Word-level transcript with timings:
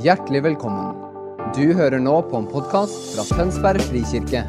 Hjertelig 0.00 0.40
velkommen. 0.40 0.94
Du 1.52 1.74
hører 1.76 2.00
nå 2.00 2.14
på 2.24 2.38
en 2.40 2.46
podkast 2.48 3.10
fra 3.12 3.26
Tønsberg 3.28 3.82
frikirke. 3.84 4.40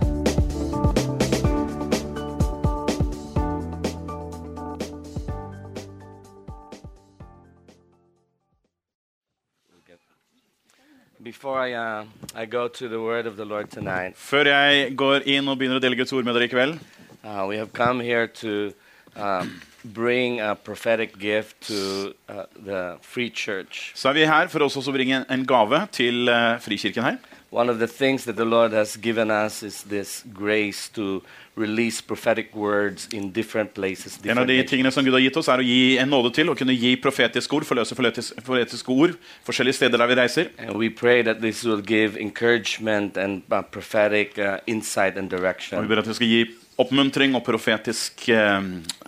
Before 11.19 11.59
I, 11.59 11.73
uh, 11.73 12.05
I 12.35 12.45
go 12.45 12.69
to 12.69 12.87
the 12.87 13.01
word 13.01 13.27
of 13.27 13.35
the 13.35 13.43
Lord 13.43 13.67
tonight, 13.67 14.15
Før 14.15 14.47
jeg 14.47 14.95
går 14.95 15.27
inn 15.27 15.51
og 15.51 15.59
begynner 15.59 15.81
å 15.81 15.83
dele 15.83 15.99
Guds 15.99 16.15
ord 16.15 16.23
med 16.23 16.39
dere 16.39 16.47
i 16.47 16.53
kveld, 16.55 16.79
uh, 17.25 17.43
we 17.49 17.59
have 17.59 17.73
come 17.73 17.99
here 17.99 18.27
to 18.27 18.71
um, 19.19 19.59
bring 19.83 20.39
a 20.41 20.55
prophetic 20.55 21.19
gift 21.19 21.67
to 21.67 22.13
uh, 22.29 22.43
the 22.65 22.97
Free 23.01 23.29
Church. 23.29 23.91
så 23.95 24.09
er 24.09 24.13
vi 24.13 24.25
her 24.25 24.47
for 24.47 24.59
også 24.59 24.79
å 24.79 24.95
bringe 24.95 25.25
en 25.29 25.45
gave 25.45 25.87
til 25.91 26.29
uh, 26.29 26.59
Frikirken 26.59 27.03
her. 27.03 27.17
One 27.53 27.69
of 27.69 27.77
the 27.77 27.87
things 27.87 28.23
that 28.23 28.35
the 28.35 28.45
Lord 28.45 28.73
has 28.73 28.97
given 28.97 29.29
us 29.29 29.61
is 29.61 29.83
this 29.83 30.23
grace 30.33 30.89
to 30.95 31.21
release 31.55 32.01
prophetic 32.01 32.55
words 32.55 33.07
in 33.13 33.31
different 33.31 33.73
places. 33.73 34.17
En 34.25 34.37
av 34.37 34.47
de 34.47 34.63
tingene 34.63 34.91
som 34.91 35.05
Gud 35.05 35.13
har 35.13 35.21
gitt 35.21 35.37
oss, 35.37 35.51
er 35.53 35.61
å 35.61 35.65
gi 35.65 35.99
en 36.01 36.09
nåde 36.09 36.31
til 36.33 36.49
å 36.49 36.55
kunne 36.57 36.73
gi 36.73 36.95
profetiske 36.97 37.53
ord, 37.53 37.67
forløse 37.69 37.93
profetiske 37.93 38.89
ord 38.89 39.13
forskjellige 39.45 39.77
steder 39.77 40.01
der 40.01 40.09
vi 40.09 40.17
reiser. 40.17 40.49
And 40.57 40.79
we 40.81 40.89
pray 40.89 41.21
that 41.21 41.41
this 41.41 41.61
will 41.63 41.83
give 41.85 42.17
encouragement 42.17 43.17
and 43.17 43.43
uh, 43.51 43.61
prophetic 43.61 44.39
uh, 44.39 44.57
insight 44.65 45.17
and 45.17 45.29
Og 45.33 45.83
vi 45.83 45.87
ber 45.87 46.01
at 46.01 46.09
det 46.09 46.15
skal 46.15 46.27
gi 46.27 46.43
oppmuntring 46.77 47.35
og 47.37 47.43
profetisk 47.45 48.27
eh, 48.29 48.61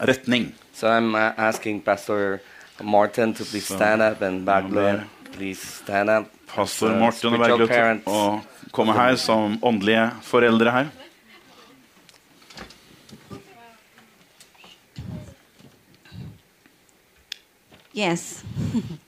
retning. 0.05 0.51
So 0.75 0.89
I'm 0.91 1.15
uh, 1.15 1.31
asking 1.37 1.87
Pastor 1.87 2.41
Martin 2.83 3.33
to 3.35 3.45
please 3.45 3.63
stand 3.63 4.01
up 4.01 4.19
and 4.19 4.45
Bagler, 4.45 5.07
please 5.31 5.61
stand 5.61 6.09
up. 6.09 6.27
Pastor 6.51 6.91
Uh, 6.91 6.99
Morten 6.99 7.31
og 7.31 7.39
Bergljot 7.39 8.03
å 8.11 8.43
komme 8.75 8.91
her 8.91 9.15
som 9.15 9.55
åndelige 9.63 10.11
foreldre 10.27 10.73
her. 10.75 10.91
Yes. 17.95 18.43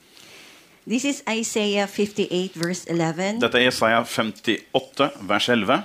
this 0.88 1.04
is 1.04 1.20
Isaiah 1.28 1.84
58, 1.84 2.56
verse 2.56 2.88
11. 2.88 3.44
Dette 3.44 3.60
er 3.60 3.68
Isaiah 3.68 4.08
58, 4.08 5.12
vers 5.20 5.52
11. 5.52 5.84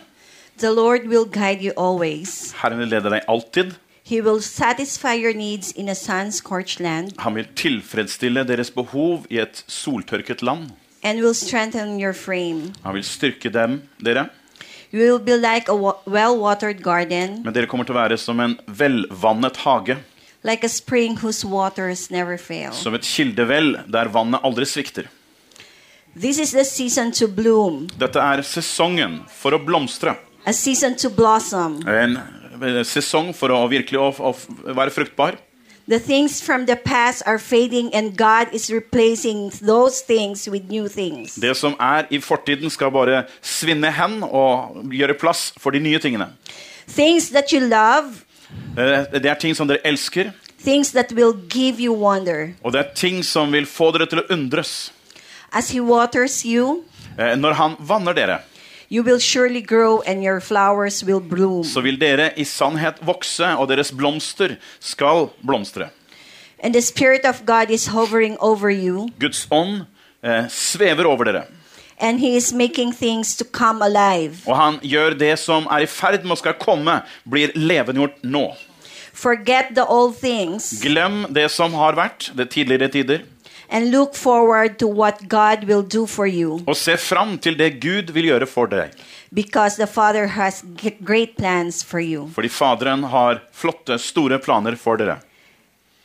The 0.64 0.72
Lord 0.72 1.12
will 1.12 1.26
guide 1.28 1.60
you 1.60 1.76
always. 1.76 2.54
Herren 2.64 2.80
vil 2.80 2.96
lede 2.96 3.12
deg 3.12 3.28
alltid. 3.28 3.76
He 4.06 4.22
will 4.22 4.42
satisfy 4.42 5.14
your 5.14 5.34
needs 5.34 5.72
in 5.72 5.88
a 5.90 5.96
sun 5.96 6.32
scorched 6.32 6.80
land 6.84 7.14
Han 7.20 7.36
vil 7.36 7.48
tilfredsstille 7.56 8.44
deres 8.48 8.72
behov 8.72 9.26
i 9.30 9.40
et 9.40 9.64
soltørket 9.68 10.42
land. 10.44 10.72
and 11.04 11.20
will 11.20 11.34
strengthen 11.34 12.00
your 12.02 12.14
frame. 12.14 12.74
Han 12.84 12.94
vil 12.94 13.04
styrke 13.04 13.50
dem, 13.50 13.82
dere. 14.06 14.30
You 14.94 15.00
will 15.00 15.20
be 15.20 15.36
like 15.38 15.68
a 15.70 15.76
well 16.06 16.38
garden, 16.82 17.42
Men 17.44 17.54
dere 17.54 17.66
kommer 17.68 17.84
til 17.86 17.96
å 17.96 18.00
være 18.02 18.18
som 18.18 18.40
en 18.40 18.60
velvannet 18.68 19.58
hage. 19.58 19.98
like 20.44 20.64
a 20.64 20.70
spring 20.70 21.18
whose 21.18 21.46
waters 21.46 22.12
never 22.12 22.38
fail. 22.38 22.72
Som 22.72 22.94
et 22.94 23.02
kildevell 23.02 23.78
der 23.92 24.08
vannet 24.10 24.40
aldri 24.44 24.66
svikter. 24.66 25.08
This 26.16 26.38
is 26.38 26.52
the 26.52 26.64
season 26.64 27.12
to 27.12 27.28
bloom, 27.28 27.88
Dette 28.00 28.20
er 28.20 28.42
sesongen 28.44 29.22
for 29.30 29.52
å 29.52 29.66
blomstre. 29.66 30.16
a 30.46 30.54
season 30.54 30.96
to 30.96 31.10
blossom. 31.10 31.82
En 31.88 32.18
eh, 32.18 32.43
sesong 32.86 33.34
for 33.36 33.50
å 33.50 33.68
virkelig 33.70 34.00
å, 34.00 34.12
å 34.32 34.74
være 34.74 34.92
fruktbar. 34.92 35.38
The 35.88 36.00
things 36.00 36.40
from 36.42 36.66
the 36.66 36.78
past 36.78 37.24
are 37.26 37.38
fading, 37.38 37.94
and 37.94 38.16
God 38.16 38.48
is 38.54 38.70
replacing 38.72 39.50
those 39.62 40.00
things 40.02 40.48
with 40.48 40.70
new 40.70 40.88
things. 40.88 41.36
Det 41.36 41.58
som 41.58 41.76
er 41.80 42.06
i 42.10 42.20
fortiden, 42.24 42.70
skal 42.72 42.92
bare 42.92 43.26
svinne 43.42 43.92
hen 43.92 44.24
og 44.24 44.86
gjøre 44.96 45.18
plass 45.20 45.52
for 45.60 45.72
de 45.76 45.80
nye 45.84 46.00
tingene. 46.00 46.30
Things 46.88 47.30
that 47.32 47.52
you 47.54 47.60
love, 47.60 48.24
Eh, 48.78 49.06
Det 49.12 49.26
er 49.26 49.34
ting 49.36 49.56
som 49.56 49.68
dere 49.68 49.82
elsker, 49.84 50.32
things 50.64 50.92
that 50.92 51.12
will 51.12 51.34
give 51.50 51.80
you 51.82 51.92
wonder. 51.92 52.54
og 52.64 52.72
det 52.74 52.80
er 52.80 52.94
ting 52.96 53.24
som 53.24 53.52
vil 53.52 53.66
få 53.66 53.92
dere 53.92 54.06
til 54.06 54.20
å 54.20 54.28
undres. 54.30 54.92
As 55.52 55.72
He 55.72 55.80
waters 55.82 56.44
you, 56.46 56.84
Eh, 57.18 57.36
Når 57.36 57.54
han 57.54 57.76
vanner 57.80 58.14
dere, 58.14 58.40
you 58.94 59.04
will 59.04 59.20
surely 59.20 59.62
grow, 59.62 60.02
and 60.06 60.24
your 60.24 60.40
flowers 60.40 61.04
will 61.04 61.20
bloom. 61.20 61.64
så 61.64 61.82
vil 61.82 62.00
dere 62.02 62.30
i 62.38 62.44
sannhet 62.44 63.02
vokse, 63.02 63.48
og 63.58 63.68
deres 63.68 63.92
blomster 63.92 64.56
skal 64.80 65.30
blomstre. 65.46 65.90
And 66.60 66.74
the 66.74 66.82
Spirit 66.82 67.26
of 67.26 67.42
God 67.46 67.70
is 67.70 67.88
hovering 67.88 68.38
over 68.40 68.70
you, 68.70 69.10
Guds 69.20 69.48
ånd 69.52 69.82
eh, 70.24 70.48
svever 70.50 71.06
over 71.06 71.24
dere. 71.24 71.44
and 72.00 72.20
He 72.20 72.36
is 72.36 72.54
making 72.54 72.92
things 72.94 73.36
to 73.38 73.46
come 73.46 73.82
alive. 73.82 74.44
Og 74.46 74.58
han 74.58 74.80
gjør 74.84 75.18
det 75.20 75.40
som 75.40 75.68
er 75.72 75.86
i 75.86 75.88
ferd 75.88 76.24
med 76.24 76.36
å 76.36 76.40
skal 76.42 76.54
komme, 76.60 77.02
blir 77.30 77.52
levendegjort 77.56 78.24
nå. 78.24 78.48
Forget 79.14 79.76
the 79.76 79.86
old 79.86 80.16
things 80.18 80.72
Glem 80.82 81.26
det 81.30 81.46
som 81.52 81.74
har 81.78 81.94
vært, 81.96 82.32
det 82.36 82.50
tidligere 82.50 82.90
tider, 82.92 83.22
and 83.70 83.92
look 83.92 84.16
forward 84.16 84.78
to 84.80 84.88
what 84.88 85.28
God 85.30 85.64
will 85.68 85.84
do 85.84 86.06
for 86.06 86.26
you 86.28 86.62
og 86.68 86.76
se 86.78 86.98
fram 86.98 87.38
til 87.38 87.58
det 87.60 87.82
Gud 87.82 88.12
vil 88.14 88.24
gjøre 88.32 88.48
for 88.48 88.66
deg. 88.66 88.92
because 89.34 89.78
the 89.78 89.88
Father 89.88 90.28
has 90.28 90.64
great 91.04 91.38
plans 91.38 91.84
for 91.84 92.00
you. 92.00 92.30
Fordi 92.34 92.48
Faderen 92.50 93.04
har 93.04 93.40
flotte, 93.52 93.98
store 94.00 94.40
planer 94.40 94.76
for 94.76 94.98
dere. 94.98 95.18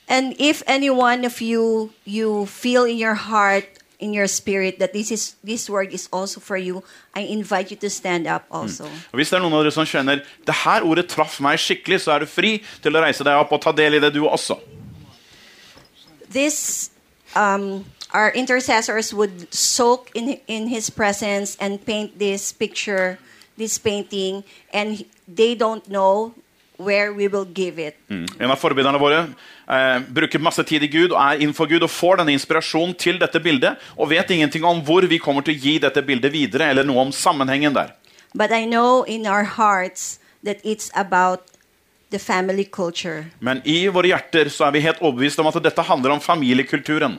And 0.09 0.35
if 0.39 0.63
any 0.67 0.89
one 0.91 1.27
of 1.27 1.43
you 1.43 1.91
you 2.07 2.47
feel 2.47 2.85
in 2.85 2.97
your 2.97 3.15
heart 3.15 3.65
in 4.01 4.15
your 4.15 4.27
spirit 4.27 4.79
that 4.79 4.93
this 4.93 5.11
is 5.11 5.35
this 5.45 5.69
word 5.69 5.93
is 5.93 6.09
also 6.13 6.41
for 6.41 6.57
you, 6.57 6.83
I 7.15 7.21
invite 7.21 7.71
you 7.71 7.77
to 7.77 7.91
stand 7.91 8.27
up 8.27 8.43
also. 8.51 8.85
Og 8.85 9.15
Hvis 9.19 9.29
det 9.29 9.37
er 9.37 9.43
noen 9.43 9.53
av 9.59 9.65
dere 9.67 9.75
som 9.75 9.85
kjenner 9.85 10.23
det 10.47 10.55
her 10.65 10.87
ordet 10.87 11.09
traff 11.11 11.41
meg 11.45 11.59
skikkelig, 11.59 12.01
så 12.01 12.15
er 12.15 12.25
du 12.25 12.27
fri 12.31 12.63
til 12.83 12.97
å 12.97 13.03
reise 13.03 13.25
deg 13.27 13.37
opp 13.37 13.53
og 13.53 13.61
ta 13.61 13.73
del 13.73 13.99
i 13.99 14.01
det, 14.01 14.15
du 14.15 14.23
også. 14.25 14.57
This 16.31 16.91
um, 17.37 17.85
our 18.15 18.31
intercessors 18.33 19.13
would 19.13 19.53
soak 19.53 20.11
in 20.15 20.41
in 20.47 20.69
his 20.69 20.91
presence 20.91 21.57
and 21.61 21.85
paint 21.85 22.19
this 22.19 22.53
picture, 22.53 23.19
this 23.57 23.79
painting, 23.79 24.45
and 24.73 25.05
they 25.27 25.55
don't 25.55 25.89
know 25.89 26.33
where 26.79 27.13
we 27.13 27.29
will 27.29 27.45
give 27.45 27.79
it. 27.79 27.97
En 28.09 28.51
av 28.51 28.57
forbilderne 28.57 28.99
våre 28.99 29.25
eh, 29.67 29.99
bruker 30.09 30.39
masse 30.39 30.63
tid 30.65 30.87
i 30.87 30.91
Gud 30.91 31.11
og 31.11 31.19
er 31.19 31.43
innenfor 31.43 31.67
Gud 31.67 31.83
og 31.83 31.91
får 31.91 32.21
denne 32.23 32.37
inspirasjonen 32.39 32.95
til 32.95 33.19
dette 33.19 33.43
bildet 33.43 33.83
og 33.97 34.11
vet 34.13 34.31
ingenting 34.31 34.65
om 34.65 34.81
hvor 34.87 35.03
vi 35.11 35.19
kommer 35.19 35.43
til 35.43 35.59
å 35.59 35.63
gi 35.65 35.79
dette 35.83 36.03
bildet 36.07 36.33
videre, 36.33 36.71
eller 36.71 36.87
noe 36.87 37.09
om 37.09 37.13
sammenhengen 37.13 37.75
der. 37.75 37.93
But 38.35 38.53
I 38.53 38.65
know 38.67 39.03
in 39.05 39.27
our 39.27 39.45
hearts 39.45 40.21
that 40.45 40.63
it's 40.63 40.91
about 40.95 41.58
the 42.11 42.19
family 42.19 42.65
culture. 42.65 43.25
Men 43.39 43.61
i 43.65 43.89
våre 43.89 44.13
hjerter 44.13 44.49
så 44.53 44.69
er 44.69 44.77
vi 44.77 44.85
helt 44.85 45.03
overbevist 45.03 45.41
om 45.43 45.49
at 45.51 45.59
dette 45.63 45.85
handler 45.85 46.17
om 46.17 46.21
familiekulturen. 46.21 47.19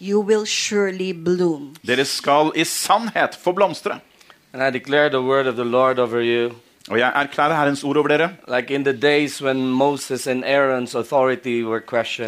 You 0.00 0.22
will 0.24 0.46
surely 0.46 1.12
bloom. 1.12 1.74
Dere 1.84 2.06
skal 2.08 2.54
i 2.56 2.64
sannhet 2.64 3.36
få 3.36 3.52
blomstre. 3.52 4.00
And 4.52 4.62
I 4.62 4.70
declare 4.70 5.10
the 5.10 5.20
word 5.20 5.46
of 5.46 5.56
the 5.56 5.64
Lord 5.64 5.98
over 5.98 6.22
you. 6.24 6.54
Og 6.90 6.98
jeg 6.98 7.12
erklærer 7.14 7.54
Herrens 7.54 7.84
ord 7.84 7.96
over 7.96 8.08
dere. 8.08 8.30
Like 8.50 8.74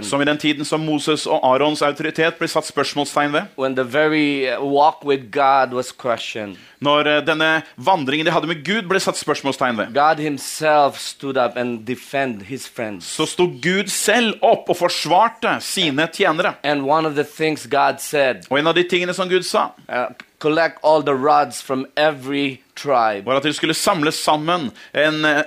Som 0.02 0.20
i 0.20 0.24
den 0.24 0.38
tiden 0.38 0.64
som 0.64 0.80
Moses 0.80 1.26
og 1.26 1.54
Arons 1.54 1.82
autoritet 1.82 2.34
ble 2.38 2.48
satt 2.48 2.66
spørsmålstegn 2.66 3.32
ved. 3.32 3.42
when 3.56 3.74
the 3.74 3.84
very 3.84 4.46
uh, 4.48 4.62
walk 4.62 5.04
with 5.04 5.30
God 5.32 5.72
was 5.72 5.92
questioned, 5.92 6.56
Når 6.80 7.06
eh, 7.06 7.26
denne 7.26 7.62
vandringen 7.76 8.26
de 8.26 8.32
hadde 8.32 8.46
med 8.46 8.64
Gud, 8.64 8.88
ble 8.88 9.00
satt 9.00 9.16
spørsmålstegn 9.16 9.76
ved. 9.78 9.94
God 9.94 10.18
Himself 10.22 10.98
stood 10.98 11.36
up 11.36 11.56
and 11.56 11.86
defended 11.86 12.42
His 12.46 12.68
friends. 12.68 13.04
Så 13.04 13.26
sto 13.26 13.46
Gud 13.46 13.86
selv 13.86 14.34
opp 14.42 14.70
og 14.70 14.76
forsvarte 14.76 15.56
sine 15.60 16.08
tjenere. 16.12 16.54
And 16.62 16.82
one 16.82 17.06
of 17.06 17.15
the 17.15 17.24
things 17.24 17.66
God 17.66 17.98
said, 17.98 18.47
Og 18.50 18.58
en 18.58 18.66
av 18.66 18.74
de 18.74 18.82
tingene 18.82 19.15
som 19.15 19.28
Gud 19.28 19.42
sa, 19.42 19.70
uh, 19.88 20.06
collect 20.38 20.78
all 20.82 21.03
the 21.03 21.15
rods 21.15 21.62
from 21.62 21.86
every 21.97 22.60
tribe 22.78 23.27
var 23.27 23.36
at 23.36 23.42
de 23.47 23.53
skulle 23.54 23.74
samle 23.74 24.13
sammen 24.13 24.71
en, 24.95 25.24
eh, 25.24 25.42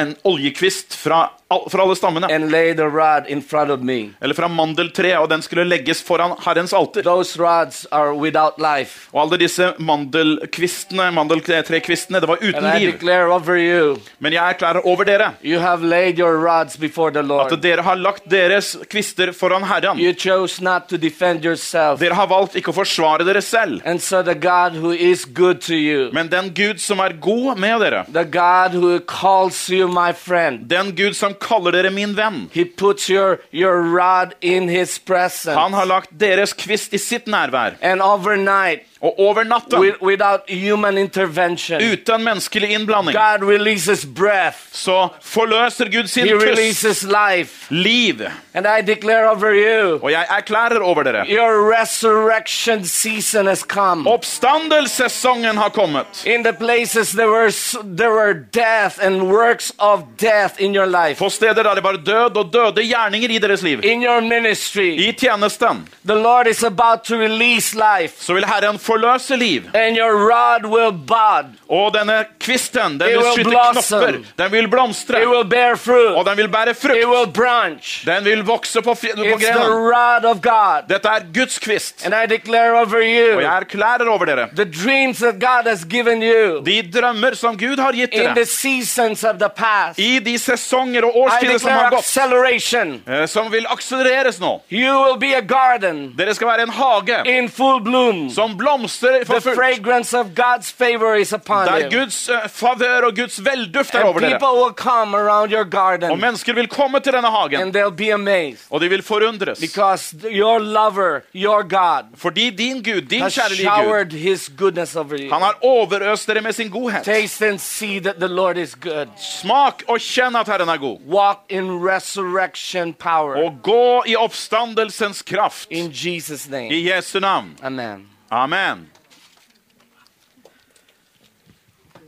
en 0.00 0.14
oljekvist 0.24 0.94
fra, 0.96 1.30
fra 1.70 1.82
alle 1.82 1.96
stammene. 1.96 2.26
and 2.32 2.50
lay 2.50 2.74
the 2.74 2.88
rod 2.88 3.26
in 3.28 3.42
front 3.42 3.70
of 3.70 3.80
me. 3.80 4.10
Eller 4.22 4.34
fra 4.34 4.48
mandeltreet, 4.48 5.18
og 5.18 5.28
den 5.30 5.42
skulle 5.42 5.64
legges 5.64 6.02
foran 6.02 6.36
Herrens 6.44 6.72
alter. 6.72 7.02
Those 7.02 7.38
rods 7.38 7.86
are 7.92 8.14
without 8.14 8.58
life. 8.58 9.08
Og 9.12 9.20
alle 9.22 9.38
disse 9.38 9.72
mandelkvistene, 9.78 11.10
mandeltrekvistene, 11.14 12.20
det 12.20 12.28
var 12.28 12.38
And 12.40 12.48
uten 12.54 12.64
I 12.64 12.78
liv. 12.78 12.92
declare 12.92 13.32
over 13.32 13.56
you, 13.56 13.96
Men 14.18 14.32
jeg 14.32 14.54
erklærer 14.54 14.86
over 14.86 15.04
dere 15.04 15.32
you 15.44 15.60
have 15.60 15.84
laid 15.84 16.18
your 16.18 16.36
rods 16.38 16.76
before 16.76 17.10
the 17.10 17.24
at 17.44 17.62
dere 17.62 17.82
har 17.82 17.94
lagt 17.94 18.30
deres 18.30 18.76
kvister 18.90 19.32
foran 19.32 19.64
Herren. 19.64 19.98
You 19.98 20.12
chose 20.12 20.62
not 20.62 20.88
to 20.88 20.96
defend 20.96 21.44
yourself. 21.44 22.00
Dere 22.00 22.14
har 22.14 22.26
valgt 22.26 22.56
ikke 22.56 22.72
å 22.72 22.74
forsvare 22.74 23.24
dere 23.26 23.42
selv. 23.42 23.80
And 23.84 24.00
so 24.00 24.22
the 24.22 24.34
God 24.34 24.76
who 24.80 24.92
is 24.92 25.24
good 25.24 25.60
to 25.60 25.74
you 25.74 26.10
Men 26.12 26.28
den 26.28 26.53
Gud 26.54 26.80
som 26.80 26.98
er 27.00 27.12
god 27.20 27.58
med 27.58 27.80
dere. 27.80 28.04
the 28.12 28.24
God 28.24 28.74
who 28.74 29.00
calls 29.00 29.68
you 29.70 29.88
my 29.88 30.12
friend. 30.12 30.68
Den 30.70 30.94
Gud 30.96 31.14
som 31.14 31.34
kaller 31.34 31.70
dere 31.72 31.90
min 31.90 32.14
venn. 32.16 32.48
He 32.52 32.64
puts 32.64 33.08
your, 33.10 33.38
your 33.52 33.82
rod 33.82 34.34
in 34.40 34.68
his 34.68 34.98
presence. 34.98 35.54
Han 35.58 35.72
har 35.72 35.84
lagt 35.84 36.10
deres 36.20 36.52
kvist 36.52 36.92
i 36.94 36.98
sitt 36.98 37.26
nærvær. 37.26 37.74
and 37.82 38.00
overnight, 38.02 38.82
Og 39.04 39.14
over 39.20 39.44
natten, 39.44 39.78
wi- 39.82 39.98
without 40.02 40.40
human 40.48 40.98
intervention, 40.98 41.80
uten 41.92 42.24
menneskelig 42.24 42.68
innblanding, 42.70 43.16
God 43.16 43.44
releases 43.50 44.06
breath. 44.06 44.56
så 44.72 45.08
forløser 45.22 45.84
Gud 45.92 46.06
sin 46.08 46.24
He 46.26 46.34
releases 46.34 47.02
life. 47.02 47.66
liv. 47.70 48.14
And 48.54 48.66
I 48.66 48.82
declare 48.86 49.30
over 49.30 49.52
you, 49.54 49.98
Og 50.02 50.10
jeg 50.10 50.26
erklærer 50.38 50.80
over 50.80 51.02
dere 51.02 51.24
your 51.28 51.72
resurrection 51.80 52.84
season 52.84 53.46
has 53.46 53.58
come. 53.68 54.10
oppstandelsessesongen 54.10 55.56
har 55.56 55.68
kommet. 55.68 56.24
In 56.26 56.44
the 56.44 56.52
places 56.52 57.10
there 57.12 57.28
were, 57.28 57.50
there 57.96 58.10
were 58.10 58.34
death 58.34 58.98
and 59.06 59.22
works 59.22 59.72
of 59.78 60.00
death 60.20 60.54
in 60.62 60.74
your 60.76 60.86
life, 60.86 61.18
På 61.18 61.28
steder 61.30 61.62
der 61.62 61.74
det 61.74 61.84
var 61.84 61.92
død 61.92 62.36
og 62.36 62.52
døde 62.52 62.86
gjerninger 62.86 63.28
i 63.30 63.38
deres 63.38 63.62
liv. 63.62 63.80
in 63.84 64.02
your 64.04 64.20
ministry, 64.20 64.98
I 65.08 65.12
tjenesten 65.12 65.88
the 66.06 66.14
Lord 66.14 66.46
is 66.46 66.62
about 66.64 67.00
to 67.04 67.14
release 67.16 67.74
life. 67.76 68.14
så 68.18 68.34
vil 68.34 68.44
Herren 68.44 68.78
forløse 68.94 69.36
liv. 69.36 69.62
And 69.74 69.96
your 69.96 70.12
rod 70.30 70.64
will 70.66 70.92
bud. 70.92 71.46
Og 71.68 71.92
denne 71.94 72.24
kvisten, 72.40 72.98
den 73.00 73.08
It 73.10 73.16
vil 73.16 73.24
skyte 73.34 73.50
blossom. 73.50 74.00
knopper, 74.00 74.18
den 74.38 74.52
vil 74.52 74.68
blomstre, 74.68 75.22
It 75.22 75.28
will 75.28 75.44
bear 75.44 75.76
fruit. 75.76 76.14
og 76.16 76.24
den 76.26 76.36
vil 76.36 76.48
bære 76.48 76.74
frukt. 76.74 78.04
Den 78.06 78.24
vil 78.24 78.42
vokse 78.46 78.82
på, 78.82 78.94
på 78.94 79.06
It's 79.06 79.42
grenen. 79.42 79.72
rod 79.94 80.24
of 80.24 80.40
God. 80.42 80.88
Dette 80.88 81.08
er 81.08 81.20
Guds 81.34 81.58
kvist. 81.58 82.04
And 82.06 82.14
I 82.14 82.26
declare 82.26 82.70
over 82.80 82.96
Og 83.36 83.42
jeg 83.42 83.56
erklærer 83.60 84.08
over 84.08 84.24
dere 84.24 84.48
the 84.56 84.64
dreams 84.64 85.18
that 85.18 85.40
God 85.40 85.68
has 85.70 85.84
given 85.84 86.22
you 86.22 86.60
de 86.64 86.82
drømmer 86.94 87.34
som 87.34 87.56
Gud 87.58 87.78
har 87.78 87.92
gitt 87.92 88.12
dere 88.12 88.44
seasons 88.46 89.24
of 89.24 89.36
the 89.38 89.48
past. 89.48 89.98
i 89.98 90.18
de 90.18 90.38
sesonger 90.38 91.04
og 91.04 91.16
årstider 91.16 91.58
som 91.58 91.70
har 91.70 91.90
gått, 91.90 93.08
eh, 93.08 93.26
som 93.26 93.50
vil 93.52 93.66
akselereres 93.70 94.40
nå. 94.40 94.60
You 94.70 95.04
will 95.04 95.18
be 95.18 95.34
a 95.36 95.40
garden 95.40 96.14
Dere 96.16 96.34
skal 96.34 96.48
være 96.48 96.62
en 96.62 96.70
hage 96.70 97.22
in 97.38 97.48
full 97.48 97.80
bloom. 97.80 98.30
som 98.30 98.56
blomstrer 98.56 98.83
for 98.88 99.40
The 99.40 99.54
fragrance 99.54 100.14
of 100.18 100.26
God's 100.34 100.70
favor 100.70 101.14
is 101.14 101.32
upon 101.32 101.66
Der. 101.66 101.90
Guds 101.90 102.28
eh, 102.28 102.34
favør 102.48 103.00
og 103.06 103.16
Guds 103.16 103.44
velduft 103.44 103.94
er 103.94 103.98
And 103.98 104.08
over 104.08 104.20
dere. 104.20 104.38
will 104.64 104.74
come 104.74 105.16
around 105.16 105.52
your 105.52 106.10
Og 106.10 106.18
mennesker 106.18 106.54
vil 106.54 106.68
komme 106.68 107.00
til 107.00 107.12
denne 107.12 107.28
hagen, 107.30 107.60
and 107.60 107.76
they'll 107.76 107.96
be 107.96 108.12
amazed 108.12 108.66
og 108.70 108.80
de 108.80 108.88
vil 108.88 109.02
forundres. 109.02 109.58
because 109.60 110.16
your 110.30 110.58
lover, 110.58 111.20
your 111.34 111.62
God, 111.62 112.04
Fordi 112.16 112.50
din 112.50 112.82
Gud, 112.82 113.00
din 113.00 113.22
kjærlige 113.22 113.70
Gud, 113.84 114.12
his 114.12 114.50
goodness 114.58 114.96
over 114.96 115.16
you. 115.18 115.32
han 115.32 115.42
har 115.42 115.58
overøst 115.62 116.26
dere 116.28 116.40
med 116.40 116.52
sin 116.52 116.70
godhet. 116.70 117.04
Taste 117.04 117.48
and 117.48 117.58
see 117.58 118.00
that 118.00 118.16
the 118.16 118.28
Lord 118.28 118.56
is 118.56 118.74
good. 118.74 119.06
Smak 119.40 119.82
og 119.88 119.98
kjenn 120.00 120.36
at 120.36 120.46
Herren 120.48 120.68
er 120.68 120.76
god. 120.76 120.98
Walk 121.08 121.38
in 121.48 121.88
resurrection 121.88 122.94
power. 122.94 123.36
Og 123.44 123.52
gå 123.62 124.02
i 124.06 124.16
oppstandelsens 124.16 125.22
kraft. 125.22 125.66
In 125.70 125.90
Jesus' 125.90 126.50
name. 126.50 126.70
I 126.70 126.90
Jesu 126.90 127.20
navn. 127.20 127.56
Amen. 127.62 128.13
Amen. 128.34 128.90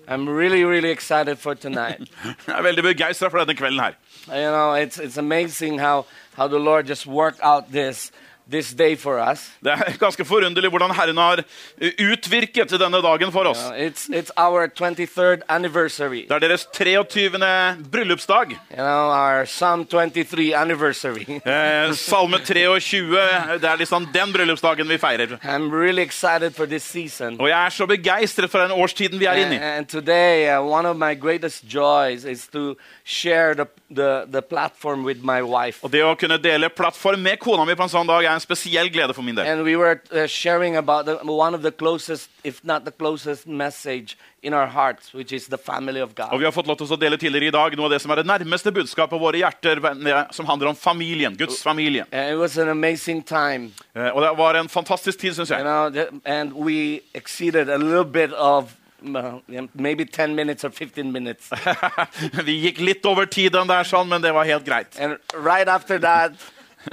I'm 0.08 0.28
really, 0.28 0.64
really 0.64 0.90
excited 0.90 1.38
for 1.38 1.54
tonight. 1.54 2.00
Jeg 2.46 2.58
er 2.58 2.62
veldig 2.62 2.82
begeistra 2.82 3.28
for 3.30 3.38
denne 3.38 3.54
kvelden 3.54 3.80
her. 3.80 3.94
you 4.34 4.50
know, 4.50 4.74
it's, 4.74 4.98
it's 4.98 5.18
amazing 5.18 5.78
how, 5.78 6.04
how 6.34 6.48
the 6.48 6.58
Lord 6.58 6.88
just 6.88 7.06
worked 7.06 7.38
out 7.42 7.70
this, 7.70 8.10
this 8.50 8.72
day 8.74 8.96
for 8.96 9.18
us. 9.18 9.50
Det 9.64 9.72
er 9.72 9.96
ganske 9.98 10.24
forunderlig 10.24 10.70
hvordan 10.70 10.94
Herren 10.94 11.16
har 11.18 11.42
eh, 11.80 11.92
utvirket 12.12 12.70
denne 12.78 13.00
dagen 13.02 13.32
for 13.32 13.50
oss. 13.50 13.64
Uh, 13.66 13.86
it's, 13.86 14.08
it's 14.08 14.30
our 14.36 14.68
23rd 14.68 15.42
anniversary. 15.48 16.26
Det 16.28 16.36
er 16.36 16.38
deres 16.38 16.66
23. 16.72 17.30
bryllupsdag. 17.92 18.56
You 18.70 18.76
know, 18.76 19.10
our 19.10 19.44
Psalm 19.44 19.84
23 19.86 20.54
anniversary. 20.54 21.26
Eh, 21.56 21.92
salme 21.94 22.38
23, 22.44 23.18
det 23.60 23.68
er 23.68 23.76
liksom 23.78 24.08
den 24.12 24.32
bryllupsdagen 24.32 24.88
vi 24.88 24.98
feirer. 24.98 25.36
I'm 25.42 25.70
really 25.70 26.02
excited 26.02 26.54
for 26.54 26.66
this 26.66 26.82
season. 26.82 27.40
Og 27.40 27.48
jeg 27.48 27.66
er 27.66 27.68
så 27.70 27.86
begeistret 27.86 28.50
for 28.50 28.58
den 28.58 28.70
årstiden 28.70 29.20
vi 29.20 29.24
er 29.24 29.40
inne 29.44 29.54
i. 29.54 29.58
and 29.58 29.88
today, 29.88 30.48
uh, 30.48 30.62
one 30.62 30.86
of 30.86 30.96
my 30.96 31.14
greatest 31.14 31.64
joys 31.74 32.24
is 32.24 32.46
to 32.48 32.76
share 33.04 33.54
the, 33.54 33.66
the, 33.90 34.26
the 34.28 34.42
platform 34.42 35.04
with 35.04 35.20
my 35.22 35.42
wife. 35.42 35.78
Og 35.82 35.92
det 35.92 36.02
å 36.04 36.14
kunne 36.18 36.38
dele 36.42 36.68
plattform 36.68 37.22
med 37.22 37.38
kona 37.38 37.64
mi 37.64 37.76
på 37.78 37.86
en 37.86 37.92
sånn 37.92 38.08
dag 38.08 38.24
er 38.24 38.35
en 38.36 38.44
spesiell 38.44 38.88
glede 38.92 39.14
for 39.16 39.22
min 39.26 39.34
del. 39.36 39.46
And 39.48 39.64
we 39.64 39.76
were 39.76 39.98
uh, 40.12 40.26
sharing 40.28 40.76
about 40.76 41.06
the, 41.06 41.16
one 41.24 41.54
of 41.56 41.62
the 41.62 41.70
closest, 41.72 42.30
if 42.44 42.60
not 42.64 42.84
the 42.84 42.92
closest, 42.92 43.46
message 43.46 44.16
in 44.42 44.54
our 44.54 44.66
hearts, 44.68 45.12
which 45.14 45.32
is 45.32 45.46
the 45.48 45.58
family 45.58 46.00
of 46.00 46.12
Og 46.30 46.38
vi 46.38 46.44
har 46.44 46.52
fått 46.52 46.66
lov 46.68 46.76
til 46.78 46.86
å 46.86 46.96
dele 47.00 47.16
tidligere 47.18 47.48
i 47.48 47.54
dag 47.56 47.74
noe 47.76 47.88
av 47.88 47.96
det 47.96 48.00
som 48.04 48.10
er 48.14 48.20
det 48.22 48.26
nærmeste 48.30 48.70
budskapet 48.72 49.18
våre 49.20 49.40
hjerter, 49.42 49.80
som 50.32 50.46
handler 50.46 50.68
om 50.70 50.76
familien, 50.76 51.34
Guds 51.36 51.62
familie. 51.62 52.04
And 52.12 52.30
it 52.34 52.38
was 52.38 52.56
an 52.58 52.68
amazing 52.68 53.22
time, 53.22 53.72
Eh, 53.96 54.10
Og 54.14 54.22
det 54.22 54.30
var 54.38 54.54
en 54.54 54.68
fantastisk 54.68 55.18
tid, 55.18 55.34
syns 55.34 55.50
you 55.50 55.56
jeg. 55.58 55.64
know, 55.64 55.90
th- 55.90 56.20
and 56.24 56.52
we 56.52 57.00
exceeded 57.14 57.68
a 57.68 57.78
little 57.78 58.04
bit 58.04 58.30
of 58.34 58.76
uh, 59.02 59.38
maybe 59.74 60.04
10 60.04 60.34
minutes 60.34 60.64
or 60.64 60.70
15 60.70 61.12
minutes. 61.12 61.50
Vi 62.44 62.52
gikk 62.66 62.80
litt 62.80 63.06
over 63.06 63.26
tiden 63.26 63.68
der, 63.68 63.84
sånn, 63.84 64.08
men 64.08 64.22
det 64.22 64.32
var 64.34 64.44
helt 64.44 64.64
greit. 64.66 64.96
and 64.98 65.16
right 65.34 65.68
after 65.68 65.98
that, 65.98 66.32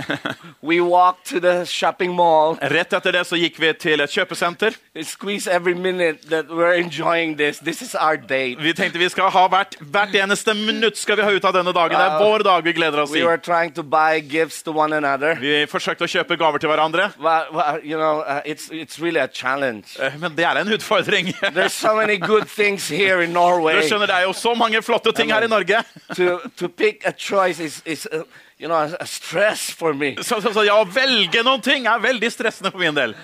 we 0.61 0.79
walked 0.81 1.25
to 1.29 1.39
the 1.39 1.65
shopping 1.65 2.13
mall. 2.15 2.57
Rett 2.61 2.93
etter 2.93 3.11
det 3.11 3.25
så 3.27 3.37
gikk 3.39 3.59
vi 3.59 3.73
til 3.73 4.01
et 4.03 4.09
kjøpesenter. 4.09 4.75
Squeeze 5.03 5.47
every 5.47 5.73
minute 5.73 6.29
that 6.29 6.49
we're 6.49 6.73
enjoying 6.73 7.37
this. 7.37 7.59
This 7.59 7.81
is 7.81 7.95
our 7.95 8.17
date. 8.17 8.57
Vi 8.59 8.73
tenkte 8.73 8.99
vi 8.99 9.09
skal 9.09 9.29
ha 9.33 9.47
hvert, 9.47 9.75
hvert 9.81 10.15
eneste 10.15 10.53
minutt 10.53 10.97
skal 10.97 11.17
vi 11.17 11.23
ha 11.23 11.31
ut 11.31 11.45
av 11.45 11.53
denne 11.53 11.73
dagen. 11.73 11.97
Det 11.97 12.05
er 12.05 12.19
vår 12.21 12.45
dag 12.45 12.63
vi 12.63 12.73
gleder 12.73 13.03
oss 13.03 13.11
We 13.11 13.21
i. 13.21 13.25
were 13.25 13.37
trying 13.37 13.73
to 13.73 13.83
buy 13.83 14.21
gifts 14.21 14.61
to 14.63 14.71
one 14.71 14.93
another. 14.95 15.35
Vi 15.41 15.65
forsøkte 15.69 16.05
å 16.07 16.11
kjøpe 16.11 16.37
gaver 16.37 16.61
til 16.61 16.69
hverandre, 16.69 17.11
Well, 17.19 17.45
well 17.53 17.79
you 17.83 17.97
know, 17.97 18.21
uh, 18.21 18.41
it's, 18.45 18.69
it's 18.71 18.99
really 18.99 19.19
a 19.19 19.27
challenge. 19.27 19.97
eh, 19.99 20.13
men 20.19 20.35
det 20.35 20.45
er 20.45 20.61
en 20.61 20.73
utfordring. 20.73 21.33
There's 21.57 21.73
so 21.73 21.95
many 21.95 22.17
good 22.17 22.47
things 22.47 22.89
here 22.89 23.23
in 23.23 23.33
Du 23.33 23.81
skjønner, 23.87 24.05
Det 24.05 24.15
er 24.15 24.21
jo 24.23 24.33
så 24.33 24.53
mange 24.55 24.81
flotte 24.81 25.11
ting 25.11 25.31
her 25.31 25.43
i 25.43 25.47
Norge. 25.47 25.83
to, 26.15 26.39
to 26.57 26.67
pick 26.67 27.03
a 27.05 27.11
choice 27.11 27.59
is, 27.59 27.81
is 27.85 28.07
uh, 28.13 28.21
you 28.59 28.67
know, 28.67 28.77
a, 28.99 29.05
stress 29.05 29.69
for 29.71 29.93
me. 29.93 30.15
Så, 30.21 30.41
så, 30.41 30.53
så 30.53 30.63
ja, 30.65 30.75
å 30.81 30.85
velge 30.85 31.43
noen 31.43 31.61
ting 31.61 31.87
er 31.89 31.99
veldig 31.99 32.29
stressende 32.31 32.71
for 32.71 32.79
min 32.79 32.95
del. 32.95 33.15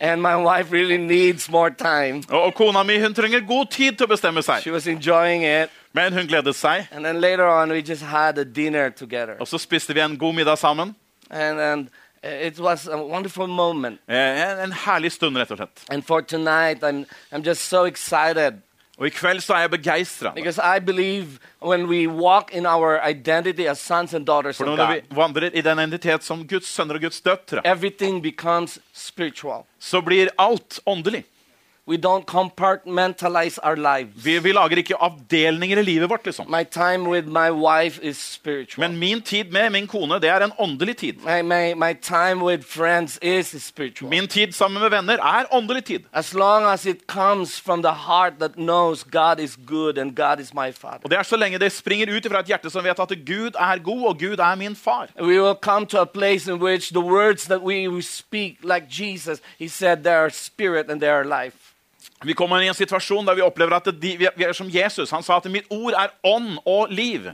And 0.00 0.22
my 0.22 0.36
wife 0.36 0.72
really 0.72 0.96
needs 0.98 1.48
more 1.50 1.70
time. 1.70 2.22
Og, 2.30 2.40
og 2.48 2.54
kona 2.54 2.82
mi 2.82 2.98
hun 3.02 3.14
trenger 3.14 3.40
god 3.46 3.70
tid 3.70 3.98
til 3.98 4.06
å 4.06 4.12
bestemme 4.14 4.42
She 4.42 4.48
seg. 4.64 4.72
was 4.72 4.86
enjoying 4.86 5.44
it. 5.44 5.70
Men 5.94 6.12
hun 6.12 6.26
gledet 6.26 6.56
seg. 6.58 6.88
And 6.92 7.04
then 7.04 7.20
later 7.20 7.46
on, 7.46 7.70
we 7.70 7.82
just 7.82 8.02
had 8.02 8.38
a 8.38 8.44
dinner 8.44 8.90
together. 8.90 9.36
Og 9.40 9.46
så 9.48 9.58
spiste 9.58 9.94
vi 9.94 10.00
en 10.02 10.16
god 10.18 10.34
middag 10.34 10.58
sammen. 10.58 10.94
And, 11.30 11.60
and 11.60 11.90
it 12.22 12.58
was 12.58 12.86
a 12.88 12.96
wonderful 12.96 13.46
moment. 13.46 14.00
Eh, 14.08 14.16
En, 14.50 14.58
en 14.58 14.72
herlig 14.72 15.12
stund, 15.12 15.36
rett 15.38 15.50
og 15.54 15.58
slett. 15.60 15.84
And 15.90 16.02
for 16.04 16.20
tonight, 16.22 16.82
I'm, 16.82 17.04
I'm 17.32 17.42
just 17.46 17.68
so 17.68 17.84
excited 17.84 18.58
Og 18.98 19.06
i 19.06 19.10
kveld 19.10 19.40
så 19.42 19.56
er 19.56 19.64
jeg 19.64 19.70
begeistra. 19.70 20.30
For 20.30 20.36
når 24.66 24.92
vi 24.92 25.00
vandrer 25.10 25.50
i 25.50 25.60
den 25.66 25.78
identitet 25.78 26.24
som 26.24 26.46
Guds 26.48 26.66
sønner 26.70 26.94
og 26.94 27.00
Guds 27.00 27.20
døtre, 27.20 27.62
everything 27.66 28.22
becomes 28.22 28.78
spiritual. 28.92 29.62
så 29.78 30.00
blir 30.00 30.28
alt 30.38 30.80
åndelig. 30.86 31.24
We 31.86 31.98
don't 31.98 32.26
compartmentalize 32.26 33.58
our 33.62 33.76
lives. 33.76 34.24
Vi, 34.24 34.38
vi 34.38 34.52
lager 34.52 34.76
ikke 34.76 34.96
avdelninger 34.96 35.78
i 35.78 35.82
livet 35.82 36.10
vårt, 36.10 36.24
liksom. 36.24 36.46
My 36.48 36.64
time 36.64 37.10
with 37.10 37.28
my 37.28 37.50
wife 37.50 38.00
is 38.02 38.16
spiritual. 38.16 38.88
Men 38.88 38.98
min 38.98 39.22
tid 39.22 39.44
med 39.52 39.70
min 39.70 39.86
kone, 39.86 40.14
det 40.14 40.30
er 40.30 40.44
en 40.44 40.52
åndelig 40.58 40.96
tid. 40.96 41.12
My, 41.12 41.42
my, 41.42 41.74
my 41.74 41.92
time 42.02 42.44
with 42.44 42.64
friends 42.64 43.18
is 43.22 43.62
spiritual. 43.62 44.10
Min 44.10 44.28
tid 44.28 44.52
sammen 44.52 44.82
med 44.82 44.90
venner 44.90 45.14
er 45.14 45.44
åndelig 45.52 45.84
tid. 45.84 46.00
As 46.12 46.34
long 46.34 46.64
as 46.64 46.86
it 46.86 47.06
comes 47.06 47.60
from 47.60 47.82
the 47.82 47.92
heart 47.92 48.32
that 48.38 48.54
knows 48.54 49.04
God 49.04 49.40
is 49.40 49.58
good 49.66 49.98
and 49.98 50.16
God 50.16 50.40
is 50.40 50.54
my 50.54 50.72
Father. 50.72 51.04
Og 51.04 51.10
det 51.10 51.18
er 51.18 51.22
så 51.22 51.36
lenge 51.36 51.58
det 51.58 51.72
springer 51.72 52.16
ut 52.16 52.26
fra 52.30 52.40
et 52.40 52.46
hjerte 52.46 52.70
som 52.70 52.84
vet 52.84 53.00
at 53.00 53.18
Gud 53.26 53.50
er 53.60 53.78
god, 53.78 54.06
og 54.06 54.18
Gud 54.18 54.38
er 54.38 54.54
min 54.54 54.76
far. 54.76 55.08
We 55.20 55.42
will 55.42 55.58
come 55.62 55.86
to 55.86 56.00
a 56.00 56.04
place 56.04 56.50
in 56.52 56.62
which 56.62 56.88
the 56.92 57.00
words 57.00 57.44
that 57.44 57.60
we 57.60 58.02
speak, 58.02 58.56
like 58.62 58.86
Jesus, 58.88 59.40
He 59.58 59.68
said, 59.68 60.02
they 60.02 60.14
are 60.14 60.30
spirit 60.30 60.90
and 60.90 61.00
they 61.00 61.10
are 61.10 61.24
life. 61.24 61.73
Vi 62.24 62.32
kommer 62.32 62.60
i 62.60 62.68
en 62.68 62.74
situasjon 62.74 63.26
der 63.26 63.34
vi 63.34 63.42
opplever 63.44 63.76
at 63.76 63.84
de, 64.02 64.16
vi, 64.18 64.28
er, 64.44 64.52
som 64.52 64.68
Jesus. 64.70 65.10
Han 65.10 65.22
sa 65.22 65.36
at 65.36 65.50
mitt 65.50 65.66
ord 65.70 65.92
er 65.92 66.12
ånd 66.24 66.58
og 66.64 66.88
liv. 66.90 67.30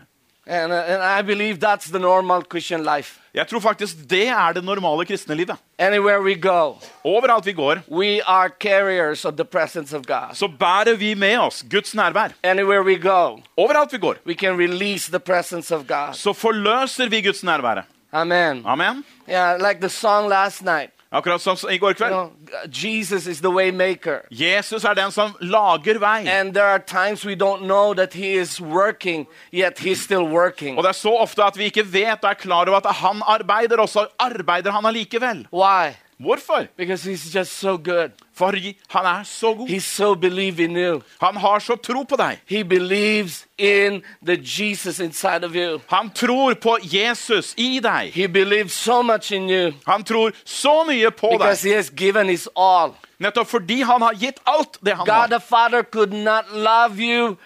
And, 0.47 0.73
and 0.73 1.03
I 1.03 1.23
believe 1.23 1.59
that's 1.61 1.91
the 1.91 1.99
normal 1.99 2.43
Christian 2.51 2.83
life. 2.83 3.19
Jeg 3.35 3.47
tror 3.47 3.61
faktisk 3.61 3.97
det 4.11 4.29
er 4.29 4.53
det 4.53 4.65
normale 4.65 5.05
kristne 5.07 5.35
livet. 5.35 5.57
Anywhere 5.79 6.23
we 6.23 6.35
go, 6.35 6.75
Overalt 7.05 7.47
vi 7.47 7.53
går, 7.53 7.83
we 7.89 8.21
are 8.27 8.49
carriers 8.61 9.25
of 9.25 9.35
the 9.37 9.45
presence 9.45 9.97
of 9.97 10.03
God. 10.07 10.35
så 10.35 10.49
bærer 10.49 10.97
vi 10.97 11.15
med 11.15 11.39
oss 11.39 11.65
Guds 11.71 11.95
nærvær. 11.95 12.33
Anywhere 12.43 12.83
we 12.83 12.97
go, 12.99 13.39
Overalt 13.57 13.93
vi 13.93 13.99
går, 13.99 14.15
we 14.27 14.35
can 14.35 14.59
release 14.59 15.11
the 15.11 15.21
presence 15.21 15.75
of 15.75 15.87
God. 15.87 16.15
så 16.15 16.33
forløser 16.33 17.09
vi 17.09 17.21
Guds 17.23 17.45
nærvære. 17.45 17.83
Amen. 18.13 18.63
Amen. 18.67 19.05
Yeah, 19.29 19.57
like 19.69 19.81
the 19.81 19.89
song 19.89 20.29
last 20.29 20.63
night. 20.63 20.91
Akkurat 21.13 21.41
som 21.43 21.57
i 21.71 21.79
går 21.79 21.89
You 21.91 21.95
kveld. 21.95 22.13
know, 22.13 22.31
Jesus 22.71 23.27
is 23.27 23.41
the 23.41 23.51
way 23.51 23.71
maker. 23.71 24.21
Jesus 24.31 24.85
er 24.85 24.95
den 24.95 25.11
som 25.11 25.33
lager 25.41 25.99
vei. 25.99 26.29
And 26.29 26.55
there 26.55 26.67
are 26.67 26.79
times 26.79 27.25
we 27.27 27.35
don't 27.35 27.65
know 27.67 27.95
that 27.95 28.15
he 28.15 28.33
is 28.41 28.61
working, 28.61 29.27
yet 29.53 29.79
he's 29.81 30.01
still 30.05 30.23
working. 30.31 30.77
Og 30.79 30.85
det 30.85 30.89
er 30.89 30.93
så 31.01 31.11
ofte 31.11 31.43
at 31.45 31.59
vi 31.59 31.65
ikke 31.65 31.85
vet 31.93 32.23
og 32.25 32.31
er 32.31 32.35
klar 32.39 32.69
over 32.69 32.77
at 32.77 32.95
han 32.95 33.23
arbeider, 33.27 33.77
og 33.83 33.89
så 33.89 34.07
arbeider 34.19 34.71
han 34.71 34.87
allikevel. 34.87 35.47
Why? 35.53 35.97
Hvorfor? 36.21 36.67
Because 36.77 37.03
he's 37.11 37.35
just 37.35 37.59
so 37.59 37.77
good. 37.77 38.11
Fordi 38.35 38.77
han 38.89 39.05
er 39.05 39.23
så 39.23 39.55
god. 39.55 39.69
He's 39.69 39.79
so 39.85 40.15
believe 40.15 40.65
in 40.65 40.77
you. 40.77 41.01
Han 41.23 41.37
har 41.37 41.59
så 41.59 41.77
tro 41.77 42.03
på 42.03 42.17
deg. 42.17 42.39
He 42.47 42.65
believes 42.65 43.47
in 43.59 44.03
the 44.27 44.37
Jesus 44.43 45.01
inside 45.01 45.45
of 45.45 45.55
you. 45.55 45.81
Han 45.89 46.11
tror 46.11 46.55
på 46.55 46.77
Jesus 46.83 47.55
i 47.57 47.81
deg. 47.83 48.13
He 48.15 48.29
believes 48.29 48.73
so 48.73 49.03
much 49.03 49.33
in 49.33 49.51
you 49.51 49.73
Han 49.87 50.05
tror 50.05 50.33
så 50.45 50.85
mye 50.85 51.11
på 51.11 51.31
because 51.39 51.63
deg. 51.63 51.71
he 51.73 51.77
has 51.77 51.91
given 51.97 52.29
his 52.29 52.49
all. 52.57 52.93
Nettopp 53.19 53.49
fordi 53.49 53.83
han 53.83 54.03
har 54.03 54.13
gitt 54.15 54.39
alt 54.47 54.79
det 54.85 54.97
han 54.97 55.07
God 55.07 55.15
har. 55.15 55.27
the 55.27 55.41
Father 55.41 55.83
could 55.83 56.13
not 56.13 56.45
love 56.53 56.97
you 56.99 57.37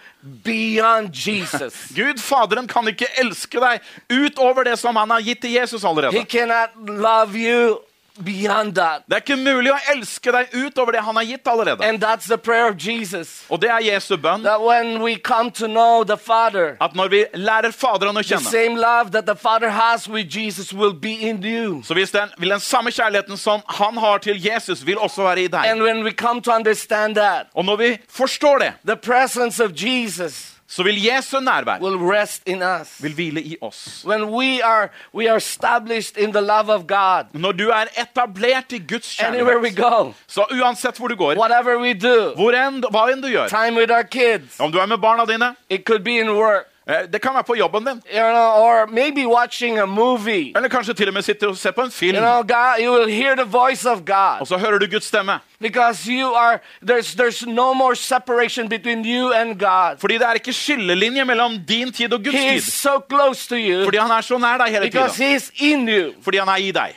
beyond 0.43 1.09
Jesus. 1.15 1.73
Gud 1.95 2.19
Faderen 2.19 2.67
kan 2.67 2.87
ikke 2.87 3.07
elske 3.19 3.59
deg 3.59 3.79
utover 4.09 4.63
det 4.63 4.79
som 4.79 4.95
han 4.95 5.09
har 5.09 5.19
gitt 5.19 5.41
til 5.41 5.51
Jesus 5.51 5.81
he 5.83 5.87
allerede. 5.89 6.25
cannot 6.25 6.69
love 6.89 7.35
you 7.35 7.77
beyond 8.23 8.75
that. 8.75 9.01
Det 9.09 9.13
er 9.17 9.21
ikke 9.21 9.35
mulig 9.37 9.71
å 9.73 9.77
elske 9.91 10.31
deg 10.31 10.53
utover 10.53 10.91
det 10.91 11.01
han 11.03 11.15
har 11.15 11.23
gitt 11.23 11.47
allerede. 11.47 11.81
And 11.83 11.99
that's 12.03 12.27
the 12.27 12.37
prayer 12.37 12.69
of 12.69 12.75
Jesus. 12.77 13.43
Og 13.49 13.61
det 13.61 13.69
er 13.69 13.79
Jesu 13.79 14.15
bønn. 14.17 14.43
That 14.43 14.61
when 14.61 15.01
we 15.03 15.15
come 15.17 15.51
to 15.51 15.67
know 15.67 16.03
the 16.03 16.17
Father, 16.17 16.77
At 16.81 16.95
når 16.95 17.07
vi 17.09 17.25
lærer 17.33 17.71
Faderen 17.71 18.17
å 18.17 18.23
the 18.23 18.35
kjenne, 18.35 18.49
same 18.51 18.75
love 18.79 19.11
that 19.11 19.25
the 19.25 19.35
Father 19.35 19.69
has 19.69 20.07
with 20.09 20.27
Jesus 20.37 20.73
will 20.73 20.93
be 20.93 21.13
in 21.29 21.43
you. 21.43 21.81
så 21.83 21.93
hvis 21.93 22.11
den, 22.11 22.29
vil 22.37 22.49
den 22.49 22.59
samme 22.59 22.91
kjærligheten 22.91 23.37
som 23.37 23.61
han 23.69 23.97
har 23.97 24.17
til 24.17 24.39
Jesus, 24.45 24.85
vil 24.85 24.97
også 24.97 25.23
være 25.23 25.41
i 25.43 25.47
deg. 25.47 25.65
And 25.65 25.81
when 25.83 26.03
we 26.03 26.11
come 26.11 26.41
to 26.41 26.51
understand 26.51 27.15
that, 27.15 27.47
Og 27.53 27.65
når 27.65 27.75
vi 27.75 27.97
forstår 28.09 28.57
det, 28.59 28.73
the 28.85 28.95
presence 28.95 29.63
of 29.63 29.71
Jesus 29.75 30.54
så 30.67 30.83
vil 30.83 31.03
Jesu 31.05 31.39
nærvær 31.39 31.79
will 31.81 31.97
rest 31.97 32.41
in 32.45 32.63
us. 32.63 33.03
vil 33.03 33.13
hvile 33.13 33.41
i 33.41 33.57
oss. 33.61 34.05
When 34.05 34.23
we 34.23 34.63
are 34.63 34.89
we 35.13 35.29
are 35.29 35.37
established 35.37 36.17
in 36.17 36.31
the 36.31 36.41
love 36.41 36.69
of 36.69 36.87
God, 36.87 37.23
Når 37.33 37.51
du 37.51 37.69
er 37.69 37.85
etablert 38.01 38.71
i 38.71 38.79
Guds 38.79 39.19
anywhere 39.19 39.59
we 39.59 39.69
kjærlighet, 39.69 40.05
go, 40.05 40.11
så 40.27 40.45
uansett 40.51 40.97
hvor 40.97 41.07
du 41.07 41.15
går, 41.15 41.35
whatever 41.35 41.77
we 41.81 41.93
do, 41.93 42.33
hvor 42.35 42.51
enn, 42.51 42.83
hva 42.91 43.07
enn 43.11 43.21
du 43.21 43.27
gjør, 43.27 43.47
time 43.47 43.77
with 43.79 43.91
our 43.91 44.03
kids, 44.03 44.59
om 44.59 44.71
du 44.71 44.77
er 44.77 44.85
med 44.85 44.97
barna 44.97 45.25
dine, 45.25 45.55
it 45.69 45.85
could 45.85 46.03
be 46.03 46.19
in 46.19 46.29
work, 46.29 46.65
det 46.87 47.21
kan 47.21 47.33
være 47.33 47.43
på 47.43 47.55
jobben 47.55 47.85
din, 47.85 48.01
you 48.13 48.29
know, 48.29 48.61
or 48.65 48.85
maybe 48.87 49.25
watching 49.27 49.77
a 49.79 49.85
movie. 49.85 50.53
eller 50.55 50.69
kanskje 50.69 50.93
til 50.93 51.07
og 51.07 51.13
med 51.13 51.21
sitte 51.21 51.47
og 51.47 51.57
se 51.57 51.71
på 51.71 51.81
en 51.81 51.85
You 51.87 51.91
film, 51.91 52.17
know, 52.17 52.41
God, 52.43 52.75
you 52.83 52.93
will 52.93 53.09
hear 53.15 53.35
the 53.35 53.43
voice 53.51 53.89
of 53.89 53.99
God 54.05 54.37
og 54.39 54.47
så 54.47 54.57
hører 54.57 54.77
du 54.79 54.85
Guds 54.91 55.03
stemme. 55.05 55.39
because 55.59 56.05
you 56.11 56.33
are 56.35 56.59
there's 56.91 57.15
there's 57.15 57.45
no 57.49 57.73
more 57.73 57.95
separation 57.95 58.69
between 58.69 59.05
you 59.05 59.31
and 59.33 59.59
God. 59.59 59.97
Fordi 59.99 60.13
det 60.13 60.21
er 60.27 60.33
ikke 60.33 60.53
skillelinje 60.53 61.25
mellom 61.25 61.59
din 61.67 61.91
tid 61.93 62.13
og 62.13 62.23
Guds 62.23 62.35
He 62.35 62.55
is 62.55 62.63
tid. 62.63 62.71
so 62.71 63.01
close 63.09 63.47
to 63.49 63.55
you 63.55 63.83
Fordi 63.83 63.97
han 63.97 64.11
er 64.11 64.21
så 64.21 64.37
nær 64.37 64.57
deg 64.57 64.67
hele 64.67 64.85
because 64.91 65.15
tiden. 65.15 65.29
He 65.29 65.35
is 65.35 65.51
in 65.59 65.89
you. 65.89 66.13
Fordi 66.21 66.37
han 66.37 66.47
er 66.47 66.55
i 66.55 66.71
deg. 66.71 66.95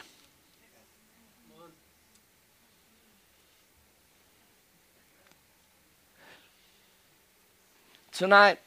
Tonight, 8.12 8.58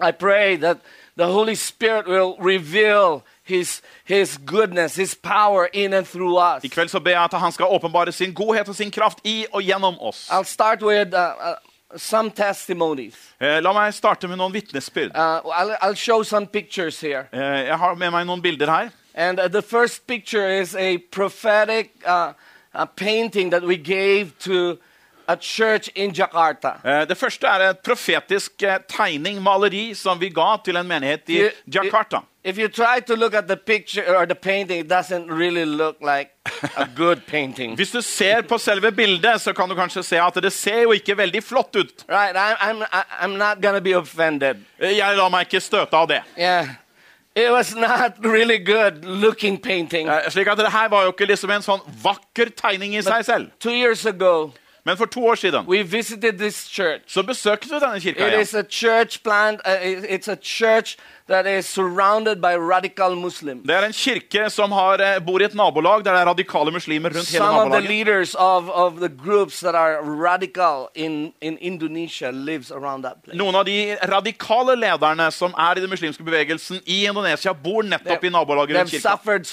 I 0.00 0.10
pray 0.10 0.56
that 0.56 0.78
the 1.16 1.26
Holy 1.26 1.54
Spirit 1.54 2.06
will 2.06 2.36
reveal 2.40 3.22
His, 3.44 3.82
His 4.04 4.38
goodness, 4.38 4.94
His 4.94 5.14
power 5.14 5.68
in 5.72 5.92
and 5.92 6.06
through 6.06 6.36
us. 6.38 6.64
I 6.64 6.68
kveld 6.68 6.88
så 6.90 7.00
ber 7.00 7.10
jeg 7.10 7.22
at 7.24 7.40
han 7.40 7.52
skal 7.52 7.66
åpenbare 7.66 8.12
sin 8.12 8.34
godhet 8.34 8.68
og 8.68 8.74
sin 8.74 8.90
kraft 8.90 9.18
i 9.24 9.44
og 9.52 9.62
gjennom 9.62 10.00
oss. 10.00 10.28
I'll 10.30 10.44
start 10.44 10.82
with 10.82 11.14
uh, 11.14 11.18
uh, 11.18 11.54
some 11.96 12.30
testimonies. 12.30 13.14
Eh, 13.40 13.60
La 13.62 13.72
meg 13.72 13.92
starte 13.94 14.28
med 14.28 14.36
noen 14.40 14.52
vitnesbyrd. 14.54 15.12
Uh, 15.14 15.40
I'll, 15.52 15.76
I'll 15.82 15.94
show 15.98 16.22
some 16.22 16.46
pictures 16.46 17.00
here. 17.00 17.26
Eh, 17.32 17.66
Jeg 17.66 17.78
har 17.78 17.94
med 17.94 18.10
meg 18.10 18.26
noen 18.26 18.42
bilder 18.42 18.70
her. 18.70 18.90
And 19.14 19.38
uh, 19.40 19.48
the 19.48 19.62
first 19.62 20.06
picture 20.06 20.48
is 20.60 20.74
a 20.74 20.96
prophetic 21.12 21.90
uh, 22.06 22.32
a 22.72 22.86
painting 22.86 23.50
that 23.50 23.62
we 23.62 23.76
gave 23.76 24.32
to 24.38 24.78
a 25.28 25.36
church 25.36 25.88
in 25.94 26.12
Jakarta. 26.12 26.72
Eh, 26.84 27.04
Det 27.08 27.16
første 27.16 27.46
er 27.46 27.70
et 27.70 27.78
profetisk 27.84 28.62
eh, 28.62 28.78
tegning, 28.88 29.42
maleri, 29.42 29.94
som 29.94 30.20
vi 30.20 30.28
ga 30.28 30.56
til 30.64 30.76
en 30.76 30.86
menighet 30.88 31.28
i 31.28 31.40
Jakarta. 31.74 32.18
If 32.44 32.58
you 32.58 32.66
try 32.68 32.98
to 33.06 33.14
look 33.14 33.34
at 33.34 33.46
the 33.46 33.56
picture 33.56 34.02
or 34.18 34.26
the 34.26 34.34
painting, 34.34 34.80
it 34.80 34.88
doesn't 34.90 35.30
really 35.30 35.64
look 35.64 35.96
like 36.00 36.30
a 36.76 36.86
good 36.96 37.20
painting. 37.30 37.76
Hvis 37.76 37.90
du 37.90 38.00
ser 38.02 38.42
på 38.42 38.58
selve 38.58 38.90
bildet, 38.92 39.40
så 39.40 39.52
kan 39.52 39.68
du 39.68 39.74
kanskje 39.74 40.02
se 40.02 40.16
at 40.20 40.34
det 40.42 40.52
ser 40.52 40.82
jo 40.82 40.92
ikke 40.92 41.16
veldig 41.16 41.42
flott 41.44 41.76
ut. 41.76 42.04
Right? 42.08 42.36
I'm, 42.36 42.82
I'm, 42.82 43.04
I'm 43.20 43.36
not 43.38 43.62
gonna 43.62 43.80
be 43.80 43.94
offended. 43.96 44.56
Eh, 44.80 44.96
Jeg 44.98 45.16
lar 45.16 45.28
meg 45.30 45.46
ikke 45.46 45.60
støte 45.60 45.94
av 45.96 46.08
det. 46.08 46.22
Yeah. 46.38 46.66
It 47.36 47.50
was 47.50 47.74
not 47.74 48.12
really 48.24 48.58
good 48.58 49.04
looking 49.04 49.56
painting. 49.62 50.08
Slik 50.28 50.46
at 50.48 50.58
det 50.58 50.68
her 50.72 50.88
var 50.88 51.02
jo 51.06 51.12
ikke 51.14 51.26
liksom 51.30 51.50
en 51.50 51.62
sånn 51.64 51.80
vakker 52.02 52.50
tegning 52.58 52.92
i 52.98 53.00
seg 53.02 53.24
selv. 53.24 53.46
Two 53.60 53.72
years 53.72 54.02
ago, 54.06 54.50
Men 54.84 54.96
for 54.96 55.04
to 55.06 55.26
år 55.26 55.34
siden 55.34 55.66
så 57.06 57.22
besøkte 57.22 57.68
vi 57.68 57.74
denne 57.80 58.00
kirka 58.00 58.18
igjen. 58.26 58.40
Det 63.66 63.74
er 63.76 63.84
en 63.86 63.92
kirke 63.92 64.50
som 64.50 64.72
har, 64.72 65.00
eh, 65.00 65.20
bor 65.22 65.40
i 65.40 65.44
et 65.44 65.54
nabolag 65.54 66.04
der 66.04 66.12
det 66.12 66.20
er 66.20 66.26
radikale 66.26 66.72
muslimer 66.72 67.10
rundt 67.14 67.26
Some 67.28 67.46
hele 67.46 67.56
nabolaget. 67.64 68.34
of, 68.34 68.68
of 68.68 68.92
in, 70.94 71.32
in. 71.40 71.58
Noen 73.34 73.54
av 73.54 73.64
de 73.64 73.96
radikale 74.08 74.76
lederne 74.76 75.30
som 75.32 75.54
er 75.58 75.78
i 75.78 75.80
den 75.80 75.90
muslimske 75.90 76.24
bevegelsen 76.24 76.80
i 76.86 77.06
Indonesia, 77.06 77.52
bor 77.52 77.82
nettopp 77.82 78.24
i 78.24 78.28
nabolaget 78.28 78.76
rundt 78.76 78.90
kirken. 78.90 79.00
kirka. 79.00 79.44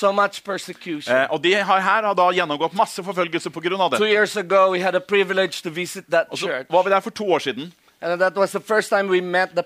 so. 1.01 1.13
Eh, 1.13 1.27
og 1.29 1.43
de 1.43 1.53
har 1.53 1.79
her 1.79 2.03
har 2.03 2.13
da 2.13 2.31
gjennomgått 2.31 2.73
masse 2.73 3.03
forfølgelse 3.03 3.49
pga. 3.49 3.69
Two 3.69 4.05
det. 4.05 4.11
years 4.11 4.37
ago, 4.37 4.71
we 4.71 4.79
had 4.79 4.95
a 4.95 4.99
privilege 4.99 5.61
to 5.61 5.69
visit 5.69 6.05
that 6.09 6.27
Og 6.31 6.37
så 6.37 6.65
var 6.69 6.83
vi 6.83 6.89
der 6.89 6.99
for 6.99 7.09
to 7.09 7.25
år 7.31 7.39
siden. 7.39 7.73
And 8.01 8.21
that 8.21 8.35
was 8.35 8.51
the 8.51 8.61
first 8.61 8.89
time 8.89 9.09
we 9.09 9.21
met 9.21 9.49
the 9.55 9.63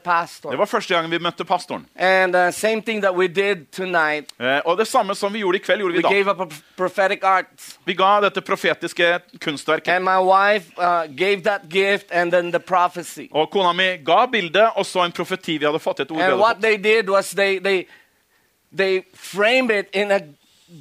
Det 0.52 0.58
var 0.58 0.66
første 0.66 0.94
gangen 0.94 1.12
vi 1.12 1.18
møtte 1.18 1.46
pastoren. 1.46 1.86
And 1.96 2.36
uh, 2.36 2.52
same 2.52 2.82
thing 2.82 3.02
that 3.02 3.16
we 3.16 3.28
did 3.28 3.72
tonight. 3.72 4.34
Eh, 4.40 4.60
og 4.66 4.78
det 4.78 4.88
samme 4.88 5.16
som 5.16 5.34
vi 5.34 5.40
gjorde 5.40 5.56
i 5.56 5.62
kveld, 5.62 5.80
gjorde 5.80 5.94
We 5.94 5.98
vi 5.98 6.02
da. 6.02 6.10
gave 6.10 6.30
up 6.32 6.42
a 6.42 6.48
prophetic 6.78 7.20
art. 7.24 7.78
Vi 7.86 7.94
ga 7.94 8.22
dette 8.22 8.42
profetiske 8.42 9.20
kunstverket. 9.40 9.88
And 9.88 10.04
my 10.04 10.18
wife 10.18 10.72
uh, 10.78 11.06
gave 11.16 11.44
that 11.44 11.62
gift 11.70 12.12
and 12.12 12.32
then 12.32 12.52
the 12.52 12.60
prophecy. 12.60 13.28
Og 13.32 13.50
kona 13.52 13.74
mi 13.74 13.98
ga 14.06 14.26
bildet 14.26 14.70
og 14.76 14.86
så 14.86 15.06
en 15.06 15.12
profeti 15.12 15.58
vi 15.58 15.66
hadde 15.66 15.80
fått. 15.80 16.00
et 16.00 16.12
ord 16.12 16.22
And 16.22 16.40
what 16.40 16.62
they 16.62 16.78
did 16.78 17.10
was 17.10 17.32
they, 17.32 17.60
they, 17.60 17.86
they 18.78 19.04
framed 19.14 19.72
it 19.72 19.90
in 19.94 20.12
a 20.12 20.20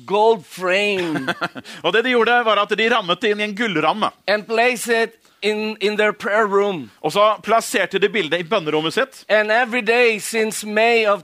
gold 0.07 0.45
frame 0.45 1.29
Og 1.85 1.93
det 1.93 2.05
de 2.05 2.11
gjorde, 2.11 2.45
var 2.45 2.63
at 2.63 2.79
de 2.79 2.89
rammet 2.89 3.21
det 3.21 3.31
inn 3.31 3.41
i 3.41 3.45
en 3.45 3.57
gullramme. 3.57 4.11
and 4.27 4.47
placed 4.47 4.89
it 5.03 5.22
in, 5.43 5.77
in 5.81 5.97
their 5.97 6.13
prayer 6.13 6.47
room. 6.47 6.91
Og 7.01 7.13
så 7.13 7.35
plasserte 7.43 7.99
de 7.99 8.09
bildet 8.09 8.41
i 8.41 8.43
bønnerommet 8.43 8.93
sitt. 8.93 9.25
And 9.29 9.51
every 9.51 9.81
day 9.81 10.19
since 10.19 10.67
May 10.67 11.07
of 11.07 11.23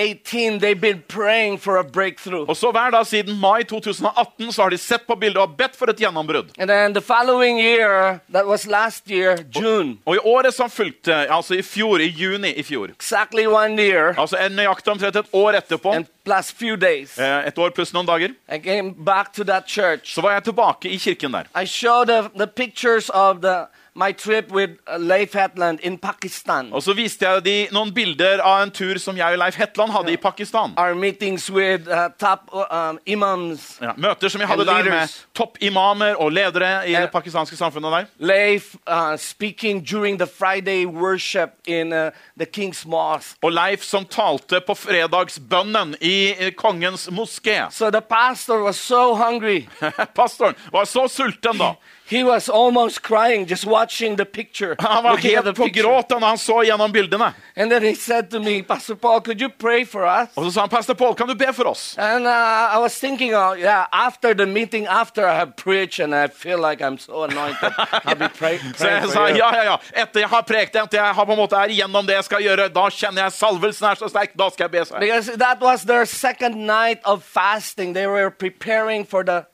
2018, 0.00 0.58
they've 0.60 0.80
been 0.80 1.02
praying 1.08 1.58
for 1.58 1.76
a 1.78 1.84
breakthrough. 1.84 2.48
Og 2.48 2.56
så 2.56 2.70
hver 2.70 2.90
dag 2.90 3.06
siden 3.06 3.40
mai 3.40 3.62
2018 3.64 4.52
så 4.52 4.62
har 4.62 4.70
de 4.70 4.78
sett 4.78 5.06
på 5.06 5.14
bildet 5.14 5.42
og 5.42 5.56
bedt 5.58 5.76
for 5.76 5.90
et 5.90 5.96
gjennombrudd. 6.00 6.50
And 6.58 6.70
then 6.70 6.92
the 6.94 7.00
following 7.02 7.58
year, 7.60 8.20
that 8.32 8.46
was 8.46 8.66
last 8.66 9.10
year, 9.10 9.36
June, 9.60 9.98
Og 10.06 10.14
i 10.16 10.18
året 10.24 10.54
som 10.54 10.70
fulgte, 10.70 11.14
altså 11.14 11.54
i 11.54 11.62
fjor, 11.62 11.98
i 12.00 12.08
juni 12.08 12.52
i 12.56 12.62
fjor, 12.62 12.90
exactly 12.96 13.46
one 13.46 13.78
year 13.82 14.14
altså 14.18 14.36
en 14.46 14.52
nøyaktig 14.56 14.92
omtrent 14.92 15.16
et 15.16 15.26
år 15.32 15.52
etterpå, 15.60 15.92
and 15.94 16.06
plus 16.24 16.52
few 16.52 16.76
days, 16.76 17.18
eh, 17.18 17.46
et 17.48 17.58
år 17.58 17.70
pluss 17.74 17.92
noen 17.92 18.06
dager, 18.06 18.34
I 18.48 18.58
came 18.58 18.94
back 19.04 19.32
to 19.34 19.44
that 19.44 19.68
church. 19.68 20.14
så 20.14 20.20
var 20.20 20.32
jeg 20.32 20.44
tilbake 20.44 20.88
i 20.90 20.96
kirken 20.96 21.32
der. 21.32 21.44
I 21.62 21.64
showed 21.66 22.06
the, 22.06 22.30
the 22.36 22.46
pictures 22.46 23.10
of 23.10 23.36
the, 23.42 23.66
my 23.94 24.12
trip 24.12 24.52
with 24.52 24.70
uh, 24.86 24.96
Leif 24.98 25.32
Hetland 25.34 25.80
in 25.82 25.98
Pakistan. 25.98 26.72
Og 26.72 26.82
så 26.82 26.92
viste 26.94 27.26
jeg 27.26 27.44
de 27.44 27.54
noen 27.74 27.90
bilder 27.94 28.40
av 28.40 28.62
en 28.62 28.70
tur 28.70 28.98
som 28.98 29.16
jeg 29.18 29.32
og 29.32 29.38
Leif 29.38 29.56
Hetland 29.58 29.90
hadde 29.92 30.12
i 30.12 30.16
Pakistan. 30.16 30.74
Our 30.78 30.94
meetings 30.94 31.50
with 31.50 31.88
uh, 31.88 32.08
top 32.18 32.50
uh, 32.54 32.64
um, 32.90 32.98
imams. 33.06 33.78
Ja, 33.82 33.92
møter 33.96 34.28
som 34.28 34.40
jeg 34.40 34.48
hadde 34.48 34.64
der 34.66 34.82
med 34.84 34.92
leaders. 34.92 35.26
toppimamer 35.34 36.14
og 36.22 36.32
ledere 36.32 36.88
i 36.88 36.92
Ja. 36.92 37.00
det 37.02 37.10
pakistanske 37.12 37.56
samfunnet 37.56 37.92
der. 37.92 38.04
Leif 38.18 38.74
uh, 38.86 39.16
speaking 39.18 39.82
during 39.90 40.18
the 40.18 40.26
Friday 40.38 40.84
worship 40.86 41.50
in 41.66 41.92
uh, 41.92 42.10
the 42.38 42.46
King's 42.46 42.86
Mosque. 42.86 43.36
Og 43.42 43.52
Leif 43.52 43.82
som 43.82 44.04
talte 44.06 44.60
på 44.66 44.74
fredagsbønnen 44.74 45.94
i 46.00 46.50
kongens 46.56 47.08
moské. 47.10 47.70
So 47.70 47.90
the 47.90 48.00
pastor 48.00 48.62
was 48.62 48.76
so 48.76 49.14
hungry. 49.14 49.66
Pastoren 50.14 50.54
var 50.72 50.84
så 50.84 51.08
sulten 51.08 51.58
da. 51.58 51.74
He 52.10 52.24
was 52.24 52.48
almost 52.48 53.02
crying 53.02 53.46
just 53.46 53.64
watching 53.64 54.16
the 54.16 54.24
picture. 54.24 54.74
Han 54.78 55.04
var 55.04 55.16
helt 55.16 55.56
på 55.56 55.66
gråten 55.66 56.20
når 56.20 56.26
han 56.28 56.38
så 56.38 56.62
gjennom 56.64 56.92
bildene. 56.92 57.34
And 57.56 57.70
then 57.70 57.82
he 57.82 57.94
said 57.94 58.30
to 58.30 58.40
me, 58.40 58.62
Pastor 58.62 58.96
Paul, 58.96 59.20
could 59.20 59.40
you 59.40 59.48
pray 59.48 59.84
for 59.84 60.02
us? 60.02 60.28
Og 60.34 60.44
så 60.44 60.50
sa 60.50 60.60
han, 60.60 60.68
Pastor 60.68 60.94
Paul, 60.94 61.14
kan 61.14 61.28
du 61.28 61.34
be 61.34 61.52
for 61.52 61.68
oss? 61.68 61.98
And 61.98 62.26
uh, 62.26 62.76
I 62.76 62.78
was 62.78 62.98
thinking, 62.98 63.34
uh, 63.34 63.52
yeah, 63.52 63.86
after 63.92 64.34
the 64.34 64.46
meeting, 64.46 64.86
after 64.86 65.28
I 65.28 65.34
have 65.36 65.54
preached 65.56 66.00
and 66.00 66.12
I 66.12 66.26
feel 66.26 66.58
like 66.58 66.82
I'm 66.82 66.98
so 66.98 67.22
anointed, 67.22 67.72
I'll 67.78 68.16
be 68.16 68.28
pray, 68.28 68.58
Så 68.78 68.88
jeg 68.88 69.08
sa 69.08 69.28
ja, 69.28 69.54
ja, 69.54 69.62
ja. 69.62 69.76
Etter 69.94 70.20
jeg 70.20 70.28
har 70.28 70.42
prekt, 70.42 70.76
etter 70.76 70.98
jeg 70.98 71.14
har 71.14 71.24
på 71.24 71.32
en 71.32 71.38
måte 71.38 71.56
er 71.56 71.70
igjennom 71.70 72.06
det 72.06 72.18
jeg 72.18 72.24
skal 72.24 72.42
gjøre, 72.42 72.68
da 72.74 72.88
kjenner 72.90 73.22
jeg 73.22 73.38
salvelsen 73.38 73.86
er 73.86 74.02
så 74.02 74.10
sterk, 74.10 74.34
da 74.34 74.50
skal 74.50 74.66
jeg 74.66 74.70
be. 74.70 74.98
Because 74.98 75.38
that 75.38 75.62
was 75.62 75.86
their 75.86 76.04
second 76.06 76.66
night 76.66 76.98
of 77.04 77.22
fasting. 77.22 77.94
They 77.94 78.06
were 78.06 78.30
preparing 78.30 79.04
for 79.06 79.22
the 79.22 79.46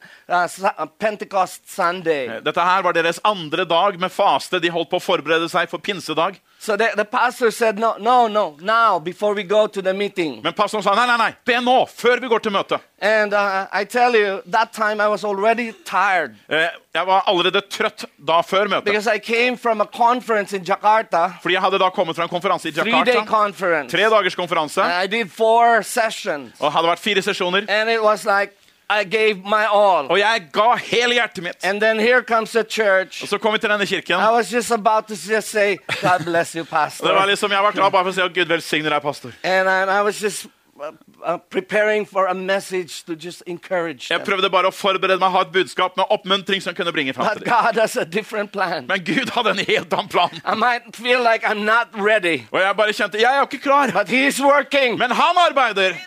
Pentecost 0.98 1.68
Sunday. 1.70 2.40
Dette 2.44 2.60
her 2.60 2.82
var 2.82 2.92
deres 2.96 3.20
andre 3.24 3.64
dag 3.64 3.98
med 4.00 4.10
faste. 4.12 4.58
De 4.60 4.70
holdt 4.74 4.90
på 4.90 4.98
å 4.98 5.02
forberede 5.02 5.48
seg 5.52 5.68
for 5.70 5.78
pinsedag. 5.78 6.40
So 6.58 6.74
the, 6.76 6.88
the 6.96 7.04
pastor 7.04 7.50
said, 7.52 7.78
no, 7.78 7.94
no, 8.00 8.26
no, 8.28 8.56
now, 8.60 8.98
before 8.98 9.34
we 9.34 9.42
go 9.44 9.66
to 9.68 9.82
the 9.82 9.92
meeting. 9.94 10.40
Men 10.42 10.52
pastoren 10.56 10.82
sa 10.82 10.94
nei, 10.96 11.04
nei, 11.06 11.16
nei, 11.20 11.30
be 11.46 11.58
nå, 11.62 11.76
før 11.92 12.18
vi 12.24 12.30
går 12.32 12.42
til 12.42 12.52
møtet. 12.56 12.80
And 12.98 13.34
uh, 13.34 13.66
I 13.72 13.84
tell 13.84 14.16
you, 14.16 14.40
that 14.46 14.72
time 14.72 15.00
I 15.02 15.06
was 15.08 15.22
already 15.24 15.72
tired 15.84 16.34
Eh, 16.48 16.70
Jeg 16.96 17.06
var 17.06 17.22
allerede 17.28 17.60
trøtt 17.68 18.06
da 18.16 18.40
før 18.40 18.70
møtet. 18.72 18.84
because 18.88 19.06
I 19.06 19.18
came 19.18 19.56
from 19.56 19.80
a 19.82 19.86
conference 19.86 20.56
in 20.56 20.64
Jakarta, 20.64 21.34
Fordi 21.42 21.54
jeg 21.54 21.62
hadde 21.62 21.78
da 21.78 21.90
kommet 21.90 22.16
fra 22.16 22.24
en 22.24 22.28
konferanse 22.32 22.68
i 22.68 22.72
three 22.72 22.90
day 23.04 23.14
Jakarta. 23.14 23.26
conference. 23.28 23.92
Tre 23.92 24.08
dagers 24.10 24.34
konferanse. 24.34 24.80
And 24.82 24.92
I 24.92 25.06
did 25.06 25.30
four 25.30 25.82
sessions. 25.82 26.56
Og 26.60 26.72
hadde 26.72 26.88
vært 26.88 26.98
fire 27.04 27.22
sesjoner. 27.22 27.66
And 27.68 27.90
it 27.90 28.02
was 28.02 28.24
like 28.24 28.56
I 28.88 29.02
gave 29.04 29.42
my 29.44 29.64
all. 29.72 30.06
Og 30.06 30.18
jeg 30.18 30.48
ga 30.52 30.76
hele 30.76 31.14
hjertet 31.14 31.42
mitt. 31.42 31.64
And 31.64 31.80
then 31.80 31.98
here 31.98 32.22
comes 32.22 32.52
the 32.52 32.62
church. 32.62 33.22
Og 33.22 33.28
så 33.28 33.38
kom 33.38 33.52
vi 33.52 33.58
til 33.58 33.70
denne 33.70 33.86
kirken. 33.86 34.14
I 34.20 34.30
was 34.30 34.52
just 34.52 34.70
about 34.70 35.08
to 35.08 35.14
just 35.14 35.48
say, 35.50 35.76
God 36.02 36.24
bless 36.24 36.54
you, 36.54 36.62
Og 36.62 36.90
det 37.02 37.14
var 37.14 37.26
liksom, 37.26 37.50
Jeg 37.50 37.62
var 37.62 37.70
klar 37.72 37.90
bare 37.90 38.04
for 38.04 38.10
å 38.10 38.14
si 38.14 38.20
at 38.20 38.34
Gud 38.34 38.46
velsigner 38.46 38.90
deg, 38.90 39.02
pastor. 39.02 39.32
And 39.42 39.68
I, 39.68 39.98
I 39.98 40.02
was 40.02 40.22
just 40.22 40.46
uh, 40.78 40.92
uh, 41.24 41.38
preparing 41.50 42.06
for 42.06 42.26
a 42.26 42.34
message 42.34 43.02
to 43.06 43.16
just 43.16 43.42
encourage 43.46 44.10
Jeg 44.10 44.20
prøvde 44.22 44.50
bare 44.50 44.70
å 44.70 44.74
forberede 44.74 45.18
meg, 45.18 45.30
ha 45.34 45.40
et 45.42 45.52
budskap 45.52 45.96
med 45.96 46.04
oppmuntring 46.10 46.62
som 46.62 46.74
kunne 46.74 46.92
bringe 46.92 47.12
fram 47.14 47.26
til 47.32 47.42
dem. 47.44 47.50
God 47.50 47.80
has 47.82 47.96
a 47.96 48.04
different 48.04 48.52
plan. 48.52 48.86
Men 48.86 49.02
Gud 49.04 49.34
hadde 49.34 49.50
en 49.50 49.64
helt 49.66 49.92
annen 49.92 50.08
plan. 50.08 50.30
I 50.46 50.54
might 50.54 50.94
feel 50.94 51.22
like 51.26 51.42
I'm 51.42 51.64
not 51.66 51.88
ready, 51.94 52.44
Og 52.52 52.60
jeg 52.60 52.76
bare 52.76 52.92
kjente 52.92 53.18
jeg 53.18 53.34
er 53.34 53.42
ikke 53.42 53.62
klar. 53.66 53.90
but 53.90 54.06
He's 54.08 54.38
working. 54.38 54.98
Men 54.98 55.10
han 55.10 55.34
arbeider. 55.50 55.98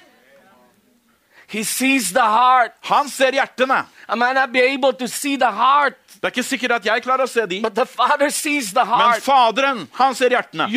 He 1.50 1.63
sees 1.63 2.12
the 2.13 2.22
heart. 2.22 2.74
Han 2.82 3.08
ser 3.10 3.32
hjertene. 3.32 3.86
I 4.08 4.15
might 4.15 4.34
not 4.34 4.51
be 4.51 4.60
able 4.60 4.94
to 4.94 5.08
see 5.08 5.36
the 5.36 5.50
heart, 5.51 5.98
Det 6.21 6.27
er 6.27 6.31
ikke 6.33 6.43
sikkert 6.43 6.71
at 6.71 6.85
jeg 6.85 7.01
klarer 7.03 7.23
å 7.23 7.29
se 7.31 7.45
de. 7.47 7.61
but 7.61 7.75
the 7.75 7.85
Father 7.85 8.29
sees 8.29 8.73
the 8.73 8.83
Men. 8.83 9.21
Faderen, 9.21 9.88
han 9.93 10.15
ser 10.15 10.29
hjertene. 10.29 10.67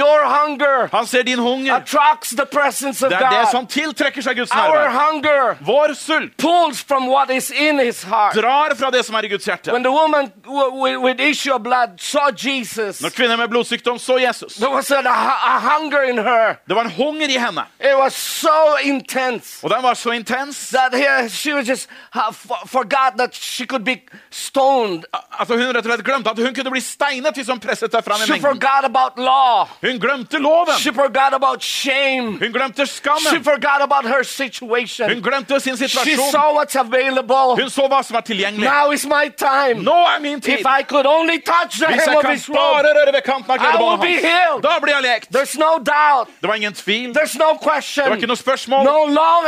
Han 0.92 1.06
ser 1.06 1.22
din 1.22 1.38
hunger. 1.38 1.74
attracts 1.74 2.30
the 2.30 2.46
presence 2.46 3.02
of 3.02 3.10
Det 3.10 3.18
er 3.18 3.30
det 3.30 3.48
som 3.50 3.66
tiltrekker 3.66 4.22
seg 4.22 4.36
Guds 4.36 4.52
Our 4.52 4.88
nærvær. 4.88 5.56
Vår 5.60 5.94
sult 5.94 6.36
pulls 6.36 6.80
from 6.80 7.08
what 7.08 7.30
is 7.30 7.50
in 7.50 7.78
His 7.78 8.04
heart. 8.04 8.34
drar 8.34 8.74
fra 8.74 8.90
det 8.90 9.04
som 9.04 9.14
er 9.14 9.24
i 9.24 9.28
Guds 9.28 9.44
hjerte. 9.44 9.72
When 9.72 9.82
the 9.82 9.90
woman 9.90 10.32
with, 10.46 10.98
with 10.98 11.20
issue 11.20 11.54
of 11.54 11.62
blood 11.62 11.98
saw 11.98 12.30
Jesus, 12.30 13.00
Når 13.02 13.10
kvinner 13.10 13.36
med 13.36 13.48
blodsykdom 13.48 13.98
så 13.98 14.18
Jesus, 14.18 14.54
there 14.54 14.70
was 14.70 14.90
a, 14.90 15.02
a 15.02 15.58
hunger 15.58 16.02
in 16.02 16.18
her. 16.18 16.56
det 16.68 16.76
var 16.76 16.84
en 16.84 16.90
hunger 16.90 17.28
i 17.28 17.38
henne. 17.38 17.66
It 17.80 17.98
was 17.98 18.14
so 18.14 18.76
intense 18.82 19.64
Og 19.64 19.70
den 19.70 19.82
var 19.82 19.94
så 19.94 20.10
intens 20.10 20.68
that 20.68 20.94
here 20.94 21.28
she 21.28 21.50
just 21.50 21.88
uh, 22.14 22.32
forgot 22.66 23.16
that 23.18 23.34
she 23.34 23.66
could 23.66 23.84
be 23.84 24.02
stoned. 24.30 25.04
Altså 25.38 25.56
Hun 25.56 25.66
rett 25.72 25.86
og 25.86 25.92
slett 25.92 26.04
glemte 26.04 26.30
at 26.30 26.38
hun 26.38 26.54
kunne 26.54 26.70
bli 26.74 26.80
steinet 26.84 27.34
hvis 27.36 27.48
hun 27.48 27.60
presset 27.60 27.92
seg 27.94 28.04
fram 28.04 28.20
i 28.20 28.26
She 28.26 28.32
mengden. 28.32 28.48
forgot 28.50 28.84
about 28.84 29.18
law. 29.18 29.68
Hun 29.80 29.98
glemte 30.00 30.38
loven. 30.38 30.76
She 30.78 30.92
forgot 30.92 31.32
about 31.34 31.62
shame. 31.62 32.38
Hun 32.42 32.52
glemte 32.52 32.86
She 32.86 33.00
skammen. 33.00 33.44
forgot 33.44 33.80
about 33.82 34.04
her 34.06 34.22
situation. 34.22 35.08
Hun 35.10 35.22
glemte 35.22 35.60
sin 35.60 35.76
She 35.76 35.88
situasjon. 35.88 36.30
saw 36.30 36.52
what's 36.58 36.76
available. 36.76 37.56
Hun 37.60 37.70
så 37.70 37.88
hva 37.88 38.02
som 38.02 38.14
var 38.14 38.24
tilgjengelig. 38.28 38.64
Now 38.68 38.90
is 38.92 39.06
my 39.06 39.30
time. 39.36 39.82
Nå 39.84 39.96
er 40.14 40.20
min 40.20 40.40
tid! 40.40 40.60
If 40.60 40.66
I 40.66 40.82
could 40.82 41.06
only 41.06 41.38
touch 41.40 41.78
the 41.80 41.86
Hvis 41.86 42.06
jeg 42.06 42.18
kan 42.22 42.38
bare 42.54 42.92
røre 42.98 43.12
ved 43.12 43.22
kanten 43.22 43.50
av 43.50 43.58
hans, 43.58 44.62
da 44.62 44.78
blir 44.80 44.92
jeg 44.94 45.02
lekt. 45.02 45.28
There's 45.36 45.58
no 45.58 45.78
doubt. 45.78 46.28
Det 46.40 46.48
var 46.48 46.54
ingen 46.54 46.72
tvil. 46.74 47.16
There's 47.16 47.38
no 47.38 47.56
question. 47.68 48.04
Det 48.04 48.10
var 48.10 48.16
ikke 48.16 48.26
noe 48.26 48.36
spørsmål. 48.36 48.84
No 48.84 48.98
long 49.06 49.44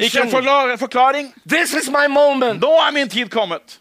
Ikke 0.00 0.20
en 0.22 0.78
forklaring. 0.78 1.34
This 1.48 1.72
is 1.74 1.88
my 1.90 2.06
moment. 2.08 2.60
Nå 2.60 2.72
er 2.86 2.90
min 2.92 3.08
tid 3.08 3.28
kommet. 3.30 3.80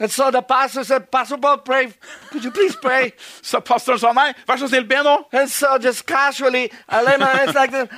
And 0.00 0.10
so 0.10 0.30
the 0.30 0.40
pastor 0.40 0.82
said, 0.82 1.10
Pastor 1.10 1.36
Bob, 1.36 1.64
pray. 1.64 1.92
Could 2.30 2.42
you 2.42 2.50
please 2.50 2.74
pray? 2.74 3.12
Så 3.42 3.60
pastoren 3.60 4.00
sa 4.00 4.14
nei, 4.16 4.32
vær 4.48 4.56
så 4.56 4.68
snill, 4.70 4.86
be 4.88 4.96
nå. 5.04 5.16
And 5.30 5.50
so 5.50 5.76
just 5.78 6.06
casually, 6.06 6.70
I 6.88 7.02
lay 7.04 7.18
my 7.18 7.28
hands 7.28 7.54
like 7.54 7.70
this. 7.70 7.88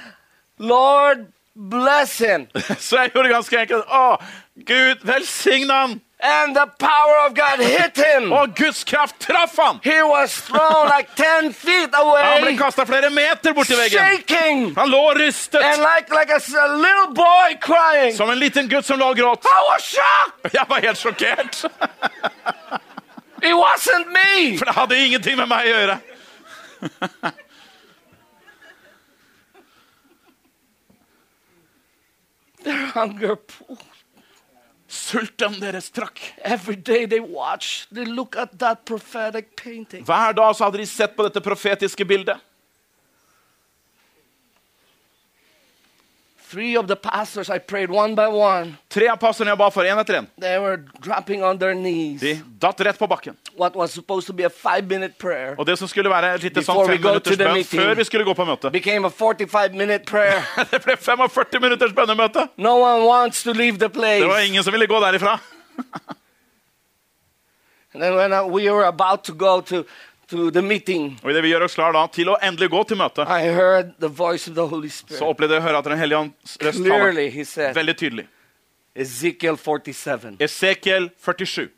Lord, 0.58 1.32
bless 1.54 2.18
him. 2.18 2.48
Så 2.78 2.98
jeg 2.98 3.12
gjorde 3.14 3.28
ganske 3.28 3.60
enkelt. 3.60 3.86
Å, 3.86 4.18
Gud, 4.66 5.06
velsign 5.06 5.70
han. 5.70 6.00
And 6.24 6.54
the 6.54 6.66
power 6.78 7.26
of 7.26 7.34
God 7.34 7.58
hit 7.58 7.96
him. 7.96 8.32
Og 8.32 8.54
Guds 8.54 8.84
kraft 8.84 9.18
traff 9.20 9.56
han. 9.58 9.80
He 9.82 10.02
was 10.02 10.32
thrown 10.40 10.86
like 10.96 11.08
10 11.16 11.52
feet 11.52 11.90
Han 11.94 12.06
ble 12.06 12.48
away, 12.48 12.56
kasta 12.56 12.84
flere 12.86 13.10
meter 13.10 13.52
borti 13.52 13.74
veggen. 13.74 13.98
shaking. 13.98 14.74
Han 14.76 14.88
lå 14.88 15.14
rystet 15.18 15.60
And 15.64 15.82
like, 15.82 16.14
like 16.14 16.30
a, 16.30 16.38
a 16.38 16.68
little 16.76 17.12
boy 17.14 17.56
crying. 17.60 18.14
som 18.16 18.30
en 18.30 18.38
liten 18.38 18.68
gutt 18.68 18.84
som 18.86 18.98
lå 19.00 19.06
og 19.10 19.16
gråt. 19.16 19.44
I 19.44 19.60
was 19.72 19.82
shocked. 19.82 20.54
Jeg 20.58 20.64
var 20.68 20.80
helt 20.80 20.98
sjokkert, 20.98 21.64
It 23.42 23.54
wasn't 23.58 24.06
me. 24.12 24.56
for 24.58 24.64
det 24.64 24.74
hadde 24.74 24.98
ingenting 25.06 25.36
med 25.36 25.46
meg 25.50 25.66
å 25.66 25.70
gjøre. 25.74 25.98
Their 32.62 32.86
hunger 32.94 33.36
pool. 33.36 33.78
Sulten 34.92 35.54
deres 35.60 35.86
trakk. 35.90 36.20
Every 36.44 36.76
day 36.76 37.06
they 37.06 37.20
watch, 37.20 37.86
they 37.92 38.04
look 38.04 38.36
at 38.36 38.58
that 38.60 38.84
prophetic 38.84 39.54
painting. 39.56 40.04
Hver 40.04 40.34
dag 40.36 40.56
så 40.56 40.66
hadde 40.66 40.82
de 40.82 40.86
sett 40.86 41.14
på 41.16 41.24
dette 41.24 41.40
profetiske 41.40 42.04
bildet. 42.04 42.36
Three 46.50 46.76
of 46.76 46.86
the 46.86 46.96
pastors 46.96 47.48
I 47.48 47.56
prayed 47.58 47.88
one 47.90 48.14
by 48.14 48.26
one. 48.28 48.76
Tre 48.92 49.08
av 49.08 49.16
pastorene 49.16 49.54
jeg 49.54 49.58
ba 49.62 49.70
for, 49.72 49.88
én 49.88 49.96
etter 50.02 50.18
én, 50.20 50.26
They 50.36 50.58
were 50.60 50.76
dropping 51.00 51.40
on 51.42 51.56
their 51.58 51.72
knees. 51.72 52.20
de 52.20 52.34
datt 52.60 52.80
rett 52.84 52.98
på 53.00 53.08
bakken. 53.08 53.36
What 53.58 53.76
was 53.76 53.92
supposed 53.92 54.26
to 54.26 54.32
be 54.32 54.44
a 54.44 54.50
five 54.50 54.82
minute 54.88 55.14
prayer 55.18 55.54
Og 55.58 55.66
det 55.66 55.78
som 55.78 55.88
skulle 55.88 56.10
være 56.10 56.34
et 56.34 56.42
lite 56.42 56.62
sånn 56.64 56.76
Before 56.76 56.86
we 56.88 56.94
fem 56.96 57.02
go 57.02 57.08
minutters 57.08 57.32
to 57.32 57.36
the 57.36 57.44
bønn 57.44 57.54
meeting. 57.54 57.80
før 57.82 57.94
vi 57.94 58.04
skulle 58.04 58.24
gå 58.24 58.34
på 58.34 58.44
møte. 58.48 58.70
became 58.78 59.04
a 59.06 59.10
45 59.10 59.76
minute 59.76 60.04
prayer. 60.06 60.40
Det 60.72 60.80
ble 60.84 60.96
45 60.96 61.60
minutters 61.60 61.92
bønnemøte. 61.92 62.48
No 62.56 62.76
one 62.80 63.04
wants 63.06 63.42
to 63.42 63.52
leave 63.52 63.78
the 63.78 63.88
place. 63.88 64.20
Det 64.24 64.28
var 64.28 64.38
ingen 64.46 64.62
som 64.64 64.72
ville 64.72 64.86
gå 64.86 65.00
derifra. 65.00 65.38
And 67.94 68.02
then 68.02 68.14
when 68.14 68.32
uh, 68.32 68.46
we 68.46 68.70
were 68.70 68.84
about 68.86 69.24
to 69.24 69.34
go 69.34 69.60
to, 69.60 69.84
to 70.28 70.50
the 70.50 70.62
meeting, 70.62 71.18
Og 71.22 71.30
idet 71.30 71.42
vi 71.44 71.48
gjør 71.52 71.66
oss 71.66 71.74
klar 71.76 71.92
da 71.92 72.06
til 72.08 72.30
å 72.32 72.38
endelig 72.42 72.70
gå 72.72 72.80
til 72.88 72.96
møtet, 72.96 73.28
I 73.28 73.50
heard 73.52 73.92
the 74.00 74.08
voice 74.08 74.48
of 74.48 74.54
the 74.56 74.64
Holy 74.66 74.88
så 74.88 75.02
Spirit. 75.04 75.22
opplevde 75.28 75.54
jeg 75.58 75.62
å 75.62 75.66
høre 75.66 75.78
at 75.82 75.84
Den 75.90 75.98
hellige 76.00 76.18
ånds 76.24 76.56
røst 76.62 76.78
taler 76.80 76.88
Clearly, 76.88 77.28
he 77.30 77.44
said, 77.44 77.74
veldig 77.76 77.96
tydelig. 78.00 78.26
Ezekiel 78.96 79.56
47. 79.60 80.36
Ezekiel 80.40 81.10
47. 81.20 81.68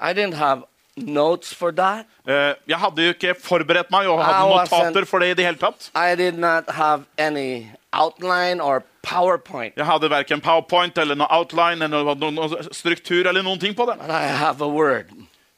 I 0.00 0.12
didn't 0.14 0.34
have 0.34 0.62
notes 0.96 1.52
for 1.54 1.70
that. 1.72 2.06
Eh, 2.26 2.54
Jeg 2.68 2.78
hadde 2.78 3.02
jo 3.04 3.12
ikke 3.14 3.34
forberedt 3.40 3.90
meg 3.90 4.06
og 4.08 4.24
hadde 4.24 4.38
I 4.38 4.52
wasn't- 4.56 4.92
notater 4.92 5.06
for 5.06 5.18
det 5.20 5.30
i 5.30 5.34
det 5.34 5.44
hele 5.46 5.56
tatt. 5.58 5.90
I 5.94 6.14
did 6.16 6.38
not 6.38 6.70
have 6.70 7.04
any 7.18 7.66
outline 7.92 8.60
or 8.60 8.82
PowerPoint, 9.02 9.74
Jeg 9.76 9.86
hadde 9.86 10.10
verken 10.10 10.40
PowerPoint 10.40 10.98
eller 10.98 11.14
noe 11.14 11.26
outline 11.30 11.82
eller 11.82 12.04
noe, 12.04 12.14
noe, 12.14 12.30
noe 12.30 12.62
struktur 12.72 13.26
eller 13.26 13.42
noen 13.42 13.58
ting 13.58 13.74
på 13.74 13.86
det. 13.86 13.98
but 13.98 14.10
I 14.10 14.26
have 14.26 14.60
a 14.60 14.68
word. 14.68 15.06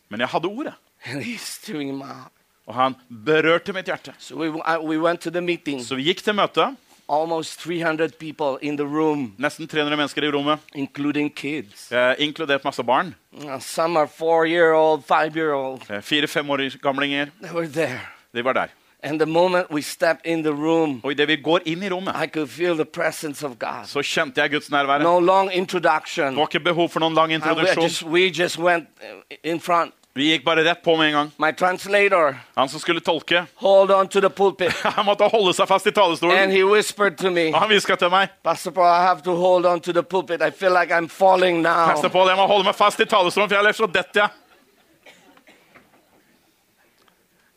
Men 0.09 0.21
jeg 0.21 0.29
hadde 0.29 0.47
ordet, 0.49 0.75
And 1.07 1.23
he's 1.23 1.59
doing 1.67 1.97
my 1.99 2.29
og 2.67 2.75
han 2.75 2.95
berørte 3.11 3.73
mitt 3.75 3.87
hjerte. 3.87 4.13
So 4.19 4.37
we, 4.37 4.47
I, 4.65 4.79
we 4.79 4.97
went 4.99 5.21
to 5.23 5.31
the 5.31 5.41
meeting. 5.41 5.81
Så 5.81 5.97
vi 5.97 6.05
gikk 6.05 6.23
til 6.23 6.33
møtet. 6.35 6.77
Almost 7.13 7.61
300 7.61 8.19
people 8.19 8.57
in 8.63 8.77
the 8.77 8.85
room, 8.87 9.35
Nesten 9.39 9.67
300 9.69 9.97
mennesker 9.97 10.23
i 10.25 10.31
rommet, 10.31 10.59
including 10.75 11.29
kids. 11.35 11.93
eh, 11.93 12.15
inkludert 12.19 12.65
masse 12.65 12.83
barn. 12.83 13.15
Uh, 13.45 13.59
some 13.61 13.99
are 13.99 14.07
four 14.09 14.47
year 14.47 14.73
old, 14.73 15.05
five 15.05 15.37
year 15.37 15.53
old. 15.53 15.83
Eh, 15.91 16.01
Fire-fem 16.01 16.51
år 16.51 16.81
gamlinger. 16.83 17.27
They 17.43 17.53
were 17.53 17.69
there. 17.69 18.01
De 18.35 18.45
var 18.45 18.53
der. 18.53 18.67
And 19.05 19.19
the 19.21 19.27
moment 19.27 19.71
we 19.71 19.83
stepped 19.83 20.27
in 20.27 20.43
the 20.43 20.53
room, 20.53 21.01
Og 21.05 21.11
idet 21.13 21.29
vi 21.29 21.37
går 21.37 21.61
inn 21.67 21.83
i 21.83 21.89
rommet, 21.91 22.15
I 22.25 22.27
could 22.27 22.49
feel 22.49 22.75
the 22.75 22.85
presence 22.85 23.47
of 23.47 23.59
God. 23.59 23.85
så 23.87 24.03
kjente 24.03 24.41
jeg 24.41 24.51
Guds 24.51 24.71
nærvære. 24.71 25.03
No 25.03 25.19
long 25.21 25.51
introduction. 25.55 26.27
Det 26.29 26.37
var 26.37 26.47
ikke 26.47 26.61
behov 26.65 26.89
for 26.89 27.01
noen 27.01 27.15
lang 27.15 27.33
And 27.33 27.43
we 27.45 27.51
introduksjon. 27.51 27.83
just, 27.83 28.03
we 28.03 28.31
just 28.31 28.59
went 28.59 28.87
uh, 29.03 29.37
in 29.45 29.61
front. 29.61 29.93
Vi 30.15 30.27
gikk 30.29 30.45
bare 30.45 30.65
rett 30.65 30.83
på 30.85 30.97
med 30.97 31.07
en 31.07 31.13
gang. 31.13 31.31
My 31.39 31.53
translator, 31.53 32.37
Han 32.55 32.69
som 32.69 32.81
skulle 32.81 33.01
tolke, 33.01 33.47
hold 33.55 33.91
on 33.91 34.09
to 34.09 34.21
the 34.21 34.31
pulpit. 34.31 34.73
han 34.97 35.07
måtte 35.07 35.25
holde 35.25 35.55
seg 35.57 35.69
fast 35.69 35.87
i 35.87 35.89
And 35.89 35.95
talerstolen. 35.97 36.51
he 36.51 36.65
whispered 36.65 37.17
to 37.19 37.31
me, 37.31 37.47
Og 37.49 37.61
han 37.61 37.69
hviska 37.69 37.97
til 37.97 38.11
meg 38.13 38.29
Pastor 38.45 38.71
Paul, 38.71 38.91
I 38.93 39.01
have 39.07 39.23
to 39.23 39.35
hold 39.37 39.67
on 39.67 39.81
to 39.81 39.93
the 39.93 40.03
pulpit. 40.03 40.43
I 40.43 40.51
feel 40.51 40.73
like 40.73 40.93
I'm 40.93 41.09
falling 41.09 41.65
Pastor. 41.65 42.09
Paul, 42.09 42.29
jeg 42.29 42.37
må 42.37 42.47
holde 42.47 42.65
meg 42.65 42.75
fast 42.75 43.01
i 43.01 43.05
talerstolen, 43.09 43.49
for 43.49 43.57
ellers 43.57 43.77
så 43.77 43.87
detter 43.87 44.21
jeg. 44.21 44.31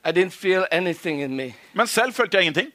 I 0.06 0.12
didn't 0.12 0.34
feel 0.34 0.65
anything 0.72 1.22
in 1.22 1.36
me. 1.36 1.56
Men 1.74 1.88
selv 1.88 2.13
følte 2.13 2.38
jeg 2.38 2.46
ingenting. 2.46 2.72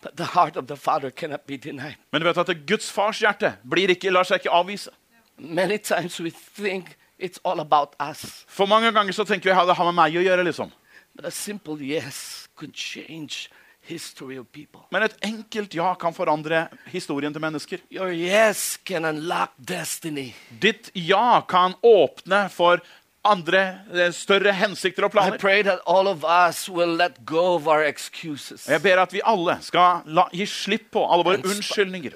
But 0.00 0.16
the 0.16 0.24
heart 0.24 0.56
of 0.56 0.66
the 0.66 0.76
Father 0.76 1.10
cannot 1.10 1.46
be 1.46 1.56
denied. 1.56 1.96
Men 2.12 2.22
du 2.22 2.26
vet 2.28 2.38
at 2.38 2.66
Guds 2.66 2.90
fars 2.92 3.18
hjerte 3.20 3.52
blir 3.68 3.90
ikke, 3.90 4.10
lar 4.14 4.24
seg 4.24 4.38
ikke 4.40 4.54
avvise. 4.54 4.94
Many 5.38 5.78
times 5.78 6.20
we 6.20 6.30
think 6.30 6.96
it's 7.18 7.38
all 7.44 7.60
about 7.60 7.94
us. 8.00 8.44
For 8.48 8.66
mange 8.66 8.92
ganger 8.92 9.12
så 9.12 9.24
tenker 9.24 9.50
vi 9.50 9.56
at 9.56 9.66
det 9.68 9.76
har 9.78 9.84
med 9.90 9.94
meg 9.94 10.18
å 10.18 10.24
gjøre. 10.24 10.44
liksom. 10.44 10.72
But 11.14 11.24
a 11.24 11.30
simple 11.30 11.78
yes 11.82 12.48
could 12.56 12.74
change 12.74 13.48
history 13.88 14.36
of 14.38 14.46
people. 14.52 14.84
Men 14.90 15.02
et 15.02 15.16
enkelt 15.24 15.74
ja 15.74 15.94
kan 15.98 16.14
forandre 16.14 16.66
historien 16.92 17.32
til 17.32 17.42
mennesker. 17.42 17.82
Your 17.90 18.12
yes 18.12 18.76
can 18.84 19.04
unlock 19.08 19.54
destiny. 19.58 20.32
Ditt 20.60 20.90
ja 20.94 21.40
kan 21.48 21.74
åpne 21.82 22.48
for 22.52 22.82
andre, 23.30 23.78
eh, 23.94 24.12
større 24.12 24.52
hensikter 24.52 25.04
og 25.04 25.10
planer. 25.10 25.38
pray 25.38 25.62
that 25.62 25.78
all 25.86 26.08
of 26.08 26.24
us 26.24 26.68
will 26.68 26.96
let 26.96 27.24
go 27.26 27.54
of 27.54 27.66
our 27.66 27.82
excuses 27.84 28.66
Og 28.66 28.72
Jeg 28.72 28.82
ber 28.82 29.02
at 29.02 29.12
vi 29.12 29.20
alle 29.24 29.58
skal 29.62 30.02
la, 30.06 30.24
gi 30.32 30.46
slipp 30.46 30.90
på 30.92 31.04
alle 31.12 31.24
våre 31.24 31.38
unnskyldninger. 31.44 32.12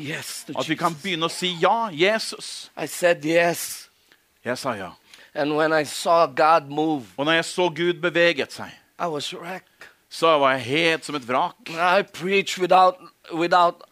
yes 0.00 0.44
At 0.58 0.68
vi 0.68 0.74
kan 0.74 0.94
begynne 0.94 1.26
å 1.26 1.30
si 1.30 1.56
ja, 1.60 1.88
Jesus. 1.92 2.70
Yes. 3.24 3.88
Jeg 4.44 4.58
sa 4.58 4.72
ja. 4.72 4.90
And 5.34 5.56
when 5.56 5.72
I 5.72 5.84
saw 5.84 6.26
God 6.26 6.68
move, 6.68 7.04
Og 7.16 7.26
når 7.26 7.32
jeg 7.32 7.44
så 7.44 7.68
Gud 7.68 8.00
beveget 8.00 8.52
seg, 8.52 8.70
I 8.98 9.06
was 9.06 9.34
wrecked. 9.34 9.77
Så 10.10 10.38
var 10.38 10.56
jeg 10.56 10.60
helt 10.60 11.04
som 11.04 11.14
et 11.14 11.28
vrak. 11.28 11.56
Without, 12.58 12.96
without. 13.32 13.82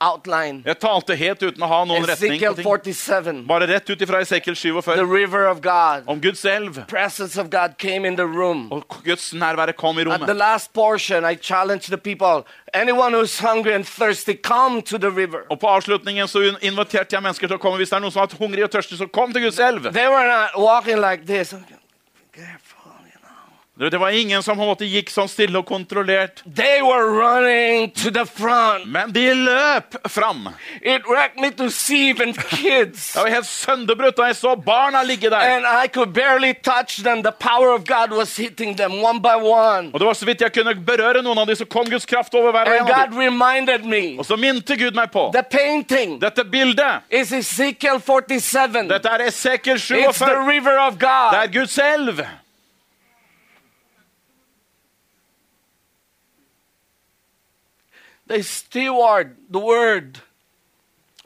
Jeg 0.64 0.78
talte 0.80 1.16
helt 1.16 1.42
uten 1.42 1.62
å 1.62 1.68
ha 1.68 1.80
noen 1.84 2.06
retning. 2.08 2.38
Ezekiel 2.38 2.56
på 2.56 2.76
47, 2.80 3.42
Bare 3.46 3.68
rett 3.68 3.90
ut 3.90 4.00
ifra 4.00 4.22
Esekiel 4.24 4.56
the 4.56 4.72
47. 4.72 5.04
river 5.04 5.46
of 5.46 5.60
God. 5.60 6.08
Om 6.08 6.20
Guds 6.20 6.44
elv. 6.44 6.86
Presence 6.88 7.36
of 7.36 7.50
God 7.50 7.76
came 7.78 8.06
in 8.08 8.16
the 8.16 8.26
room. 8.26 8.72
Og 8.72 8.84
Guds 9.04 9.34
nærvære 9.34 9.76
kom 9.76 9.98
i 9.98 10.00
At 10.00 10.06
the 10.06 10.12
rommet. 10.12 10.36
last 10.36 10.72
portion, 10.72 11.24
I 11.24 11.34
challenged 11.36 11.90
the 11.90 11.98
people 11.98 12.44
anyone 12.74 13.12
who's 13.12 13.38
hungry 13.40 13.74
and 13.74 13.84
thirsty, 13.86 14.34
come 14.34 14.82
to 14.82 14.98
the 14.98 15.10
river. 15.10 15.44
Og 15.50 15.60
på 15.60 15.66
avslutningen 15.66 16.28
så 16.28 16.56
inviterte 16.62 17.16
jeg 17.16 17.22
mennesker 17.22 17.46
til 17.48 17.56
å 17.56 17.62
komme. 17.62 17.76
Hvis 17.80 17.92
det 17.92 17.96
er 17.96 18.04
noen 18.04 18.12
som 18.12 18.20
har 18.22 18.28
vært 18.28 18.40
hungrig 18.40 18.64
og 18.64 18.70
tørstig, 18.72 18.98
så 19.00 19.08
kom 19.12 19.32
til 19.32 19.46
Guds 19.46 19.58
elv. 19.58 19.92
They 19.92 20.08
were 20.08 20.26
not 20.28 20.56
walking 20.60 21.00
like 21.00 21.26
this. 21.26 21.52
Know. 21.52 21.85
Det 23.78 23.98
var 23.98 24.10
ingen 24.10 24.42
som 24.42 24.56
måte 24.56 24.86
gikk 24.88 25.10
sånn 25.12 25.28
stille 25.28 25.60
og 25.60 25.66
kontrollert. 25.68 26.40
They 26.56 26.80
were 26.80 27.10
running 27.12 27.90
to 28.00 28.10
the 28.10 28.24
front. 28.24 28.86
Men 28.88 29.12
de 29.12 29.34
løp 29.34 29.98
fram. 30.08 30.48
It 30.80 31.04
wrecked 31.04 31.36
me 31.40 31.50
to 31.50 31.68
see 31.70 32.08
even 32.08 32.32
kids. 32.32 33.12
Jeg 33.16 33.24
var 33.26 33.34
helt 33.34 33.46
sønderbrutt 33.50 34.18
og 34.18 34.30
jeg 34.30 34.36
så 34.38 34.54
barna 34.56 35.02
ligge 35.04 35.28
der. 35.30 35.44
And 35.44 35.68
I 35.68 35.88
could 35.92 36.14
barely 36.14 36.54
touch 36.54 37.02
them. 37.04 37.22
The 37.22 37.32
power 37.32 37.74
of 37.74 37.84
God 37.84 38.16
was 38.16 38.36
hitting 38.36 38.76
them 38.76 39.02
one 39.02 39.20
by 39.20 39.36
one. 39.36 39.90
Og 39.92 40.00
det 40.00 40.08
var 40.08 40.16
så 40.16 40.26
vidt 40.26 40.40
jeg 40.40 40.52
kunne 40.56 40.74
berøre 40.86 41.20
noen 41.22 41.38
av 41.38 41.46
dem, 41.46 41.56
så 41.60 41.68
kom 41.68 41.84
Guds 41.90 42.08
kraft 42.08 42.34
over 42.34 42.56
hver 42.56 42.72
And 42.72 42.80
en 42.80 42.88
av 42.88 42.94
God 42.94 43.18
reminded 43.20 43.84
me 43.84 44.16
Og 44.18 44.24
så 44.24 44.40
minte 44.40 44.76
Gud 44.76 44.96
meg 44.96 45.12
på 45.12 45.28
the 45.36 45.44
painting 45.44 46.16
dette 46.22 46.44
bildet. 46.44 47.04
is 47.10 47.32
Ezekiel 47.32 48.00
47. 48.00 48.88
Dette 48.88 49.08
er 49.08 49.28
Esekiel 49.28 49.76
It's 49.76 49.88
the 49.92 50.32
47. 50.32 50.48
river 50.48 50.78
of 50.80 50.98
Det 50.98 51.42
er 51.42 51.46
Gud 51.52 51.66
Guds 51.66 51.78
elv. 51.78 52.45
They 58.28 58.42
steward 58.42 59.26
the 59.52 59.60
word. 59.60 60.22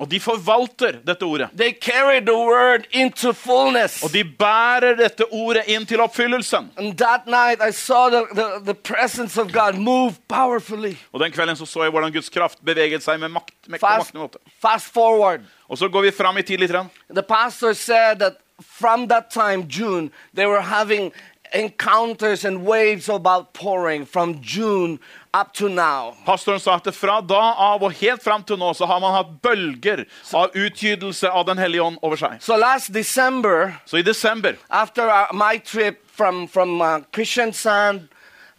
Og 0.00 0.08
de 0.10 0.20
forvalter 0.20 0.92
dette 1.06 1.22
ordet. 1.22 1.48
They 1.56 1.72
carry 1.72 2.20
the 2.20 2.36
word 2.36 2.86
into 2.90 3.32
fullness. 3.32 4.02
Og 4.02 4.12
de 4.12 4.24
bærer 4.24 4.94
dette 4.96 5.26
ordet 5.32 5.66
inn 5.68 5.84
til 5.86 6.00
oppfyllelsen. 6.00 6.70
And 6.76 6.96
that 6.98 7.26
night 7.26 7.60
I 7.68 7.72
saw 7.72 8.08
the, 8.08 8.22
the, 8.34 8.64
the 8.64 8.74
presence 8.74 9.40
of 9.40 9.52
God 9.52 9.76
move 9.76 10.14
powerfully. 10.28 10.96
Og 11.12 11.20
den 11.20 11.32
kvelden 11.32 11.56
så, 11.56 11.66
så 11.66 11.82
jeg 11.82 11.90
hvordan 11.90 12.12
Guds 12.12 12.28
kraft 12.28 12.64
beveget 12.64 13.04
seg 13.04 13.20
med 13.20 13.28
makt. 13.28 13.54
Med 13.68 13.78
Fast, 13.78 14.14
måte. 14.14 14.38
fast 14.62 14.92
forward. 14.92 15.40
Og 15.68 15.78
så 15.78 15.88
går 15.88 16.00
vi 16.00 16.10
fram 16.10 16.38
i 16.38 16.42
tid 16.42 16.58
litt. 16.58 16.72
The 17.12 17.22
pastor 17.22 17.72
said 17.72 18.16
that 18.18 18.40
from 18.60 19.08
that 19.08 19.30
time, 19.30 19.66
June, 19.68 20.10
they 20.34 20.46
were 20.46 20.62
having 20.62 21.12
encounters 21.54 22.44
and 22.44 22.64
waves 22.66 23.08
of 23.08 23.26
outpouring 23.26 24.06
from 24.06 24.40
June 24.42 24.98
up 25.34 25.52
to 25.54 25.68
now. 25.68 26.14
Pastoren 26.26 26.60
sa 26.60 26.74
at 26.74 26.94
fra 26.94 27.20
da 27.20 27.40
av 27.58 27.82
og 27.82 27.92
helt 28.00 28.22
fram 28.22 28.42
til 28.42 28.56
nå 28.58 28.72
så 28.74 28.86
har 28.86 29.00
man 29.00 29.14
hatt 29.14 29.30
bølger 29.42 30.04
av 30.34 30.50
utgytelse 30.54 31.30
av 31.30 31.46
Den 31.46 31.58
hellige 31.58 31.82
ånd 31.82 31.98
over 32.02 32.16
seg. 32.16 32.40
So 32.42 32.56
last 32.56 32.92
December, 32.92 33.72
Så 33.86 33.96
i 33.98 34.02
desember, 34.02 34.56
after 34.70 35.06
my 35.32 35.58
trip 35.58 36.02
from, 36.16 36.48
from 36.48 36.80
uh, 36.80 36.98
Kristiansand, 37.12 38.08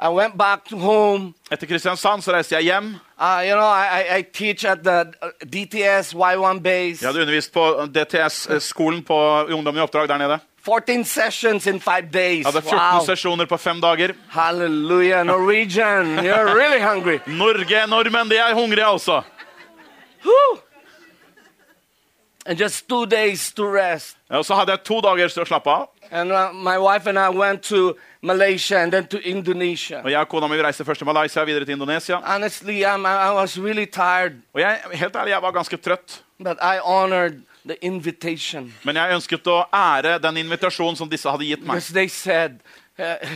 I 0.03 0.10
went 0.10 0.36
back 0.38 0.65
to 0.69 0.77
home. 0.77 1.34
etter 1.51 1.67
Kristiansand, 1.67 2.23
så 2.23 2.31
reiste 2.34 2.55
jeg 2.55 2.63
hjem. 2.71 2.95
Uh, 3.19 3.41
you 3.45 3.53
know, 3.53 3.67
I, 3.69 4.01
I- 4.01 4.17
I 4.17 4.21
teach 4.34 4.65
at 4.65 4.79
the 4.84 5.12
uh, 5.21 5.29
DTS 5.45 6.13
Y1 6.15 6.60
base. 6.63 7.01
Jeg 7.03 7.07
hadde 7.12 7.21
undervist 7.21 7.53
på 7.53 7.86
DTS-skolen 7.93 9.03
på 9.03 9.17
Ungdom 9.53 9.77
i 9.77 9.79
oppdrag 9.84 10.07
der 10.10 10.17
nede. 10.17 10.39
14 10.63 11.04
sessions 11.06 11.67
in 11.67 11.80
five 11.80 12.12
days. 12.12 12.45
Hadde 12.45 12.62
14 12.62 12.78
Wow. 12.78 13.06
sesjoner 13.06 13.45
på 13.45 13.58
fem 13.58 13.82
dager. 13.82 14.13
Hallelujah. 14.30 15.24
Norwegian, 15.26 16.17
you're 16.24 16.56
really 16.56 16.80
hungry. 16.80 17.19
Norge, 17.28 17.88
nordmenn, 17.88 18.30
de 18.30 18.38
er 18.38 18.54
hungrige 18.54 18.86
altså. 18.86 19.24
And 22.45 22.58
just 22.60 22.88
two 22.89 23.06
days 23.06 23.52
to 23.54 23.63
rest. 23.65 24.17
Ja, 24.30 24.38
Og 24.38 24.45
så 24.45 24.56
hadde 24.56 24.71
jeg 24.71 24.84
to 24.84 25.02
dager 25.02 25.28
til 25.30 25.43
å 25.43 25.45
slappe 25.45 25.69
av. 25.69 25.89
And 26.12 26.32
uh, 26.34 26.50
my 26.54 26.78
wife 26.82 27.06
and 27.08 27.19
I 27.19 27.30
went 27.30 27.62
to 27.69 27.93
Malaysia 28.21 28.78
and 28.82 28.91
then 28.91 29.06
to 29.08 29.17
Indonesia. 29.19 30.02
Og 30.04 30.10
jeg 30.12 30.19
og 30.19 30.28
kona 30.30 30.47
mi 30.50 30.58
reiste 30.58 30.84
først 30.86 31.00
til 31.00 31.08
Malaysia, 31.08 31.43
videre 31.45 31.65
til 31.65 31.74
Indonesia. 31.78 32.17
Honestly, 32.26 32.82
I'm, 32.84 33.06
I 33.06 33.32
was 33.34 33.60
really 33.60 33.86
tired, 33.86 34.41
Og 34.54 34.62
jeg, 34.62 34.80
helt 34.93 35.15
ærlig, 35.15 35.32
jeg 35.32 35.41
var 35.41 35.52
ganske 35.52 35.78
trøtt. 35.78 36.21
but 36.39 36.58
I 36.62 36.80
honored 36.84 37.41
Men 38.88 38.97
jeg 38.97 39.17
ønsket 39.17 39.50
å 39.52 39.58
ære 39.76 40.17
den 40.24 40.41
invitasjonen 40.43 40.97
som 40.97 41.10
disse 41.10 41.30
hadde 41.30 41.45
gitt 41.45 41.65
meg. 41.67 41.78
said, 42.10 42.58
uh, 42.97 43.36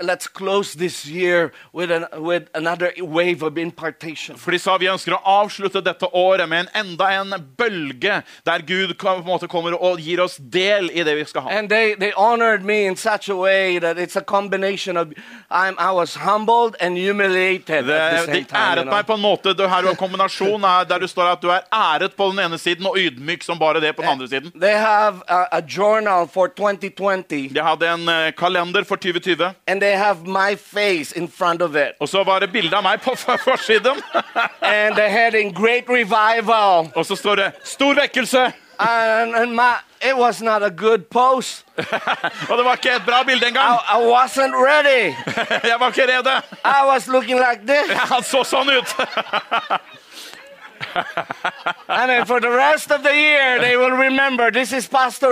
let's 0.00 0.26
close 0.26 0.74
this 0.74 1.06
year 1.06 1.52
with, 1.72 1.90
an, 1.90 2.06
with 2.18 2.48
another 2.54 2.92
wave 2.98 3.42
of 3.42 3.58
impartation. 3.58 4.36
For 4.36 4.50
de 4.50 4.58
sa 4.58 4.76
vi 4.78 4.88
ønsker 4.90 5.14
å 5.16 5.20
avslutte 5.42 5.82
dette 5.84 6.08
året 6.12 6.48
med 6.48 6.66
en 6.66 6.70
enda 6.84 7.10
en 7.20 7.34
bølge 7.58 8.22
der 8.46 8.64
Gud 8.66 8.94
på 8.98 9.08
en 9.14 9.24
måte 9.26 9.48
kommer 9.50 9.74
og 9.76 10.00
gir 10.00 10.20
oss 10.24 10.36
del 10.38 10.90
i 10.92 11.04
det 11.06 11.16
vi 11.18 11.24
skal 11.28 11.46
ha. 11.46 11.50
And 11.58 11.68
they, 11.70 11.94
they 11.94 12.12
honored 12.16 12.64
me 12.64 12.84
in 12.86 12.96
such 12.96 13.28
a 13.28 13.36
way 13.36 13.78
that 13.78 13.98
it's 13.98 14.16
a 14.16 14.22
combination 14.22 14.96
of 14.96 15.12
I'm, 15.50 15.76
I 15.78 15.92
was 15.92 16.14
humbled 16.16 16.76
and 16.80 16.96
humiliated 16.98 17.86
Det, 17.86 17.94
at 17.94 18.26
the 18.26 18.26
de 18.26 18.32
same 18.32 18.44
time. 18.44 18.60
æret 18.60 18.86
meg 18.86 19.06
på 19.06 19.14
en 19.14 19.20
måte. 19.20 19.54
Det 19.54 19.68
her 19.70 19.84
er 19.84 19.90
en 19.90 19.96
kombinasjon 19.96 20.62
der 20.88 20.98
du 20.98 21.06
står 21.08 21.32
at 21.32 21.42
du 21.42 21.48
er 21.52 21.60
æret 21.72 22.14
på 22.16 22.28
den 22.32 22.38
ene 22.46 22.58
siden 22.58 22.86
og 22.86 22.96
ydmyk 22.98 23.42
som 23.44 23.58
bare 23.58 23.80
det 23.80 23.94
på 23.96 24.02
den 24.02 24.10
andre 24.10 24.28
siden. 24.28 24.50
They 24.60 24.74
have 24.78 25.22
a, 25.28 25.44
a 25.52 25.60
journal 25.60 26.26
for 26.28 26.46
2020, 26.48 27.48
De 27.54 27.62
hadde 27.62 27.88
en 27.88 28.08
eh, 28.08 28.32
kalender 28.36 28.84
for 28.84 28.96
2020, 29.12 29.54
and 29.66 29.80
they 29.80 29.96
have 29.96 30.26
my 30.26 30.56
face 30.56 31.12
in 31.12 31.28
front 31.28 31.62
of 31.62 31.74
it. 31.76 31.92
og 32.00 32.08
så 32.08 32.24
var 32.24 32.38
det 32.38 32.52
bilde 32.52 32.76
av 32.76 32.82
meg 32.82 33.00
på 33.00 33.14
forsiden. 33.16 34.02
And 34.76 34.94
the 34.96 35.08
heading, 35.08 35.54
Great 35.54 35.84
Revival. 35.88 36.92
Og 36.94 37.06
så 37.06 37.16
står 37.16 37.34
det 37.34 37.52
'Stor 37.64 37.94
vekkelse'. 37.94 38.52
And, 38.78 39.34
and 39.36 39.54
my, 39.54 39.74
it 40.02 40.16
was 40.16 40.42
not 40.42 40.62
a 40.62 40.70
good 40.70 40.98
pose. 41.10 41.64
Og 42.50 42.58
det 42.58 42.64
var 42.64 42.72
ikke 42.72 42.96
et 42.96 43.02
bra 43.06 43.22
bilde 43.22 43.44
I, 43.46 43.48
engang. 43.48 43.78
I 43.96 43.98
wasn't 44.14 44.54
ready. 44.70 45.14
Jeg 45.70 45.76
var 45.80 45.86
ikke 45.86 46.02
rede. 46.16 46.42
I 46.64 46.86
was 46.86 47.08
looking 47.08 47.38
like 47.38 47.60
this. 47.66 47.96
Han 47.98 48.22
så 48.22 48.42
sånn 48.44 48.70
ut. 48.78 48.96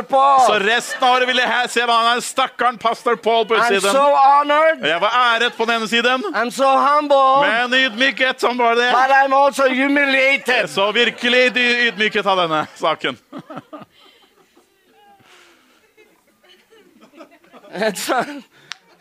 Så 0.03 0.53
Paul. 0.53 0.63
resten 0.63 1.05
av 1.05 1.15
året 1.17 1.29
ville 1.29 1.43
jeg 1.43 1.71
se 1.71 1.85
hva 1.89 1.97
han 2.03 2.17
er 2.17 2.21
stakkaren 2.25 2.79
pastor 2.79 3.17
Paul 3.17 3.47
på 3.47 3.55
I'm 3.55 3.61
utsiden. 3.61 3.93
so 3.93 4.05
honored. 4.15 4.85
Jeg 4.87 5.01
var 5.01 5.13
æret 5.35 5.57
på 5.57 5.65
den 5.65 5.75
ene 5.77 5.89
siden, 5.89 6.25
I'm 6.35 6.51
so 6.51 6.69
humble. 6.79 7.49
men 7.49 7.75
ydmyket 7.75 8.41
som 8.41 8.59
var 8.59 8.75
det. 8.75 8.91
But 8.93 9.11
I'm 9.11 9.35
also 9.45 9.69
humiliated. 9.69 10.69
Så 10.69 10.93
virkelig 10.93 11.57
ydmyket 11.57 12.27
av 12.27 12.37
denne 12.45 12.67
saken. 12.75 13.19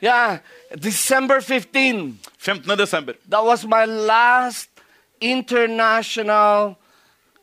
Yeah, 0.02 0.40
December 0.76 1.42
15, 1.42 2.18
15. 2.40 2.78
desember. 2.78 3.14
that 3.30 3.44
was 3.46 3.66
my 3.66 3.86
last 3.86 4.71
international 5.22 6.76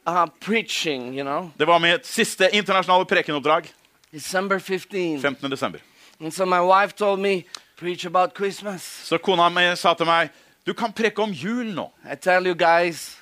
uh, 0.06 0.26
preaching, 0.40 1.14
you 1.14 1.24
know, 1.24 1.50
Det 1.58 1.66
var 1.66 1.78
mitt 1.78 2.06
siste 2.06 2.48
internasjonale 2.52 3.04
prekenoppdrag. 3.04 3.72
December 4.12 4.58
15. 4.58 5.22
15. 5.22 5.50
desember. 5.50 5.80
And 6.20 6.32
so 6.32 6.46
my 6.46 6.60
wife 6.60 6.96
told 6.96 7.20
me, 7.20 7.44
preach 7.76 8.04
about 8.06 8.34
Christmas. 8.34 8.82
Så 8.82 9.18
kona 9.18 9.48
mi 9.48 9.76
sa 9.76 9.94
til 9.94 10.06
meg 10.06 10.28
du 10.66 10.74
kan 10.74 10.92
preke 10.92 11.22
om 11.22 11.30
jul 11.32 11.66
nå. 11.74 11.90
I 12.12 12.14
tell 12.14 12.46
you 12.46 12.54
guys, 12.54 13.16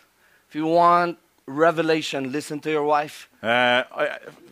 if 0.48 0.56
you 0.56 0.66
want 0.66 1.18
revelation, 1.46 2.32
listen 2.32 2.60
to 2.60 2.70
your 2.70 2.86
wife. 2.86 3.28
Eh, 3.42 3.82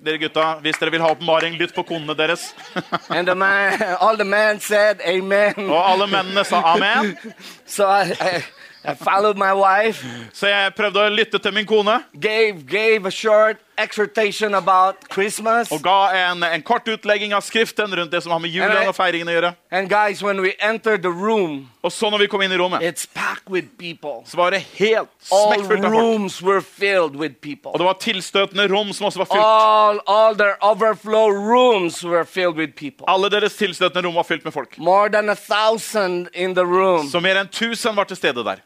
dere 0.04 0.18
gutta, 0.18 0.54
Hvis 0.60 0.78
dere 0.78 0.90
vil 0.90 1.00
ha 1.00 1.10
åpenbaring, 1.10 1.56
lytt 1.58 1.74
på 1.74 1.82
konene 1.82 2.14
deres. 2.14 2.54
And 3.10 3.26
the 3.26 3.34
man, 3.34 3.82
all 4.00 4.16
the 4.16 4.24
men 4.24 4.60
said, 4.60 5.00
Amen. 5.00 5.70
Og 5.70 5.90
alle 5.92 6.06
mennene 6.06 6.44
sa 6.44 6.60
amen. 6.62 7.16
So 7.66 7.86
I, 7.86 8.12
I, 8.20 8.42
I 8.84 8.94
followed 8.94 9.36
my 9.36 9.52
wife, 9.52 10.04
Så 10.32 10.46
jeg 10.48 10.74
prøvde 10.76 11.00
å 11.00 11.08
lytte 11.08 11.38
til 11.38 11.52
min 11.52 11.66
kone 11.66 12.02
gave, 12.20 12.62
gave 12.68 13.06
a 13.06 13.10
short 13.10 13.56
exhortation 13.78 14.54
about 14.54 14.94
Christmas. 15.12 15.70
og 15.72 15.80
ga 15.82 16.30
en, 16.30 16.42
en 16.44 16.62
kort 16.62 16.86
utlegging 16.88 17.32
av 17.34 17.40
Skriften 17.42 17.94
rundt 17.96 18.12
det 18.12 18.20
som 18.22 18.32
har 18.32 18.38
med 18.38 18.50
julen 18.52 18.86
og 18.88 18.94
feiringen 18.94 19.28
å 19.28 19.32
gjøre. 19.34 19.54
And 19.70 19.88
guys, 19.90 20.22
when 20.22 20.40
we 20.42 20.52
entered 20.60 21.02
the 21.02 21.10
room, 21.10 21.70
Og 21.82 21.92
så 21.92 22.10
når 22.10 22.18
vi 22.18 22.26
kom 22.26 22.42
inn 22.42 22.52
i 22.52 22.56
rommet, 22.56 22.82
it's 22.82 23.06
packed 23.14 23.48
with 23.50 23.66
people. 23.78 24.22
så 24.26 24.36
var 24.36 24.50
det 24.50 24.60
helt 24.78 25.08
smekkfullt 25.22 25.84
av 25.84 25.90
folk. 25.92 26.42
were 26.42 26.60
filled 26.62 27.16
with 27.16 27.34
people. 27.40 27.72
Og 27.72 27.78
det 27.78 27.86
var 27.86 27.96
tilstøtende 28.00 28.68
rom 28.70 28.92
som 28.92 29.06
også 29.06 29.18
var 29.24 29.28
fylt. 29.32 29.44
All, 29.44 30.00
all 30.06 30.36
their 30.36 30.56
overflow 30.60 31.28
rooms 31.32 32.04
were 32.04 32.24
filled 32.24 32.56
with 32.56 32.72
people. 32.76 33.04
Alle 33.08 33.30
deres 33.30 33.56
tilstøtende 33.56 34.06
rom 34.06 34.14
var 34.14 34.22
fylt 34.28 34.44
med 34.44 34.52
folk. 34.52 34.78
More 34.78 35.08
than 35.08 35.28
a 35.28 35.34
thousand 35.34 36.28
in 36.34 36.54
the 36.54 36.64
room. 36.64 37.08
Så 37.10 37.20
mer 37.20 37.40
enn 37.40 37.48
1000 37.48 37.96
var 37.96 38.04
til 38.04 38.16
stede 38.16 38.44
der. 38.44 38.62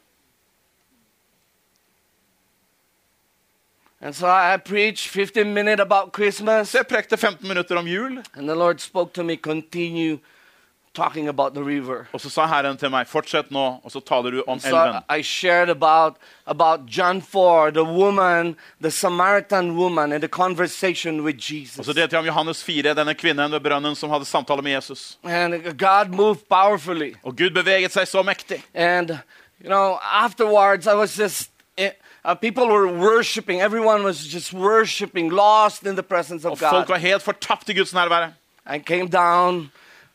And 4.01 4.13
so 4.15 4.27
I 4.27 4.57
preached 4.57 5.07
15 5.09 5.53
minutes 5.53 5.81
about 5.81 6.13
Christmas. 6.13 6.73
Jeg 6.75 6.87
prekte 6.87 7.17
15 7.17 7.47
minutter 7.47 7.75
om 7.77 7.87
jul, 7.87 8.17
And 8.37 8.47
the 8.47 8.55
Lord 8.55 8.79
spoke 8.79 9.13
to 9.13 9.23
me, 9.23 9.35
continue 9.35 10.17
talking 10.93 11.27
about 11.27 11.53
the 11.53 11.63
river. 11.63 12.05
og 12.13 12.21
så 12.21 12.29
sa 12.29 12.45
Herren 12.47 12.77
til 12.77 12.89
meg, 12.89 13.07
fortsett 13.07 13.51
nå, 13.51 13.65
og 13.83 13.91
så 13.91 13.99
taler 13.99 14.31
du 14.31 14.43
om 14.47 14.59
So 14.59 14.67
elven. 14.69 15.01
I 15.09 15.21
shared 15.23 15.69
about, 15.69 16.15
about 16.47 16.79
John 16.97 17.21
4, 17.21 17.71
the 17.71 17.83
woman, 17.83 18.55
the 18.81 18.91
Samaritan 18.91 19.75
woman, 19.77 20.11
and 20.13 20.21
the 20.21 20.27
conversation 20.27 21.21
with 21.23 21.35
Og 21.37 21.51
Jesus. 21.51 21.85
så 21.85 21.93
delte 21.93 22.13
jeg 22.15 22.19
om 22.19 22.25
Johannes 22.25 22.63
4, 22.63 22.93
denne 22.93 23.13
kvinnen 23.13 23.51
ved 23.51 23.59
brønnen 23.59 23.95
som 23.95 24.09
hadde 24.09 24.25
samtale 24.25 24.61
med 24.61 24.71
Jesus. 24.71 25.17
And 25.23 25.53
God 25.77 26.07
moved 26.15 26.41
powerfully. 26.49 27.13
Og 27.23 27.35
Gud 27.37 27.49
beveget 27.49 27.91
seg 27.93 28.07
så 28.07 28.23
mektig. 28.23 28.63
And, 28.73 29.09
you 29.61 29.67
know, 29.69 29.97
afterwards, 30.03 30.87
I 30.87 30.95
was 30.95 31.19
just, 31.19 31.48
uh, 32.29 32.35
people 32.35 32.63
were 32.67 32.87
worshiping. 32.87 33.61
Everyone 33.61 34.03
was 34.03 34.17
just 34.33 34.53
worshiping, 34.53 35.31
lost 35.31 35.83
in 35.83 35.95
the 35.95 36.03
presence 36.03 36.45
Og 36.45 36.57
God. 36.59 36.69
folk 36.69 36.89
var 36.89 36.97
helt 36.97 37.23
fortapt 37.23 37.69
i 37.69 37.73
Guds 37.73 37.93
nærvære. 37.93 38.33
I 38.75 38.79
came 38.79 39.07
down 39.09 39.71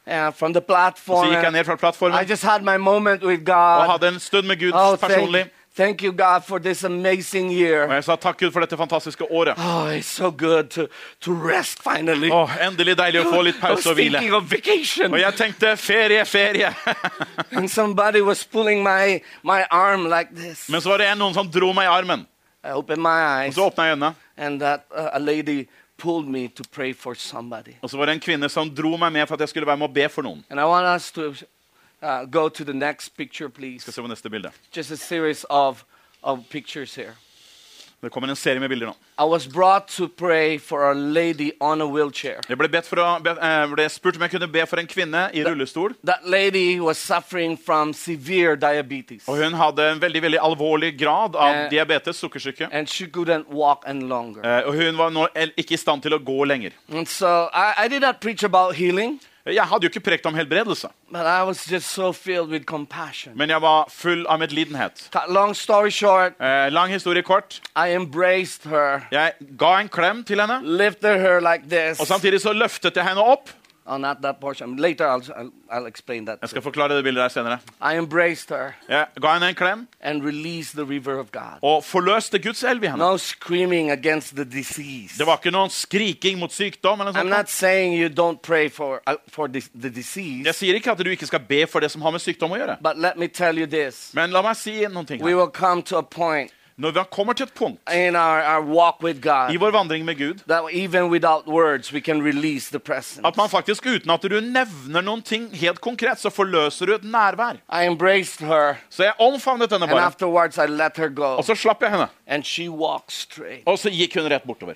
uh, 0.06 0.32
from 0.34 0.52
the 0.54 0.62
Så 0.96 1.24
gikk 1.30 1.42
jeg 1.42 1.50
ned 1.52 1.64
fra 1.64 1.76
plattformen 1.76 2.20
I 2.24 2.30
just 2.30 2.42
had 2.44 2.60
my 2.62 2.76
moment 2.76 3.24
with 3.24 3.40
og 3.40 3.46
God. 3.46 3.90
hadde 3.90 4.08
en 4.14 4.20
stund 4.20 4.46
med 4.46 4.56
Gud 4.60 4.72
Oh, 4.74 4.98
personlig. 4.98 5.50
Thank, 5.76 6.02
you, 6.02 6.12
God, 6.12 6.44
for 6.44 6.58
this 6.58 6.84
amazing 6.84 7.50
Og 7.50 7.92
jeg 7.94 8.04
sa 8.04 8.16
takk 8.16 8.38
Gud 8.38 8.52
for 8.52 8.60
dette 8.60 8.76
fantastiske 8.76 9.24
året. 9.30 9.54
Oh, 9.58 9.86
it's 9.90 10.06
so 10.06 10.30
good 10.30 10.70
to, 10.70 10.86
to 11.20 11.32
rest 11.32 11.82
finally. 11.82 12.30
Oh, 12.30 12.50
endelig 12.60 12.96
deilig 12.96 13.20
å 13.24 13.30
få 13.30 13.42
litt 13.42 13.60
pause 13.60 13.90
og 13.90 13.96
hvile. 13.96 14.22
of 14.36 14.50
vacation. 14.50 15.12
Og 15.12 15.20
jeg 15.20 15.34
tenkte 15.34 15.76
ferie, 15.76 16.24
ferie. 16.24 16.74
And 17.56 17.68
somebody 17.70 18.20
was 18.20 18.44
pulling 18.44 18.82
my, 18.82 19.20
my 19.42 19.64
arm 19.70 20.06
like 20.08 20.34
this. 20.34 20.68
Men 20.68 20.80
så 20.80 20.88
var 20.88 20.98
det 20.98 21.08
en 21.12 21.18
noen 21.18 21.34
som 21.34 21.50
dro 21.50 21.72
meg 21.72 21.84
i 21.84 21.92
armen. 21.92 22.26
I 22.64 22.72
opened 22.72 23.02
my 23.02 23.44
eyes, 23.44 23.54
Så 23.54 23.66
åpna 23.68 23.84
jeg 23.84 23.96
øynene, 23.98 24.14
and 24.36 24.60
that 24.60 24.86
uh, 24.96 25.10
a 25.12 25.18
lady 25.18 25.66
pulled 25.98 26.28
me 26.28 26.48
to 26.48 26.62
pray 26.72 26.94
for 26.94 27.14
somebody. 27.14 27.74
og 27.82 27.90
så 27.90 27.96
var 27.96 28.06
det 28.06 28.14
en 28.14 28.20
kvinne 28.20 28.48
som 28.48 28.70
dro 28.74 28.96
meg 28.96 29.12
med 29.12 29.26
for 29.28 29.34
at 29.34 29.40
jeg 29.40 29.48
skulle 29.48 29.66
være 29.66 29.76
med 29.76 29.88
og 29.88 29.94
be 29.94 30.08
for 30.08 30.22
noen. 30.22 30.44
And 30.50 30.60
I 30.60 30.64
want 30.64 30.86
us 30.86 31.12
to 31.12 31.34
uh, 32.04 32.24
go 32.30 32.48
to 32.48 32.64
the 32.64 32.72
next 32.74 33.16
picture, 33.16 33.48
please. 33.48 33.80
Skal 33.82 33.92
se 33.92 34.02
på 34.02 34.08
neste 34.08 34.30
bilde. 34.30 34.50
Just 34.76 34.90
a 34.90 34.96
series 34.96 35.44
of, 35.50 35.84
of 36.22 36.38
pictures 36.50 36.94
here. 36.96 37.14
Det 38.04 38.10
kommer 38.12 38.28
en 38.28 38.36
serie 38.36 38.60
med 38.60 38.68
bilder 38.68 38.86
nå. 38.86 38.92
I 39.18 39.24
was 39.24 39.46
brought 39.48 39.88
to 39.96 40.08
pray 40.08 40.58
for 40.58 40.90
a 40.90 40.94
lady 40.94 41.52
on 41.60 41.80
a 41.80 41.86
wheelchair. 41.86 42.42
Jeg 42.48 42.58
ble, 42.60 42.68
bedt 42.68 42.84
for 42.90 43.00
å, 43.00 43.06
be, 43.24 43.30
eh, 43.40 43.62
ble 43.72 43.86
spurt 43.88 44.16
om 44.18 44.22
jeg 44.26 44.30
kunne 44.34 44.48
be 44.52 44.64
for 44.68 44.76
en 44.82 44.86
kvinne 44.90 45.22
i 45.32 45.40
rullestol. 45.46 45.94
That 46.04 46.26
lady 46.28 46.80
was 46.80 46.98
suffering 47.00 47.56
from 47.56 47.94
severe 47.94 48.56
diabetes, 48.60 49.24
Og 49.28 49.36
hun 49.40 49.54
hadde 49.56 49.86
en 49.94 50.02
veldig 50.02 50.22
veldig 50.26 50.38
alvorlig 50.42 50.92
grad 51.00 51.34
av 51.36 51.54
Eh. 51.56 51.70
diabetes, 51.70 52.16
sukkersyke. 52.20 52.68
and 52.72 52.88
she 52.88 53.06
couldn't 53.06 53.48
walk 53.48 53.84
any 53.86 54.04
longer. 54.04 54.42
Eh, 54.44 54.66
og 54.68 54.74
hun 54.74 54.98
var 54.98 55.08
nå 55.10 55.26
el- 55.34 55.54
ikke 55.56 55.72
i 55.72 55.76
stand 55.80 56.02
til 56.02 56.12
å 56.12 56.18
gå 56.18 56.44
lenger. 56.46 56.72
And 56.92 57.06
so 57.08 57.48
I, 57.54 57.72
I 57.86 57.88
did 57.88 58.02
not 58.02 58.20
preach 58.20 58.42
about 58.44 58.74
healing, 58.74 59.18
Jeg 59.44 59.66
hadde 59.68 59.84
jo 59.84 59.90
ikke 59.92 60.00
prekt 60.00 60.26
om 60.26 60.34
helbredelse, 60.34 60.88
so 61.84 62.12
men 63.34 63.50
jeg 63.50 63.60
var 63.60 63.90
full 63.92 64.24
av 64.26 64.38
medlidenhet. 64.40 65.10
Long 65.28 65.54
story 65.54 65.90
short, 65.90 66.32
Eh, 66.40 66.70
lang 66.72 66.90
historie 66.90 67.22
kort. 67.22 67.60
I 67.76 67.92
her, 67.92 69.06
Jeg 69.12 69.32
ga 69.58 69.80
en 69.80 69.88
klem 69.88 70.24
til 70.24 70.40
henne, 70.40 70.62
like 70.64 71.96
og 72.00 72.06
samtidig 72.06 72.40
så 72.40 72.52
løftet 72.52 72.96
jeg 72.96 73.04
henne 73.04 73.20
opp. 73.20 73.50
That 73.86 74.40
portion. 74.40 74.76
Later, 74.76 75.04
I'll, 75.06 75.22
I'll, 75.36 75.50
I'll 75.70 75.86
explain 75.86 76.24
that. 76.26 76.38
Jeg 76.40 76.48
skal 76.48 76.62
forklare 76.62 76.96
det 76.96 77.04
bildet 77.04 77.20
der 77.22 77.28
senere. 77.28 77.58
I 77.82 77.98
embraced 77.98 78.48
her 78.56 78.72
Jeg 78.88 79.06
ga 79.20 79.32
henne 79.34 79.48
en 79.48 79.54
klem 79.54 79.88
and 80.00 80.22
released 80.24 80.74
the 80.76 80.84
river 80.84 81.18
of 81.20 81.30
God. 81.32 81.58
og 81.62 81.84
forløste 81.84 82.38
Guds 82.38 82.62
elv 82.64 82.82
i 82.84 82.86
henne. 82.86 82.98
No 82.98 83.16
screaming 83.16 83.90
against 83.90 84.34
the 84.36 84.44
disease. 84.44 85.18
Det 85.18 85.26
var 85.26 85.36
ikke 85.36 85.50
noen 85.50 85.70
skriking 85.70 86.38
mot 86.38 86.52
sykdom. 86.52 87.00
eller 87.00 87.12
I'm 87.12 87.28
not 87.28 87.50
saying 87.50 87.94
you 88.02 88.08
don't 88.08 88.38
pray 88.42 88.70
for, 88.70 89.02
uh, 89.06 89.14
for 89.28 89.46
the, 89.46 89.60
the 89.80 89.90
disease, 89.90 90.44
Jeg 90.46 90.54
sier 90.54 90.74
ikke 90.74 90.90
at 90.90 90.98
du 91.04 91.10
ikke 91.10 91.26
skal 91.26 91.40
be 91.48 91.66
for 91.66 91.80
det 91.80 91.90
som 91.90 92.02
har 92.02 92.10
med 92.10 92.20
sykdom 92.20 92.50
å 92.52 92.56
gjøre. 92.56 92.76
but 92.82 92.96
let 92.98 93.18
me 93.18 93.26
tell 93.28 93.58
you 93.58 93.66
this. 93.66 94.10
Men 94.14 94.30
la 94.30 94.42
meg 94.42 94.56
si 94.56 94.80
noen 94.86 95.06
ting 95.06 95.22
We 95.22 95.30
her. 95.30 95.36
will 95.36 95.50
come 95.52 95.82
to 95.82 95.98
a 95.98 96.02
point 96.02 96.50
Når 96.76 96.90
vi 96.90 97.00
kommer 97.10 97.32
til 97.32 97.46
et 97.46 97.52
punkt 97.54 97.78
in 97.94 98.16
our, 98.16 98.40
our 98.42 98.62
walk 98.66 99.02
with 99.02 99.22
i 99.50 99.56
vår 99.56 99.70
vandring 99.70 100.04
med 100.04 100.16
Gud 100.18 100.40
that 100.48 100.64
even 100.72 101.04
without 101.10 101.46
words 101.46 101.92
we 101.92 102.00
can 102.00 102.22
release 102.22 102.70
the 102.70 102.78
presence. 102.80 103.20
at 103.24 103.36
man 103.36 103.48
faktisk 103.48 103.86
uten 103.86 104.10
at 104.10 104.22
du 104.22 104.40
nevner 104.40 105.00
noen 105.00 105.22
ting 105.22 105.48
helt 105.54 105.80
konkret, 105.80 106.18
så 106.18 106.30
forløser 106.30 106.86
du 106.86 106.94
et 106.94 107.04
nærvær. 107.04 107.60
I 107.82 107.86
embraced 107.86 108.46
her 108.46 108.74
Så 108.90 109.02
jeg 109.04 109.12
omfavnet 109.18 109.70
henne 109.72 109.84
and 109.84 109.92
bare, 109.92 110.04
afterwards 110.04 110.56
I 110.56 110.66
let 110.66 110.96
her 110.96 111.08
go 111.08 111.36
og 111.36 111.44
så 111.44 111.54
slapp 111.54 111.82
jeg 111.82 111.90
henne. 111.90 112.08
and 112.26 112.44
she 112.44 112.68
walked 112.68 113.12
straight. 113.12 113.62
Og 113.66 113.78
så 113.78 113.90
gikk 113.90 114.14
hun 114.14 114.30
rett 114.30 114.42
bortover. 114.42 114.74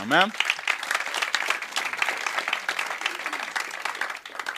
Amen. 0.00 0.32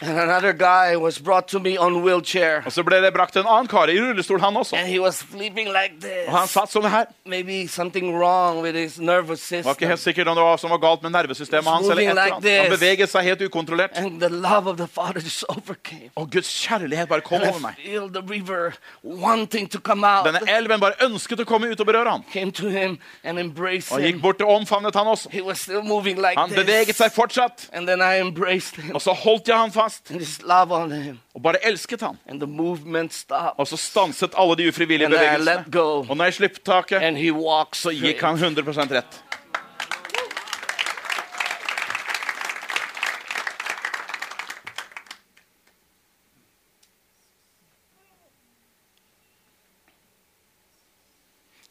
And 0.02 0.18
another 0.18 0.52
guy 0.52 0.94
was 0.96 1.18
brought 1.18 1.48
to 1.48 1.58
me 1.60 1.78
on 1.78 2.02
wheelchair 2.04 2.62
Og 2.66 2.72
så 2.72 2.82
ble 2.84 2.98
det 3.00 3.12
brakt 3.14 3.36
en 3.36 3.46
annen 3.48 3.66
kar 3.68 3.88
i 3.88 3.96
rullestol, 4.00 4.40
han 4.40 4.56
også. 4.56 4.76
and 4.76 4.88
he 4.88 4.98
was 5.00 5.16
sleeping 5.32 5.68
like 5.72 5.94
Og 6.28 6.34
han 6.36 6.48
satt 6.48 6.68
sånn 6.70 6.84
her. 6.90 7.06
Maybe 7.24 7.66
something 7.66 8.12
wrong 8.18 8.60
with 8.62 8.76
his 8.76 8.98
nervous 8.98 9.48
Det 9.48 9.64
var 9.64 9.72
ikke 9.74 9.86
helt 9.88 10.00
sikkert 10.02 10.28
om 10.28 10.36
det 10.36 10.44
var 10.44 10.56
som 10.60 10.70
var 10.70 10.78
galt 10.78 11.02
med 11.02 11.12
nervesystemet 11.16 11.64
hans. 11.64 11.88
eller 11.88 12.02
et 12.02 12.10
eller 12.10 12.22
annet. 12.22 12.60
Han 12.60 12.70
beveget 12.78 13.08
seg 13.08 13.24
helt 13.24 13.40
ukontrollert. 13.48 13.96
And 13.96 14.20
the 14.20 14.28
love 14.28 14.66
of 14.68 14.76
the 14.76 14.86
Father 14.86 15.20
just 15.20 15.44
overcame. 15.56 16.10
Og 16.16 16.30
Guds 16.30 16.52
kjærlighet 16.66 17.08
bare 17.08 17.20
kom 17.20 17.40
And 17.40 17.48
over 17.48 17.58
I 17.58 17.62
meg. 17.62 17.74
feel 17.84 18.08
the 18.12 18.22
river 18.28 18.74
wanting 19.02 19.70
to 19.70 19.80
come 19.80 20.04
out. 20.06 20.26
Denne 20.26 20.44
elven 20.58 20.80
bare 20.80 20.94
ønsket 21.08 21.40
å 21.40 21.44
komme 21.48 21.70
ut 21.72 21.80
og 21.80 21.86
berøre 21.86 22.10
ham. 22.10 22.24
Came 22.32 22.52
to 22.52 22.68
him 22.68 22.98
and 23.24 23.38
embraced 23.38 23.92
Og 23.96 24.00
gikk 24.04 24.20
bort 24.22 24.42
og 24.42 24.50
omfavnet 24.60 24.94
han 24.94 25.06
også. 25.06 25.30
He 25.32 25.40
was 25.42 25.58
still 25.60 25.82
moving 25.82 26.16
like 26.20 26.36
Han 26.36 26.50
beveget 26.50 26.96
seg 27.00 27.12
fortsatt. 27.16 27.68
And 27.72 27.88
then 27.88 28.00
I 28.02 28.20
embraced 28.20 28.76
him 28.82 28.94
Og 28.94 29.00
så 29.02 29.12
holdt 29.16 29.48
jeg 29.48 29.56
han 29.56 29.72
fast 29.72 29.85
and 30.10 30.20
just 30.20 30.42
love 30.42 30.72
on 30.72 30.92
him. 30.92 31.18
og 31.34 31.42
bare 31.42 31.66
elsket 31.66 32.00
han. 32.00 32.18
And 32.26 32.40
the 32.40 32.46
movement 32.46 33.14
stopped. 33.14 33.54
Og 33.58 33.66
så 33.66 33.76
stanset 33.76 34.34
alle 34.38 34.56
de 34.56 34.68
ufrivillige 34.68 35.06
And 35.06 35.14
I 35.14 35.16
let 35.18 35.30
bevegelsene. 35.30 35.72
go. 35.72 36.04
Og 36.08 36.16
når 36.16 36.24
jeg 36.24 36.34
slippet 36.34 36.62
taket, 36.62 37.02
And 37.02 37.16
he 37.16 37.32
walked 37.32 37.74
så 37.76 37.80
straight. 37.80 38.02
gikk 38.06 38.20
han 38.20 38.34
100 38.34 38.90
rett. 38.96 39.22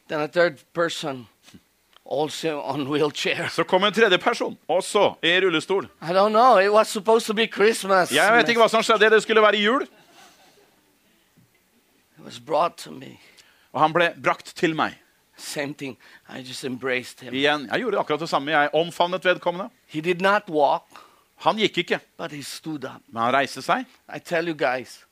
Then 0.07 0.19
a 0.19 0.27
third 0.27 0.61
person, 0.73 1.27
also 2.11 2.61
on 2.61 2.87
wheelchair. 2.87 3.47
Så 3.49 3.63
kom 3.63 3.83
en 3.83 3.93
tredje 3.93 4.17
person, 4.17 4.57
også 4.67 5.13
i 5.23 5.39
rullestol. 5.41 5.85
I 6.01 6.11
don't 6.13 6.29
know. 6.29 6.57
It 6.59 6.71
was 6.71 6.87
supposed 6.87 7.25
to 7.27 7.33
be 7.33 7.47
Christmas. 7.47 8.11
Jeg 8.11 8.33
vet 8.37 8.49
ikke 8.49 8.61
hva 8.61 8.69
som 8.69 8.83
skjedde, 8.83 9.09
det 9.09 9.23
skulle 9.23 9.41
være 9.41 9.57
jul. 9.57 9.81
It 12.17 12.23
was 12.25 12.39
brought 12.39 12.77
to 12.77 12.91
me. 12.91 13.17
Og 13.73 13.81
han 13.81 13.93
ble 13.93 14.11
brakt 14.23 14.53
til 14.55 14.75
meg. 14.75 14.95
Same 15.37 15.73
thing. 15.73 15.97
I 16.29 16.39
just 16.39 16.63
embraced 16.63 17.19
him. 17.21 17.33
Igjen, 17.33 17.67
jeg 17.71 17.79
gjorde 17.81 17.99
akkurat 17.99 18.19
det 18.23 18.29
samme. 18.29 18.51
Jeg 18.51 18.69
omfavnet 18.73 19.25
vedkommende. 19.25 19.69
He 19.87 20.01
did 20.01 20.21
not 20.21 20.43
walk, 20.49 21.01
Han 21.43 21.57
gikk 21.59 21.77
ikke, 21.77 21.99
but 22.17 22.31
he 22.31 22.43
stood 22.43 22.85
up. 22.85 23.01
men 23.11 23.21
han 23.23 23.33
reiste 23.33 23.61
seg. 23.61 23.83
I 24.15 24.19
tell 24.19 24.47
you 24.47 24.55
guys, 24.55 25.05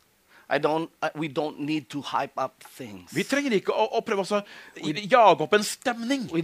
don't, 0.59 0.89
I, 1.01 1.27
don't 1.27 1.59
need 1.59 1.89
to 1.89 2.01
hype 2.01 2.37
up 2.37 2.63
things. 2.77 3.11
Vi 3.13 3.23
trenger 3.23 3.51
ikke 3.57 3.73
å, 3.73 3.87
å 3.97 4.01
prøve 4.05 4.23
å 4.23 4.41
jage 4.75 5.43
opp 5.45 5.53
en 5.57 5.63
stemning. 5.65 6.27
Vi 6.33 6.43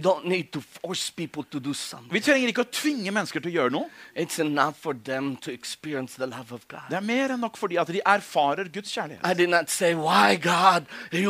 trenger 2.24 2.52
ikke 2.52 2.64
å 2.64 2.70
tvinge 2.70 3.12
mennesker 3.14 3.44
til 3.44 3.52
å 3.52 3.54
gjøre 3.58 3.74
noe. 3.74 3.88
It's 4.14 4.38
enough 4.42 4.76
for 4.80 4.94
them 4.94 5.36
to 5.44 5.52
experience 5.52 6.16
the 6.16 6.26
love 6.26 6.52
of 6.52 6.66
God. 6.68 6.88
Det 6.90 6.96
er 6.98 7.06
mer 7.06 7.30
enn 7.36 7.42
nok 7.44 7.56
fordi 7.60 7.78
at 7.80 7.88
de 7.92 8.00
erfarer 8.04 8.68
Guds 8.72 8.92
kjærlighet. 8.94 9.70
Say, 9.70 9.94
God? 10.42 10.84
Jeg 11.12 11.26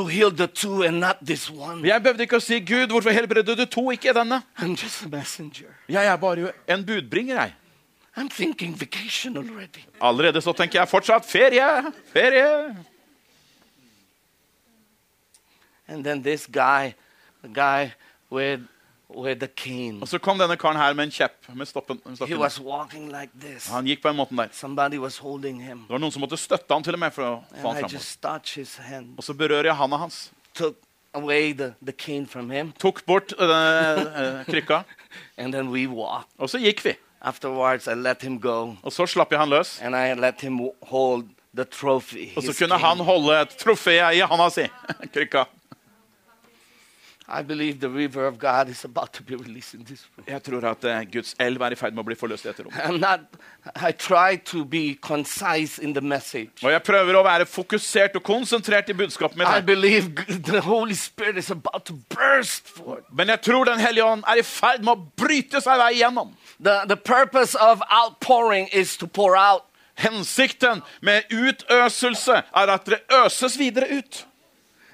behøvde 2.03 2.23
ikke 2.27 2.41
å 2.41 2.45
si 2.45 2.61
'Gud, 2.61 2.89
hvorfor 2.93 3.11
helbredet 3.15 3.59
du 3.59 3.67
to, 3.67 3.91
ikke 3.91 4.15
denne'? 4.17 4.43
Jeg 5.89 6.07
er 6.07 6.17
bare 6.17 6.53
en 6.69 6.87
budbringer, 6.87 7.43
jeg. 7.43 7.53
I'm 8.17 8.29
thinking 8.29 8.75
vacation 8.81 9.37
already. 9.37 9.85
Allerede 10.01 10.41
så 10.43 10.53
tenker 10.53 10.81
jeg 10.81 10.89
fortsatt 10.89 11.25
ferie, 11.25 11.93
ferie. 12.13 12.77
And 15.89 16.05
then 16.05 16.23
this 16.23 16.47
guy, 16.47 16.95
the 17.43 17.49
guy 17.49 17.91
with, 18.31 18.61
with 19.09 19.41
the 19.41 19.49
cane, 19.49 19.99
Og 20.03 20.09
så 20.09 20.19
kom 20.19 20.39
denne 20.39 20.57
karen 20.57 20.77
her 20.77 20.93
med 20.95 21.05
en 21.05 21.11
kjepp. 21.11 21.49
med 21.55 21.67
stoppen. 21.67 22.01
med 22.05 22.29
he 22.29 22.37
was 22.39 22.61
walking 22.61 23.09
like 23.13 23.31
this. 23.41 23.67
Han 23.69 23.85
gikk 23.87 24.03
på 24.03 24.09
en 24.09 24.17
måte 24.17 24.37
der. 24.37 24.49
Somebody 24.53 24.99
was 24.99 25.19
holding 25.19 25.63
him. 25.63 25.79
Det 25.89 25.91
var 25.91 25.99
noen 25.99 26.13
som 26.13 26.21
måtte 26.23 26.37
støtte 26.37 26.75
han 26.75 26.83
til 26.83 26.95
og 26.95 26.99
med 26.99 27.11
for 27.13 27.23
å 27.23 27.33
få 27.63 27.69
And 27.69 27.77
han 27.77 27.91
I 27.91 27.93
just 27.95 28.23
touched 28.23 28.55
his 28.65 28.77
hand, 28.77 29.15
Og 29.19 29.25
så 29.25 29.35
berører 29.35 29.65
jeg 29.73 29.77
handa 29.77 29.97
hans. 29.97 30.31
took 30.55 30.77
away 31.15 31.53
the, 31.53 31.75
the 31.85 31.93
cane 31.93 32.27
from 32.27 32.51
him, 32.51 32.73
Tok 32.79 33.05
bort 33.07 33.33
uh, 33.39 34.45
krykka, 34.47 34.83
and 35.39 35.53
then 35.53 35.71
we 35.71 35.87
walked. 35.87 36.31
og 36.39 36.51
så 36.51 36.59
gikk 36.59 36.85
vi. 36.85 36.95
Afterwards, 37.23 37.87
I 37.87 37.95
let 37.95 38.23
him 38.23 38.39
go, 38.41 38.77
Og 38.83 38.93
så 38.93 39.07
slapp 39.07 39.31
jeg 39.33 39.39
han 39.41 39.49
løs. 39.49 39.79
and 39.83 39.95
I 39.97 40.15
let 40.15 40.41
him 40.41 40.59
hold 40.83 41.25
the 41.55 41.65
trophy. 41.65 42.31
Og 42.37 42.43
så 42.43 42.49
his 42.49 42.59
kunne 42.59 42.69
king. 42.79 42.81
han 42.87 42.99
holde 42.99 43.41
et 43.43 43.49
trofé 43.59 43.91
i 44.15 44.21
handa 44.21 44.49
si. 44.51 44.67
Krykka. 45.15 45.45
Jeg 50.27 50.43
tror 50.43 50.65
at 50.71 50.85
eh, 50.85 51.05
Guds 51.13 51.35
elv 51.39 51.63
er 51.63 51.75
i 51.75 51.79
ferd 51.79 51.95
med 51.95 52.03
å 52.03 52.07
bli 52.09 52.17
forløst 52.19 52.45
i 52.47 52.51
dette 52.51 52.65
rommet. 52.67 52.81
I'm 52.85 52.99
not, 53.01 53.21
I 53.77 53.93
try 53.93 54.37
to 54.51 54.65
be 54.65 54.97
concise 55.03 55.79
in 55.83 55.95
the 55.95 56.01
message. 56.03 56.63
Og 56.65 56.73
jeg 56.75 56.83
prøver 56.87 57.19
å 57.21 57.23
være 57.27 57.47
fokusert 57.47 58.17
og 58.19 58.25
konsentrert 58.27 58.91
i 58.91 58.97
budskapet 58.99 59.39
mitt. 59.39 59.49
I 59.49 59.61
her. 59.61 59.67
believe 59.67 60.11
g- 60.19 60.39
the 60.51 60.61
Holy 60.67 60.95
Spirit 60.99 61.39
is 61.39 61.51
about 61.51 61.85
to 61.87 61.95
burst 62.15 62.69
forth. 62.69 63.07
Men 63.13 63.29
jeg 63.29 63.41
tror 63.47 63.65
Den 63.71 63.79
hellige 63.81 64.05
ånd 64.05 64.25
er 64.27 64.41
i 64.41 64.47
ferd 64.47 64.83
med 64.85 64.93
å 64.97 65.07
bryte 65.17 65.61
seg 65.63 65.79
vei 65.79 65.93
igjennom. 66.01 66.33
The, 66.61 66.81
the 66.89 66.97
purpose 66.97 67.55
of 67.55 67.83
outpouring 67.91 68.69
is 68.73 68.97
to 68.97 69.07
pour 69.07 69.37
out. 69.37 69.63
Hensikten 70.01 70.81
med 71.05 71.29
utøselse 71.31 72.43
er 72.57 72.71
at 72.73 72.87
det 72.89 73.03
øses 73.25 73.59
videre 73.61 73.89
ut. 73.99 74.25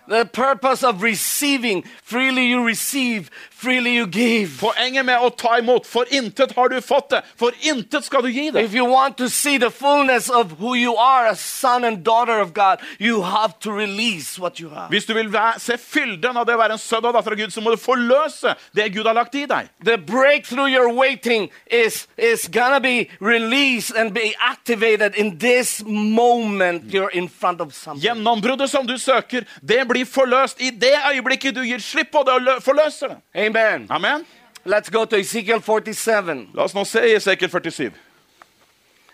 The 0.09 0.25
purpose 0.25 0.85
of 0.85 1.03
receiving, 1.03 1.83
freely 2.03 2.47
you 2.47 2.65
receive, 2.65 3.31
freely 3.57 3.97
you 3.97 4.07
give. 4.07 4.59
Poenget 4.61 5.05
med 5.09 5.19
å 5.25 5.31
ta 5.37 5.57
imot 5.59 5.87
For 5.87 6.05
intet 6.13 6.53
har 6.57 6.69
du 6.69 6.81
fått 6.85 7.11
det, 7.15 7.23
for 7.41 7.53
intet 7.63 8.05
skal 8.05 8.23
du 8.23 8.29
gi 8.31 8.51
det. 8.53 8.65
If 8.67 8.75
you 8.75 8.85
want 8.91 9.17
to 9.19 9.29
see 9.33 9.59
the 9.59 9.71
fullness 9.71 10.29
of 10.31 10.53
who 10.61 10.75
you 10.77 10.97
are 10.97 11.27
as 11.31 11.41
son 11.41 11.85
and 11.85 12.05
daughter 12.05 12.41
of 12.41 12.53
God, 12.55 12.79
you 12.99 13.23
have 13.23 13.59
to 13.61 13.73
release 13.73 14.39
what 14.39 14.61
you 14.61 14.69
have. 14.71 14.91
Hvis 14.91 15.07
du 15.07 15.15
vil 15.15 15.31
se 15.59 15.77
fylden 15.79 16.37
av 16.37 16.47
det 16.47 16.55
å 16.55 16.59
være 16.61 16.77
en 16.77 16.83
sønn 16.83 17.05
og 17.09 17.15
datter 17.17 17.33
av 17.33 17.39
Gud, 17.41 17.51
så 17.55 17.61
må 17.65 17.71
du 17.75 17.81
forløse 17.81 18.55
det 18.77 18.91
Gud 18.95 19.07
har 19.07 19.15
lagt 19.17 19.35
i 19.35 19.47
deg. 19.47 19.69
The 19.85 19.97
breakthrough 19.99 20.69
you're 20.71 20.93
waiting 20.93 21.49
is, 21.71 22.07
is 22.19 22.47
gonna 22.49 22.81
be 22.81 23.09
released 23.21 23.97
and 23.97 24.13
be 24.15 24.35
activated 24.41 25.15
in 25.17 25.39
this 25.39 25.83
moment 25.87 26.93
you're 26.93 27.11
in 27.13 27.29
front 27.29 27.61
of 27.61 27.73
something. 27.75 28.03
Gjennombruddet 28.05 28.71
som 28.71 28.87
du 28.87 28.99
søker, 28.99 29.45
det 29.63 29.83
blir 29.89 30.05
forløst 30.07 30.61
i 30.61 30.71
det 30.71 30.95
øyeblikket 31.13 31.55
du 31.57 31.63
gir 31.65 31.79
slipp 31.83 32.11
på 32.13 32.23
det 32.27 32.35
og 32.37 32.43
lø- 32.47 32.61
forløser 32.65 33.15
det. 33.15 33.19
Amen. 33.47 33.87
Amen. 33.91 34.27
Let's 34.65 34.91
go 34.91 35.05
to 35.05 35.17
Ezekiel 35.17 35.61
47. 35.61 36.49
La 36.55 36.63
oss 36.65 36.75
nå 36.75 36.85
se 36.85 36.99
Ezekiel 37.15 37.51
47. 37.51 37.93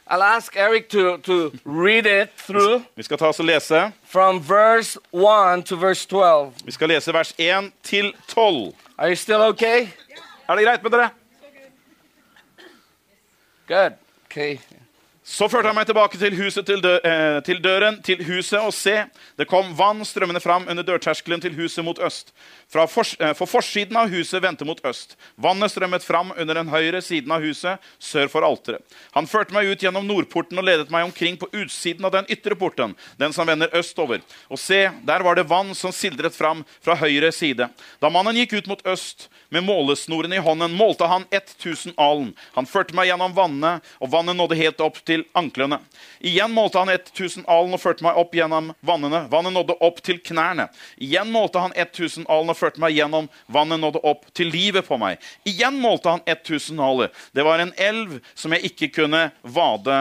I'll 0.08 0.22
ask 0.22 0.56
Eric 0.56 0.88
to, 0.90 1.18
to 1.18 1.52
read 1.64 2.06
it 2.06 2.30
through 2.36 2.82
Vi 2.96 3.02
skal 3.02 3.18
ta 3.18 3.28
oss 3.28 3.40
og 3.40 3.46
lese. 3.46 3.92
from 4.04 4.40
verse 4.40 4.98
1 5.12 5.62
to 5.62 5.76
verse 5.76 6.06
12. 6.06 6.52
Vi 6.64 6.72
skal 6.72 6.88
lese 6.88 7.12
vers 7.12 7.34
1 7.38 7.72
til 7.82 8.12
12. 8.28 8.72
Are 8.98 9.08
you 9.08 9.16
still 9.16 9.40
okay? 9.40 9.88
Er 10.48 10.54
det 10.56 10.64
greit 10.64 10.82
med 10.82 10.90
dere? 10.90 11.10
Good. 13.68 13.92
Okay. 14.26 14.58
Så 15.24 15.48
førte 15.48 15.66
han 15.70 15.76
meg 15.76 15.86
tilbake 15.86 16.18
til, 16.18 16.34
huset 16.36 16.66
til, 16.66 16.82
dø 16.82 16.96
eh, 17.04 17.38
til 17.46 17.60
døren 17.64 18.02
til 18.02 18.24
huset, 18.26 18.58
og 18.58 18.72
se, 18.74 19.04
det 19.38 19.46
kom 19.48 19.70
vann 19.78 20.04
strømmende 20.04 20.40
fram 20.40 20.66
under 20.68 20.82
dørterskelen 20.82 21.40
til 21.40 21.54
huset 21.56 21.84
mot 21.84 21.98
øst. 22.02 22.34
Fors 22.72 23.16
eh, 23.20 23.34
for 23.36 23.46
forsiden 23.46 23.96
av 24.00 24.08
huset 24.08 24.42
vendte 24.42 24.64
mot 24.64 24.80
øst. 24.88 25.16
Vannet 25.36 25.72
strømmet 25.72 26.04
fram 26.04 26.32
under 26.32 26.56
den 26.56 26.70
høyre 26.72 27.02
siden 27.04 27.32
av 27.34 27.44
huset, 27.44 27.80
sør 28.00 28.30
for 28.32 28.46
alteret. 28.46 28.80
Han 29.12 29.28
førte 29.28 29.52
meg 29.52 29.68
ut 29.68 29.82
gjennom 29.84 30.06
nordporten 30.08 30.58
og 30.58 30.64
ledet 30.64 30.88
meg 30.92 31.04
omkring 31.04 31.36
på 31.36 31.50
utsiden 31.52 32.08
av 32.08 32.14
den 32.16 32.30
ytre 32.32 32.56
porten, 32.56 32.96
den 33.20 33.36
som 33.36 33.48
vender 33.48 33.72
østover. 33.76 34.22
Og 34.48 34.60
se, 34.60 34.86
der 35.04 35.24
var 35.26 35.36
det 35.36 35.48
vann 35.50 35.74
som 35.76 35.92
sildret 35.92 36.36
fram 36.36 36.64
fra 36.80 36.96
høyre 36.96 37.32
side. 37.32 37.68
Da 38.00 38.12
mannen 38.12 38.40
gikk 38.40 38.56
ut 38.56 38.70
mot 38.72 38.86
øst, 38.88 39.28
med 39.52 39.66
målesnoren 39.68 40.32
i 40.32 40.40
hånden 40.40 40.72
målte 40.72 41.04
han 41.04 41.26
1000 41.30 41.92
alen. 42.00 42.30
Han 42.56 42.64
førte 42.64 42.96
meg 42.96 43.10
gjennom 43.10 43.34
vannet, 43.36 43.84
og 44.00 44.08
vannet 44.14 44.38
nådde 44.38 44.56
helt 44.56 44.80
opp 44.80 45.02
til 45.04 45.26
anklene. 45.36 45.76
Igjen 46.24 46.54
målte 46.56 46.80
han 46.80 46.88
1000 46.88 47.44
alen 47.52 47.76
og 47.76 47.82
førte 47.82 48.06
meg 48.06 48.16
opp 48.16 48.32
gjennom 48.32 48.70
vannene. 48.80 49.26
Vannet 49.28 49.52
nådde 49.52 49.76
opp 49.84 50.00
til 50.00 50.22
knærne. 50.24 50.70
Igjen 50.96 51.28
målte 51.34 51.60
han 51.60 51.76
1000 51.76 52.24
alen 52.32 52.54
og 52.54 52.56
førte 52.62 52.82
meg 52.82 52.96
gjennom. 52.96 53.28
Vannet 53.52 53.82
nådde 53.82 54.04
opp 54.08 54.26
til 54.36 54.52
livet 54.52 54.86
på 54.88 54.98
meg. 55.02 55.20
Igjen 55.48 55.78
målte 55.82 56.14
han 56.14 56.24
1000 56.26 56.82
aler. 56.82 57.12
Det 57.34 57.46
var 57.46 57.62
en 57.62 57.74
elv 57.76 58.18
som 58.34 58.54
jeg 58.54 58.72
ikke 58.72 58.92
kunne 59.02 59.28
vade 59.42 60.00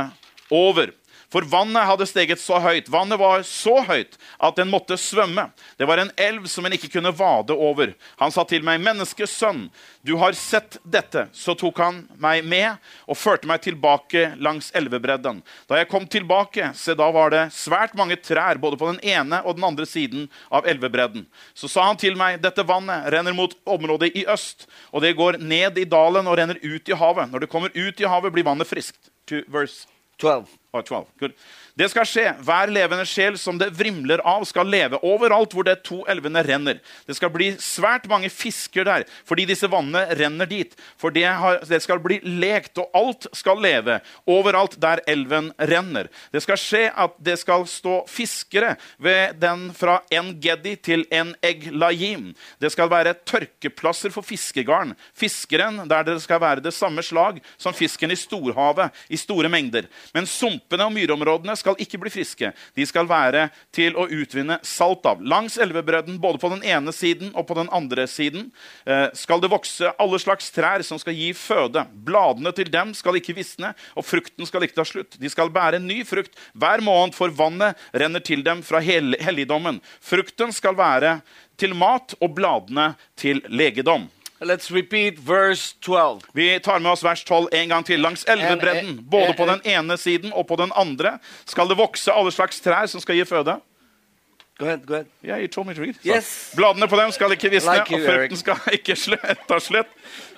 over. 0.52 0.94
For 1.32 1.46
vannet 1.48 1.88
hadde 1.88 2.06
steget 2.10 2.42
så 2.44 2.58
høyt, 2.60 2.90
vannet 2.92 3.20
var 3.20 3.46
så 3.48 3.78
høyt 3.88 4.18
at 4.44 4.58
den 4.60 4.68
måtte 4.72 4.98
svømme. 5.00 5.48
Det 5.80 5.88
var 5.88 6.02
en 6.02 6.12
elv 6.20 6.50
som 6.52 6.66
en 6.68 6.76
ikke 6.76 6.90
kunne 6.98 7.14
vade 7.16 7.56
over. 7.56 7.94
Han 8.20 8.34
sa 8.36 8.44
til 8.44 8.66
meg, 8.68 8.82
'Menneskesønn, 8.82 9.70
du 10.04 10.18
har 10.18 10.36
sett 10.36 10.78
dette.' 10.84 11.30
Så 11.32 11.56
tok 11.56 11.78
han 11.80 12.04
meg 12.20 12.44
med 12.44 12.76
og 13.08 13.16
førte 13.16 13.48
meg 13.48 13.62
tilbake 13.64 14.36
langs 14.44 14.72
elvebredden. 14.76 15.42
Da 15.70 15.80
jeg 15.80 15.88
kom 15.88 16.08
tilbake, 16.08 16.74
se 16.76 16.96
da 16.96 17.08
var 17.12 17.32
det 17.32 17.54
svært 17.56 17.96
mange 17.96 18.20
trær 18.20 18.60
både 18.60 18.78
på 18.78 18.92
den 18.92 19.00
ene 19.00 19.42
og 19.46 19.56
den 19.56 19.64
andre 19.64 19.86
siden 19.86 20.30
av 20.52 20.68
elvebredden. 20.68 21.26
Så 21.56 21.70
sa 21.72 21.88
han 21.88 21.98
til 21.98 22.18
meg, 22.18 22.42
'Dette 22.42 22.68
vannet 22.68 23.08
renner 23.08 23.34
mot 23.34 23.56
området 23.66 24.12
i 24.16 24.26
øst', 24.26 24.68
og 24.92 25.02
det 25.02 25.16
går 25.16 25.40
ned 25.40 25.78
i 25.78 25.86
dalen 25.86 26.28
og 26.28 26.38
renner 26.38 26.60
ut 26.60 26.90
i 26.90 26.94
havet. 26.94 27.32
Når 27.32 27.40
det 27.40 27.50
kommer 27.50 27.72
ut 27.72 28.02
i 28.02 28.04
havet, 28.04 28.34
blir 28.34 28.44
vannet 28.44 28.68
friskt. 28.68 29.00
To 29.28 29.40
verse 29.48 29.88
12. 30.20 30.61
Oh, 30.74 30.82
12. 30.82 31.06
Good. 31.20 31.32
Det 31.76 31.90
skal 31.92 32.08
skje. 32.08 32.24
Hver 32.48 32.70
levende 32.72 33.04
sjel 33.04 33.36
som 33.36 33.58
det 33.60 33.74
vrimler 33.76 34.22
av, 34.24 34.46
skal 34.48 34.70
leve 34.72 35.02
overalt 35.04 35.52
hvor 35.52 35.66
de 35.68 35.74
to 35.84 35.98
elvene 36.08 36.40
renner. 36.48 36.78
Det 37.04 37.18
skal 37.18 37.32
bli 37.34 37.50
svært 37.60 38.06
mange 38.08 38.30
fisker 38.32 38.88
der, 38.88 39.04
fordi 39.28 39.50
disse 39.50 39.68
vannene 39.68 40.16
renner 40.16 40.48
dit. 40.48 40.72
For 40.96 41.12
det, 41.12 41.26
har, 41.28 41.60
det 41.68 41.82
skal 41.84 42.00
bli 42.00 42.22
lekt, 42.24 42.80
og 42.80 42.88
alt 42.96 43.28
skal 43.36 43.60
leve 43.60 43.98
overalt 44.32 44.78
der 44.80 45.02
elven 45.12 45.50
renner. 45.60 46.08
Det 46.32 46.44
skal 46.46 46.62
skje 46.62 46.86
at 47.04 47.20
det 47.20 47.36
skal 47.42 47.68
stå 47.68 47.98
fiskere 48.08 48.78
ved 48.96 49.36
den 49.44 49.68
fra 49.76 50.00
En 50.08 50.32
geddi 50.40 50.78
til 50.80 51.04
En 51.12 51.34
Eglayim. 51.44 52.32
Det 52.64 52.72
skal 52.72 52.92
være 52.92 53.18
tørkeplasser 53.28 54.16
for 54.16 54.24
fiskegarn. 54.24 54.96
Fiskeren 55.12 55.84
der 55.92 56.08
det 56.08 56.18
skal 56.24 56.40
være 56.40 56.64
det 56.64 56.72
samme 56.76 57.04
slag 57.04 57.44
som 57.60 57.76
fisken 57.76 58.16
i 58.16 58.20
storhavet 58.20 59.04
i 59.12 59.20
store 59.20 59.52
mengder. 59.52 59.92
Men 60.16 60.32
sumpene 60.62 60.86
og 60.86 60.94
myrområdene 60.94 61.56
skal 61.58 61.76
ikke 61.80 62.00
bli 62.02 62.12
friske. 62.12 62.52
De 62.76 62.86
skal 62.86 63.08
være 63.10 63.50
til 63.74 63.96
å 63.96 64.08
utvinne 64.08 64.60
salt 64.64 65.06
av. 65.06 65.22
Langs 65.22 65.58
elvebredden, 65.58 66.20
både 66.22 66.40
på 66.40 66.50
den 66.54 66.64
ene 66.64 66.92
siden 66.94 67.32
og 67.36 67.48
på 67.48 67.56
den 67.58 67.70
andre 67.72 68.08
siden, 68.08 68.52
eh, 68.86 69.10
skal 69.14 69.42
det 69.42 69.52
vokse 69.52 69.94
alle 69.98 70.20
slags 70.20 70.52
trær 70.52 70.84
som 70.84 71.00
skal 71.00 71.14
gi 71.14 71.34
føde. 71.34 71.86
Bladene 71.94 72.54
til 72.54 72.70
dem 72.70 72.94
skal 72.94 73.16
ikke 73.16 73.36
visne, 73.36 73.74
og 73.96 74.06
frukten 74.06 74.46
skal 74.46 74.62
ikke 74.64 74.76
ta 74.76 74.84
slutt. 74.86 75.20
De 75.20 75.30
skal 75.30 75.50
bære 75.50 75.82
ny 75.82 76.04
frukt 76.04 76.36
hver 76.54 76.82
måned, 76.82 77.14
for 77.14 77.30
vannet 77.30 77.76
renner 77.94 78.20
til 78.20 78.44
dem 78.44 78.62
fra 78.62 78.80
helligdommen. 78.80 79.82
Frukten 80.02 80.52
skal 80.54 80.76
være 80.76 81.22
til 81.58 81.74
mat, 81.74 82.14
og 82.22 82.36
bladene 82.36 82.96
til 83.16 83.42
legedom. 83.50 84.10
Let's 84.42 84.72
repeat 84.74 85.20
verse 85.20 85.76
12. 85.82 86.22
Vi 86.34 86.60
tar 86.60 86.80
med 86.80 86.92
oss 86.92 87.04
vers 87.06 87.24
12 87.24 87.48
en 87.52 87.70
gang 87.70 87.84
til. 87.86 88.00
Langs 88.02 88.24
elvebredden, 88.26 88.86
En- 88.90 88.98
en- 88.98 89.04
både 89.10 89.34
på 89.38 89.46
den 89.46 89.62
ene 89.66 89.98
siden 89.98 90.34
og 90.34 90.48
på 90.48 90.56
den 90.58 90.72
andre, 90.76 91.20
skal 91.46 91.68
det 91.70 91.78
vokse 91.78 92.12
alle 92.12 92.32
slags 92.34 92.60
trær 92.62 92.88
som 92.90 93.02
skal 93.02 93.16
gi 93.20 93.26
føde. 93.26 93.60
Go 94.58 94.66
ahead, 94.68 94.86
go 94.86 94.94
ahead. 94.94 95.08
Yeah, 95.26 95.40
you 95.42 95.48
told 95.48 95.66
me 95.68 95.74
to 95.74 95.82
read. 95.82 95.96
Yes. 96.06 96.52
Bladene 96.56 96.88
på 96.88 96.96
dem 97.00 97.12
skal 97.12 97.32
ikke 97.34 97.50
visne, 97.50 97.74
Like 97.80 97.96
og 97.98 98.04
frukten 98.06 98.38
skal 98.38 98.60
ikke 98.78 98.96
ta 99.50 99.58
slutt. 99.60 99.88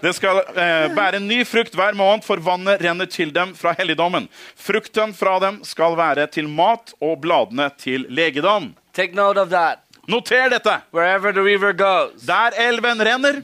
Det 0.01 0.13
skal 0.15 0.39
eh, 0.55 0.87
bære 0.95 1.19
ny 1.19 1.41
frukt 1.45 1.75
hver 1.75 1.93
måned, 1.95 2.23
for 2.23 2.39
vannet 2.39 2.79
renner 2.83 3.05
til 3.11 3.33
dem 3.35 3.51
fra 3.55 3.73
helligdommen. 3.75 4.29
Frukten 4.55 5.13
fra 5.13 5.39
dem 5.43 5.59
skal 5.67 5.97
være 5.99 6.27
til 6.31 6.47
mat, 6.47 6.93
og 7.01 7.19
bladene 7.21 7.67
til 7.77 8.05
legedom. 8.09 8.73
Take 8.93 9.15
note 9.15 9.41
of 9.41 9.49
that. 9.49 9.82
Noter 10.05 10.49
dette! 10.49 10.83
Wherever 10.91 11.31
the 11.31 11.41
river 11.41 11.71
goes, 11.71 12.25
Der 12.25 12.51
elven 12.57 12.99
renner, 12.99 13.39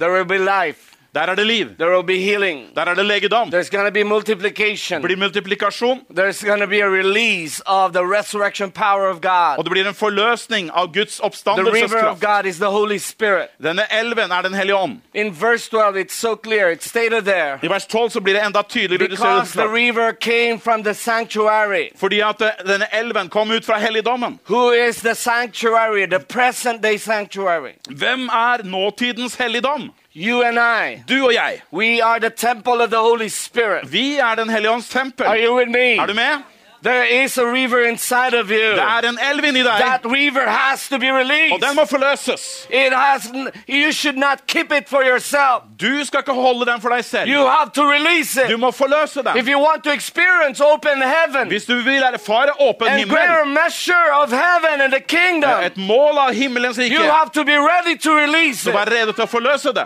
der 1.15 1.21
er 1.21 1.35
det 1.35 1.47
liv. 1.47 1.67
there 1.79 1.89
will 1.91 2.05
be 2.07 2.17
healing, 2.17 2.65
Der 2.75 2.81
er 2.85 2.93
det 2.93 3.05
legedom. 3.05 3.47
there's 3.49 3.69
going 3.69 3.85
be 3.93 4.03
multiplication, 4.03 5.01
Det 5.01 5.07
blir 5.07 5.17
multiplikasjon, 5.17 5.99
there's 6.13 6.45
going 6.45 6.69
be 6.69 6.81
a 6.81 6.89
release 6.89 7.61
of 7.65 7.93
the 7.93 8.05
resurrection 8.17 8.71
power 8.71 9.09
of 9.09 9.21
God. 9.21 9.57
og 9.57 9.63
det 9.65 9.71
blir 9.71 9.87
en 9.87 9.95
forløsning 9.95 10.71
av 10.73 10.93
Guds 10.93 11.17
The 11.19 11.23
oppstandelseskraft. 11.25 12.21
God 12.21 12.45
is 12.45 12.57
the 12.57 12.69
Holy 12.69 12.97
Spirit. 12.97 13.47
Denne 13.63 13.81
elven 13.91 14.31
er 14.31 14.41
Den 14.41 14.53
hellige 14.53 14.75
ånd. 14.75 15.01
In 15.13 15.31
verse 15.41 15.69
12, 15.69 15.97
it's 15.97 16.13
so 16.13 16.35
clear. 16.35 16.71
It's 16.71 16.87
stated 16.89 17.21
there. 17.25 17.59
I 17.63 17.67
vers 17.67 17.85
12 17.85 18.09
så 18.09 18.19
blir 18.21 18.33
det 18.33 18.45
enda 18.45 18.61
tydeligere. 18.61 19.07
du 19.09 19.15
ser 19.15 19.23
det 19.25 19.33
Because 19.33 19.53
the 19.53 19.67
river 19.67 20.11
came 20.11 20.59
from 20.59 20.83
the 20.83 20.93
sanctuary. 20.93 21.89
Fordi 21.95 22.19
at 22.19 22.41
eh, 22.41 22.47
denne 22.67 22.85
elven 22.93 23.29
kom 23.29 23.51
ut 23.51 23.65
fra 23.65 23.77
helligdommen. 23.77 24.39
Who 24.49 24.71
is 24.71 24.95
the 24.95 25.15
sanctuary? 25.15 26.05
The 26.05 26.19
present 26.19 26.83
day 26.83 26.97
sanctuary. 26.97 27.71
Hvem 27.89 28.27
er 28.27 28.63
nåtidens 28.63 29.35
helligdom? 29.35 29.91
You 30.19 30.43
and 30.43 30.59
I. 30.59 31.03
Du 31.09 31.25
og 31.25 31.33
jeg. 31.33 31.61
We 31.73 32.03
are 32.03 32.19
the 32.19 32.29
temple 32.29 32.83
of 32.83 32.89
the 32.89 32.99
Holy 32.99 33.27
Spirit. 33.27 33.91
Vi 33.91 34.17
er 34.17 34.35
Den 34.35 34.49
hellige 34.49 34.71
ånds 34.71 34.89
tempel. 34.89 35.25
Are 35.25 35.45
you 35.45 35.57
with 35.57 35.69
me? 35.71 35.97
Er 35.97 36.05
du 36.05 36.13
med? 36.13 36.43
There 36.83 37.23
is 37.23 37.37
a 37.37 37.45
river 37.45 37.83
inside 37.83 38.33
of 38.33 38.49
you. 38.49 38.71
Det 38.71 38.79
er 38.79 39.09
en 39.09 39.19
elv 39.31 39.43
inni 39.43 39.59
deg, 39.59 39.73
That 39.79 40.05
river 40.05 40.47
has 40.47 40.87
to 40.89 40.97
be 40.97 41.11
og 41.11 41.17
released. 41.17 41.67
den 41.67 41.75
må 41.75 41.85
forløses. 41.85 42.67
It 42.69 42.93
has. 42.93 43.27
You 43.69 43.91
should 43.91 44.17
not 44.17 44.47
keep 44.47 44.71
it 44.71 44.89
for 44.89 45.01
yourself. 45.03 45.63
Du 45.81 46.05
skal 46.05 46.19
ikke 46.19 46.33
holde 46.33 46.71
den 46.71 46.81
for 46.81 46.89
deg 46.89 47.05
selv. 47.05 47.29
You 47.29 47.47
have 47.47 47.69
to 47.75 47.83
release 47.83 48.39
Du 48.49 48.57
må 48.57 48.71
forløse 48.71 49.19
If 49.19 49.25
den. 49.45 49.53
you 49.53 49.59
want 49.67 49.83
to 49.83 49.91
experience 49.91 50.63
open 50.63 51.03
heaven 51.03 51.47
Hvis 51.47 51.65
du 51.65 51.75
vil 51.75 52.01
erfare 52.13 52.51
åpen 52.59 52.87
and 52.87 52.97
himmel, 52.97 53.15
greater 53.17 53.45
measure 53.45 54.09
of 54.23 54.29
heaven 54.29 54.81
and 54.81 54.91
the 54.91 55.03
kingdom, 55.17 55.63
et 55.63 55.77
mål 55.77 56.17
av 56.17 56.33
himmelens 56.33 56.77
you 56.77 56.83
rike, 56.83 57.11
have 57.11 57.29
to 57.33 57.43
be 57.43 57.57
ready 57.57 57.97
to 57.97 58.11
release 58.11 58.69
it. 58.69 58.75
rede 58.75 59.11
til 59.13 59.23
å 59.23 59.27
forløse 59.27 59.73
det. 59.73 59.85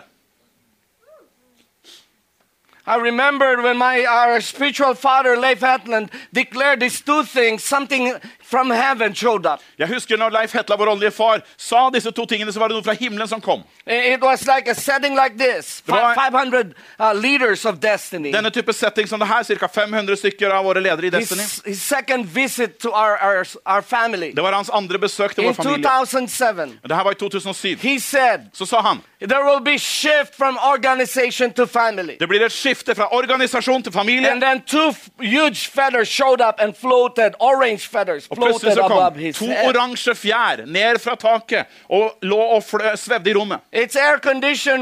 I 2.86 2.98
remembered 2.98 3.64
when 3.64 3.78
my 3.78 4.04
our 4.04 4.42
spiritual 4.42 4.94
father 4.94 5.38
Leif 5.38 5.62
Hetland 5.62 6.12
declared 6.34 6.82
these 6.82 7.00
two 7.00 7.24
things. 7.24 7.64
Something 7.64 8.14
from 8.54 8.70
heaven 8.72 9.16
showed 9.16 9.46
up. 9.54 9.60
Jeg 9.80 9.88
husker 9.88 10.18
når 10.18 10.30
Leif 10.30 10.54
Hetla, 10.54 10.76
vår 10.78 10.88
åndelige 10.94 11.12
far, 11.12 11.42
sa 11.58 11.90
disse 11.94 12.12
to 12.12 12.26
tingene, 12.26 12.54
så 12.54 12.60
var 12.62 12.68
det 12.70 12.76
noe 12.78 12.84
fra 12.86 12.94
himmelen 12.94 13.28
som 13.28 13.42
kom. 13.42 13.64
It 13.88 14.22
was 14.22 14.46
like 14.48 14.68
a 14.72 14.76
setting 14.76 15.16
like 15.16 15.38
this 15.38 15.82
Det 15.86 15.92
var- 15.96 16.14
Fi- 16.14 16.32
500 16.32 16.74
uh, 17.00 17.14
leaders 17.22 17.66
of 17.66 17.76
destiny. 17.82 18.32
Denne 18.34 18.50
type 18.50 18.74
setting 18.74 19.08
som 19.10 19.20
det 19.20 19.28
her, 19.28 19.44
ca. 19.44 19.68
500 19.68 20.16
stykker 20.18 20.50
av 20.54 20.66
våre 20.66 20.82
ledere 20.82 21.06
i 21.08 21.10
Destiny. 21.10 21.42
His, 21.42 21.62
his 21.66 21.82
second 21.82 22.26
visit 22.36 22.78
to 22.80 22.90
our, 22.90 23.18
our, 23.24 23.44
our 23.66 23.82
family 23.82 24.32
Det 24.36 24.44
var 24.44 24.52
hans 24.54 24.70
andre 24.74 24.98
besøk 25.00 25.36
til 25.36 25.44
in 25.44 25.50
vår 25.50 25.54
familie. 25.64 25.84
2007. 25.84 26.78
Det 26.88 26.96
her 26.96 27.04
var 27.04 27.12
i 27.12 27.16
2007. 27.16 27.78
He 27.82 28.00
said, 28.00 28.40
Så 28.54 28.66
sa 28.66 28.82
han 28.82 29.02
There 29.24 29.44
will 29.46 29.62
be 29.64 29.78
shift 29.80 30.36
from 30.38 30.58
organization 30.74 31.54
to 31.54 31.66
family. 31.66 32.16
det 32.20 32.28
blir 32.28 32.46
et 32.46 32.52
skifte 32.52 32.96
fra 32.96 33.08
organisasjon 33.16 33.84
til 33.84 33.92
familie. 33.94 34.30
And 34.32 34.42
then 34.42 34.62
two 34.62 34.90
f- 34.92 35.10
huge 35.20 35.68
feathers 35.72 36.08
showed 36.08 36.42
up 36.48 36.56
and 36.60 36.74
floated, 36.82 37.32
orange 37.40 37.88
feathers 37.88 38.28
Og 38.30 38.38
plutselig 38.46 38.76
så 38.78 38.88
kom 38.88 39.20
to 39.40 39.50
oransje 39.68 40.16
fjær 40.16 40.66
ned 40.66 41.00
fra 41.04 41.16
taket 41.20 41.70
og 41.90 42.26
lå 42.26 42.40
og 42.58 42.64
svevde 43.00 43.32
i 43.32 43.38
rommet. 43.38 43.64
It's 43.72 43.98
air 44.00 44.20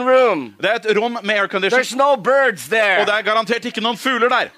room. 0.05 0.55
Det 0.62 0.70
er 0.70 0.80
et 0.82 0.97
rom 0.97 1.20
med 1.24 1.36
aircondition, 1.36 1.97
no 1.97 2.14
og 2.14 2.26
det 2.26 3.14
er 3.14 3.22
garantert 3.22 3.66
ikke 3.66 3.82
noen 3.82 3.97
fugler 3.97 4.30
der. 4.30 4.51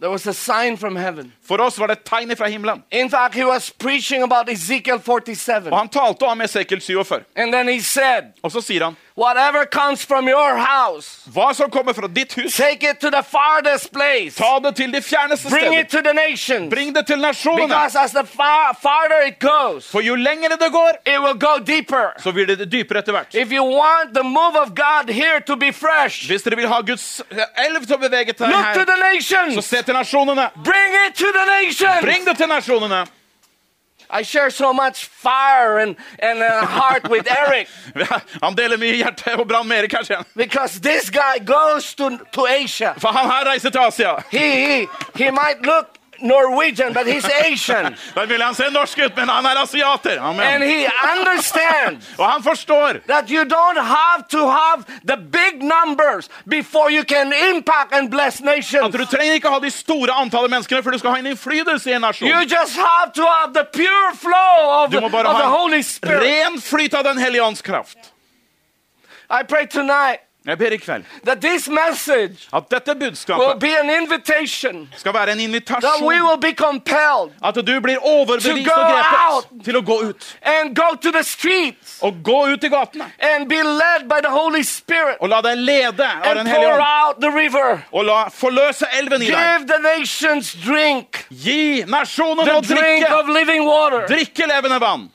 There 0.00 0.10
was 0.10 0.26
a 0.26 0.32
sign 0.32 0.76
from 0.76 0.94
heaven. 0.96 1.32
For 1.42 1.60
oss 1.60 1.78
var 1.78 1.86
det 1.86 1.96
et 1.98 2.04
tegn 2.06 2.36
fra 2.36 2.46
himmelen. 2.48 2.84
In 2.90 3.10
fact, 3.10 3.34
he 3.34 3.44
was 3.44 3.70
preaching 3.70 4.22
about 4.22 4.48
Ezekiel 4.48 5.00
47. 5.00 5.72
Og 5.72 5.78
han 5.78 5.88
talte 5.88 6.22
om 6.22 6.40
Ezekiel 6.40 6.80
47. 6.80 7.24
And 7.34 7.52
then 7.52 7.68
he 7.68 7.80
said, 7.80 8.32
Og 8.42 8.52
så 8.52 8.60
sier 8.62 8.84
han 8.84 8.96
Whatever 9.18 9.66
comes 9.66 10.04
from 10.04 10.28
your 10.28 10.54
house, 10.56 11.26
hva 11.34 11.52
som 11.54 11.70
kommer 11.70 11.92
fra 11.92 12.06
ditt 12.06 12.34
hus, 12.34 12.56
take 12.56 12.84
it 12.90 13.00
to 13.00 13.10
the 13.10 13.22
farthest 13.22 13.92
place. 13.92 14.36
ta 14.36 14.58
det 14.62 14.76
til 14.76 14.92
de 14.92 15.02
fjerneste 15.02 15.50
Bring 15.50 15.74
it 15.74 15.88
to 15.90 15.98
the 16.02 16.14
nations. 16.14 16.70
Bring 16.70 16.94
det 16.94 17.06
til 17.06 17.18
nasjonene. 17.18 17.66
Because 17.66 17.96
as 17.96 18.12
the 18.12 18.24
far, 18.24 18.76
farther 18.82 19.20
it 19.26 19.38
goes, 19.40 19.90
For 19.90 20.00
jo 20.00 20.14
lengre 20.14 20.54
det 20.60 20.70
går, 20.72 20.92
it 21.06 21.18
will 21.20 21.34
go 21.34 21.58
deeper. 21.58 22.14
så 22.22 22.32
blir 22.32 22.46
det 22.46 22.70
dypere 22.72 22.98
etter 22.98 23.12
hvert. 23.12 23.34
If 23.34 23.50
you 23.52 23.64
want 23.64 24.14
the 24.14 24.22
move 24.22 24.54
of 24.54 24.68
God 24.76 25.10
here 25.10 25.40
to 25.40 25.56
be 25.56 25.72
fresh, 25.72 26.26
Hvis 26.30 26.42
dere 26.42 26.56
vil 26.56 26.68
ha 26.68 26.80
Guds 26.80 27.22
elv 27.58 27.86
til 27.86 27.96
å 27.96 27.98
bevege 27.98 28.38
seg 28.38 28.48
look 28.54 28.66
to 28.74 28.78
her, 28.78 28.84
the 28.86 28.98
så 29.02 29.14
nations. 29.14 29.64
se 29.64 29.82
til 29.82 29.94
nasjonene. 29.94 30.50
Bring 30.64 30.92
it 31.06 31.14
to 31.18 31.26
the 31.26 31.44
nations. 31.58 32.00
Bring 32.06 32.24
det 32.24 32.36
til 32.36 32.46
nasjonene. 32.48 33.17
I 34.10 34.22
share 34.22 34.50
so 34.50 34.72
much 34.72 35.04
fire 35.04 35.78
and, 35.78 35.96
and 36.18 36.38
a 36.42 36.64
heart 36.64 37.10
with 37.10 37.26
Eric 37.46 37.68
Han 38.42 38.54
deler 38.54 38.76
mye 38.76 38.96
hjerte 39.02 39.34
og 39.36 39.48
brann 39.48 39.68
med 39.68 39.82
Erik 39.82 39.92
her, 39.92 40.04
sier 40.04 40.24
because 40.36 40.80
this 40.80 41.10
guy 41.10 41.38
goes 41.44 41.94
to, 41.94 42.10
to 42.32 42.46
Asia. 42.46 42.94
For 42.98 43.12
han 43.12 43.30
her 43.30 43.50
reiser 43.50 43.70
til 43.70 43.80
Asia. 43.80 44.16
He, 44.30 44.38
he, 44.38 44.86
he 45.14 45.30
might 45.30 45.66
look 45.66 45.97
Norwegian, 46.20 46.92
but 46.92 47.06
he's 47.06 47.24
Asian. 47.24 47.96
Da 48.14 48.24
vil 48.24 48.42
han 48.42 48.54
se 48.54 48.70
norsk 48.70 48.98
ut, 48.98 49.16
men 49.16 49.28
han 49.28 49.46
er 49.46 49.62
asiater. 49.62 50.18
And 50.20 50.62
he 50.62 50.86
understands 51.12 52.06
Og 52.18 52.30
han 52.32 52.42
forstår 52.42 53.00
that 53.06 53.30
you 53.30 53.44
don't 53.44 53.78
have 53.78 54.28
to 54.28 54.48
have 54.50 54.84
the 55.04 55.16
big 55.16 55.62
numbers 55.62 56.28
before 56.48 56.90
you 56.90 57.04
can 57.04 57.32
impact 57.32 57.92
and 57.92 58.10
bless 58.10 58.40
at 58.40 58.44
nations. 58.44 58.94
du 58.96 59.04
trenger 59.06 59.32
ikke 59.34 59.48
ha 59.48 59.58
de 59.58 59.70
store 59.70 60.12
antallet 60.12 60.50
menneskene 60.50 60.82
før 60.82 60.90
du 60.90 60.98
skal 60.98 61.10
ha 61.10 61.18
en 61.18 61.26
innflytelse 61.26 61.90
i 61.90 61.94
en 61.94 62.00
nasjon. 62.00 62.28
You 62.28 62.40
just 62.40 62.76
have 62.76 63.12
to 63.14 63.22
have 63.26 63.54
the 63.54 63.64
pure 63.72 64.12
flow 64.14 64.82
of 64.82 64.90
Du 64.90 64.96
the, 64.96 65.00
må 65.00 65.06
of 65.06 65.12
bare 65.12 65.22
the 65.24 65.46
ha 65.46 65.56
Holy 65.58 65.82
Spirit. 65.82 66.22
ren 66.22 66.60
flyt 66.60 66.94
av 66.94 67.04
Den 67.04 67.18
hellige 67.18 67.42
ånds 67.42 67.62
kraft. 67.62 67.98
I 69.30 69.42
pray 69.48 69.66
tonight 69.66 70.20
Jeg 70.48 70.58
ber 70.58 70.72
i 70.72 70.76
kveld 70.80 71.04
that 71.24 71.40
this 71.42 71.68
message 71.68 72.48
at 72.52 72.70
dette 72.70 72.88
will 72.94 73.10
budskapet 73.10 73.58
be 73.60 73.68
an 73.78 73.90
invitation 73.90 74.88
skal 74.96 75.12
være 75.14 75.32
en 75.32 75.38
that 75.38 75.38
we 75.38 75.44
invitasjon. 75.44 76.06
will 76.06 76.38
be 76.40 76.52
compelled 76.54 77.32
At 77.44 77.54
du 77.54 77.80
blir 77.80 77.98
overbevist 78.00 78.48
og 78.48 78.64
grepet 78.64 79.64
til 79.64 79.76
å 79.76 79.82
gå 79.82 79.96
ut. 80.08 80.36
and 80.42 80.74
go 80.76 80.94
to 81.02 81.10
the 81.12 81.22
streets 81.22 81.98
Og 82.02 82.14
gå 82.24 82.46
ut 82.52 82.64
i 82.64 82.68
gatene. 82.68 83.12
and 83.20 83.48
be 83.48 83.62
led 83.62 84.08
by 84.08 84.20
the 84.22 84.30
Holy 84.30 84.62
Spirit 84.62 85.16
Og 85.20 85.28
la 85.28 85.40
deg 85.42 85.56
lede 85.58 86.06
av 86.24 86.34
Den 86.34 86.46
hellige 86.46 86.64
pour 86.70 86.80
ånd. 86.80 86.82
out 87.08 87.20
the 87.20 87.30
river. 87.30 87.82
Og 87.92 88.04
la 88.04 88.24
forløse 88.28 88.86
elven 88.98 89.22
i 89.22 89.26
deg. 89.26 89.34
Give 89.36 89.66
the 89.66 89.78
nations 89.98 90.54
drink, 90.64 91.26
Gi 91.30 91.84
nasjonen 91.86 92.44
the 92.46 92.52
å 92.56 92.60
drink 92.62 93.04
drikke. 93.06 93.20
of 93.20 93.28
living 93.28 93.64
water. 93.66 94.06
Drikke 94.06 94.46
levende 94.48 94.80
vann. 94.80 95.10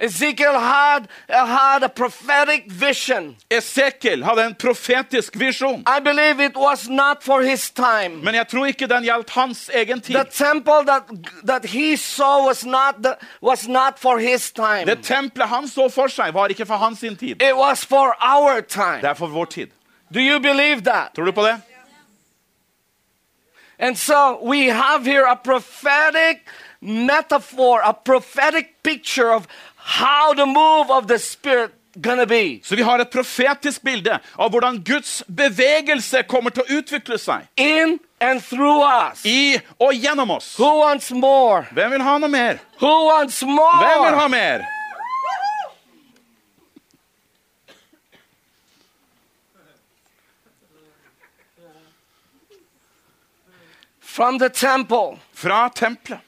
Ezekiel 0.00 0.58
had, 0.58 1.08
had 1.28 1.82
a 1.82 1.88
prophetic 1.88 2.72
vision. 2.72 3.36
Esekiel 3.50 4.24
hadde 4.24 4.44
en 4.44 4.54
profetisk 4.54 5.36
visjon. 5.36 5.82
I 5.86 6.00
believe 6.00 6.40
it 6.40 6.56
was 6.56 6.88
not 6.88 7.22
for 7.22 7.42
his 7.42 7.70
time. 7.70 8.22
Men 8.24 8.34
jeg 8.34 8.48
tror 8.48 8.66
ikke 8.66 8.86
den 8.88 9.04
gjaldt 9.04 9.30
hans 9.30 9.68
egen 9.74 10.00
The 10.00 10.24
tid. 10.24 10.32
temple 10.32 10.84
that, 10.86 11.02
that 11.44 11.64
he 11.64 11.96
saw 11.96 12.46
was 12.46 12.64
not, 12.64 13.02
the, 13.02 13.16
was 13.42 13.68
not 13.68 13.98
for 13.98 14.18
his 14.18 14.50
time. 14.52 14.86
Det 14.86 15.02
tempelet 15.04 15.48
han 15.48 15.68
så 15.68 15.90
for 15.92 16.08
seg, 16.08 16.32
var 16.34 16.48
ikke 16.48 16.66
for 16.66 16.76
hans 16.80 17.00
tid. 17.00 17.36
It 17.42 17.56
was 17.56 17.84
for 17.84 18.16
our 18.20 18.62
time. 18.62 19.02
Det 19.02 19.10
er 19.10 19.14
for 19.14 19.28
vår 19.28 19.44
tid. 19.44 19.66
Do 20.12 20.20
you 20.20 20.40
believe 20.40 20.80
that? 20.84 21.12
Tror 21.14 21.24
du 21.24 21.32
på 21.32 21.44
det? 21.44 21.60
And 23.78 23.96
so 23.96 24.38
we 24.42 24.66
have 24.68 25.04
here 25.06 25.24
a 25.26 25.36
prophetic 25.36 26.40
metaphor, 26.82 27.80
a 27.82 27.92
prophetic 27.94 28.82
picture 28.82 29.30
of 29.32 29.46
how 29.90 30.34
the 30.34 30.46
move 30.46 30.90
of 30.90 31.08
the 31.08 31.18
Spirit 31.18 31.72
gonna 32.00 32.26
be. 32.26 32.60
Så 32.62 32.76
vi 32.76 32.82
har 32.82 32.98
et 32.98 33.10
profetisk 33.10 33.82
bilde 33.82 34.18
av 34.38 34.50
hvordan 34.50 34.84
Guds 34.84 35.22
bevegelse 35.26 36.22
kommer 36.30 36.54
til 36.54 36.62
å 36.62 36.78
utvikle 36.78 37.18
seg. 37.18 37.48
In 37.56 37.98
and 38.20 38.42
through 38.42 38.84
us. 38.86 39.24
I 39.26 39.58
og 39.80 39.94
gjennom 39.94 40.30
oss. 40.30 40.54
Who 40.58 40.70
wants 40.78 41.10
more? 41.10 41.66
Hvem 41.74 41.96
vil 41.96 42.04
ha 42.06 42.18
noe 42.18 42.30
mer? 42.30 42.60
Who 42.78 42.92
wants 43.08 43.42
Hvem 43.42 44.04
vil 44.04 44.20
ha 44.20 44.28
mer? 44.28 44.66
From 54.00 54.38
the 54.38 54.50
temple, 54.50 55.18
Fra 55.32 55.68
tempelet, 55.68 56.20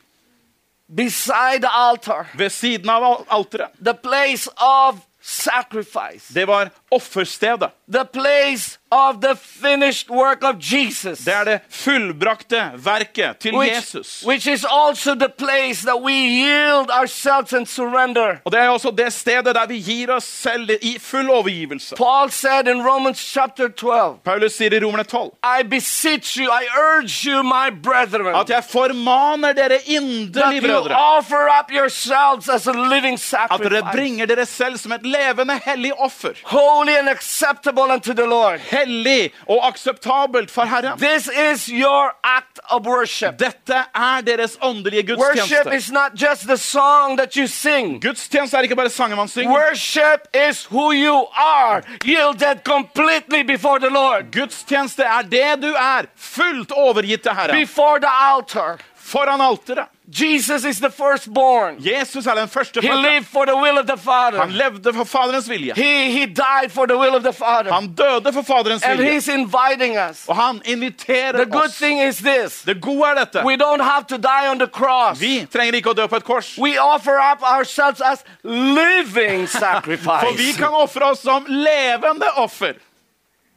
beside 0.97 1.61
the 1.62 1.68
altar, 1.72 2.26
ved 2.34 2.51
siden 2.51 2.90
av 2.90 3.24
alteret. 3.28 3.68
the 3.84 3.95
place 3.95 4.51
of 4.57 4.99
sacrifice, 5.22 6.34
Det 6.34 6.45
var 6.47 6.70
offerstedet. 6.90 7.70
The 7.93 8.05
place 8.05 8.78
of 8.93 9.20
the 9.20 9.34
finished 9.36 10.11
work 10.11 10.45
of 10.45 10.59
Jesus. 10.59 11.18
Det 11.24 11.34
er 11.34 11.45
det 11.45 11.61
fullbrakte 11.70 12.70
verket 12.76 13.36
til 13.40 13.55
Which, 13.57 13.76
Jesus. 13.76 14.22
which 14.26 14.47
is 14.47 14.64
also 14.70 15.14
the 15.14 15.28
place 15.28 15.82
that 15.82 16.03
we 16.03 16.12
yield 16.12 16.90
ourselves 16.90 17.53
and 17.53 17.66
surrender. 17.66 18.36
Og 18.45 18.53
det 18.53 18.61
er 18.61 18.68
også 18.68 18.90
det 18.90 19.12
stedet 19.12 19.55
der 19.55 19.66
vi 19.66 19.78
gir 19.80 20.12
oss 20.12 20.24
selv 20.26 20.70
i 20.82 20.99
full 21.01 21.30
overgivelse. 21.30 21.97
Paul 21.97 22.30
said 22.30 22.68
in 22.68 22.82
Romans 22.86 23.18
chapter 23.18 23.68
12, 23.68 24.18
Paulus 24.24 24.53
sier 24.53 24.74
i 24.74 24.84
Romerne 24.84 25.05
12 25.05 25.30
I 25.61 25.62
beseech 25.62 26.36
you, 26.38 26.45
I 26.45 26.64
urge 26.78 27.28
you, 27.30 27.43
my 27.43 27.70
brethren, 27.82 28.34
at 28.36 28.51
jeg 28.51 28.64
formaner 28.64 29.53
dere 29.53 29.68
that 29.68 29.88
you 29.88 30.61
brødre, 30.61 30.97
offer 30.97 31.49
up 31.61 31.70
yourselves 31.70 32.49
as 32.49 32.66
a 32.66 32.72
living 32.72 33.18
at 33.51 33.61
dere 33.61 33.82
bringer 33.93 34.26
dere 34.26 34.47
selv 34.47 34.78
som 34.78 34.93
et 34.93 35.07
levende, 35.07 35.61
hellig 35.64 35.93
offer. 35.99 36.32
holy 36.45 36.93
and 36.93 37.09
acceptable 37.09 37.81
unto 37.90 38.14
the 38.14 38.26
Lord. 38.26 38.60
Hellig 38.60 39.32
og 39.48 39.66
akseptabelt 39.68 40.50
for 40.50 40.64
Herren. 40.64 40.98
This 40.98 41.28
is 41.52 41.66
your 41.68 42.12
act 42.24 42.60
of 42.70 42.86
worship. 42.86 43.38
Dette 43.38 43.74
er 43.94 44.20
deres 44.26 44.58
åndelige 44.62 45.16
Worship 45.16 45.40
gudstjeneste. 45.40 45.76
is 45.76 45.90
not 45.92 46.12
just 46.22 46.42
the 46.46 46.56
song 46.56 47.16
that 47.18 47.34
you 47.36 47.46
sing. 47.46 48.00
Gudstjeneste 48.02 48.56
er 48.56 48.62
ikke 48.62 48.76
bare 48.76 48.90
sangen 48.90 49.16
man 49.16 49.28
synger. 49.28 49.52
Worship 49.52 50.28
is 50.50 50.64
who 50.70 50.92
you 50.92 51.26
are, 51.36 51.82
yielded 52.04 52.64
completely 52.64 53.42
before 53.42 53.78
the 53.78 53.90
Lord, 53.90 54.24
Gudstjeneste 54.32 55.02
er 55.02 55.22
det 55.22 55.62
du 55.62 55.72
er, 55.74 56.02
fullt 56.16 56.72
overgitt 56.72 57.22
til 57.22 57.32
Herren. 57.32 57.56
before 57.60 57.98
the 58.00 58.10
altar. 58.34 58.78
Foran 58.96 59.40
alteret. 59.40 59.86
Jesus 60.12 60.64
is 60.64 60.78
the 60.78 60.90
firstborn. 60.90 61.76
Jesus 61.80 62.26
er 62.26 62.34
den 62.34 62.48
første 62.48 62.80
He 62.80 62.92
lived 62.92 63.26
for 63.26 63.44
the 63.44 63.56
will 63.56 63.78
of 63.78 63.86
the 63.86 63.96
Han 64.12 64.50
levde 64.50 64.92
for 64.94 65.04
Faderens 65.04 65.48
vilje. 65.48 65.72
He, 65.74 66.10
he 66.10 66.26
died 66.26 66.70
for 66.70 66.86
the 66.86 66.98
will 66.98 67.14
of 67.14 67.22
the 67.22 67.32
Father. 67.32 67.72
Han 67.72 67.94
døde 67.94 68.32
for 68.32 68.42
Faderens 68.42 68.82
And 68.82 68.98
vilje. 69.00 69.12
He's 69.16 69.28
inviting 69.28 69.96
us. 70.10 70.28
Og 70.28 70.36
han 70.36 70.62
inviterer 70.64 71.32
The 71.32 71.46
good 71.46 71.64
oss. 71.64 71.78
thing 71.78 72.00
is 72.00 72.16
this 72.18 72.62
Det 72.62 72.80
gode 72.80 73.04
er 73.04 73.14
dette. 73.14 73.44
we 73.44 73.56
don't 73.56 73.82
have 73.82 74.04
to 74.08 74.16
die 74.16 74.50
on 74.50 74.58
the 74.58 74.68
cross. 74.68 75.20
Vi 75.20 75.46
trenger 75.52 75.74
ikke 75.74 75.90
å 75.90 75.94
dø 75.94 76.06
på 76.06 76.16
et 76.16 76.24
kors. 76.24 76.58
We 76.58 76.78
offer 76.78 77.16
up 77.32 77.42
ourselves 77.42 78.00
as 78.00 78.24
living 78.42 79.46
For 79.48 80.36
vi 80.36 80.52
sacrifice. 80.52 80.58
kan 80.58 80.74
ofre 80.74 81.10
oss 81.10 81.18
som 81.18 81.46
levende 81.48 82.26
offer. 82.36 82.74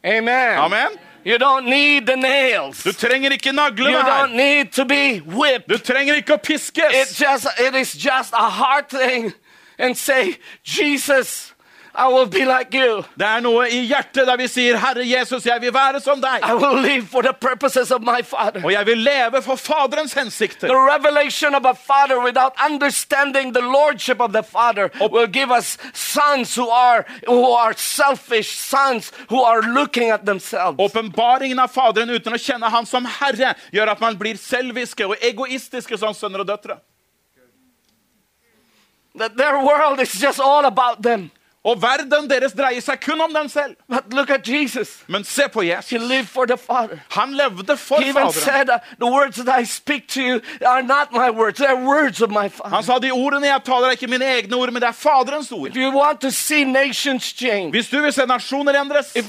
Amen. 0.06 0.58
Amen. 0.60 0.88
You 1.26 1.40
don't 1.40 1.66
need 1.66 2.06
the 2.06 2.16
nails. 2.16 2.84
Du 2.84 2.92
trenger 2.92 3.32
ikke 3.32 3.50
You 3.50 3.54
naglene 3.54 4.06
don't 4.06 4.36
need 4.36 4.72
to 4.74 4.86
be 4.86 5.22
whipped. 5.26 5.68
Du 5.68 5.78
trenger 5.78 6.16
ikke 6.16 6.36
å 6.36 6.40
It 6.94 7.16
just 7.18 7.48
it 7.60 7.74
is 7.74 7.94
just 7.94 8.32
a 8.34 8.48
hard 8.50 8.90
thing 8.90 9.34
and 9.80 9.98
say, 9.98 10.38
Jesus, 10.64 11.55
I 11.98 12.08
will 12.08 12.26
be 12.26 12.46
like 12.46 12.74
you. 12.74 13.04
Det 13.16 13.26
er 13.26 13.42
noe 13.44 13.68
i 13.72 13.86
hjertet 13.88 14.28
der 14.28 14.38
vi 14.38 14.48
sier, 14.52 14.78
Herre 14.80 15.04
Jesus, 15.08 15.46
jeg 15.48 15.62
vil 15.62 15.74
være 15.74 16.02
som 16.04 16.20
deg. 16.22 16.44
I 16.44 16.54
will 16.54 16.82
live 16.84 17.08
for 17.08 17.24
the 17.24 17.34
purposes 17.34 17.92
of 17.92 18.04
my 18.04 18.22
Father. 18.24 18.64
Og 18.66 18.72
jeg 18.74 18.86
vil 18.86 18.98
leve 18.98 19.42
for 19.46 19.56
Faderens 19.56 20.14
hensikter. 20.14 20.68
The 20.68 20.76
revelation 20.76 21.56
of 21.56 21.66
a 21.66 21.74
father 21.74 22.20
without 22.20 22.54
understanding 22.60 23.54
the 23.54 23.62
lordship 23.62 24.20
of 24.20 24.34
the 24.34 24.44
father 24.44 24.90
will 25.00 25.28
give 25.28 25.52
us 25.52 25.78
sons 25.94 26.56
who 26.56 26.68
are 26.70 27.06
who 27.28 27.52
are 27.52 27.74
selfish 27.78 28.56
sons 28.56 29.12
who 29.30 29.44
are 29.44 29.62
looking 29.62 30.10
at 30.10 30.26
themselves. 30.26 30.80
Åpenbaringen 30.80 31.60
av 31.60 31.72
Faderen 31.72 32.10
uten 32.10 32.34
å 32.34 32.42
kjenne 32.42 32.70
Han 32.70 32.86
som 32.86 33.06
Herre 33.06 33.56
gjør 33.72 33.94
at 33.96 34.04
man 34.04 34.20
blir 34.20 34.38
selviske 34.40 35.08
og 35.08 35.16
egoistiske 35.24 35.98
som 35.98 36.14
sønner 36.14 36.44
og 36.44 36.52
døtre. 36.52 36.80
That 39.16 39.38
their 39.38 39.64
world 39.64 40.02
is 40.02 40.12
just 40.20 40.40
all 40.40 40.66
about 40.66 41.02
them. 41.02 41.32
Og 41.66 41.82
verden 41.82 42.28
deres 42.30 42.54
dreier 42.54 42.82
seg 42.84 43.00
kun 43.02 43.22
om 43.26 43.34
dem 43.34 43.48
selv. 43.50 43.74
But 43.90 44.14
look 44.14 44.30
at 44.30 44.46
Jesus. 44.48 45.00
Men 45.08 45.24
se 45.26 45.48
på 45.50 45.62
He 45.66 45.72
Jesus. 45.74 46.02
lived 46.02 46.28
for 46.30 46.46
the 46.46 46.58
Father. 46.58 46.98
Han 47.10 47.34
levde 47.34 47.78
for 47.78 48.02
He 48.02 48.10
even 48.10 48.32
Faderen. 48.32 48.80
Han 52.70 52.84
sa 52.84 53.00
de 53.00 53.12
ordene 53.12 53.48
jeg 53.48 53.62
taler, 53.66 53.88
er 53.88 53.92
ikke 53.98 54.08
mine 54.08 54.26
egne 54.26 54.56
ord, 54.56 54.72
men 54.72 54.82
det 54.82 54.88
er 54.88 54.92
Faderens 54.92 55.52
ord. 55.52 55.72
Hvis 57.72 57.90
du 57.90 58.02
vil 58.02 58.14
se 58.14 58.26
nasjoner 58.26 58.82
endres, 58.82 59.12
hvis 59.14 59.26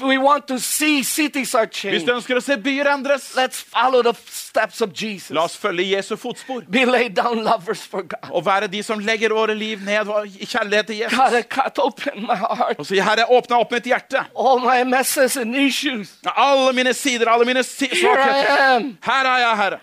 du 2.05 2.13
ønsker 2.13 2.37
å 2.37 2.41
se 2.45 2.57
byer 2.57 2.93
endres, 2.93 3.33
let's 3.37 3.65
follow 3.65 4.03
the 4.03 4.13
steps 4.57 4.81
of 4.81 4.93
Jesus. 4.93 5.31
la 5.31 5.45
oss 5.45 5.57
følge 5.57 5.85
Jesu 5.91 6.17
fotspor. 6.17 6.65
Be 6.73 6.85
laid 6.85 7.17
down 7.17 7.43
lovers 7.45 7.83
for 7.85 8.03
God. 8.03 8.31
Og 8.31 8.45
være 8.47 8.71
de 8.73 8.83
som 8.83 8.99
legger 8.99 9.35
våre 9.35 9.55
liv 9.55 9.83
ned 9.85 10.13
i 10.41 10.47
kjærlighet 10.49 10.87
til 10.87 11.03
Jesus. 11.03 11.19
God, 11.53 11.83
open 11.85 12.23
my 12.23 12.37
heart. 12.41 12.79
Og 12.79 12.87
si, 12.87 13.01
Herre, 13.01 13.27
åpne 13.31 13.61
opp 13.61 13.75
mitt 13.77 13.89
hjerte. 13.89 14.25
All 14.37 14.63
my 14.65 14.83
messes 14.89 15.37
and 15.37 15.57
issues. 15.57 16.17
Alle 16.37 16.73
mine 16.73 16.95
sider, 16.95 17.29
alle 17.29 17.45
mine 17.49 17.65
si 17.65 17.91
svakheter. 17.93 18.91
Her 19.05 19.31
er 19.35 19.45
jeg, 19.45 19.61
Herre. 19.63 19.83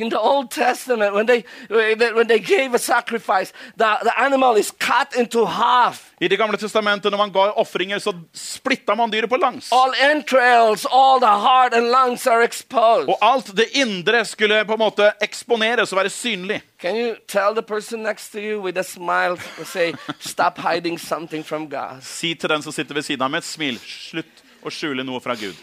In 0.00 0.08
the 0.08 0.18
Old 0.18 0.50
Testament, 0.50 1.14
when 1.14 1.26
they, 1.26 1.44
when 1.68 2.26
they 2.26 2.38
gave 2.38 2.74
a 2.74 2.78
sacrifice, 2.78 3.52
the, 3.76 3.98
the 4.02 4.20
animal 4.20 4.56
is 4.56 4.70
cut 4.70 5.14
into 5.16 5.44
half. 5.44 6.14
I 6.20 6.28
Det 6.28 6.36
gamle 6.38 6.56
testamentet, 6.56 7.10
når 7.12 7.18
man 7.18 7.32
ga 7.32 7.52
ofringer, 7.60 7.98
så 7.98 8.14
splitta 8.34 8.94
man 8.94 9.10
dyret 9.12 9.28
på 9.28 9.36
langs. 9.36 9.68
All 9.72 9.92
entrails, 10.10 10.86
all 10.86 11.20
the 11.20 11.26
heart 11.44 11.74
and 11.74 11.90
lungs 11.92 12.26
are 12.26 12.44
exposed. 12.44 13.08
Og 13.08 13.18
alt 13.20 13.52
det 13.56 13.68
indre 13.76 14.24
skulle 14.24 14.64
på 14.64 14.72
en 14.72 14.78
måte 14.78 15.12
eksponeres 15.20 15.92
og 15.92 15.98
være 16.00 16.10
synlig. 16.10 16.62
Can 16.80 16.96
you 16.96 17.14
tell 17.28 17.54
the 17.54 17.62
person 17.62 18.02
next 18.02 18.32
to 18.32 18.38
you 18.38 18.60
with 18.60 18.78
a 18.78 18.84
smile 18.84 19.36
to 19.58 19.64
say, 19.64 19.92
Stop 20.20 20.58
hiding 20.58 21.00
something 21.00 21.44
from 21.46 21.68
God? 21.70 22.00
Si 22.02 22.34
til 22.34 22.48
den 22.48 22.62
som 22.62 22.72
sitter 22.72 22.94
ved 22.94 23.02
siden 23.02 23.22
av 23.22 23.30
med 23.30 23.44
et 23.44 23.44
smil, 23.44 23.76
slutt 23.84 24.44
å 24.64 24.72
skjule 24.72 25.04
noe 25.04 25.20
fra 25.20 25.36
Gud. 25.36 25.56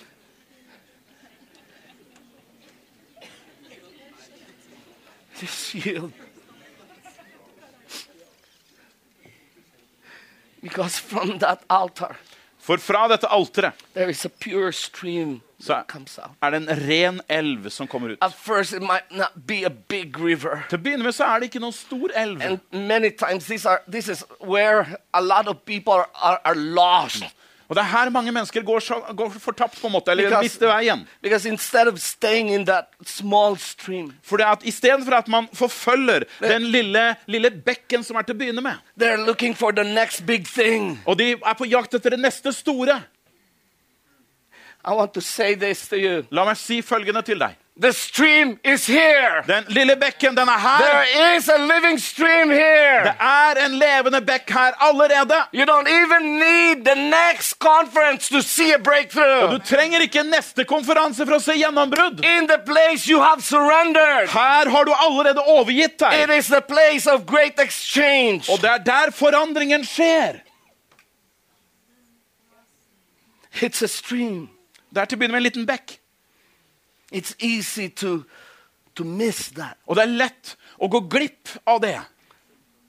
Just 5.40 5.76
yield. 5.76 6.12
Because 10.62 10.98
from 11.00 11.38
that 11.40 11.60
altar, 11.70 12.16
For 12.60 12.78
fra 12.78 13.08
dette 13.08 13.28
alteret 13.32 13.74
there 13.94 14.10
is 14.10 14.26
a 14.26 14.30
pure 14.30 14.72
stream 14.72 15.42
Så- 15.60 15.74
that 15.74 15.88
comes 15.88 16.20
out. 16.20 16.32
er 16.42 16.50
det 16.50 16.58
en 16.70 16.90
ren 16.90 17.22
elv 17.30 17.70
som 17.70 17.88
kommer 17.88 18.10
ut. 18.12 18.18
At 18.22 18.34
first, 18.34 18.74
it 18.74 18.82
might 18.82 19.10
not 19.12 19.32
be 19.48 19.64
a 19.66 19.70
big 19.70 20.20
river. 20.20 20.66
Til 20.70 20.78
å 20.78 20.82
begynne 20.82 21.04
med 21.04 21.14
så 21.14 21.24
er 21.26 21.40
det 21.40 21.44
ikke 21.54 21.60
noen 21.62 21.74
stor 21.74 22.10
elv. 22.16 22.42
And 22.42 22.60
many 22.72 23.10
times, 23.12 23.46
these 23.46 23.66
are, 23.66 23.82
this 23.88 24.10
is 24.10 24.24
where 24.42 24.98
a 25.14 25.22
lot 25.22 25.48
of 25.48 25.64
people 25.66 25.94
are, 25.94 26.10
are, 26.22 26.40
are 26.46 26.56
lost. 26.56 27.24
Og 27.70 27.76
det 27.76 27.82
er 27.82 27.88
her 27.92 28.10
mange 28.10 28.32
mennesker 28.32 28.64
går, 28.64 28.80
så, 28.80 28.96
går 29.18 29.30
fortapt, 29.44 29.76
på 29.82 29.88
en 29.88 29.92
måte, 29.94 30.12
eller 30.12 30.30
Because- 30.30 30.44
mister 30.44 30.68
veien. 30.72 31.02
Because 31.22 31.50
instead 31.50 31.88
of 31.88 31.98
staying 32.00 32.50
in 32.54 32.66
that 32.66 32.86
small 33.06 33.58
stream, 33.58 34.14
For 34.24 34.40
at 34.42 34.64
Istedenfor 34.64 35.12
at 35.18 35.28
man 35.28 35.48
forfølger 35.54 36.24
den 36.40 36.62
lille, 36.72 37.16
lille 37.28 37.52
bekken 37.52 38.04
som 38.04 38.16
er 38.16 38.22
til 38.22 38.36
å 38.36 38.38
begynne 38.40 38.62
med, 38.64 38.76
they're 39.00 39.26
looking 39.26 39.54
for 39.56 39.72
the 39.72 39.84
next 39.84 40.26
big 40.26 40.46
thing. 40.48 41.02
og 41.06 41.20
de 41.20 41.32
er 41.32 41.54
på 41.58 41.66
jakt 41.68 41.94
etter 41.94 42.10
det 42.16 42.20
neste 42.20 42.54
store 42.54 43.02
I 44.88 44.94
want 44.96 45.14
to 45.14 45.22
say 45.22 45.56
this 45.56 45.88
to 45.90 45.96
you 45.98 46.24
La 46.32 46.46
meg 46.46 46.56
si 46.58 46.82
følgende 46.82 47.22
til 47.22 47.40
deg. 47.40 47.56
The 47.82 47.92
stream 47.94 48.60
is 48.64 48.88
here. 48.88 49.44
Den 49.48 49.64
lille 49.68 49.96
bekken, 49.96 50.36
den 50.38 50.48
er 50.50 50.60
her. 50.60 50.78
There 50.80 51.36
is 51.38 51.50
a 51.50 51.58
living 51.58 52.00
stream 52.02 52.50
Det 52.50 53.14
er 53.20 53.66
en 53.66 53.72
levende 53.78 54.22
bekk 54.22 54.50
her 54.50 54.72
allerede. 54.82 55.38
You 55.54 55.66
don't 55.66 55.88
even 55.88 56.40
need 56.40 56.86
the 56.86 56.96
next 56.96 57.60
conference 57.60 58.30
to 58.30 58.42
see 58.42 58.74
a 58.74 58.78
Og 58.78 59.52
du 59.52 59.58
trenger 59.58 60.00
ikke 60.02 60.24
neste 60.24 60.66
konferanse 60.66 61.26
for 61.26 61.36
å 61.36 61.40
se 61.40 61.54
gjennombrudd. 61.54 62.26
In 62.26 62.48
the 62.48 62.60
place 62.66 63.08
you 63.12 63.22
have 63.22 63.42
surrendered, 63.42 64.30
Her 64.30 64.70
har 64.70 64.84
du 64.84 64.94
allerede 64.94 65.42
overgitt 65.42 65.94
it 65.94 66.00
deg. 66.00 66.38
is 66.38 66.48
the 66.48 66.62
place 66.62 67.08
of 67.08 67.26
great 67.26 67.60
exchange. 67.60 68.50
Og 68.50 68.62
det 68.62 68.70
er 68.70 68.78
der 68.78 69.12
forandringen 69.12 69.86
skjer. 69.86 70.42
It's 73.62 73.82
a 73.82 73.88
stream. 73.88 74.50
Det 74.94 75.02
er 75.02 75.06
til 75.06 75.18
å 75.18 75.20
begynne 75.20 75.34
med 75.38 75.42
en 75.46 75.50
liten 75.50 75.66
bekk. 75.66 75.98
It's 77.12 77.36
easy 77.40 77.90
to, 77.90 78.24
to 78.96 79.04
miss 79.04 79.50
that. 79.50 79.78
Og 79.88 79.96
det 79.96 80.04
er 80.04 80.16
lett 80.26 80.56
å 80.80 80.88
gå 80.92 81.00
glipp 81.10 81.50
av 81.66 81.82
det. 81.82 82.00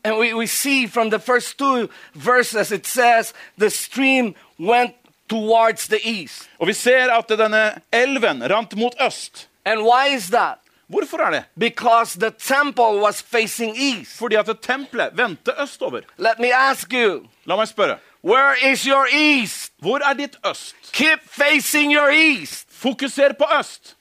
And 0.05 0.17
we, 0.19 0.33
we 0.35 0.47
see 0.47 0.87
from 0.87 1.11
the 1.11 1.19
first 1.19 1.59
two 1.59 1.89
verses, 2.15 2.73
it 2.73 2.87
says 2.87 3.35
the 3.59 3.71
stream 3.71 4.35
went 4.59 4.95
towards 5.29 5.87
the 5.89 6.01
east. 6.09 6.49
Og 6.59 6.67
vi 6.69 6.73
ser 6.75 7.11
at 7.13 7.29
denne 7.29 7.81
elven 7.93 8.43
rant 8.51 8.75
mot 8.77 8.95
øst. 9.01 9.49
And 9.65 9.83
why 9.85 10.15
is 10.15 10.31
that? 10.31 10.59
Hvorfor 10.89 11.21
er 11.21 11.31
det? 11.31 11.45
Because 11.59 12.19
the 12.19 12.31
temple 12.31 13.01
was 13.03 13.21
facing 13.23 13.77
east. 13.77 14.17
Fordi 14.19 14.37
at 14.37 14.47
tempelet 14.63 15.11
vendte 15.17 15.53
østover. 15.63 16.01
Let 16.17 16.39
me 16.39 16.51
ask 16.53 16.93
you, 16.93 17.27
La 17.45 17.57
meg 17.57 17.69
spørre. 17.69 17.99
where 18.23 18.55
is 18.73 18.85
your 18.87 19.07
east? 19.13 19.73
Hvor 19.79 20.01
er 20.11 20.15
ditt 20.15 20.37
øst? 20.47 20.75
Keep 20.93 21.21
facing 21.27 21.93
your 21.93 22.09
east. 22.11 22.67
Fokuser 22.71 23.33
på 23.33 23.45
øst. 23.61 23.97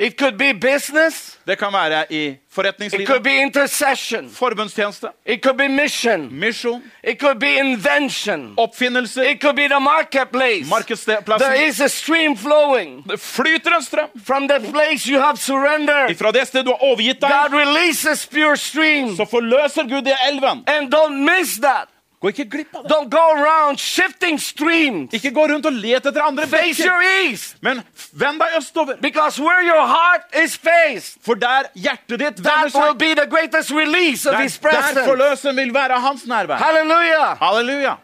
It 0.00 0.16
could 0.18 0.38
be 0.38 0.52
business. 0.54 1.38
Det 1.46 1.58
kan 1.58 1.72
være 1.72 2.04
i 2.12 2.26
It 2.26 2.36
could 2.54 2.64
forretningslivet, 2.64 3.22
be 3.22 3.36
intercession. 3.42 4.30
forbundstjeneste, 4.30 5.06
It 5.26 5.42
could 5.42 5.58
be 5.58 5.68
mission. 5.68 6.28
misjon, 6.32 6.82
It 7.04 7.18
could 7.20 7.40
be 7.40 7.58
invention. 7.60 8.54
Oppfinnelse. 8.58 9.30
It 9.30 9.40
could 9.40 9.56
be 9.56 9.68
the 9.68 9.80
marketplace. 9.80 10.58
There 10.68 10.70
markedsplassen. 10.70 11.68
is 11.68 11.80
a 11.80 11.88
stream 11.88 12.36
flowing 12.36 13.04
Det 13.10 13.20
flyter 13.20 13.76
en 13.76 13.82
strøm 13.82 14.08
from 14.24 14.48
the 14.48 14.60
place 14.72 15.10
you 15.12 15.20
have 15.20 15.36
surrendered. 15.36 16.10
ifra 16.10 16.30
det 16.32 16.46
stedet 16.48 16.66
du 16.66 16.70
har 16.70 16.82
overgitt 16.92 17.20
God 17.20 17.50
deg. 17.50 17.58
releases 17.66 18.26
pure 18.26 18.56
stream. 18.56 19.16
Så 19.16 19.24
forløser 19.24 19.82
Gud 19.82 20.02
det 20.02 20.14
elven. 20.32 20.64
And 20.66 20.94
don't 20.94 21.38
miss 21.38 21.56
that. 21.56 21.88
Gå 22.20 22.28
ikke 22.32 22.44
glipp 22.50 22.74
av 22.74 22.82
det. 22.82 22.90
Don't 22.90 23.10
go 23.10 23.20
around 23.38 23.78
shifting 23.78 24.40
streams. 24.42 25.12
Ikke 25.14 25.30
gå 25.30 25.44
rundt 25.52 25.66
og 25.66 25.72
let 25.72 26.06
etter 26.06 26.22
andre 26.24 26.46
Face 26.50 26.82
bekker. 26.82 26.88
your 26.90 27.02
east. 27.30 27.56
Men 27.62 27.82
vend 28.12 28.40
deg 28.42 28.56
østover. 28.58 28.96
Because 29.00 29.38
where 29.42 29.62
your 29.62 29.86
heart 29.86 30.26
is 30.44 30.56
faced, 30.56 31.18
For 31.22 31.34
der 31.34 31.70
hjertet 31.76 32.18
ditt 32.18 32.42
vender 32.42 32.64
will 32.74 32.90
seg, 32.90 32.98
be 32.98 33.14
the 33.14 33.26
greatest 33.30 33.70
release 33.70 34.26
of 34.26 34.34
der, 34.34 34.48
der 34.94 35.04
forløsen 35.06 35.56
vil 35.56 35.74
være 35.74 36.00
hans 36.00 36.26
nærvær. 36.26 36.56
Halleluja! 36.58 37.34
Halleluja. 37.40 37.94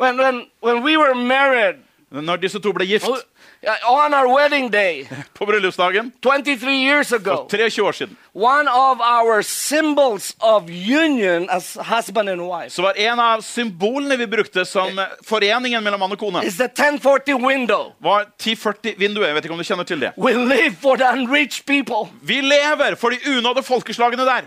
When, 0.00 0.16
when, 0.18 0.46
when 0.62 0.82
we 0.82 0.96
were 0.96 1.14
married, 1.14 1.76
Når 2.10 2.36
disse 2.36 2.58
to 2.60 2.72
ble 2.72 2.86
gift 2.86 3.06
on 3.88 4.14
our 4.14 4.26
wedding 4.34 4.70
day, 4.72 5.08
på 5.38 5.46
bryllupsdagen 5.46 6.12
23 6.20 6.72
years 6.72 7.12
ago, 7.12 7.36
for 7.36 7.48
23 7.56 7.82
år 7.82 7.92
siden, 7.92 8.16
one 8.34 8.68
of 8.68 9.00
our 9.00 9.42
symbols 9.42 10.36
of 10.38 10.70
union 10.70 11.46
as 11.50 11.78
husband 11.80 12.28
and 12.28 12.40
wife 12.40 12.70
så 12.70 12.82
var 12.82 12.92
en 12.96 13.20
av 13.20 13.40
symbolene 13.40 14.16
vi 14.16 14.26
brukte 14.26 14.64
som 14.64 14.98
eh, 14.98 15.04
foreningen 15.24 15.84
mellom 15.84 16.00
mann 16.00 16.12
og 16.12 16.18
kone, 16.18 16.44
is 16.46 16.56
the 16.56 16.64
1040 16.68 17.46
window. 17.46 17.92
var 17.98 18.26
1040-vinduet. 18.42 19.26
Jeg 19.26 19.34
vet 19.34 19.44
ikke 19.44 19.54
om 19.54 19.58
du 19.62 19.64
kjenner 19.64 19.84
til 19.84 20.00
det. 20.00 20.12
We 20.16 20.32
live 20.34 20.74
for 20.82 20.96
the 20.96 21.06
unreached 21.12 21.66
people. 21.66 22.10
Vi 22.22 22.40
lever 22.40 22.94
for 22.94 23.10
de 23.10 23.38
unådde 23.38 23.62
folkeslagene 23.62 24.22
der. 24.26 24.42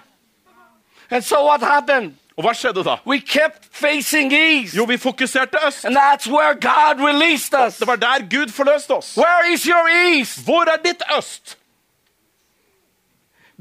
And 1.12 1.22
so 1.24 1.46
what 1.46 1.62
happened? 1.62 2.14
Og 2.38 2.44
hva 2.44 2.52
skjedde 2.54 2.84
da? 2.84 2.98
We 3.08 3.20
kept 3.20 3.68
facing 3.72 4.34
east. 4.34 4.76
Jo, 4.76 4.84
vi 4.84 4.98
fokuserte 4.98 5.58
øst. 5.68 5.86
And 5.86 5.96
that's 5.96 6.28
where 6.28 6.54
God 6.54 7.00
released 7.00 7.54
us. 7.68 7.78
Det 7.78 7.88
var 7.88 7.96
der 7.96 8.20
Gud 8.30 8.52
forløste 8.52 8.92
oss. 8.92 9.18
Where 9.18 9.54
is 9.54 9.64
your 9.64 9.88
east? 9.88 10.44
Hvor 10.44 10.64
er 10.64 10.78
ditt 10.86 11.04
øst? 11.18 11.58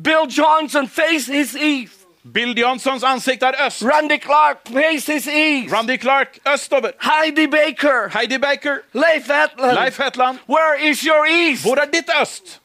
Bill 0.03 0.27
Johnson 0.39 0.89
faced 0.89 1.35
his 1.35 1.55
east. 1.55 1.95
Bill 2.33 2.59
Johnsons 2.59 3.03
ansikt 3.03 3.43
er 3.43 3.67
øst. 3.67 3.85
Randy 3.85 4.19
Clark 4.23 4.57
faced 4.69 5.15
his 5.15 5.27
east. 5.27 5.73
Randy 5.73 6.01
Clark 6.01 6.39
østover. 6.55 6.91
Heidi 7.01 7.47
Baker. 7.47 8.09
Heidi 8.09 8.39
Baker. 8.39 8.79
Leif 8.93 9.27
Hetland. 9.27 9.75
Leif 9.75 9.99
Hetland. 9.99 10.39
Where 10.49 10.91
is 10.91 11.01
your 11.01 11.27
east? 11.27 11.63
Hvor 11.63 11.77
er 11.77 11.85
ditt 11.85 12.11
øst? 12.23 12.61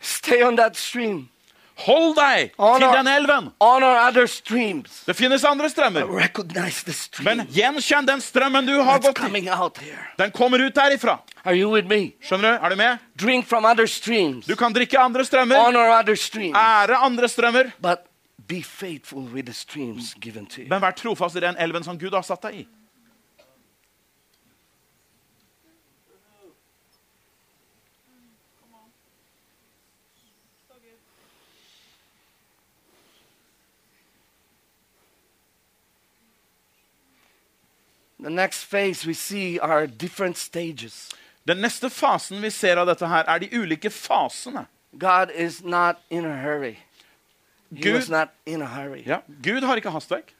Stay 0.00 0.42
on 0.42 0.56
that 0.56 0.76
stream. 0.76 1.28
Hold 1.76 2.14
deg 2.16 2.52
til 2.54 2.84
den 2.94 3.08
elven. 3.10 3.48
Honor 3.60 3.96
other 4.08 4.26
streams. 4.30 5.00
Det 5.08 5.16
finnes 5.18 5.42
andre 5.44 5.68
strømmer. 5.68 6.06
Recognize 6.06 6.84
the 6.86 6.92
stream 6.94 7.24
Men 7.26 7.46
gjenkjenn 7.50 8.06
den 8.06 8.20
strømmen 8.22 8.66
du 8.66 8.76
har 8.86 9.00
gått 9.02 9.18
i. 9.18 9.92
Den 10.18 10.30
kommer 10.30 10.62
ut 10.62 10.74
derifra. 10.74 11.18
Are 11.44 11.56
you 11.56 11.72
with 11.72 11.88
me? 11.88 12.12
Skjønner 12.22 12.54
du? 12.58 12.64
Er 12.64 12.68
du 12.70 12.76
med? 12.76 12.98
Drink 13.20 13.46
from 13.46 13.64
other 13.64 13.86
streams. 13.86 14.46
Du 14.46 14.54
kan 14.56 14.72
drikke 14.72 14.98
andre 14.98 15.24
strømmer, 15.24 15.56
Honor 15.56 15.90
other 15.98 16.14
streams. 16.14 16.56
ære 16.56 16.96
andre 16.96 17.28
strømmer, 17.28 17.72
But 17.82 18.06
be 18.46 18.62
faithful 18.62 19.22
with 19.34 19.46
the 19.46 19.54
streams 19.54 20.14
given 20.20 20.46
to 20.46 20.60
you. 20.62 20.68
men 20.68 20.80
vær 20.82 20.90
trofast 20.94 21.36
i 21.36 21.40
den 21.40 21.56
elven 21.58 21.84
som 21.84 21.98
Gud 21.98 22.14
har 22.14 22.22
satt 22.22 22.42
deg 22.42 22.54
i. 22.54 22.66
The 28.56 28.72
next 28.76 28.96
phase 29.04 29.90
we 29.98 30.14
see 30.22 30.30
are 30.30 30.38
different 30.38 30.60
stages. 30.68 31.00
Den 38.24 38.34
neste 41.60 41.90
fasen 41.90 42.40
vi 42.42 42.50
ser 42.50 42.76
av 42.80 42.86
dette 42.88 43.06
her, 43.08 43.24
er 43.28 43.38
de 43.38 43.48
ulike 43.52 43.90
fasene. 43.90 44.66
God 44.98 45.30
is 45.34 45.62
not 45.62 45.96
in 46.10 46.24
a 46.24 46.36
hurry. 46.42 46.78
He 47.74 47.92
was 47.92 48.06
Gud, 48.06 48.10
not 48.12 48.28
in 48.46 48.62
a 48.62 48.66
hurry. 48.66 49.02
ja, 49.06 49.18
Gud 49.42 49.62
har 49.62 49.76
ikke 49.76 49.90
hastverk, 49.90 50.34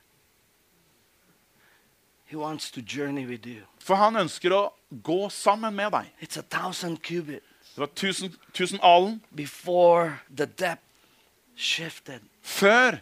He 2.26 2.36
wants 2.36 2.70
to 2.70 2.80
journey 2.80 3.26
with 3.26 3.46
you. 3.46 3.62
for 3.78 3.94
han 3.94 4.16
ønsker 4.16 4.50
å 4.52 4.72
gå 5.02 5.28
sammen 5.30 5.74
med 5.74 5.90
deg. 5.92 6.06
It's 6.22 6.38
a 6.38 6.42
thousand 6.42 7.02
cubits 7.02 7.44
Det 7.74 7.80
var 7.80 7.86
tusen, 7.96 8.34
tusen 8.54 8.78
alen 8.82 9.20
before 9.34 10.20
the 10.36 10.46
depth 10.46 10.82
shifted. 11.56 12.20
før 12.42 12.98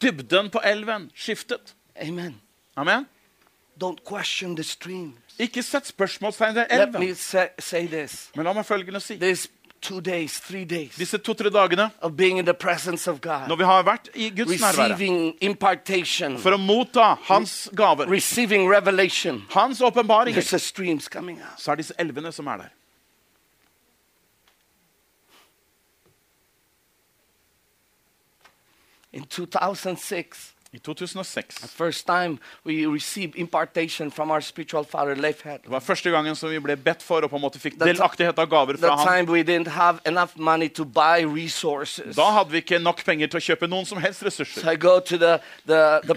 dybden 0.00 0.50
på 0.50 0.58
elven 0.64 1.10
skiftet. 1.14 1.74
Amen. 1.96 2.40
Amen? 2.76 3.06
Don't 3.06 3.06
question 3.06 3.06
the 3.06 3.06
streams. 3.06 3.67
Ikke 5.38 5.62
sett 5.62 5.86
spørsmålstegn 5.86 6.54
ved 6.54 6.66
Let 6.70 6.92
me 6.92 6.98
elven. 7.06 7.14
say, 7.16 7.46
say 7.58 7.86
this. 7.86 8.30
Men 8.36 8.44
la 8.44 8.52
meg 8.52 8.66
følgende 8.66 9.00
si. 9.00 9.18
Two 9.80 10.00
days, 10.00 10.40
three 10.40 10.64
days 10.64 10.96
Disse 10.96 11.18
to-tre 11.18 11.50
dagene 11.50 11.90
of 12.02 12.16
being 12.16 12.38
in 12.38 12.44
the 12.44 12.54
presence 12.54 13.10
of 13.10 13.20
God, 13.20 13.46
når 13.48 13.56
vi 13.56 13.64
har 13.64 13.82
vært 13.86 14.08
i 14.14 14.28
Guds 14.30 14.50
impartation, 15.40 16.38
for 16.38 16.50
å 16.50 16.58
motta 16.58 17.14
hans 17.28 17.68
gaver, 17.76 18.10
receiving 18.10 18.66
revelation, 18.66 19.44
hans 19.54 19.80
åpenbaringer, 19.80 20.40
there's 20.40 20.52
a 20.52 20.58
streams 20.58 21.06
coming 21.08 21.38
out. 21.38 21.60
så 21.62 21.70
er 21.70 21.76
disse 21.76 21.94
elvene 21.98 22.32
som 22.32 22.46
er 22.46 22.56
der. 22.56 22.74
In 29.12 29.24
2006, 29.24 30.54
I 30.70 30.78
2006 30.78 31.64
first 31.72 32.06
time 32.06 32.38
we 32.64 32.84
received 32.86 33.36
impartation 33.36 34.10
from 34.10 34.30
our 34.30 34.40
spiritual 34.40 34.84
father, 34.84 35.14
det 35.14 35.70
var 35.70 35.80
første 35.80 36.10
gangen 36.10 36.36
som 36.36 36.50
vi 36.50 36.58
ble 36.60 36.76
bedt 36.76 37.02
for 37.02 37.24
og 37.24 37.30
på 37.30 37.36
en 37.36 37.42
måte 37.42 37.58
fikk 37.58 37.78
delaktighet 37.80 38.38
av 38.38 38.50
gaver 38.50 38.76
fra 38.76 38.90
That 38.90 38.98
han. 38.98 39.08
time 39.08 39.32
we 39.32 39.42
didn't 39.42 39.70
have 39.72 40.00
enough 40.04 40.36
money 40.36 40.68
to 40.68 40.84
buy 40.84 41.24
resources. 41.24 42.16
Da 42.16 42.28
hadde 42.36 42.52
vi 42.52 42.60
ikke 42.60 42.78
nok 42.78 43.00
penger 43.04 43.32
til 43.32 43.40
å 43.40 43.44
kjøpe 43.46 43.68
noen 43.68 43.86
som 43.88 43.98
helst 43.98 44.22
ressurser. 44.22 44.60
So 44.60 45.00
the, 45.16 45.40
the, 45.64 46.00
the 46.04 46.14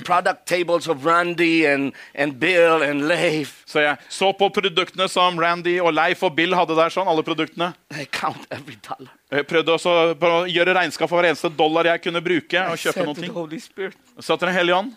and, 1.72 1.94
and 2.16 2.44
and 2.44 3.48
Så 3.66 3.80
jeg 3.80 3.98
så 4.10 4.34
på 4.34 4.50
produktene 4.50 5.08
som 5.08 5.40
Randy 5.40 5.80
og 5.80 5.94
Leif 5.94 6.24
og 6.24 6.36
Bill 6.36 6.56
hadde 6.56 6.76
der, 6.76 6.90
sånn, 6.90 7.08
alle 7.08 7.24
produktene. 7.24 7.74
I 7.92 8.06
count 8.06 8.48
every 8.52 8.76
dollar. 8.76 9.21
Jeg 9.32 9.48
prøvde 9.48 9.72
også 9.78 9.92
å 10.12 10.40
gjøre 10.52 10.74
regnskap 10.76 11.08
for 11.08 11.22
hver 11.22 11.30
eneste 11.30 11.48
dollar 11.56 11.88
jeg 11.88 12.02
kunne 12.04 12.20
bruke. 12.24 12.66
Og 12.68 12.82
kjøpe 12.82 13.06
noen 13.08 13.16
ting. 13.16 13.96
Så 14.20 14.36
til 14.36 14.50
Den 14.50 14.58
hellige 14.58 14.82
ånd. 14.82 14.92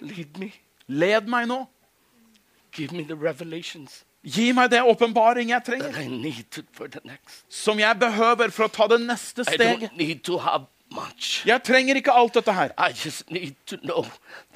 lead 0.00 0.38
me. 0.38 0.52
Led 0.88 1.26
meg 1.30 1.48
nå. 1.50 1.64
Give 2.72 2.94
me 2.94 3.04
the 3.04 3.16
Gi 4.22 4.52
meg 4.52 4.70
det 4.70 4.80
åpenbaring 4.82 5.52
jeg 5.52 5.64
trenger. 5.64 5.94
Som 7.48 7.78
jeg 7.80 7.98
behøver 7.98 8.50
for 8.54 8.66
å 8.66 8.72
ta 8.72 8.88
det 8.90 9.00
neste 9.04 9.46
steget. 9.46 9.94
Much. 10.90 11.46
Jeg 11.46 11.62
trenger 11.62 11.96
ikke 12.00 12.12
alt 12.12 12.34
dette 12.34 12.52
her. 12.52 12.74
I 12.78 12.92
just 13.04 13.30
need 13.30 13.54
to 13.66 13.76
know 13.76 14.04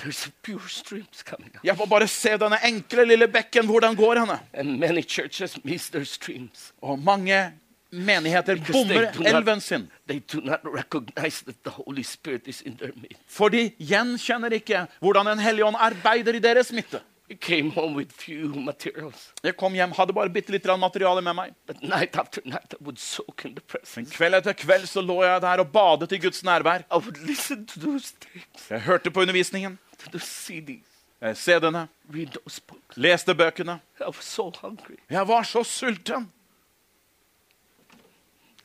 there's 0.01 0.29
pure 0.43 0.69
streams 0.69 1.23
coming 1.23 1.51
up. 1.55 1.65
Jeg 1.65 1.77
må 1.79 1.87
bare 1.87 2.09
se 2.09 2.37
denne 2.39 2.59
enkle 2.67 3.05
lille 3.09 3.29
bekken, 3.29 3.67
hvor 3.67 3.81
den 3.81 3.97
går 3.97 4.21
henne. 4.23 4.39
And 4.53 4.79
many 4.79 5.03
churches 5.03 5.59
miss 5.65 5.91
their 5.91 6.05
streams. 6.05 6.73
Og 6.83 6.99
mange 6.99 7.53
menigheter 7.93 8.57
bommer 8.73 9.13
elven 9.29 9.61
sin. 9.61 9.89
They 10.09 10.21
do 10.33 10.41
not 10.41 10.61
recognize 10.65 11.45
that 11.45 11.57
the 11.65 11.71
Holy 11.71 12.03
Spirit 12.03 12.49
is 12.49 12.63
in 12.63 12.77
their 12.77 12.93
midst. 12.97 13.21
For 13.29 13.49
de 13.49 13.71
gjenkjenner 13.79 14.53
ikke 14.53 14.87
hvordan 15.01 15.27
Den 15.27 15.39
hellige 15.39 15.65
ånd 15.65 15.77
arbeider 15.79 16.35
i 16.35 16.39
deres 16.39 16.73
midte. 16.73 17.01
Came 17.41 17.71
home 17.71 17.95
with 17.97 18.13
few 18.13 18.49
materials. 18.55 19.33
Jeg 19.45 19.57
kom 19.57 19.73
hjem, 19.75 19.93
hadde 19.97 20.13
bare 20.13 20.29
bitte 20.29 20.53
litt 20.53 20.67
materiale 20.79 21.23
med 21.23 21.35
meg. 21.35 21.55
But 21.67 21.83
night 21.83 22.17
after 22.17 22.43
night, 22.45 22.75
I 22.75 22.85
would 22.85 22.99
soak 22.99 23.45
in 23.45 23.55
the 23.55 23.63
Men 23.97 24.07
kveld 24.07 24.35
etter 24.35 24.53
kveld 24.53 24.87
så 24.87 25.01
lå 25.01 25.23
jeg 25.25 25.41
der 25.43 25.63
og 25.63 25.71
badet 25.73 26.13
i 26.13 26.19
Guds 26.19 26.43
nærvær. 26.45 26.85
I 26.91 26.99
would 26.99 27.17
listen 27.27 27.67
to 27.67 27.81
those 27.81 28.15
tapes, 28.21 28.71
Jeg 28.71 28.81
hørte 28.81 29.11
på 29.11 29.21
undervisningen, 29.21 29.79
to 29.99 30.11
the 30.11 30.21
CDs, 30.21 30.87
CD-ene, 31.35 31.89
read 32.15 32.27
those 32.35 32.61
books. 32.67 32.97
leste 32.97 33.35
bøkene. 33.35 33.81
I 34.01 34.05
was 34.07 34.25
so 34.25 34.51
hungry. 34.63 34.97
Jeg 35.11 35.29
var 35.29 35.43
så 35.43 35.63
sulten. 35.65 36.31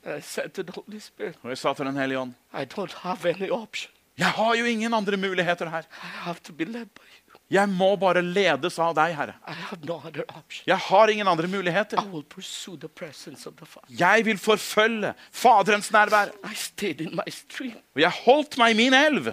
I 0.06 0.22
said 0.22 0.50
to 0.54 0.64
the 0.64 0.72
Holy 0.72 1.00
Spirit, 1.00 1.36
Og 1.44 1.50
jeg 1.50 1.58
sa 1.58 1.74
til 1.74 1.86
Den 1.86 1.98
hellige 1.98 2.20
ånd 2.20 2.34
I 2.54 2.64
don't 2.66 2.96
have 3.02 3.26
any 3.30 3.50
option. 3.52 3.92
Jeg 4.18 4.28
har 4.34 4.56
jo 4.56 4.66
ingen 4.66 4.94
andre 4.94 5.18
muligheter 5.18 5.70
her. 5.70 5.82
I 5.82 6.08
have 6.26 6.40
to 6.44 6.54
be 6.54 6.66
led 6.66 6.86
by. 6.86 7.17
Jeg 7.48 7.70
må 7.72 7.94
bare 7.96 8.20
ledes 8.20 8.76
av 8.84 8.92
deg, 8.98 9.14
Herre. 9.16 9.36
Jeg 10.68 10.78
har 10.84 11.12
ingen 11.14 11.28
andre 11.32 11.48
muligheter. 11.48 12.02
Jeg 13.88 14.26
vil 14.28 14.38
forfølge 14.38 15.14
Faderens 15.32 15.92
nærvær. 15.96 16.34
Og 17.96 18.02
jeg 18.04 18.12
holdt 18.26 18.60
meg 18.60 18.76
i 18.76 18.80
min 18.82 18.98
elv. 19.00 19.32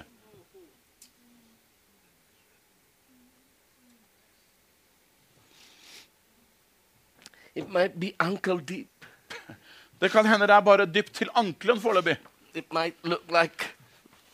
Det 10.00 10.10
kan 10.14 10.26
hende 10.26 10.46
det 10.46 10.54
er 10.54 10.64
bare 10.70 10.86
dypt 10.86 11.14
til 11.18 11.34
ankelen 11.34 11.82
foreløpig. 11.82 12.16
It 12.54 12.72
might 12.72 12.94
look 13.02 13.26
like 13.26 13.74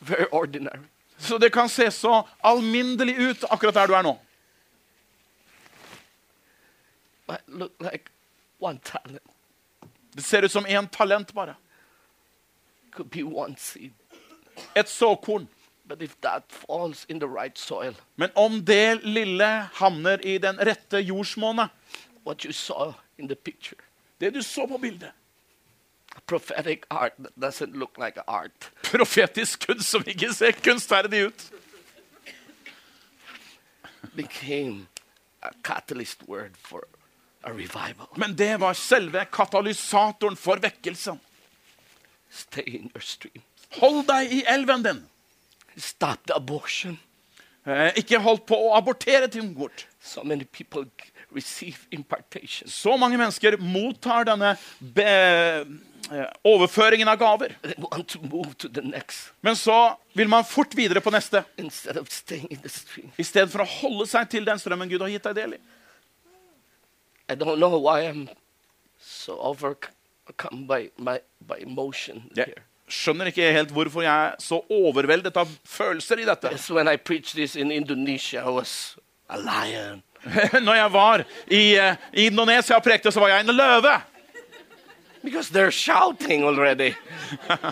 very 0.00 0.28
ordinary. 0.32 0.89
Så 1.20 1.38
det 1.38 1.52
kan 1.52 1.68
se 1.68 1.90
så 1.90 2.28
alminnelig 2.40 3.16
ut 3.18 3.44
akkurat 3.50 3.74
der 3.74 3.86
du 3.86 3.94
er 3.94 4.02
nå. 4.02 4.18
Might 7.28 7.48
look 7.48 7.72
like 7.80 8.10
one 8.58 8.78
talent. 8.84 9.22
Det 10.12 10.24
ser 10.24 10.44
ut 10.44 10.52
som 10.52 10.66
én 10.66 10.88
talent 10.90 11.34
bare. 11.34 11.54
Could 12.90 13.10
be 13.10 13.22
one 13.22 13.56
seed. 13.56 13.92
Et 14.74 14.88
såkorn. 14.88 15.48
But 15.84 16.02
if 16.02 16.14
that 16.20 16.42
falls 16.48 17.04
in 17.08 17.20
the 17.20 17.28
right 17.28 17.58
soil, 17.58 17.94
Men 18.16 18.30
om 18.34 18.64
det 18.64 19.04
lille 19.04 19.68
havner 19.74 20.20
i 20.24 20.38
den 20.38 20.58
rette 20.58 21.00
jordsmonnet, 21.02 21.68
what 22.26 22.44
you 22.44 22.52
saw 22.52 22.92
in 23.18 23.28
the 23.28 23.34
picture, 23.34 23.80
det 24.20 24.34
du 24.34 24.42
så 24.42 24.66
på 24.66 24.78
bildet 24.78 25.10
prophetic 26.26 26.84
art 26.90 27.14
that 27.18 27.32
doesn't 27.40 27.74
look 27.76 27.98
like 27.98 28.18
art, 28.26 28.70
Profetisk 28.82 29.66
kunst 29.66 29.88
som 29.90 30.02
ikke 30.06 30.32
ser 30.34 30.52
kunstferdig 30.52 31.26
ut. 31.30 31.50
became 34.14 34.88
a 35.42 35.50
catalyst 35.62 36.28
word 36.28 36.56
for 36.56 36.84
a 37.44 37.52
revival. 37.52 38.08
Men 38.16 38.34
det 38.36 38.56
var 38.60 38.74
selve 38.74 39.24
katalysatoren 39.32 40.36
for 40.36 40.56
vekkelsen. 40.60 41.20
Stay 42.30 42.62
in 42.66 42.90
your 42.94 43.00
stream. 43.02 43.42
Hold 43.80 44.06
deg 44.08 44.32
i 44.32 44.42
elven 44.50 44.82
din. 44.82 45.00
Stop 45.76 46.26
the 46.26 46.34
abortion. 46.36 46.98
Eh, 47.66 47.92
ikke 48.02 48.18
hold 48.18 48.42
på 48.48 48.56
å 48.56 48.74
abortere 48.76 49.28
ting 49.30 49.52
bort. 49.54 49.86
So 50.02 50.24
many 50.24 50.44
people 50.44 50.84
receive 51.34 51.86
impartation. 51.90 52.68
Så 52.68 52.96
mange 52.98 53.18
mennesker 53.20 53.56
mottar 53.62 54.24
denne 54.26 54.56
be 54.80 55.64
overføringen 56.46 57.08
av 57.08 57.18
gaver. 57.20 57.54
Men 59.40 59.56
så 59.56 59.78
vil 60.16 60.28
man 60.28 60.44
fort 60.44 60.74
videre 60.74 61.00
på 61.00 61.12
neste, 61.14 61.44
i 61.60 63.24
stedet 63.24 63.50
for 63.52 63.64
å 63.64 63.68
holde 63.68 64.06
seg 64.10 64.30
til 64.32 64.48
den 64.48 64.58
strømmen 64.60 64.90
Gud 64.90 65.04
har 65.04 65.12
gitt 65.12 65.28
deg 65.30 65.38
del 65.38 65.58
i. 65.58 65.62
So 69.00 69.54
by, 70.66 70.90
by, 70.98 71.18
by 71.46 71.62
Jeg 72.36 72.54
skjønner 72.90 73.30
ikke 73.30 73.52
helt 73.54 73.72
hvorfor 73.74 74.04
jeg 74.04 74.10
er 74.10 74.36
så 74.42 74.60
overveldet 74.66 75.36
av 75.38 75.50
følelser 75.64 76.22
i 76.22 76.28
dette. 76.28 76.50
Yes, 76.52 76.70
when 76.70 76.88
I 76.88 76.96
this 77.34 77.56
in 77.56 77.70
Indonesia, 77.70 78.42
I 78.42 78.50
was 78.50 78.96
a 79.28 79.38
lion. 79.38 80.02
Når 80.66 80.74
jeg 80.74 80.92
var 80.92 81.24
i, 81.46 81.76
eh, 81.78 81.96
i 82.12 82.26
Indonesia 82.26 82.76
og 82.76 82.84
prekte, 82.84 83.12
så 83.12 83.20
var 83.20 83.28
jeg 83.28 83.46
en 83.46 83.56
løve. 83.56 83.94
Because 85.22 85.50
they're 85.50 85.70
shouting 85.70 86.44
already. 86.44 86.94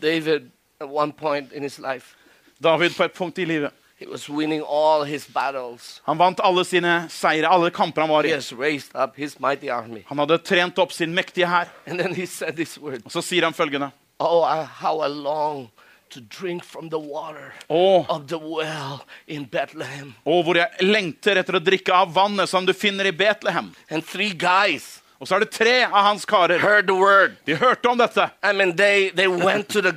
David, 0.00 0.50
at 0.80 0.88
one 0.88 1.12
point 1.12 1.52
in 1.52 1.62
his 1.62 1.78
life, 1.78 2.16
David 2.62 2.90
på 2.96 3.04
et 3.04 3.12
punkt 3.12 3.38
i 3.38 3.44
livet. 3.44 3.70
he 3.98 4.06
was 4.06 4.28
winning 4.28 4.60
all 4.62 5.04
his 5.04 5.26
battles. 5.26 6.02
Han 6.04 6.18
vant 6.18 6.40
alle 6.44 6.64
sine 6.64 7.06
seire, 7.08 7.48
alle 7.48 7.70
kamper 7.70 8.02
han 8.02 8.10
var 8.10 8.22
He 8.22 8.28
i. 8.30 8.34
has 8.34 8.52
raised 8.52 8.90
up 8.94 9.16
his 9.16 9.40
mighty 9.40 9.68
army. 9.70 10.02
Han 10.06 10.18
hadde 10.18 10.38
trent 10.38 10.78
opp 10.78 10.92
sin 10.92 11.14
mektige 11.14 11.46
hær. 11.46 11.68
And 11.86 11.98
then 11.98 12.14
he 12.14 12.26
said 12.26 12.56
this 12.56 12.78
word 12.78 13.02
Og 13.04 13.12
så 13.12 13.22
sier 13.22 13.44
han 13.44 13.54
følgende. 13.54 13.90
Oh, 14.18 14.42
I, 14.42 14.64
how 14.64 15.00
I 15.00 15.08
long 15.08 15.70
to 16.10 16.20
drink 16.20 16.64
from 16.64 16.88
the 16.88 16.98
water 16.98 17.52
Å, 17.70 18.06
of 18.08 18.26
the 18.28 18.38
well 18.38 19.04
in 19.26 19.44
Bethlehem. 19.44 20.14
Oh, 20.24 20.42
hvor 20.44 20.56
jeg 20.56 20.68
lengter 20.86 21.36
etter 21.40 21.58
å 21.58 21.62
drikke 21.62 21.92
av 21.94 22.12
vannet 22.14 22.48
som 22.48 22.66
du 22.66 22.72
finner 22.74 23.06
i 23.06 23.12
Betlehem. 23.12 23.72
And 23.90 24.04
three 24.06 24.32
guys 24.32 25.02
Og 25.18 25.28
så 25.28 25.38
er 25.38 25.46
det 25.46 25.50
tre 25.54 25.76
av 25.84 26.02
hans 26.04 26.26
karer. 26.28 26.58
heard 26.60 26.86
the 26.86 26.94
word. 26.94 27.36
De 27.46 27.56
hørte 27.56 27.88
om 27.88 27.96
dette. 27.98 28.30
I 28.42 28.52
mean, 28.52 28.76
they, 28.76 29.08
they 29.10 29.26
went 29.28 29.68
to 29.70 29.80
the 29.80 29.92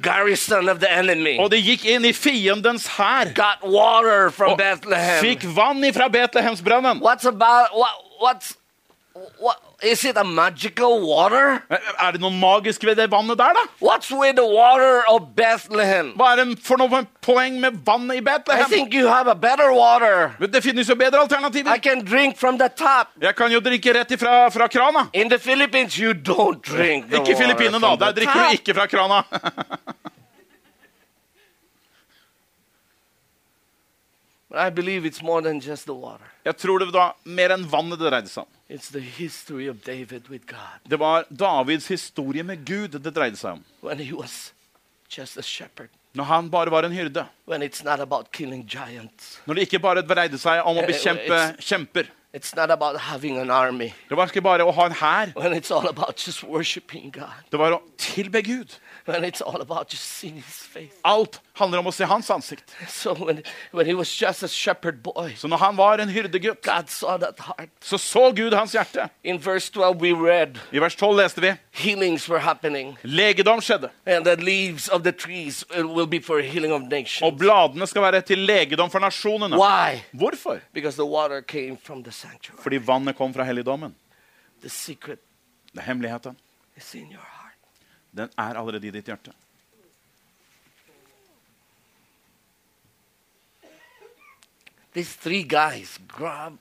of 0.70 0.80
the 0.80 0.90
enemy, 0.90 1.38
Og 1.40 1.52
de 1.52 1.58
gikk 1.58 1.84
inn 1.86 2.06
i 2.06 2.14
fiendens 2.14 2.88
hær. 2.96 3.34
got 3.36 3.62
water 3.64 4.30
from 4.32 4.54
Og 4.54 4.60
fikk 5.20 5.44
vann 5.44 5.84
ifra 5.84 6.08
Betlehemsbrønnen. 6.10 7.02
What's 7.02 7.26
about 7.26 7.76
what? 7.76 7.92
What's 8.22 8.56
what? 9.40 9.60
Is 9.82 10.04
it 10.04 10.18
a 10.18 10.24
magical 10.24 11.00
water? 11.08 11.62
Er 11.70 12.12
det 12.12 12.20
noe 12.22 12.32
magisk 12.32 12.84
ved 12.84 12.98
det 13.00 13.08
vannet 13.12 13.38
der, 13.40 13.54
da? 13.56 13.64
What's 13.80 14.12
with 14.12 14.36
the 14.36 14.46
water 14.46 15.04
of 15.08 15.36
Bethlehem? 15.36 16.12
Hva 16.20 16.34
er 16.34 16.44
det 16.44 16.60
for 16.64 16.78
noe 16.82 17.06
poeng 17.24 17.60
med 17.62 17.80
vannet 17.86 18.20
i 18.20 18.24
I 18.60 18.64
think 18.68 18.94
you 18.94 19.08
have 19.08 19.28
a 19.28 19.36
better 19.36 19.72
water. 19.72 20.36
Det 20.40 20.64
finnes 20.64 20.90
jo 20.90 20.96
bedre 20.96 21.24
I 21.74 21.80
can 21.80 22.04
drink 22.04 22.38
from 22.38 22.58
the 22.58 22.70
top. 22.70 23.08
Jeg 23.22 23.36
kan 23.36 23.52
jo 23.52 23.60
drikke 23.60 23.94
rett 23.94 24.12
ifra 24.12 24.50
fra 24.52 24.68
krana. 24.68 25.10
In 25.14 25.30
the 25.30 25.40
Philippines, 25.40 25.98
you 25.98 26.14
don't 26.14 26.62
drink 26.62 27.10
the 27.10 27.18
Ikke 27.18 27.32
i 27.32 27.36
Filippinene, 27.36 27.80
da. 27.80 27.96
Der 27.96 28.12
drikker 28.12 28.34
du 28.34 28.52
ikke 28.52 28.74
fra 28.74 28.86
krana. 28.88 29.24
But 29.32 29.38
I 29.40 31.28
believe 31.30 32.06
it's 32.10 32.20
more 32.20 32.38
than 32.42 32.92
just 32.92 33.10
the 33.12 33.28
water. 34.10 34.39
Jeg 36.46 36.58
tror 36.58 36.80
det 36.80 36.90
var 36.94 37.14
mer 37.26 37.54
enn 37.54 37.66
vannet 37.70 38.00
det 38.02 38.10
dreide 38.10 38.32
seg 38.32 38.44
om. 38.46 38.50
It's 38.70 38.90
the 38.94 39.00
history 39.02 39.68
of 39.70 39.78
David 39.86 40.30
with 40.30 40.46
God 40.50 40.80
Det 40.90 41.00
var 41.02 41.26
Davids 41.30 41.88
historie 41.90 42.44
med 42.44 42.66
Gud 42.66 42.98
det 43.02 43.14
dreide 43.16 43.38
seg 43.38 43.52
om. 43.58 43.64
when 43.82 44.00
he 44.00 44.14
was 44.14 44.54
just 45.10 45.38
a 45.38 45.42
shepherd. 45.42 45.90
Når 46.14 46.24
han 46.24 46.50
bare 46.50 46.72
var 46.72 46.84
en 46.84 46.92
hyrde. 46.92 47.26
When 47.48 47.62
it's 47.62 47.84
not 47.84 48.00
about 48.00 48.32
killing 48.32 48.66
giants. 48.68 49.40
Når 49.46 49.54
det 49.54 49.62
ikke 49.68 49.80
bare 49.80 50.02
dreide 50.02 50.38
seg 50.38 50.62
om 50.66 50.78
å 50.78 50.82
Eh, 50.82 50.88
bekjempe 50.88 51.56
kjemper. 51.62 52.10
It's 52.34 52.56
not 52.56 52.70
about 52.70 52.98
having 53.00 53.38
an 53.40 53.50
army. 53.50 53.92
Det 54.10 54.18
var 54.18 54.28
ikke 54.30 54.42
bare 54.42 54.62
å 54.66 54.72
ha 54.72 54.86
en 54.86 54.94
hær. 54.94 55.32
When 55.36 55.54
it's 55.54 55.72
all 55.72 55.88
about 55.90 56.18
just 56.28 56.44
worshiping 56.44 57.12
God. 57.12 57.34
Det 57.52 57.58
var 57.60 57.72
å 57.72 57.82
tilbe 57.98 58.42
Gud. 58.46 58.76
When 59.10 59.24
it's 59.24 59.42
all 59.42 59.62
about 59.62 59.90
just 59.90 60.04
seeing 60.04 60.36
his 60.36 60.46
face. 60.46 60.94
Alt 61.04 61.40
handler 61.54 61.80
om 61.80 61.88
å 61.88 61.92
se 61.94 62.06
hans 62.06 62.30
ansikt. 62.30 62.64
So 62.88 63.14
when, 63.14 63.44
when 63.72 63.86
he 63.86 63.94
was 63.94 64.22
just 64.22 64.44
a 64.44 64.48
shepherd 64.48 65.02
boy, 65.04 65.34
Så 65.36 65.48
når 65.48 65.58
han 65.58 65.78
var 65.78 65.98
en 66.00 66.10
hyrdegutt, 66.10 66.62
God 66.62 66.90
saw 66.90 67.18
that 67.18 67.40
heart. 67.40 67.70
så 67.82 67.98
så 67.98 68.32
Gud 68.36 68.54
hans 68.54 68.74
hjerte. 68.76 69.10
In 69.24 69.40
verse 69.40 69.70
12, 69.72 70.02
we 70.02 70.14
read 70.14 70.60
I 70.72 70.80
vers 70.80 70.96
12 70.96 71.16
leste 71.18 71.42
vi 71.42 71.54
healings 71.72 72.30
were 72.30 72.40
happening, 72.40 72.98
legedom 73.04 73.62
skjedde. 73.62 73.90
and 74.06 74.26
the 74.26 74.36
leaves 74.36 74.88
of 74.90 75.04
the 75.04 75.12
trees 75.12 75.64
will 75.76 76.08
be 76.08 76.20
for 76.20 76.42
healing 76.42 76.74
of 76.74 76.82
Og 77.22 77.38
bladene 77.38 77.88
skal 77.88 78.02
være 78.02 78.22
til 78.22 78.38
legedom 78.38 78.90
for 78.90 79.00
nasjonene. 79.00 79.58
Why? 79.58 80.02
Hvorfor? 80.14 80.60
Because 80.74 80.96
the 80.96 81.06
water 81.06 81.42
came 81.42 81.78
from 81.84 82.04
the 82.04 82.12
sanctuary. 82.12 82.62
Fordi 82.62 82.78
vannet 82.78 83.16
kom 83.16 83.34
fra 83.34 83.44
helligdommen. 83.44 83.96
The 84.62 84.70
secret 84.70 85.20
Det 85.74 85.80
er 85.80 85.86
hemmeligheten. 85.86 86.38
It's 86.78 86.96
in 86.96 87.12
your 87.12 87.22
heart. 87.22 87.39
Den 88.12 88.32
er 88.38 88.58
allerede 88.58 88.88
i 88.88 88.92
ditt 88.92 89.08
hjerte. 89.08 89.34
These 94.94 95.16
three 95.22 95.44
guys 95.44 96.00
grab, 96.08 96.58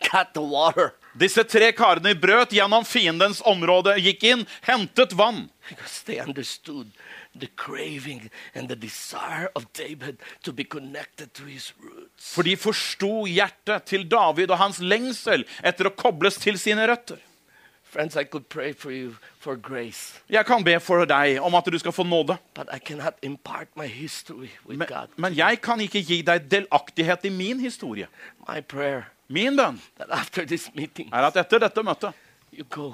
got 0.00 0.34
the 0.34 0.42
water 0.42 0.94
Disse 1.18 1.42
tre 1.48 1.70
karene 1.74 2.12
brøt 2.14 2.52
gjennom 2.54 2.84
fiendens 2.86 3.40
område, 3.48 3.96
gikk 3.98 4.24
inn, 4.28 4.44
hentet 4.66 5.14
vann. 5.18 5.48
For 12.28 12.48
de 12.48 12.54
forsto 12.60 13.12
hjertet 13.26 13.88
til 13.90 14.06
David 14.08 14.52
og 14.54 14.60
hans 14.62 14.78
lengsel 14.84 15.46
etter 15.62 15.90
å 15.90 15.96
kobles 16.04 16.38
til 16.42 16.60
sine 16.60 16.86
røtter. 16.88 17.18
Friends, 17.90 18.16
I 18.16 18.24
could 18.24 18.44
pray 18.48 18.72
for 18.74 18.90
you 18.90 19.14
for 19.38 19.56
grace, 19.56 20.20
Jeg 20.30 20.46
kan 20.46 20.64
be 20.64 20.80
for 20.80 21.04
deg 21.04 21.38
om 21.40 21.54
at 21.54 21.64
du 21.72 21.78
skal 21.78 21.92
få 21.92 22.02
nåde, 22.04 22.36
but 22.54 22.68
I 22.74 22.78
cannot 22.78 23.14
impart 23.22 23.68
my 23.76 23.86
history 23.86 24.48
with 24.66 24.78
men, 24.78 24.88
God. 24.88 25.06
men 25.16 25.36
jeg 25.36 25.60
kan 25.62 25.80
ikke 25.80 26.02
gi 26.02 26.22
deg 26.22 26.50
delaktighet 26.50 27.24
i 27.24 27.28
min 27.28 27.60
historie. 27.60 28.06
My 28.48 28.60
prayer 28.60 29.02
Min 29.28 29.56
bønn 29.56 29.80
that 29.96 30.08
after 30.10 30.44
this 30.44 30.70
meeting, 30.74 31.08
er 31.12 31.26
at 31.28 31.36
etter 31.36 31.58
dette 31.58 31.82
møtet 31.82 32.12
you 32.52 32.64
go 32.64 32.92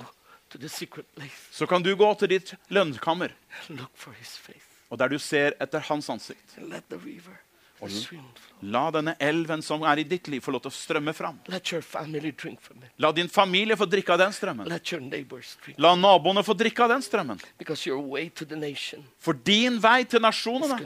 to 0.50 0.58
the 0.58 0.68
secret 0.68 1.06
place 1.16 1.48
så 1.52 1.66
kan 1.66 1.82
du 1.82 1.94
gå 1.96 2.14
til 2.18 2.28
ditt 2.30 2.54
lønnkammer, 2.68 3.28
look 3.68 3.90
for 3.94 4.10
his 4.18 4.38
face 4.38 4.70
og 4.90 4.98
der 4.98 5.08
du 5.08 5.18
ser 5.18 5.52
etter 5.60 5.78
hans 5.80 6.08
ansikt. 6.10 6.56
and 6.56 6.68
let 6.70 6.82
the 6.90 6.96
river. 6.98 7.38
La 8.64 8.84
denne 8.94 9.12
elven 9.20 9.60
som 9.62 9.82
er 9.84 10.00
i 10.00 10.04
ditt 10.08 10.28
liv, 10.32 10.40
få 10.40 10.54
lov 10.54 10.62
til 10.64 10.72
å 10.72 10.74
strømme 10.74 11.12
fram. 11.12 11.36
La 13.02 13.10
din 13.12 13.28
familie 13.28 13.76
få 13.76 13.88
drikke 13.90 14.14
av 14.14 14.22
den 14.22 14.32
strømmen. 14.32 14.70
La 15.76 15.92
naboene 15.98 16.44
få 16.46 16.56
drikke 16.56 16.86
av 16.86 16.94
den 16.94 17.04
strømmen. 17.04 17.42
For 19.20 19.40
din 19.50 19.78
vei 19.84 19.98
til 20.08 20.24
nasjonene 20.24 20.80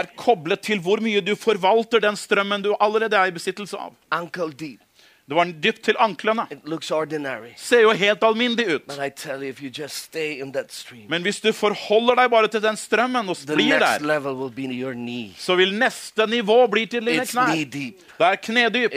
er 0.00 0.10
koblet 0.16 0.66
til 0.70 0.82
hvor 0.86 1.02
mye 1.02 1.24
du 1.24 1.34
forvalter 1.34 2.04
den 2.06 2.18
strømmen 2.20 2.62
du 2.62 2.74
allerede 2.78 3.18
er 3.18 3.32
i 3.32 3.34
besittelse 3.34 3.80
av. 3.80 3.96
Det 5.28 5.34
var 5.34 5.44
dypt 5.50 5.82
til 5.82 5.96
anklene. 5.98 6.44
Ser 7.58 7.80
jo 7.82 7.90
helt 7.98 8.22
alminnelig 8.22 8.76
ut. 8.76 8.82
Stream, 10.70 11.08
Men 11.10 11.22
hvis 11.22 11.40
du 11.42 11.50
forholder 11.52 12.14
deg 12.14 12.30
bare 12.30 12.48
til 12.48 12.62
den 12.62 12.76
strømmen 12.78 13.28
og 13.28 13.36
blir 13.56 13.78
der, 13.80 13.98
så 15.38 15.56
vil 15.58 15.74
neste 15.78 16.26
nivå 16.30 16.66
bli 16.70 16.86
til 16.86 17.00
dine 17.02 17.26
knær. 17.26 17.50
Det 18.18 18.26
er 18.26 18.36
knedypt. 18.36 18.94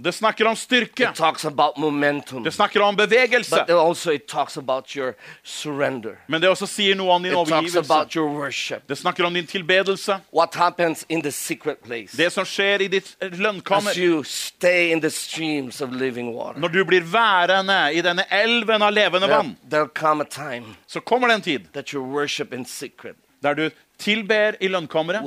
Talks. 0.00 0.04
Det 0.04 0.12
snakker 0.18 0.46
om 0.46 0.56
styrke. 0.56 1.10
It 1.10 1.14
talks 1.14 1.44
about 1.44 1.76
momentum. 1.76 2.42
Det 2.42 2.52
snakker 2.52 2.80
om 2.82 2.96
bevegelse. 2.96 3.50
But 3.66 3.70
also 3.70 4.12
it 4.12 4.26
talks 4.28 4.56
about 4.58 4.96
your 4.96 5.14
surrender. 5.42 6.16
Men 6.26 6.40
det 6.40 6.48
også 6.50 6.66
sier 6.66 6.94
noe 6.96 7.10
om 7.12 7.22
din 7.22 7.32
It 7.32 7.36
talks 7.36 7.50
overgivelse. 7.52 7.92
about 7.92 8.16
your 8.16 8.28
worship. 8.28 8.82
Det 8.88 8.96
snakker 8.98 9.24
om 9.24 9.34
din 9.34 9.46
tilbedelse. 9.46 10.20
What 10.32 10.54
happens 10.54 11.04
in 11.08 11.22
the 11.22 11.32
secret 11.32 11.78
place 11.82 12.16
Det 12.16 12.30
som 12.32 12.44
skjer 12.44 12.80
i 12.82 12.88
ditt 12.88 13.16
lønnkammer. 13.20 13.90
as 13.90 13.96
you 13.98 14.22
stay 14.24 14.90
in 14.92 15.00
the 15.00 15.10
streams 15.10 15.80
of 15.80 15.92
living 15.92 16.34
water. 16.34 16.60
Når 16.60 16.68
du 16.68 16.84
blir 16.84 17.00
værende 17.00 17.92
i 17.94 18.00
denne 18.00 18.24
elven 18.30 18.82
av 18.82 18.92
levende 18.92 19.26
There, 19.26 19.36
vann, 19.36 19.56
there'll 19.70 19.92
come 19.94 20.22
a 20.22 20.26
time 20.30 20.74
så 20.86 21.00
kommer 21.00 21.28
det 21.28 21.34
en 21.34 21.42
tid 21.42 21.60
that 21.72 21.88
you 21.94 22.02
worship 22.04 22.52
in 22.52 22.64
secret 22.64 23.16
der 23.42 23.54
du 23.54 23.70
tilber 24.00 24.56
i 24.60 24.68
lønnkammeret. 24.68 25.22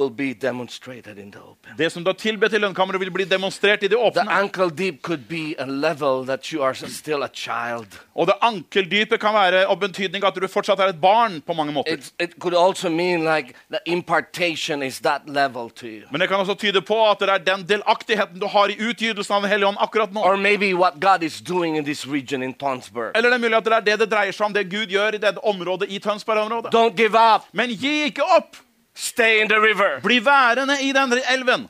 Det 1.78 1.90
som 1.92 2.04
du 2.04 2.10
har 2.10 2.18
tilbedt 2.20 2.54
i 2.54 2.62
lønnkammeret, 2.62 3.00
vil 3.02 3.12
bli 3.14 3.26
demonstrert 3.30 3.84
i 3.84 3.88
det 3.88 3.98
åpne. 3.98 4.26
ankle 4.30 4.70
deep 4.70 5.02
could 5.02 5.28
be 5.30 5.56
a 5.60 5.66
level 5.66 6.26
that 6.26 6.52
you 6.52 6.64
are 6.64 6.74
still 6.76 7.24
a 7.24 7.30
child. 7.34 7.88
Og 8.16 8.28
det 8.28 8.36
ankeldypet 8.42 9.20
kan 9.20 9.34
være 9.34 9.66
av 9.66 9.80
betydning 9.80 10.24
at 10.26 10.36
du 10.36 10.48
fortsatt 10.48 10.80
er 10.80 10.94
et 10.94 11.02
barn 11.02 11.42
på 11.42 11.54
mange 11.54 11.74
måter. 11.74 11.94
It, 11.94 12.14
it 12.20 12.40
could 12.40 12.56
also 12.56 12.90
mean 12.90 13.24
like 13.24 13.54
the 13.70 13.80
impartation 13.86 14.84
is 14.84 15.00
that 15.00 15.22
level 15.28 15.70
to 15.70 15.88
you. 15.88 16.08
Men 16.12 16.22
det 16.22 16.30
kan 16.30 16.38
også 16.38 16.54
tyde 16.54 16.82
på 16.82 17.00
at 17.10 17.20
det 17.20 17.30
er 17.30 17.38
den 17.38 17.66
delaktigheten 17.70 18.40
du 18.40 18.48
har 18.48 18.70
i 18.70 18.78
utgytelsen 18.80 19.36
av 19.36 19.42
Den 19.42 19.50
hellige 19.50 19.68
ånd 19.68 19.78
akkurat 19.80 20.14
nå. 20.14 20.22
Or 20.24 20.38
maybe 20.38 20.74
what 20.74 21.00
God 21.02 21.24
is 21.24 21.42
doing 21.42 21.78
in 21.78 21.86
this 21.86 22.08
region 22.08 22.44
in 22.44 22.54
Tonsberg. 22.54 23.12
Eller 23.16 23.30
det 23.30 23.36
er 23.36 23.46
mulig 23.46 23.58
at 23.58 23.66
det 23.66 23.74
er 23.74 23.88
det 23.88 24.00
det 24.00 24.12
dreier 24.12 24.32
seg 24.32 24.46
om, 24.46 24.54
det 24.54 24.70
Gud 24.72 24.94
gjør 24.94 25.18
i 25.18 25.22
dette 25.22 25.44
området 25.44 25.90
i 25.90 26.00
Tønsberg-området. 26.00 26.74
Don't 26.74 26.96
give 26.98 27.18
up. 27.18 27.50
Men 27.52 27.70
gi 27.70 28.04
ikke 28.10 28.26
opp! 28.38 28.63
Stay 28.96 29.42
in 29.42 29.48
the 29.50 29.60
river. 29.62 30.00
Bli 30.04 30.20
værende 30.26 30.74
i 30.82 30.92
denne 30.92 31.22
elven. 31.34 31.70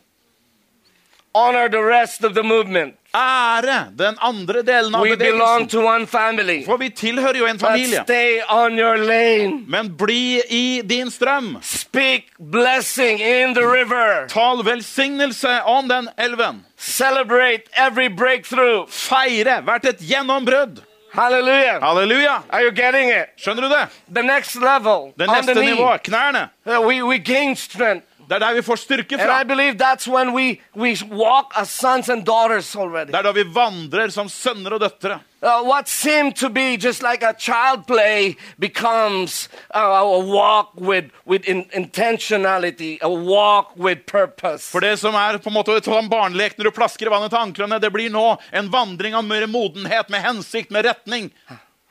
Honor 1.36 1.67
the 1.67 1.82
rest 1.82 2.24
of 2.24 2.34
the 2.34 2.43
movement. 2.43 2.93
Ære 3.15 3.88
den 3.97 4.15
andre 4.21 4.61
delen 4.63 4.95
av 4.95 5.01
We 5.01 5.15
belong 5.17 5.39
bevegelsen. 5.65 5.69
to 5.69 5.88
one 5.88 6.07
family. 6.07 6.65
For 6.65 6.78
vi 6.78 6.89
tilhører 6.89 7.38
jo 7.38 7.45
en 7.45 7.57
But 7.57 7.67
familie. 7.67 8.03
stay 8.03 8.39
on 8.49 8.80
your 8.80 8.97
lane. 8.97 9.63
Men 9.67 9.97
bli 9.97 10.41
i 10.49 10.82
din 10.89 11.11
strøm. 11.11 11.57
Speak 11.61 12.21
blessing 12.51 13.19
in 13.21 13.53
the 13.55 13.65
river. 13.65 14.28
Tal 14.28 14.63
velsignelse 14.65 15.61
om 15.63 15.88
den 15.89 16.09
elven. 16.17 16.65
Celebrate 16.78 17.63
every 17.78 18.07
breakthrough. 18.17 18.88
Feire 18.89 19.61
hvert 19.61 19.86
et 19.86 19.97
gjennombrudd. 19.99 20.82
Hallelujah. 21.14 21.80
Halleluja! 21.82 22.41
Are 22.49 22.64
you 22.64 22.72
getting 22.72 23.09
it? 23.09 23.26
Skjønner 23.38 23.61
du 23.61 23.70
det? 23.70 23.84
The 24.16 24.24
next 24.24 24.55
level, 24.55 25.11
Det 25.20 25.28
neste 25.30 25.53
nivået, 25.53 26.01
knærne. 26.03 26.49
uh, 26.66 26.80
we, 26.88 27.03
we 27.05 27.18
gain 27.20 27.55
strength. 27.55 28.05
Det 28.30 28.36
er 28.36 28.39
der 28.39 28.53
vi 28.53 28.61
får 28.61 28.76
styrke 28.76 29.14
And 29.20 29.22
I 29.22 29.26
fra. 29.26 29.43
believe 29.43 29.76
that's 29.78 30.07
when 30.07 30.34
we, 30.34 30.57
we 30.76 30.95
walk 31.11 31.53
as 31.55 31.70
sons 31.70 32.09
and 32.09 32.26
daughters 32.26 32.76
already. 32.76 33.07
Det 33.11 33.16
er 33.16 33.22
da 33.22 33.32
vi 33.32 33.43
vandrer 33.55 34.09
som 34.09 34.30
sønner 34.30 34.72
og 34.74 34.80
døtre. 34.82 35.20
Uh, 35.43 35.61
what 35.61 35.89
seemed 35.89 36.37
to 36.37 36.49
be 36.49 36.77
just 36.77 37.03
like 37.03 37.21
a 37.21 37.33
child 37.33 37.85
play 37.85 38.37
becomes 38.57 39.49
uh, 39.75 39.79
a 39.79 40.19
walk 40.25 40.71
with, 40.77 41.11
with 41.25 41.43
in, 41.43 41.65
intentionality, 41.65 42.97
a 43.01 43.09
walk 43.09 43.75
with 43.75 44.05
purpose. 44.05 44.71
For 44.71 44.79
det 44.79 44.99
som 44.99 45.15
er 45.15 45.37
på 45.43 45.51
en 45.51 45.57
måte 45.57 45.75
en 45.75 46.07
barnelek 46.07 46.55
når 46.57 46.69
du 46.69 46.71
plasker 46.71 47.07
i 47.07 47.11
vannet 47.11 47.35
til 47.35 47.41
anklene, 47.41 47.81
det 47.83 47.91
blir 47.91 48.07
nå 48.09 48.37
en 48.55 48.71
vandring 48.71 49.19
av 49.19 49.27
mer 49.27 49.43
modenhet, 49.51 50.07
med 50.07 50.23
hensikt, 50.23 50.71
med 50.71 50.87
retning. 50.87 51.29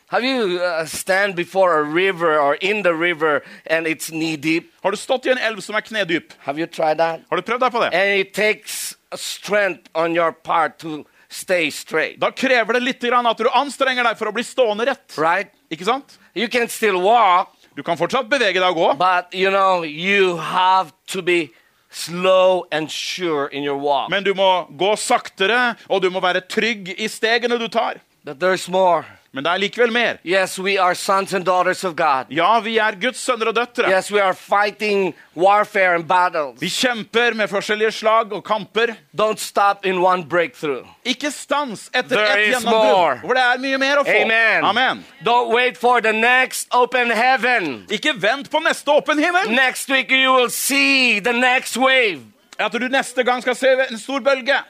Have 0.09 0.25
you 0.25 0.59
uh, 0.61 0.87
stand 0.87 1.37
before 1.37 1.79
a 1.79 1.83
river 1.83 2.39
or 2.39 2.55
in 2.55 2.83
the 2.83 2.95
river 2.95 3.43
and 3.67 3.87
it's 3.87 4.09
knee 4.09 4.37
deep? 4.37 4.73
Har 4.83 4.91
du 4.91 4.97
stått 4.97 5.27
i 5.27 5.31
en 5.37 5.39
elv 5.39 5.61
som 5.61 5.77
er 5.77 5.85
knedyp? 5.85 6.33
Have 6.49 6.57
you 6.57 6.67
tried 6.67 6.97
that? 7.05 7.21
Har 7.29 7.37
du 7.37 7.43
prøvd 7.43 7.61
deg 7.61 7.73
på 7.73 7.85
det? 7.85 7.93
And 7.93 8.21
it 8.21 8.33
takes 8.33 8.97
strength 9.15 9.91
on 9.95 10.17
your 10.17 10.33
part 10.33 10.79
to 10.79 11.05
stay 11.33 11.71
straight, 11.71 12.19
Da 12.21 12.31
krever 12.31 12.77
det 12.77 12.83
litt 12.85 13.01
grann 13.01 13.27
at 13.27 13.39
du 13.41 13.49
anstrenger 13.49 14.05
deg 14.05 14.19
for 14.21 14.29
å 14.29 14.35
bli 14.37 14.43
stående 14.45 14.87
rett. 14.87 15.17
right? 15.19 15.49
Ikke 15.73 15.85
sant? 15.89 16.19
You 16.35 16.49
can 16.49 16.69
still 16.69 17.01
walk, 17.01 17.49
Du 17.75 17.83
kan 17.83 17.97
fortsatt 17.97 18.29
bevege 18.29 18.61
deg 18.61 18.69
og 18.69 18.77
gå, 18.77 18.99
but 18.99 19.33
you 19.33 19.49
know, 19.51 19.83
you 19.83 20.37
have 20.37 20.93
to 21.09 21.23
be 21.23 21.49
slow 21.91 22.65
and 22.71 22.91
sure 22.91 23.49
in 23.49 23.63
your 23.65 23.77
walk. 23.79 24.11
men 24.11 24.23
du 24.25 24.35
må 24.35 24.67
gå 24.77 24.93
saktere, 24.97 25.77
og 25.89 26.03
du 26.03 26.11
må 26.11 26.21
være 26.21 26.41
trygg 26.49 26.95
i 26.99 27.09
stegene 27.09 27.59
du 27.59 27.69
tar. 27.69 27.95
But 28.25 28.39
there's 28.39 28.69
more. 28.69 29.05
Men 29.33 29.45
det 29.47 29.53
er 29.53 29.61
likevel 29.63 29.93
mer. 29.93 30.19
Yes, 30.29 30.59
we 30.61 30.75
are 30.77 30.95
sons 30.95 31.33
and 31.33 31.45
daughters 31.45 31.85
of 31.89 31.95
God. 31.97 32.29
Ja, 32.29 32.61
vi 32.61 32.75
er 32.77 32.99
Guds 33.01 33.17
sønner 33.25 33.49
og 33.49 33.55
døtre. 33.57 33.89
Yes, 33.89 34.11
we 34.13 34.21
are 34.21 34.35
fighting 34.37 35.15
warfare 35.35 35.95
and 35.95 36.05
battles. 36.05 36.61
Vi 36.61 36.69
kjemper 36.69 37.33
med 37.35 37.49
forskjellige 37.49 37.95
slag 37.97 38.33
og 38.33 38.45
kamper. 38.45 38.93
Don't 39.17 39.41
stop 39.41 39.87
in 39.89 40.03
one 40.05 40.27
breakthrough. 40.29 40.85
Ikke 41.05 41.31
stans 41.33 41.87
etter 41.95 42.19
There 42.19 42.43
ett 42.43 42.51
gjennombrudd, 42.53 43.25
hvor 43.25 43.39
det 43.41 43.47
er 43.47 43.63
mye 43.65 43.79
mer 43.81 44.03
å 44.03 44.05
få. 44.05 44.19
Amen. 44.21 44.69
Amen. 44.69 45.01
Don't 45.25 45.49
wait 45.55 45.81
for 45.81 46.05
the 46.05 46.13
next 46.13 46.69
open 46.77 47.11
heaven. 47.11 47.87
Ikke 47.89 48.13
vent 48.21 48.51
på 48.53 48.61
neste 48.61 48.93
åpen 48.93 49.19
himmel. 49.19 49.49
Next 49.57 49.89
week 49.89 50.13
you 50.13 50.37
will 50.37 50.51
see 50.53 51.21
the 51.21 51.33
next 51.33 51.81
wave. 51.81 52.21
At 52.59 52.77
du 52.77 52.85
neste 52.89 53.25
gang 53.25 53.41
skal 53.41 53.57
se 53.57 53.73
en 53.89 53.99
stor 53.99 54.21
bølge. 54.21 54.61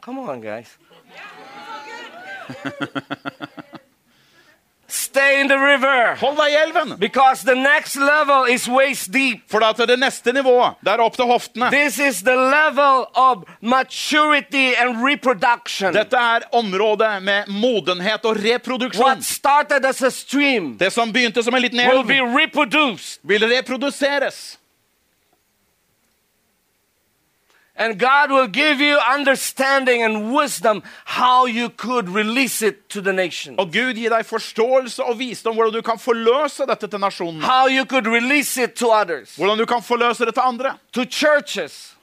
Come 0.00 0.20
on, 0.20 0.40
guys. 0.40 0.78
Stay 4.94 5.40
in 5.40 5.48
the 5.48 5.58
river 5.58 6.14
Hold 6.20 6.36
deg 6.38 6.52
i 6.52 6.56
elven. 6.62 6.96
because 6.98 7.42
the 7.44 7.54
next 7.54 7.96
level 7.96 8.44
is 8.44 8.68
waist 8.68 9.10
deep. 9.12 9.42
For 9.50 9.72
til 9.72 9.88
det 9.88 9.98
neste 9.98 10.32
nivået, 10.32 10.74
det 10.84 10.92
er 10.92 11.02
opp 11.02 11.16
til 11.16 11.24
hoftene. 11.24 11.70
This 11.72 11.98
is 11.98 12.22
the 12.22 12.36
level 12.36 13.06
of 13.14 13.42
maturity 13.60 14.74
and 14.78 15.02
reproduction. 15.02 15.94
Dette 15.94 16.16
er 16.16 16.46
området 16.52 17.22
med 17.22 17.48
modenhet 17.48 18.24
og 18.24 18.36
reproduksjon. 18.36 19.04
What 19.04 19.24
started 19.24 19.84
as 19.84 20.02
a 20.02 20.10
stream 20.10 20.76
Det 20.78 20.92
som 20.92 21.12
begynte 21.12 21.42
som 21.42 21.54
en 21.54 21.62
liten 21.62 21.80
will 21.90 22.04
be 22.06 22.20
reproduced. 22.20 23.18
vil 23.22 23.44
reproduseres. 23.56 24.58
And 27.76 27.98
God 27.98 28.30
will 28.30 28.46
give 28.46 28.80
you 28.80 28.98
understanding 29.14 30.02
and 30.04 30.32
wisdom 30.32 30.82
how 31.04 31.46
you 31.46 31.68
could 31.70 32.08
release 32.08 32.62
it 32.62 32.88
to 32.90 33.00
the 33.00 33.12
nation. 33.12 33.56
Og 33.58 33.72
Gud 33.72 33.94
gir 33.98 34.10
deg 34.14 34.26
forståelse 34.26 35.02
og 35.02 35.18
visdom 35.18 35.54
hvordan 35.58 35.72
du 35.74 35.82
kan 35.82 35.98
forløse 35.98 36.66
dette 36.70 36.86
til 36.86 37.00
nasjonen. 37.02 37.42
How 37.42 37.66
you 37.68 37.84
could 37.84 38.06
release 38.06 38.56
it 38.62 38.74
to 38.78 38.92
others, 38.92 39.34
Hvordan 39.36 39.58
du 39.58 39.66
kan 39.66 39.82
forløse 39.82 40.24
det 40.24 40.34
til 40.34 40.42
andre. 40.46 40.76
to 40.92 41.04
churches, 41.04 41.96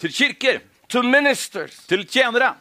Til 0.00 0.12
kirker, 0.12 0.58
to 0.88 1.02
ministers. 1.02 1.76
til 1.88 2.06
tjenere. 2.06 2.54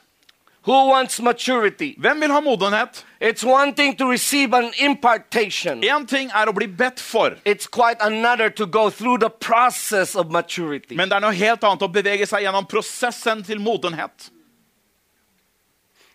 Who 0.67 0.91
wants 0.93 1.21
maturity? 1.21 1.93
Hvem 1.97 2.21
vil 2.21 2.31
ha 2.31 2.39
modenhet? 2.39 3.05
It's 3.19 3.43
one 3.43 3.73
thing 3.73 3.95
to 3.97 4.05
receive 4.05 4.53
an 4.53 4.71
impartation. 4.77 5.83
En 5.83 6.05
ting 6.05 6.29
er 6.29 6.45
å 6.47 6.53
bli 6.53 6.67
bedt 6.67 6.99
for, 6.99 7.31
It's 7.45 7.65
quite 7.65 7.97
another 7.99 8.49
to 8.51 8.65
go 8.67 8.89
through 8.91 9.17
the 9.19 9.29
process 9.29 10.15
of 10.15 10.29
maturity. 10.29 10.95
men 10.95 11.09
det 11.09 11.15
er 11.15 11.21
noe 11.21 11.33
helt 11.33 11.63
annet 11.63 11.81
å 11.81 11.91
bevege 11.91 12.27
seg 12.27 12.43
gjennom 12.45 12.67
prosessen 12.67 13.43
til 13.43 13.57
modenhet. 13.59 14.29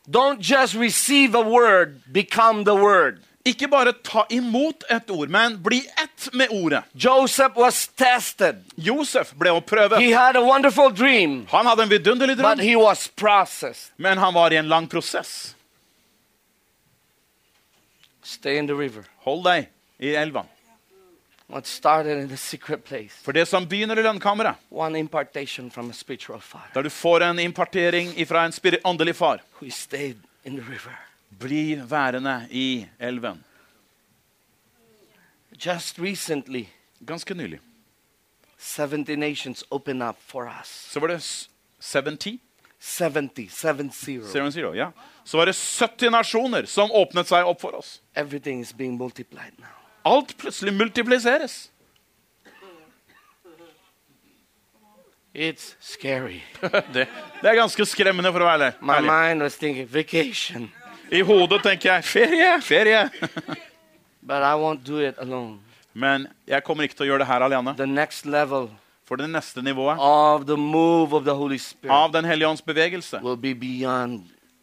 Don't 0.09 0.41
just 0.41 0.75
receive 0.75 1.35
a 1.35 1.41
word, 1.43 2.01
become 2.13 2.65
the 2.65 2.75
word. 2.75 3.21
Ikke 3.45 3.67
bare 3.71 3.93
ta 3.93 4.23
imot 4.31 4.85
et 4.91 5.11
ord, 5.11 5.29
men 5.31 5.57
bli 5.63 5.81
ett 5.99 6.29
med 6.33 6.49
ordet. 6.55 6.85
Joseph 6.95 7.57
was 7.57 7.89
tested. 7.99 8.63
Josef 8.79 9.33
ble 9.35 9.51
å 9.51 9.61
prøve. 9.61 9.99
He 9.99 10.13
had 10.13 10.37
a 10.37 10.43
wonderful 10.43 10.91
dream, 10.91 11.47
Han 11.51 11.67
hadde 11.67 11.83
en 11.83 11.89
vidunderlig 11.91 12.37
but 12.37 12.59
drøm, 12.59 12.63
he 12.63 12.77
was 12.77 13.09
processed. 13.09 13.91
men 13.99 14.19
han 14.19 14.35
var 14.35 14.53
i 14.53 14.57
en 14.57 14.69
lang 14.69 14.87
prosess. 14.87 15.55
Stay 18.33 18.59
in 18.59 18.67
the 18.67 18.75
river. 18.75 19.05
Hold 19.27 19.45
deg 19.45 19.69
i 19.99 20.15
elva. 20.17 20.45
What 21.53 21.67
started 21.67 22.23
in 22.23 22.29
the 22.29 22.37
secret 22.37 22.85
place. 22.85 23.15
For 23.25 23.33
det 23.33 23.49
som 23.49 23.67
begynner 23.69 23.99
i 23.99 24.03
lønnkammeret, 24.03 24.55
One 24.71 24.99
impartation 24.99 25.71
from 25.71 25.91
a 25.91 25.93
spiritual 25.93 26.41
father 26.41 26.73
der 26.75 26.83
du 26.83 26.91
får 26.91 27.21
en 27.21 27.39
impartering 27.39 28.15
fra 28.29 28.47
en 28.47 28.53
åndelig 28.85 29.15
far, 29.17 29.39
who 29.61 29.71
stayed 29.71 30.17
in 30.45 30.57
the 30.57 30.65
river. 30.73 30.97
bli 31.39 31.81
værende 31.91 32.47
i 32.51 32.87
elven. 32.99 33.45
Just 35.67 35.99
recently, 35.99 36.65
Ganske 37.07 37.35
nylig 37.35 37.61
70 38.59 39.17
nations 39.17 39.65
opened 39.71 40.03
up 40.03 40.17
for 40.27 40.45
us. 40.61 40.69
så 40.69 41.01
var 41.01 41.07
det 41.09 41.49
70, 41.81 42.39
70, 42.83 43.49
70. 43.49 44.23
70 44.33 44.75
yeah. 44.75 44.91
Så 45.25 45.37
var 45.39 45.47
det 45.47 45.53
70 45.53 46.11
nasjoner 46.11 46.65
som 46.67 46.91
åpnet 46.91 47.29
seg 47.31 47.47
opp 47.47 47.61
for 47.61 47.77
oss. 47.79 48.01
Is 48.17 48.73
being 48.75 48.99
now. 48.99 49.69
Alt 50.03 50.37
plutselig 50.37 50.73
multipliseres. 50.73 51.71
It's 55.35 55.77
scary. 55.81 56.43
Det, 56.93 57.07
det 57.41 57.49
er 57.49 57.55
ganske 57.55 57.87
skremmende, 57.87 58.33
for 58.33 58.45
å 58.45 58.49
være 58.51 58.59
ærlig. 58.59 58.73
My 58.85 58.99
mind 59.01 59.43
was 59.43 59.57
thinking 59.57 59.87
vacation, 59.89 60.69
I 61.09 61.23
hodet 61.25 61.63
tenker 61.63 61.95
jeg 61.95 62.05
ferie, 62.05 62.61
ferie. 62.61 63.09
but 64.23 64.43
I 64.43 64.53
won't 64.61 64.85
do 64.85 64.99
it 65.01 65.15
alone. 65.19 65.61
Men 65.95 66.27
jeg 66.47 66.65
kommer 66.65 66.85
ikke 66.85 66.99
til 66.99 67.07
å 67.07 67.13
gjøre 67.13 67.25
det 67.25 67.31
her 67.31 67.47
alene. 67.47 67.77
The 67.79 67.87
next 67.87 68.27
level 68.27 68.69
For 69.13 69.17
det 69.21 69.29
neste 69.29 69.61
nivået 69.63 69.99
of 70.01 70.47
the 70.47 70.57
move 70.57 71.13
of 71.13 71.25
the 71.25 71.35
Holy 71.37 71.59
Spirit 71.59 71.93
av 71.93 72.13
Den 72.13 72.25
hellige 72.25 72.49
ånds 72.49 72.63
bevegelse 72.65 73.21
will 73.21 73.37
be 73.37 73.53
beyond 73.55 74.23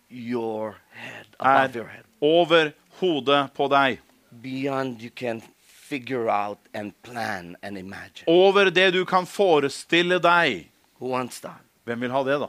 your 0.10 0.74
head, 0.90 1.26
above 1.40 1.76
your 1.76 1.88
head, 1.88 2.04
over 2.22 2.72
hodet 3.00 3.52
på 3.54 3.68
deg. 3.68 4.00
beyond 4.42 5.02
you 5.02 5.12
can 5.16 5.42
figure 5.62 6.32
out 6.32 6.58
and 6.74 6.94
plan 7.04 7.56
and 7.62 7.78
imagine. 7.78 8.26
Over 8.28 8.70
det 8.70 8.94
du 8.94 9.06
kan 9.06 9.26
forestille 9.26 10.20
deg. 10.20 10.72
Who 11.00 11.10
wants 11.10 11.40
that? 11.40 11.62
Hvem 11.84 12.02
vil 12.02 12.12
ha 12.12 12.24
det, 12.24 12.40
da? 12.40 12.48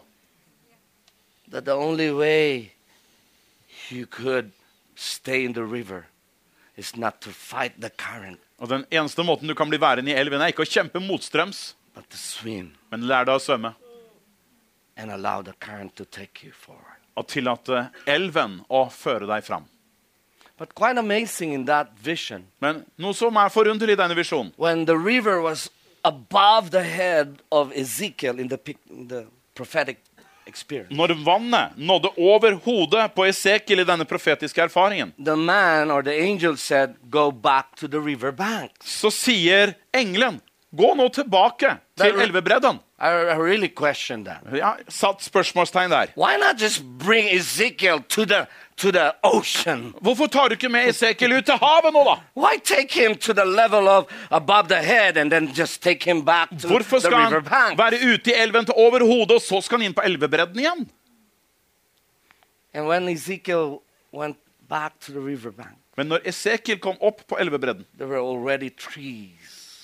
That 1.50 1.64
the 1.64 1.74
only 1.74 2.10
way 2.10 2.70
you 3.92 4.06
could 4.06 4.50
stay 4.96 5.44
in 5.44 5.52
the 5.52 5.64
river 5.64 6.06
is 6.76 6.96
not 6.96 7.20
to 7.20 7.30
fight 7.30 7.72
the 7.80 7.90
current, 7.90 8.40
Og 8.58 8.68
Den 8.68 8.84
eneste 8.90 9.22
måten 9.22 9.48
du 9.48 9.54
kan 9.54 9.68
bli 9.68 9.80
værende 9.80 10.10
i 10.10 10.14
elven, 10.14 10.40
er 10.40 10.52
ikke 10.52 10.64
å 10.64 10.68
kjempe 10.68 11.00
motstrøms, 11.00 11.74
men 12.90 13.06
lær 13.06 13.24
deg 13.24 13.34
å 13.36 13.40
svømme. 13.40 13.74
and 14.96 15.10
allow 15.10 15.40
the 15.42 15.52
current 15.60 15.96
to 15.96 16.04
take 16.04 16.42
you 16.44 16.52
forward. 16.52 16.98
Og 17.16 17.26
tillate 17.26 17.90
elven 18.06 18.60
å 18.68 18.90
føre 18.90 19.26
deg 19.26 19.42
fram. 19.44 19.64
But 20.58 20.74
quite 20.74 20.98
amazing 20.98 21.54
in 21.54 21.64
that 21.66 21.92
vision, 22.02 22.44
Men 22.60 22.84
noe 22.98 23.14
som 23.14 23.34
er 23.36 23.48
forunderlig 23.48 23.92
i 23.96 23.96
denne 24.02 24.14
visjonen 24.14 24.52
when 24.58 24.84
the 24.84 24.96
river 24.98 25.40
was 25.40 25.70
above 26.04 26.70
the 26.70 26.82
head 26.82 27.38
of 27.50 27.72
Ezekiel 27.72 28.38
in 28.38 28.48
the, 28.48 28.58
in 28.90 29.08
the 29.08 29.26
prophetic 29.54 29.98
experience, 30.46 30.92
Når 30.94 31.14
vannet 31.24 31.76
nådde 31.78 32.10
over 32.18 32.52
hodet 32.64 33.14
på 33.14 33.24
Esekiel 33.24 33.80
i 33.80 33.84
denne 33.88 34.04
profetiske 34.04 34.62
erfaringen, 34.62 35.14
the 35.24 35.36
man 35.36 35.90
or 35.90 36.02
the 36.02 36.12
angel 36.12 36.56
said, 36.58 36.94
Go 37.10 37.30
back 37.32 37.74
to 37.76 37.88
the 37.88 38.00
river 38.00 38.30
banks. 38.32 39.00
så 39.00 39.10
sier 39.10 39.74
engelen 39.94 40.40
Gå 40.70 40.94
nå 40.94 41.08
tilbake 41.10 41.72
til 41.98 42.20
elvebredden. 42.22 42.78
I, 43.00 43.10
really 43.34 43.68
question 43.68 44.24
that. 44.24 44.44
Ja, 44.54 44.74
satt 44.88 45.22
spørsmålstegn 45.24 45.90
der. 45.90 46.12
Why 46.16 46.36
not 46.36 46.60
just 46.60 46.82
bring 46.98 47.28
Ezekiel 47.28 48.02
to 48.08 48.24
the, 48.24 48.46
to 48.76 48.92
the 48.92 49.12
ocean? 49.22 49.94
Hvorfor 50.00 50.26
tar 50.26 50.48
du 50.48 50.54
ikke 50.54 50.68
med 50.68 50.88
Ezekiel 50.92 51.32
ut 51.38 51.48
til 51.48 51.58
havet 51.62 51.94
nå, 51.96 52.04
da? 52.04 52.18
Why 52.36 52.60
take 52.62 52.92
him 52.94 53.16
to 53.16 53.32
the 53.32 53.44
level 53.44 53.88
of 53.88 54.12
above 54.30 54.68
the 54.68 54.82
head 54.82 55.16
and 55.16 55.30
then 55.30 55.48
just 55.58 55.82
take 55.82 56.04
him 56.10 56.22
back 56.24 56.50
to 56.50 56.68
Hvorfor 56.68 57.00
the 57.00 57.08
skal 57.08 57.18
river 57.18 57.42
han 57.48 57.78
være 57.78 57.98
ute 58.14 58.30
i 58.30 58.36
elven 58.36 58.68
til 58.68 58.74
over 58.76 59.00
hodet, 59.00 59.40
og 59.40 59.42
så 59.42 59.60
skal 59.64 59.80
han 59.80 59.86
inn 59.90 59.96
på 59.96 60.04
elvebredden 60.04 60.60
igjen? 60.60 60.86
And 62.74 62.86
when 62.86 63.08
Ezekiel 63.08 63.80
went 64.12 64.36
back 64.68 65.00
to 65.00 65.12
the 65.12 65.20
river 65.20 65.50
bank, 65.50 65.80
Men 65.96 66.06
når 66.06 66.20
Esekiel 66.30 66.78
kom 66.80 66.96
opp 67.00 67.24
på 67.28 67.36
elvebredden, 67.40 67.84
there 67.98 68.08
were 68.08 68.22
already 68.22 68.70
trees. 68.70 69.39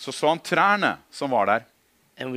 Så 0.06 0.14
så 0.14 0.28
han 0.30 0.42
trærne 0.42 0.96
som 1.10 1.30
var 1.34 1.50
der. 1.50 1.64
Og 2.18 2.30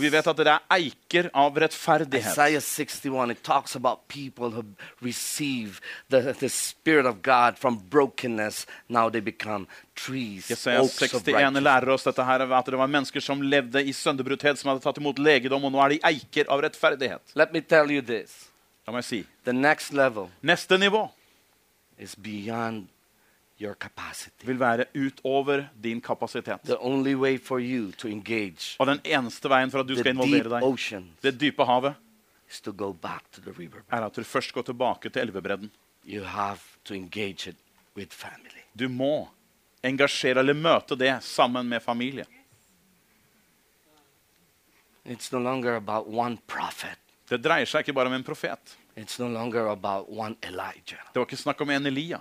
vi 0.00 0.08
vet 0.08 0.28
at 0.30 0.38
det 0.38 0.46
er 0.48 0.62
eiker 0.72 1.26
av 1.36 1.58
rettferdighet. 1.60 2.30
Isaiah 2.32 2.62
61, 2.62 3.30
it 3.34 3.42
talks 3.44 3.76
about 3.76 4.08
people 4.08 4.48
who 4.54 4.62
receive 5.02 5.80
the, 6.08 6.32
the 6.32 6.48
Spirit 6.48 7.04
of 7.04 7.20
God 7.20 7.58
from 7.58 7.76
brokenness. 7.90 8.66
Now 8.88 9.10
they 9.10 9.20
become 9.20 9.66
trees, 9.94 10.48
Jesaja 10.48 10.86
61 10.88 11.60
lærer 11.60 11.88
oss 11.92 12.08
dette 12.08 12.24
her, 12.24 12.40
at 12.40 12.64
det 12.64 12.80
var 12.80 12.88
mennesker 12.88 13.20
som 13.20 13.42
levde 13.42 13.84
i 13.84 13.92
sønderbruddhet, 13.92 14.58
som 14.58 14.72
hadde 14.72 14.86
tatt 14.86 15.02
imot 15.02 15.18
legedom, 15.20 15.68
og 15.68 15.72
nå 15.74 15.84
er 15.84 15.88
de 15.96 16.00
eiker 16.14 16.48
av 16.48 16.64
rettferdighet. 16.64 17.36
Let 17.36 17.52
me 17.52 17.60
tell 17.60 17.92
you 17.92 18.00
this. 18.00 18.48
La 18.88 18.96
meg 18.96 19.04
si. 19.04 19.24
The 19.44 19.52
next 19.52 19.92
level 19.92 20.30
Neste 20.40 20.80
nivå 20.80 21.10
is 21.98 22.16
beyond. 22.16 22.88
Vil 23.58 24.60
være 24.60 24.84
utover 24.94 25.68
din 25.82 26.00
kapasitet. 26.00 26.60
The 26.64 26.78
only 26.80 27.14
way 27.14 27.38
for 27.38 27.58
you 27.58 27.92
to 27.92 28.08
engage 28.08 28.76
Og 28.78 28.86
den 28.86 29.00
eneste 29.04 29.48
veien 29.48 29.70
for 29.70 29.80
at 29.80 29.88
du 29.88 29.94
skal 29.96 30.14
involvere 30.14 30.60
deg, 30.60 31.04
det 31.22 31.40
dype 31.40 31.64
havet, 31.64 31.94
is 32.50 32.60
to 32.60 32.72
go 32.72 32.92
back 32.92 33.24
to 33.32 33.40
the 33.40 33.52
river. 33.58 33.82
er 33.90 34.02
at 34.02 34.16
du 34.16 34.22
først 34.22 34.52
går 34.52 34.62
tilbake 34.62 35.08
til 35.08 35.22
elvebredden. 35.22 35.70
You 36.06 36.24
have 36.24 36.58
to 36.84 36.94
engage 36.94 37.50
it 37.50 37.56
with 37.96 38.12
family. 38.12 38.64
Du 38.78 38.88
må 38.88 39.28
engasjere 39.82 40.40
eller 40.40 40.54
møte 40.54 40.96
det 40.96 41.22
sammen 41.22 41.68
med 41.68 41.80
familie. 41.82 42.24
It's 45.04 45.32
no 45.32 45.38
longer 45.38 45.76
about 45.76 46.06
one 46.08 46.38
prophet. 46.46 46.98
Det 47.28 47.42
dreier 47.44 47.68
seg 47.68 47.84
ikke 47.84 47.92
bare 47.92 48.08
om 48.08 48.16
en 48.16 48.24
profet. 48.24 48.76
It's 48.96 49.18
no 49.20 49.28
longer 49.28 49.68
about 49.68 50.06
one 50.08 50.36
Elijah. 50.42 51.00
Det 51.12 51.20
var 51.20 51.26
ikke 51.26 51.36
snakk 51.36 51.60
om 51.60 51.70
en 51.70 51.86
Elia. 51.86 52.20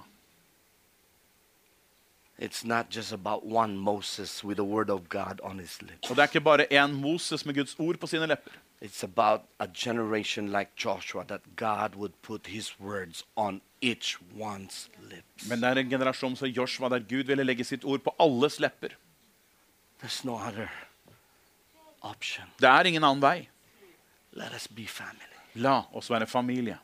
It's 2.44 2.66
not 2.66 2.90
just 2.90 3.14
about 3.14 3.46
one 3.46 3.78
Moses 3.78 4.44
with 4.44 4.58
the 4.58 4.66
word 4.66 4.90
of 4.90 5.08
God 5.08 5.40
on 5.44 5.60
his 5.60 5.82
lips. 5.82 6.10
Og 6.10 6.16
det 6.16 6.24
er 6.24 6.28
ikke 6.28 6.42
bare 6.42 6.74
en 6.74 6.94
Moses 6.94 7.46
med 7.46 7.56
Guds 7.56 7.76
ord 7.80 7.98
på 8.00 8.08
sine 8.08 8.28
lepper. 8.28 8.52
It's 8.82 9.04
about 9.04 9.42
a 9.60 9.68
generation 9.68 10.52
like 10.52 10.72
Joshua 10.76 11.24
that 11.24 11.42
God 11.56 11.96
would 11.96 12.12
put 12.22 12.48
his 12.48 12.80
words 12.80 13.24
on 13.36 13.62
each 13.82 14.18
one's 14.36 14.90
lips. 15.10 15.48
Men 15.50 15.62
det 15.62 15.70
er 15.70 15.80
en 15.80 15.90
generasjon 15.90 16.36
som 16.36 16.48
Joshua, 16.48 16.90
der 16.90 17.00
Gud 17.00 17.24
ville 17.24 17.44
legge 17.44 17.64
sitt 17.64 17.86
ord 17.86 18.04
på 18.04 18.16
alles 18.20 18.60
lepper. 18.60 18.90
There's 20.02 20.26
no 20.26 20.36
other 20.36 20.68
option. 22.02 22.46
Det 22.60 22.70
er 22.70 22.84
ingen 22.84 23.04
annen 23.04 23.22
vei. 23.22 23.50
Let 24.34 24.52
us 24.52 24.68
be 24.68 24.88
family. 24.88 25.40
La 25.56 25.84
oss 25.94 26.10
være 26.10 26.28
familie. 26.28 26.78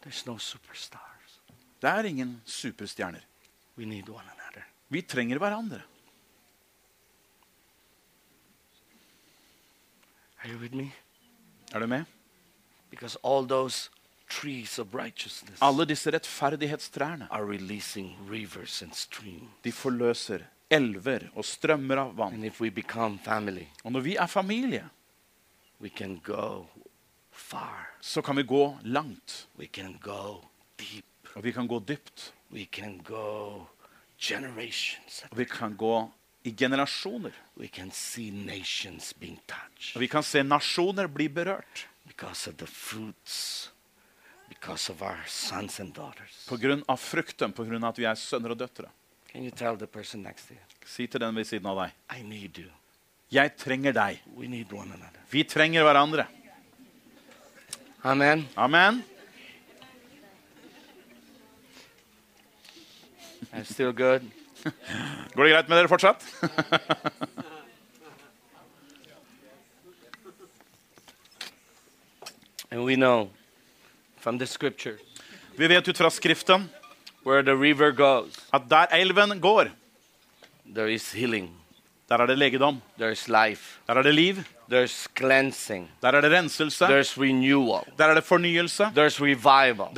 There's 0.00 0.26
no 0.26 0.38
superstars. 0.38 1.07
Det 1.80 1.88
er 1.90 2.08
ingen 2.10 2.40
superstjerner. 2.46 3.24
Vi 4.90 5.02
trenger 5.02 5.38
hverandre. 5.38 5.82
Er 11.74 11.80
du 11.80 11.86
med? 11.86 12.04
Alle 15.60 15.84
disse 15.86 16.10
rettferdighetstrærne 16.10 17.28
de 19.62 19.72
forløser 19.72 20.44
elver 20.70 21.30
og 21.34 21.44
strømmer 21.44 21.96
av 22.02 22.14
vann. 22.16 22.50
Family, 23.24 23.66
Og 23.84 23.92
når 23.92 24.00
vi 24.00 24.16
er 24.16 24.26
familie, 24.26 24.88
så 28.00 28.22
kan 28.22 28.36
vi 28.36 28.42
gå 28.42 28.78
langt. 28.82 29.48
så 29.48 29.62
kan 29.62 29.96
vi 29.96 30.02
gå 30.02 30.42
langt. 30.42 30.44
We 31.42 31.52
can 31.52 31.66
go 31.66 31.78
deep. 31.78 32.00
Og 32.50 32.54
vi 32.54 32.64
kan 32.64 32.98
gå 32.98 32.98
dypt. 32.98 32.98
We 32.98 32.98
can 32.98 32.98
go 33.04 33.66
generations. 34.18 35.24
Og 35.30 35.38
vi 35.38 35.44
kan 35.44 35.76
gå 35.76 36.10
i 36.44 36.50
generasjoner. 36.56 37.32
We 37.56 37.68
can 37.68 37.90
see 37.90 38.30
nations 38.30 39.12
being 39.12 39.38
touched 39.46 39.96
Og 39.96 40.00
vi 40.00 40.06
kan 40.06 40.22
se 40.22 40.42
nasjoner 40.42 41.06
bli 41.06 41.28
berørt 41.28 41.86
because 42.06 42.50
of 42.50 42.56
the 42.56 42.66
fruits, 42.66 43.70
because 44.48 44.90
of 44.92 45.02
our 45.02 45.18
sons 45.26 45.80
and 45.80 45.94
daughters. 45.94 46.46
på 46.48 46.56
grunn 46.56 46.82
av 46.88 46.96
frukten, 46.96 47.52
på 47.52 47.64
grunn 47.64 47.84
av 47.84 47.90
at 47.90 47.98
vi 47.98 48.04
er 48.04 48.14
sønner 48.14 48.50
og 48.50 48.58
døtre. 48.58 48.88
Can 49.32 49.44
you 49.44 49.50
tell 49.50 49.76
the 49.76 49.86
person 49.86 50.22
next 50.22 50.48
to 50.48 50.54
you, 50.54 50.60
Si 50.86 51.06
til 51.06 51.20
den 51.20 51.34
ved 51.36 51.44
siden 51.44 51.66
av 51.66 51.76
deg. 51.76 51.92
I 52.18 52.22
need 52.22 52.58
you. 52.58 52.70
Jeg 53.30 53.56
trenger 53.56 53.92
deg. 53.92 54.22
We 54.34 54.48
need 54.48 54.72
one 54.72 54.88
another. 54.94 55.20
Vi 55.30 55.44
trenger 55.44 55.82
hverandre. 55.84 56.26
Amen. 58.04 58.48
Amen. 58.56 59.04
I'm 63.52 63.64
still 63.64 63.92
good. 63.92 64.22
Går 65.34 65.44
det 65.44 65.52
greit 65.52 65.68
med 65.68 65.78
dere 65.78 65.88
fortsatt? 65.88 66.24
And 72.70 72.84
we 72.84 72.96
know 72.96 73.30
from 74.20 74.38
the 74.38 74.46
scriptures 74.46 75.00
Vi 75.56 75.66
vet 75.66 75.88
ut 75.88 75.96
fra 75.96 76.10
Skriften 76.10 76.68
where 77.24 77.42
the 77.42 77.56
river 77.56 77.90
goes, 77.92 78.32
at 78.52 78.62
der 78.70 78.86
elven 78.90 79.40
går, 79.40 79.70
there 80.74 80.88
is 80.88 81.12
healing. 81.12 81.57
Der 82.08 82.18
er 82.18 82.26
det 82.26 82.38
legedom. 82.38 82.80
life, 83.28 83.62
Der 83.86 83.94
er 83.94 84.02
det 84.02 84.14
liv. 84.14 84.36
Der 84.70 86.12
er 86.12 86.20
det 86.20 86.32
renselse. 86.32 86.84
Der 87.98 88.04
er 88.04 88.14
det 88.14 88.24
fornyelse. 88.24 88.86
Det 88.94 89.04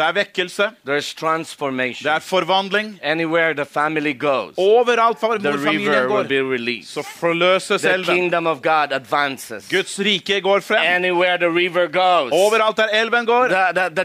er 0.06 0.12
vekkelse. 0.12 0.62
Det 0.86 2.06
er 2.06 2.18
forvandling. 2.20 2.98
Anywhere 3.02 3.54
the 3.54 3.64
family 3.64 4.18
goes, 4.18 4.54
Overalt 4.56 5.18
hvor 5.18 5.56
familien 5.64 6.08
går, 6.08 6.82
så 6.84 7.02
forløses 7.20 7.84
elven. 7.84 8.14
kingdom 8.14 8.46
of 8.46 8.56
God 8.62 8.92
advances. 8.92 9.68
Guds 9.70 9.98
rike 10.00 10.40
går 10.40 10.60
frem. 10.60 10.78
Anywhere 10.82 11.38
the 11.38 11.48
river 11.48 11.86
goes, 11.86 12.32
Overalt 12.32 12.76
der 12.76 12.86
elven 12.92 13.26
går, 13.26 13.48
the, 13.48 13.80
the, 13.80 14.04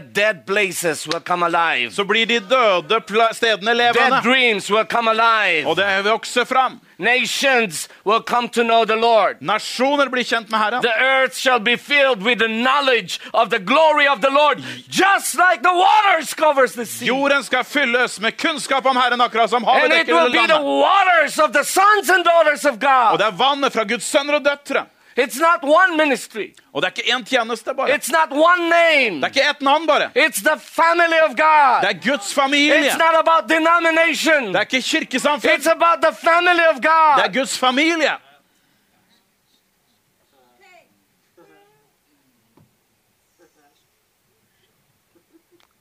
will 1.06 1.22
come 1.24 1.46
alive. 1.46 1.92
så 1.92 2.04
blir 2.04 2.26
de 2.26 2.40
døde 2.40 3.00
stedene 3.32 3.74
levende. 3.74 4.20
dreams 4.24 4.70
will 4.70 4.86
come 4.86 5.10
alive. 5.10 5.66
Og 5.68 5.76
det 5.76 6.04
vokser 6.04 6.44
fram. 6.44 6.80
Nations 6.98 7.88
will 8.04 8.20
come 8.22 8.48
to 8.48 8.62
know 8.64 8.84
the 8.84 8.96
Lord. 8.96 9.36
Nasjoner 9.40 10.08
blir 10.08 10.24
kjent 10.24 10.48
med 10.50 10.60
Herren. 10.60 10.82
The 10.82 10.94
earth 11.00 11.36
shall 11.36 11.60
be 11.60 11.76
filled 11.76 12.22
with 12.22 12.38
the 12.38 12.48
knowledge 12.48 13.20
of 13.32 13.50
the 13.50 13.58
glory 13.58 14.08
of 14.08 14.20
the 14.20 14.30
Lord, 14.30 14.62
just 14.88 15.34
like 15.34 15.62
the 15.62 15.74
waters 15.74 16.34
covers 16.34 16.72
the 16.72 16.86
sea. 16.86 17.06
Jorden 17.06 17.44
skal 17.44 17.64
fylles 17.64 18.20
med 18.20 18.36
kunnskap 18.36 18.86
om 18.86 18.96
Herren, 18.96 19.20
akkurat 19.20 19.50
som 19.50 19.64
havet 19.64 19.84
And 19.84 19.92
it 19.92 20.08
will 20.08 20.32
be 20.32 20.46
the 20.46 20.62
waters 20.62 21.38
of 21.38 21.52
the 21.52 21.64
sons 21.64 22.08
and 22.08 22.24
daughters 22.24 22.64
of 22.64 22.74
Og 22.74 22.80
God. 22.80 23.18
det 23.18 23.26
er 23.26 23.30
vannet 23.38 23.72
fra 23.72 23.84
Guds 23.84 24.04
sønner 24.04 24.34
og 24.34 24.44
døtre. 24.44 24.86
It's 25.18 25.38
not 25.40 25.60
one 25.62 25.96
ministry. 25.96 26.54
Og 26.72 26.82
det 26.82 26.88
er 26.88 26.92
ikke 26.96 27.14
én 27.16 27.24
tjeneste 27.24 27.74
bare. 27.76 27.88
It's 27.94 28.10
not 28.12 28.30
one 28.30 28.68
name. 28.68 29.16
Det 29.16 29.24
er 29.24 29.26
ikke 29.26 29.50
ett 29.50 29.60
navn 29.60 29.86
bare. 29.86 30.10
It's 30.16 30.40
the 30.44 30.60
family 30.60 31.18
of 31.28 31.30
God. 31.36 31.80
Det 31.82 31.90
er 31.96 32.10
Guds 32.10 32.34
familie. 32.34 32.88
It's 32.88 32.98
not 32.98 33.14
about 33.24 33.50
denomination. 33.50 34.46
Det 34.46 34.56
er 34.56 34.60
ikke 34.60 34.82
kirkesamfunn. 34.82 35.50
It's 35.50 35.70
about 35.70 35.98
the 36.02 36.14
family 36.28 36.64
of 36.70 36.76
Det 37.16 37.24
er 37.24 37.32
Guds 37.38 37.58
familie. 37.58 38.12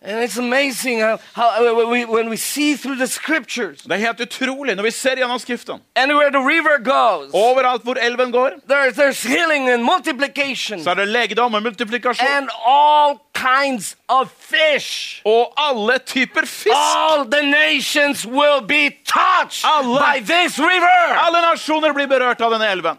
And 0.07 0.23
it's 0.23 0.37
amazing 0.37 0.99
how, 1.01 1.17
how 1.33 1.89
we, 1.91 2.05
when 2.05 2.29
we 2.29 2.37
see 2.37 2.75
through 2.75 2.95
the 2.97 3.07
scriptures, 3.07 3.81
Det 3.81 3.91
er 3.91 3.97
helt 3.97 4.19
utrolig 4.21 4.75
når 4.75 4.83
vi 4.83 4.91
ser 4.91 5.15
gjennom 5.15 5.39
Skriften. 5.39 5.81
anywhere 5.95 6.29
the 6.31 6.39
river 6.39 6.77
goes, 6.83 7.31
Overalt 7.33 7.81
hvor 7.83 7.95
elven 8.01 8.31
går, 8.31 8.49
There, 8.69 8.91
there's 8.91 9.23
healing 9.23 9.69
and 9.69 9.83
multiplication 9.83 10.83
så 10.83 10.89
er 10.89 10.93
det 10.93 11.07
legedom 11.07 11.53
og 11.53 11.63
multiplikasjon. 11.63 12.27
and 12.27 12.49
all 12.67 13.19
kinds 13.33 13.95
of 14.09 14.29
fish. 14.39 15.21
Og 15.25 15.53
alle 15.57 15.97
typer 16.05 16.45
fisk. 16.45 16.75
All 16.75 17.25
the 17.31 17.41
nations 17.43 18.25
will 18.27 18.61
be 18.67 18.89
touched 19.05 19.65
Alle. 19.65 19.97
by 19.99 20.19
this 20.19 20.59
river. 20.59 21.17
Alle 21.25 21.41
nasjoner 21.41 21.93
blir 21.93 22.07
berørt 22.07 22.41
av 22.41 22.51
denne 22.51 22.67
elven. 22.71 22.97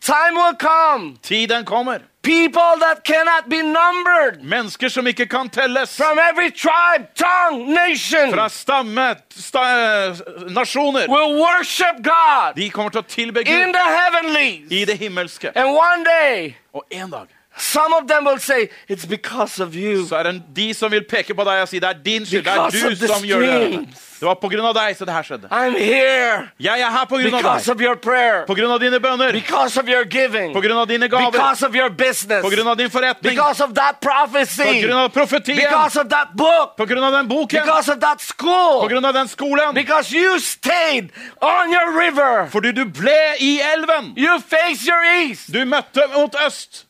Time 0.00 0.34
will 0.34 0.54
come. 0.58 1.16
Tiden 1.22 1.64
kommer. 1.64 1.98
People 2.22 2.78
that 2.80 3.02
cannot 3.04 3.48
be 3.50 3.62
numbered 3.62 4.42
Mennesker 4.44 4.88
som 4.88 5.06
ikke 5.06 5.26
kan 5.26 5.48
telles. 5.50 5.96
from 5.96 6.18
every 6.30 6.50
tribe, 6.50 7.06
tongue, 7.16 7.74
nation 7.74 8.30
Fra 8.32 8.48
stamme, 8.48 9.16
sta, 9.30 10.14
nasjoner. 10.48 11.08
will 11.08 11.34
worship 11.40 11.96
God 12.02 12.54
De 12.56 12.70
kommer 12.70 12.90
til 12.90 13.00
å 13.00 13.04
tilbe 13.08 13.40
in 13.40 13.46
Gud 13.46 13.74
the 13.74 13.88
heavenlies. 13.98 14.70
i 14.70 14.84
det 14.84 14.98
himmelske. 14.98 15.50
And 15.56 15.68
one 15.74 16.04
day, 16.04 16.54
Og 16.74 16.84
en 16.90 17.10
dag 17.10 17.26
some 17.56 17.92
of 17.94 18.08
them 18.08 18.24
will 18.24 18.38
say, 18.38 18.68
It's 18.88 19.04
because 19.06 19.60
of 19.62 19.74
you. 19.74 20.06
så 20.06 20.16
er 20.16 20.22
det 20.22 20.42
de 20.56 20.74
som 20.74 20.90
vil 20.90 21.04
peke 21.04 21.34
på 21.34 21.44
deg 21.44 21.62
og 21.62 21.68
si 21.68 21.78
det 21.78 21.88
er 21.88 22.00
din 22.04 22.26
skyld. 22.26 22.44
Det 22.44 22.52
er 22.52 22.96
du 23.00 23.06
som 23.06 23.22
gjør 23.24 23.40
det. 23.40 23.88
Det 24.22 24.28
var 24.28 24.34
av 24.68 24.74
deg 24.76 24.94
så 24.94 25.04
det 25.04 25.14
her 25.16 25.24
skjedde. 25.26 25.48
I'm 25.50 25.74
here 25.74 26.48
Jeg 26.62 26.80
er 26.80 26.90
her 26.94 27.06
av 27.34 27.42
deg. 27.42 27.72
of 27.74 27.80
your 27.82 27.96
prayer, 27.96 28.44
På 28.46 28.54
grunn 28.54 28.70
av 28.70 28.78
dine 28.78 29.00
bønner. 29.00 29.32
because 29.32 29.76
of 29.76 29.88
your 29.88 30.04
giving, 30.04 30.52
På 30.54 30.60
grunn 30.62 30.78
av 30.78 30.86
dine 30.86 31.08
gaver. 31.08 31.32
because 31.32 31.62
of 31.66 31.74
your 31.74 31.88
business, 31.90 32.44
På 32.44 32.50
grunn 32.50 32.68
av 32.68 32.76
din 32.76 32.88
forretning. 32.88 33.34
because 33.34 33.60
of 33.60 33.74
that 33.74 34.00
På 34.00 34.86
grunn 34.86 34.98
av 34.98 35.08
profetien. 35.12 35.56
because 35.56 35.96
of 35.96 36.08
that 36.08 36.28
book, 36.36 36.76
På 36.78 36.86
grunn 36.86 37.02
av 37.02 37.12
den 37.12 37.26
boken. 37.28 37.62
because 37.64 37.88
of 37.88 37.98
that 37.98 38.20
På 38.38 38.88
grunn 38.88 39.04
av 39.04 39.12
den 39.12 39.26
skolen. 39.26 39.74
because 39.74 40.12
you 40.12 40.38
stayed 40.38 41.10
on 41.40 41.72
your 41.72 41.90
river. 41.98 42.46
Fordi 42.48 42.72
du 42.72 42.84
ble 42.84 43.34
i 43.40 43.60
elven. 43.74 44.14
You 44.16 44.38
face 44.38 44.86
your 44.86 45.02
east. 45.02 45.50
Du 45.52 45.64
møtte 45.64 46.02
mot 46.14 46.34
øst. 46.46 46.84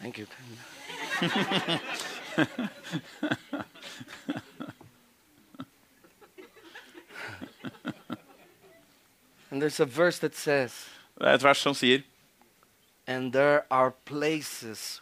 Thank 0.00 0.18
you. 0.18 0.26
and 9.50 9.60
there's 9.62 9.80
a 9.80 9.86
verse 9.86 10.18
that 10.20 10.36
says, 10.36 10.88
Det 11.18 11.26
er 11.26 11.34
et 11.34 11.42
vers 11.42 11.58
som 11.58 11.74
sier 11.74 12.02
And 13.06 13.32
there 13.32 13.62
are 13.70 13.92
places 14.04 15.00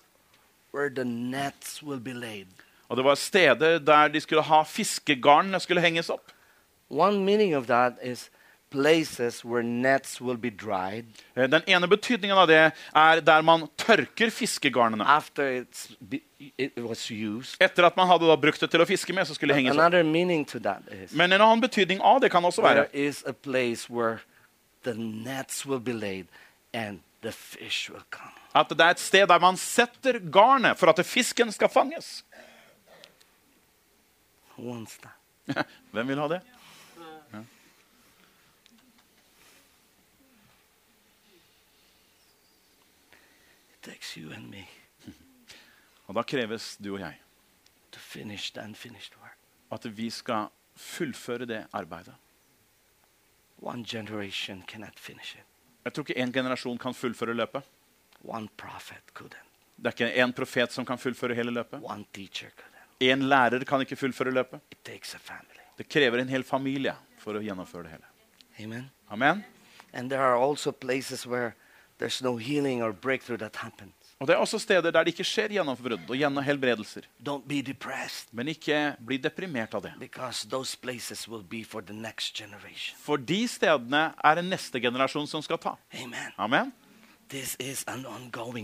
where 0.72 0.88
the 0.88 1.04
nets 1.04 1.82
will 1.82 2.00
be 2.00 2.14
laid. 2.14 2.46
Og 2.88 2.96
det 2.96 3.04
var 3.04 3.14
steder 3.14 3.78
der 3.78 4.08
de 4.08 4.20
skulle 4.20 4.42
ha 4.42 4.62
fiskegarnene 4.62 5.60
skulle 5.60 5.80
henges 5.80 6.10
opp. 6.10 6.32
One 6.88 7.24
meaning 7.24 7.56
of 7.56 7.66
that 7.66 7.92
is 8.02 8.30
places 8.76 9.44
where 9.44 9.62
nets 9.62 10.20
will 10.20 10.36
be 10.36 10.50
dried 10.50 11.06
Eh, 11.36 11.46
Den 11.48 11.62
ene 11.66 11.88
betydningen 11.88 12.36
av 12.38 12.46
det 12.48 12.60
er 12.94 13.20
der 13.20 13.42
man 13.42 13.66
tørker 13.78 14.30
fiskegarnene. 14.30 15.04
after 15.06 15.62
it's 15.64 15.88
it 16.58 16.72
was 16.76 17.10
used. 17.10 17.56
Etter 17.60 17.86
at 17.86 17.96
man 17.96 18.06
hadde 18.08 18.36
brukt 18.40 18.60
det 18.60 18.70
til 18.70 18.80
å 18.80 18.86
fiske 18.86 19.12
med, 19.14 19.26
så 19.26 19.34
skulle 19.34 19.54
det 19.54 19.62
henge 19.62 19.70
opp. 19.72 19.78
Another 19.80 20.02
meaning 20.04 20.44
to 20.44 20.58
that 20.60 20.82
is 20.92 21.12
Men 21.12 21.32
en 21.32 21.40
annen 21.40 21.60
betydning 21.60 22.00
av 22.00 22.20
det 22.20 22.30
kan 22.30 22.44
også 22.44 22.62
være 22.62 22.86
is 22.94 23.22
a 23.26 23.32
place 23.32 23.88
where 23.90 24.18
the 24.84 24.94
nets 24.94 25.64
will 25.66 25.80
be 25.80 25.92
laid 25.92 26.26
and 26.74 27.00
the 27.22 27.32
fish 27.32 27.90
will 27.90 28.04
come. 28.10 28.32
at 28.54 28.68
det 28.68 28.80
er 28.80 28.90
et 28.90 29.00
sted 29.00 29.26
der 29.28 29.38
man 29.38 29.56
setter 29.56 30.18
garnet 30.32 30.78
for 30.78 30.88
at 30.88 31.00
fisken 31.06 31.52
skal 31.52 31.68
fanges. 31.68 32.22
Hvem 35.92 36.08
vil 36.08 36.18
ha 36.18 36.28
det? 36.28 36.40
Takes 43.86 44.14
you 44.18 44.32
and 44.34 44.50
me 44.50 44.66
Og 46.06 46.14
da 46.14 46.22
kreves 46.22 46.76
du 46.78 46.92
og 46.94 47.00
jeg 47.00 47.16
to 47.92 48.00
finish 48.00 48.52
the 48.52 48.62
unfinished 48.62 49.16
work. 49.22 49.38
at 49.72 49.96
vi 49.96 50.10
skal 50.10 50.46
fullføre 50.76 51.46
det 51.46 51.66
arbeidet. 51.72 52.14
One 53.62 53.84
generation 53.84 54.62
cannot 54.68 54.98
finish 55.00 55.36
it. 55.36 55.44
Jeg 55.84 55.92
tror 55.92 56.04
ikke 56.08 56.22
én 56.22 56.32
generasjon 56.32 56.78
kan 56.78 56.94
fullføre 56.94 57.34
løpet. 57.34 57.62
One 58.24 58.48
prophet 58.56 59.02
couldn't. 59.14 59.42
Det 59.76 59.86
er 59.86 59.90
ikke 59.90 60.24
én 60.24 60.32
profet 60.32 60.72
som 60.72 60.86
kan 60.86 60.98
fullføre 60.98 61.34
hele 61.34 61.50
løpet. 61.50 61.80
One 61.82 62.04
teacher 62.12 62.48
couldn't. 62.50 63.02
Én 63.02 63.22
lærer 63.26 63.64
kan 63.64 63.80
ikke 63.80 63.96
fullføre 63.96 64.30
løpet. 64.30 64.60
It 64.70 64.78
takes 64.84 65.14
a 65.14 65.18
family. 65.18 65.60
Det 65.78 65.88
krever 65.88 66.18
en 66.20 66.28
hel 66.28 66.44
familie 66.44 66.94
for 67.18 67.34
å 67.34 67.40
gjennomføre 67.44 67.82
det 67.82 67.90
hele. 67.90 68.04
Amen. 68.60 68.90
Amen. 69.10 69.44
And 69.92 70.10
there 70.10 70.22
are 70.22 70.36
also 70.48 70.70
places 70.72 71.26
where 71.26 71.54
there's 71.98 72.22
no 72.22 72.36
healing 72.36 72.82
or 72.82 72.92
breakthrough 72.92 73.38
that 73.38 73.56
happens. 73.56 73.92
Og 74.18 74.26
Det 74.26 74.34
er 74.34 74.38
også 74.40 74.58
steder 74.58 74.90
der 74.90 75.04
det 75.04 75.12
ikke 75.12 75.24
skjer 75.28 75.52
gjennombrudd 75.52 76.08
og 76.08 76.16
gjennom 76.16 76.44
helbredelser. 76.44 77.04
Don't 77.20 77.44
be 77.48 77.62
Men 78.32 78.48
ikke 78.48 78.96
bli 79.06 79.16
deprimert 79.16 79.74
av 79.74 79.82
det. 79.82 79.92
those 80.48 80.76
will 81.28 81.44
be 81.44 81.64
for 81.64 81.80
the 81.82 81.92
next. 81.92 82.42
For 82.96 83.16
de 83.16 83.48
stedene 83.48 84.14
er 84.24 84.34
det 84.34 84.44
neste 84.44 84.80
generasjon 84.80 85.26
som 85.26 85.42
skal 85.42 85.58
ta. 85.58 85.76
Amen. 86.02 86.32
Amen. 86.38 86.72
This 87.28 87.56
is 87.60 87.84
an 87.88 88.06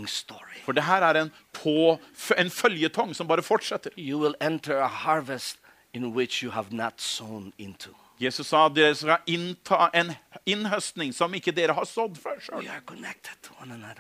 story. 0.07 0.63
For 0.65 0.73
det 0.73 0.85
her 0.85 1.03
er 1.03 1.23
en, 1.23 1.31
på, 1.53 1.99
en 2.39 2.51
føljetong 2.51 3.15
som 3.15 3.29
bare 3.29 3.43
fortsetter. 3.43 3.91
You 3.99 4.19
will 4.21 4.35
enter 4.41 4.81
a 4.81 4.87
in 5.93 6.15
which 6.15 6.43
you 6.43 6.51
have 6.51 6.73
not 6.73 7.01
sown 7.01 7.53
into. 7.59 7.91
Jesus 8.21 8.47
sa 8.47 8.67
at 8.67 8.77
dere 8.77 8.95
skal 8.95 9.19
innta 9.27 9.91
en 9.95 10.13
innhøstning 10.47 11.13
som 11.15 11.33
ikke 11.35 11.53
dere 11.55 11.75
har 11.77 11.85
sådd 11.89 12.17
før 12.21 12.41
sjøl. 12.43 12.67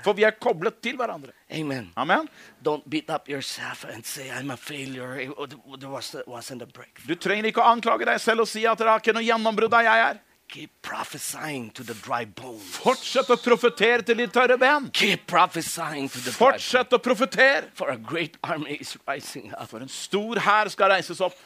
For 0.03 0.15
vi 0.19 0.25
er 0.27 0.35
koblet 0.43 0.81
til 0.83 0.97
hverandre. 0.99 1.33
Amen. 1.53 1.93
Amen. 1.97 2.29
Don't 2.65 2.89
beat 2.91 3.11
up 3.11 3.29
yourself 3.29 3.85
and 3.85 4.05
say, 4.05 4.29
I'm 4.31 4.51
a 4.51 4.57
failure. 4.57 5.21
It- 5.21 5.31
There 5.79 5.91
was. 5.91 6.11
Du 7.07 7.15
trenger 7.15 7.45
ikke 7.51 7.63
å 7.63 7.71
anklage 7.73 8.05
deg 8.07 8.21
selv 8.21 8.41
og 8.45 8.49
si 8.49 8.65
at 8.67 8.79
det 8.79 8.87
er 8.87 8.99
ikke 9.01 9.15
noe 9.17 9.25
gjennombrudd 9.27 9.71
der 9.71 9.87
jeg 9.89 10.05
er. 10.11 10.21
Keep 10.53 10.71
prophesying 10.83 11.71
to 11.73 11.83
the 11.83 11.95
dry 12.05 12.27
bones. 12.27 12.63
Fortsett 12.77 13.31
å 13.33 13.39
profetere 13.41 14.03
til 14.05 14.19
de 14.21 14.27
tørre 14.29 14.59
ben. 14.61 14.91
Keep 14.93 15.27
prophesying 15.27 16.11
to 16.13 16.19
the. 16.21 16.31
Fortsett 16.37 16.93
å 16.93 16.99
profetere. 17.01 17.71
For 17.73 17.89
a 17.89 17.97
great 17.97 18.37
army 18.45 18.77
is 18.81 18.97
rising 19.09 19.55
up. 19.57 19.71
For 19.71 19.81
en 19.81 19.89
stor 19.89 20.37
hær 20.45 20.69
skal 20.69 20.93
reises 20.93 21.23
opp. 21.25 21.39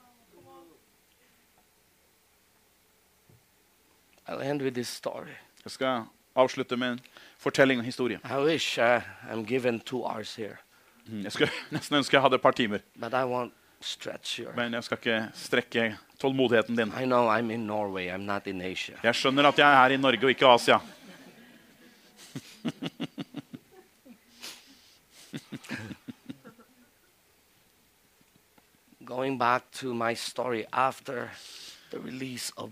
I'll 0.00 0.10
end 0.50 0.66
with 0.72 0.82
this 0.90 0.98
story. 1.06 1.64
Jeg 4.28 5.70
skal 5.72 6.02
avslutte 6.36 6.76
med 6.76 6.92
en 6.92 7.00
fortelling, 7.38 7.80
og 7.80 7.84
historie. 7.84 8.18
Wish 8.44 8.78
uh, 8.78 9.00
I'm 9.30 9.44
given 9.46 9.80
two 9.80 10.04
hours 10.04 10.34
here, 10.36 10.56
Mm, 11.06 11.22
Jeg 11.24 11.32
skulle 11.32 11.50
nesten 11.76 11.96
ønske 11.96 12.14
jeg 12.16 12.22
hadde 12.22 12.34
et 12.34 12.42
par 12.42 12.50
timer, 12.56 12.78
but 12.96 13.12
I 13.12 13.24
won't 13.28 13.50
stretch 13.80 14.40
your. 14.40 14.52
men 14.56 14.72
jeg 14.72 14.84
skal 14.84 14.96
ikke 14.98 15.28
strekke 15.34 15.96
tålmodigheten 16.20 16.76
din. 16.76 16.88
I 16.96 17.04
know 17.04 17.28
I'm 17.28 17.50
in 17.52 17.66
Norway. 17.66 18.08
I'm 18.08 18.24
not 18.24 18.46
in 18.46 18.60
Asia. 18.62 18.96
Jeg 19.02 19.14
skjønner 19.14 19.44
at 19.48 19.58
jeg 19.58 19.84
er 19.84 19.88
i 19.92 19.96
Norge 20.00 20.24
og 20.24 20.30
ikke 20.30 20.46
Asia. 20.46 20.78
Going 29.04 29.36
back 29.38 29.70
to 29.72 29.92
my 29.94 30.14
story 30.14 30.64
after 30.72 31.30
the 31.90 31.98
release 31.98 32.50
of 32.56 32.70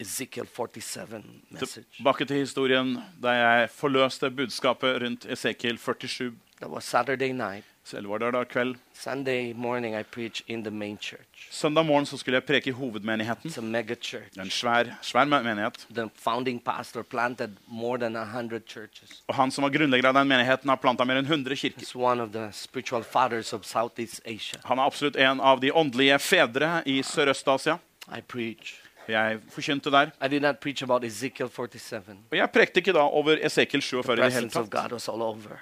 Ezekiel 0.00 0.46
47 0.46 1.22
message. 1.50 1.86
Tilbake 1.96 2.24
til 2.24 2.36
historien 2.36 2.96
da 3.22 3.28
jeg 3.28 3.70
forløste 3.70 4.30
budskapet 4.30 5.02
rundt 5.02 5.24
Esekiel 5.24 5.78
47. 5.78 6.32
That 6.60 6.70
was 6.70 6.84
Saturday 6.84 7.32
night. 7.32 7.64
Selv 7.84 8.08
var 8.10 8.18
det 8.18 8.32
da 8.34 8.42
kveld. 8.44 8.74
Sunday 8.94 9.52
morning, 9.52 9.94
I 9.94 10.02
preach 10.02 10.42
in 10.48 10.64
the 10.64 10.70
main 10.70 10.98
church. 10.98 11.48
Søndag 11.50 11.86
morgen 11.86 12.06
så 12.06 12.16
skulle 12.18 12.34
jeg 12.34 12.44
preke 12.44 12.68
i 12.68 12.72
hovedmenigheten. 12.72 13.50
It's 13.50 13.58
a 13.58 13.62
mega 13.62 13.94
church. 13.94 14.38
Er 14.38 14.42
en 14.42 14.50
svær, 14.50 14.84
svær 15.02 15.24
menighet. 15.24 15.86
The 15.94 16.10
founding 16.14 16.64
pastor 16.64 17.02
planted 17.02 17.50
more 17.66 17.98
than 17.98 18.16
a 18.16 18.24
hundred 18.24 18.62
churches. 18.68 19.22
Og 19.28 19.34
han 19.34 19.50
som 19.50 19.62
var 19.62 19.70
grunnlegger 19.70 20.08
av 20.08 20.14
den 20.14 20.28
menigheten, 20.28 20.68
har 20.68 20.76
planta 20.76 21.04
mer 21.04 21.20
enn 21.20 21.26
100 21.30 21.56
kirker. 21.56 21.80
He's 21.80 21.94
one 21.94 22.22
of 22.22 22.32
the 22.32 22.48
spiritual 22.52 23.04
fathers 23.04 23.52
of 23.52 23.64
Southeast 23.64 24.20
Asia. 24.24 24.60
Han 24.64 24.78
er 24.78 24.82
absolutt 24.82 25.16
en 25.16 25.40
av 25.40 25.60
de 25.60 25.70
åndelige 25.72 26.18
fedre 26.18 26.82
i 26.86 27.02
Sørøst-Asia. 27.02 27.78
I 28.16 28.20
preach. 28.20 28.74
Jeg 29.08 29.38
forkynte 29.54 29.90
der. 29.90 30.10
I 30.20 30.28
did 30.28 30.42
not 30.42 30.58
preach 30.60 30.82
about 30.82 31.04
Ezekiel 31.04 31.48
47. 31.48 32.16
Og 32.30 32.36
jeg 32.38 32.50
prekte 32.52 32.80
ikke 32.82 32.92
da 32.96 33.04
over 33.06 33.38
Esekiel 33.46 33.82
47 33.82 34.12
i 34.12 34.16
det 34.16 34.32
hele 34.32 34.50
tatt. 34.50 34.74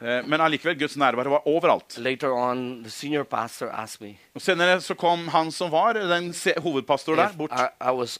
Eh, 0.02 0.22
Men 0.26 0.40
allikevel, 0.40 0.78
Guds 0.78 0.96
nærvær 0.96 1.28
var 1.28 1.46
overalt. 1.48 1.98
On, 2.24 2.82
me 4.00 4.16
Og 4.34 4.40
Senere 4.40 4.80
så 4.80 4.94
kom 4.94 5.28
han 5.28 5.50
som 5.52 5.70
var 5.70 5.92
den 5.98 6.32
hovedpastor 6.62 7.16
der, 7.16 7.32
bort. 7.36 7.50
I, 7.52 7.68
I. 7.76 8.18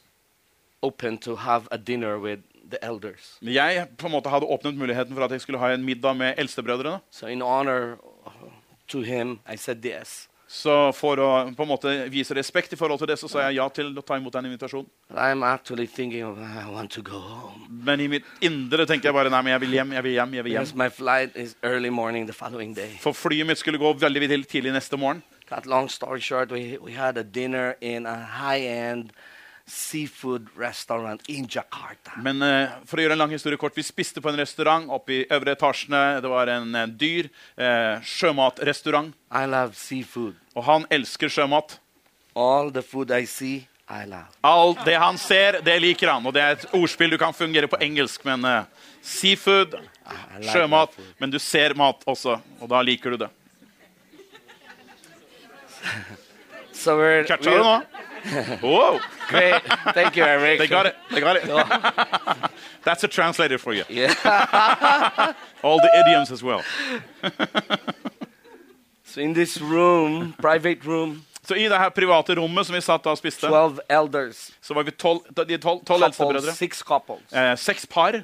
Jeg 3.43 3.89
på 3.99 4.07
en 4.07 4.13
måte 4.13 4.31
hadde 4.33 4.47
åpnet 4.47 4.77
muligheten 4.77 5.15
for 5.15 5.25
at 5.25 5.31
jeg 5.31 5.41
skulle 5.41 5.59
ha 5.59 5.73
en 5.75 5.85
middag 5.85 6.17
med 6.17 6.35
eldstebrødrene. 6.39 7.01
So, 7.11 7.27
in 7.27 7.43
honor 7.43 7.97
to 8.89 9.01
him, 9.01 9.39
I 9.53 9.57
said 9.57 9.85
yes. 9.85 10.29
Så 10.47 10.93
for 10.93 11.21
å 11.21 11.29
på 11.57 11.65
en 11.65 11.69
måte 11.71 11.93
vise 12.12 12.35
respekt 12.37 12.73
i 12.73 12.77
forhold 12.77 13.01
til 13.01 13.09
det, 13.09 13.16
så 13.21 13.29
sa 13.31 13.47
jeg 13.47 13.57
ja 13.57 13.69
til 13.73 13.91
å 13.97 14.03
ta 14.05 14.19
imot 14.21 14.33
den 14.35 14.51
invitasjonen. 14.51 14.89
Of 16.25 16.39
Men 17.89 18.01
i 18.01 18.09
mitt 18.09 18.25
indre 18.45 18.87
tenker 18.87 19.09
jeg 19.09 19.16
bare 19.16 19.33
nei, 19.33 19.43
men 19.43 19.53
jeg 19.55 19.61
vil 19.65 19.77
hjem, 19.79 19.93
jeg 19.97 20.07
vil 20.07 20.16
hjem, 20.19 20.35
jeg 20.39 20.45
vil 20.45 20.53
hjem. 20.59 20.77
my 20.77 20.89
is 21.35 21.57
early 21.62 21.91
morning 21.91 22.27
the 22.27 22.75
day. 22.75 22.99
For 23.01 23.12
flyet 23.12 23.47
mitt 23.47 23.59
skulle 23.59 23.79
gå 23.79 23.93
veldig 23.93 24.47
tidlig 24.47 24.73
neste 24.73 24.97
morgen. 24.97 25.23
Cut 25.49 25.66
long 25.66 25.89
story 25.89 26.21
short, 26.21 26.51
we, 26.51 26.79
we 26.81 26.93
had 26.93 27.19
a 27.19 27.23
dinner 27.23 27.77
in 27.81 28.07
a 28.07 28.16
high-end 28.16 29.12
seafood 29.66 30.49
restaurant 30.57 31.23
in 31.28 31.47
Jakarta. 31.49 32.12
Men 32.23 32.43
uh, 32.43 32.73
for 32.89 33.01
å 33.01 33.05
gjøre 33.05 33.16
en 33.16 33.23
lang 33.24 33.32
historie 33.32 33.61
kort, 33.61 33.77
vi 33.77 33.85
spiste 33.86 34.20
på 34.20 34.28
en 34.31 34.39
restaurant 34.39 34.91
oppe 34.93 35.20
i 35.20 35.20
øvre 35.32 35.55
etasjene. 35.57 36.20
Det 36.24 36.32
var 36.32 36.53
en, 36.53 36.74
uh, 36.77 36.85
dyr 36.89 37.31
uh, 37.57 38.03
sjømatrestaurant. 38.05 39.15
I 39.32 39.45
love 39.49 39.73
seafood. 39.78 40.36
Og 40.55 40.66
han 40.69 40.85
elsker 40.93 41.32
sjømat. 41.32 41.78
All 42.36 42.73
the 42.74 42.82
food 42.85 43.15
I 43.15 43.24
see, 43.31 43.65
I 43.89 44.05
love. 44.11 44.28
Alt 44.45 44.85
det 44.85 44.99
han 45.01 45.19
ser, 45.20 45.61
det 45.65 45.78
liker 45.81 46.12
han. 46.12 46.27
Og 46.27 46.35
det 46.36 46.43
er 46.43 46.59
et 46.59 46.66
ordspill 46.77 47.15
du 47.15 47.19
kan 47.20 47.36
fungere 47.36 47.70
på 47.70 47.81
engelsk, 47.85 48.24
men 48.27 48.45
seafood, 49.05 49.77
like 49.78 50.51
sjømat, 50.51 50.93
men 51.20 51.32
du 51.32 51.39
ser 51.39 51.77
mat 51.78 52.03
også, 52.09 52.41
og 52.61 52.70
da 52.73 52.82
liker 52.85 53.15
du 53.15 53.24
det. 53.24 53.31
So 56.74 56.97
Catcha 57.28 57.51
du 57.51 57.62
nå? 57.62 57.82
Wow, 58.62 58.99
great. 59.29 59.63
Thank 59.95 60.17
you, 60.17 60.25
Eric. 60.25 60.59
they 60.59 60.67
got 60.69 60.87
it. 60.87 60.95
They 61.11 61.21
got 61.21 61.37
it. 61.37 61.45
That's 62.85 63.05
a 63.05 63.09
translator 63.09 63.59
for 63.59 63.73
you. 63.73 63.85
Yeah. 63.89 64.15
All 65.63 65.79
the 65.81 65.91
idioms 66.01 66.31
as 66.31 66.43
well. 66.43 66.63
so 69.05 69.21
in 69.21 69.33
this 69.35 69.61
room, 69.61 70.35
private 70.39 70.85
room, 70.85 71.23
Så 71.47 71.55
i 71.55 71.69
det 71.69 71.79
her 71.79 71.89
private 71.91 72.35
rommet 72.37 72.67
som 72.67 72.75
vi 72.75 72.81
satt 72.81 73.05
da 73.05 73.11
og 73.13 73.19
spiste, 73.21 73.47
12 73.47 73.81
elders, 73.93 74.51
så 74.65 74.75
var 74.75 74.83
vi 74.83 74.91
tolv, 74.91 75.21
de 75.49 75.59
tolv, 75.61 75.83
tolv 75.85 76.03
eldste 76.07 76.23
couples, 76.25 76.43
brødre. 76.43 76.55
six 76.57 76.79
couples 76.83 77.21
Eh, 77.33 77.57
seks 77.57 77.87
par 77.87 78.23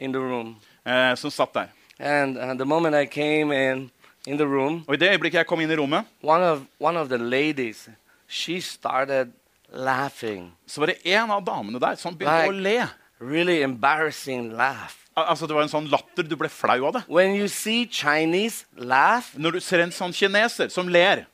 in 0.00 0.12
the 0.12 0.20
room. 0.20 0.56
eh, 0.86 1.14
som 1.16 1.30
satt 1.30 1.52
der. 1.54 1.66
And 1.98 2.38
uh, 2.38 2.54
the 2.54 2.64
moment 2.64 2.94
I 2.96 3.04
came 3.04 3.52
in 3.52 3.90
in 4.26 4.36
the 4.38 4.46
room, 4.46 4.84
Og 4.88 4.94
i 4.94 4.96
det 4.96 5.10
øyeblikket 5.10 5.38
jeg 5.38 5.46
kom 5.46 5.60
inn 5.60 5.70
i 5.70 5.76
rommet, 5.76 6.04
one 6.22 6.42
of 6.44 6.58
one 6.80 6.96
of 7.00 7.08
the 7.08 7.18
ladies, 7.18 7.88
she 8.28 8.60
started 8.60 9.32
laughing, 9.72 10.52
så 10.66 10.80
var 10.80 10.86
det 10.86 10.98
en 11.06 11.30
av 11.30 11.44
damene 11.46 11.78
der 11.80 11.94
som 12.00 12.14
begynte 12.16 12.46
like, 12.46 12.50
å 12.50 12.62
le. 12.62 12.88
really 13.20 13.62
embarrassing 13.62 14.50
laugh. 14.56 14.96
Al 15.16 15.26
altså 15.34 15.46
Det 15.46 15.54
var 15.54 15.62
en 15.66 15.68
sånn 15.72 15.88
latter. 15.90 16.22
Du 16.22 16.36
ble 16.36 16.48
flau 16.48 16.86
av 16.86 16.92
det. 16.94 17.02
When 17.08 17.34
you 17.34 17.48
see 17.48 17.86
Chinese 17.86 18.64
laugh, 18.76 19.26
Når 19.36 19.50
du 19.58 19.60
ser 19.60 19.82
en 19.82 19.90
sånn 19.92 20.12
kineser 20.14 20.68
som 20.70 20.88
ler, 20.88 21.26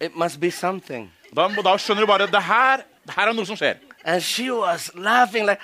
it 0.00 0.16
must 0.16 0.40
be 0.40 0.50
something. 0.50 1.10
da, 1.32 1.48
da 1.48 1.76
skjønner 1.78 2.02
du 2.02 2.06
bare 2.10 2.26
det 2.26 2.42
her, 2.42 2.82
det 3.06 3.14
her 3.14 3.28
er 3.28 3.32
noe 3.32 3.46
som 3.46 3.56
skjer. 3.56 3.78
And 4.04 4.22
she 4.22 4.50
was 4.50 4.90
laughing 4.94 5.46
like, 5.46 5.60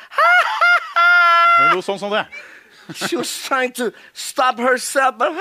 Det 1.58 1.64
er 1.70 1.74
Noe 1.74 1.82
sånn 1.82 1.98
som 1.98 2.10
det. 2.12 2.26
she 2.94 3.16
was 3.16 3.30
trying 3.42 3.72
to 3.72 3.90
stop 4.14 4.58
herself, 4.58 5.16
but 5.18 5.32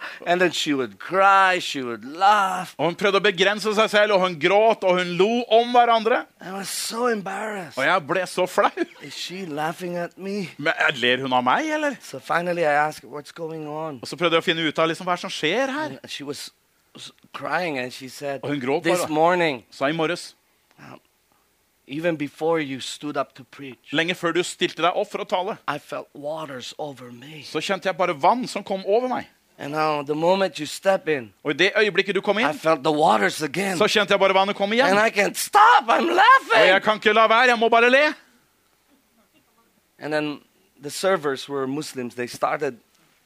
and 0.26 0.40
then 0.40 0.52
she 0.52 0.74
would 0.74 0.98
cry, 0.98 1.58
she 1.60 1.82
would 1.82 2.04
laugh. 2.04 2.74
Og 2.78 2.86
Hun 2.86 2.94
prøvde 2.96 3.20
å 3.20 3.24
begrense 3.24 3.74
seg 3.74 3.90
selv, 3.90 4.12
og 4.16 4.20
hun 4.26 4.38
gråt 4.40 4.84
og 4.84 4.98
hun 4.98 5.12
lo 5.18 5.30
om 5.48 5.72
hverandre. 5.74 6.24
I 6.40 6.52
was 6.52 6.68
so 6.68 7.06
embarrassed. 7.08 7.78
Og 7.78 7.84
jeg 7.84 8.06
ble 8.06 8.26
så 8.26 8.46
flau. 8.46 8.70
Is 9.02 9.14
she 9.14 9.44
laughing 9.46 9.96
at 9.96 10.18
me? 10.18 10.48
Men 10.58 10.72
eh, 10.78 10.92
Ler 11.02 11.22
hun 11.24 11.32
av 11.32 11.44
meg, 11.44 11.70
eller? 11.70 11.96
So 12.00 12.18
finally, 12.18 12.62
I 12.62 12.76
asked 12.88 13.04
"What's 13.10 13.32
going 13.34 13.66
on?" 13.68 13.98
Og 14.02 14.08
så 14.08 14.16
prøvde 14.16 14.36
jeg 14.38 14.42
å 14.44 14.48
finne 14.50 14.68
ut 14.68 14.78
av 14.78 14.88
liksom, 14.88 15.06
hva 15.06 15.16
som 15.18 15.30
skjer 15.30 15.70
her. 15.72 15.96
And 16.02 16.10
she 16.10 16.24
was 16.24 16.50
crying, 17.32 17.78
and 17.78 17.92
she 17.92 18.08
said, 18.08 18.40
Og 18.42 18.50
hun 18.50 18.60
gråt 18.60 18.82
"This 18.84 19.00
bare. 19.00 19.08
morning, 19.10 19.64
Så 19.70 19.86
i 19.88 19.92
morges, 19.92 20.34
even 21.88 22.16
before 22.16 22.60
you 22.60 22.80
stood 22.80 23.16
up 23.16 23.34
to 23.34 23.44
preach, 23.44 23.92
lenge 23.92 24.14
før 24.14 24.32
du 24.32 24.42
stilte 24.42 24.82
deg 24.82 24.92
opp 24.96 25.10
for 25.10 25.24
å 25.24 25.28
tale, 25.28 25.56
I 25.68 25.78
felt 25.78 26.08
waters 26.14 26.74
over 26.78 27.10
me. 27.12 27.42
så 27.44 27.60
kjente 27.60 27.88
jeg 27.90 27.96
bare 27.96 28.14
vann 28.14 28.46
som 28.48 28.62
kom 28.64 28.84
over 28.86 29.08
meg. 29.08 29.26
And 29.62 29.70
now, 29.70 30.02
the 30.02 30.14
moment 30.14 30.58
you 30.58 30.66
step 30.66 31.06
in, 31.08 31.32
Og 31.44 31.50
i 31.52 31.54
det 31.54 31.70
øyeblikket 31.78 32.14
du 32.14 32.20
kom 32.20 32.38
I 32.38 32.42
inn, 32.42 32.58
felt 32.58 32.82
the 32.82 32.90
waters 32.92 33.42
again, 33.42 33.78
så 33.78 33.86
kjente 33.86 34.10
jeg 34.10 34.18
bare 34.18 34.34
vannet 34.34 34.56
komme 34.58 34.74
and 34.74 34.90
igjen. 34.90 35.06
I 35.06 35.10
can't 35.14 35.38
stop. 35.38 35.86
I'm 35.88 36.10
Og 36.10 36.66
jeg 36.66 36.82
kan 36.82 36.98
ikke 36.98 37.12
la 37.14 37.28
være, 37.30 37.46
jeg 37.52 37.58
må 37.58 37.68
bare 37.68 37.90
le. 37.90 38.14
And 40.00 40.12
then 40.12 40.40
the 40.82 40.90
servers 40.90 41.48
were 41.48 41.66
Muslims. 41.68 42.14
They 42.14 42.26
started, 42.26 42.74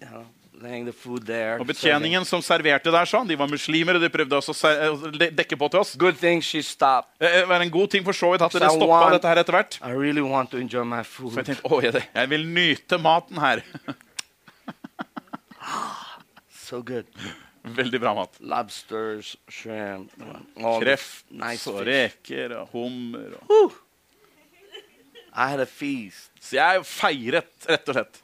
you 0.02 0.08
know, 0.10 0.26
laying 0.60 0.84
the 0.84 0.92
food 0.92 1.24
there. 1.24 1.56
Og 1.58 1.66
betjeningen 1.66 2.24
som 2.28 2.42
serverte 2.44 2.92
der 2.92 3.08
sånn, 3.08 3.28
de 3.28 3.38
var 3.38 3.48
muslimer, 3.48 3.96
og 3.96 4.04
de 4.04 4.10
prøvde 4.12 4.36
også 4.36 4.52
å 4.52 5.12
dekke 5.16 5.56
på 5.56 5.70
til 5.72 5.80
oss. 5.80 5.96
Good 5.96 6.20
thing 6.20 6.42
she 6.44 6.60
stopped. 6.62 7.16
Det 7.18 7.46
var 7.48 7.64
en 7.64 7.70
god 7.72 7.88
ting 7.96 8.04
for 8.04 8.12
så 8.12 8.34
vidt 8.34 8.44
at 8.44 8.52
dere 8.52 8.68
stoppa 8.76 8.92
want- 8.92 9.16
dette 9.16 9.32
her 9.32 9.40
etter 9.40 9.56
hvert. 9.56 9.78
I 9.80 9.96
really 9.96 10.20
want 10.20 10.50
to 10.50 10.58
enjoy 10.60 10.84
my 10.84 11.00
Så 11.02 11.32
jeg 11.40 11.46
tenkte, 11.46 11.64
å, 11.64 11.80
jeg, 11.82 12.04
jeg 12.14 12.28
vil 12.30 12.44
nyte 12.44 13.00
maten 13.00 13.40
her. 13.40 13.64
So 16.66 16.82
good. 16.82 17.06
Veldig 17.62 18.00
bra 18.02 18.12
mat. 18.14 18.38
Lobsters, 18.42 19.36
shrimp, 19.46 20.10
Kreft 20.58 21.28
nice 21.30 21.70
og 21.70 21.84
reker 21.86 22.56
og 22.58 22.72
hummer. 22.72 23.36
Og. 23.46 23.76
I 25.30 25.46
had 25.52 25.60
a 25.60 25.66
feast. 25.66 26.32
Så 26.40 26.56
jeg 26.58 26.82
feiret, 26.88 27.52
rett 27.70 27.90
og 27.92 27.98
slett. 27.98 28.18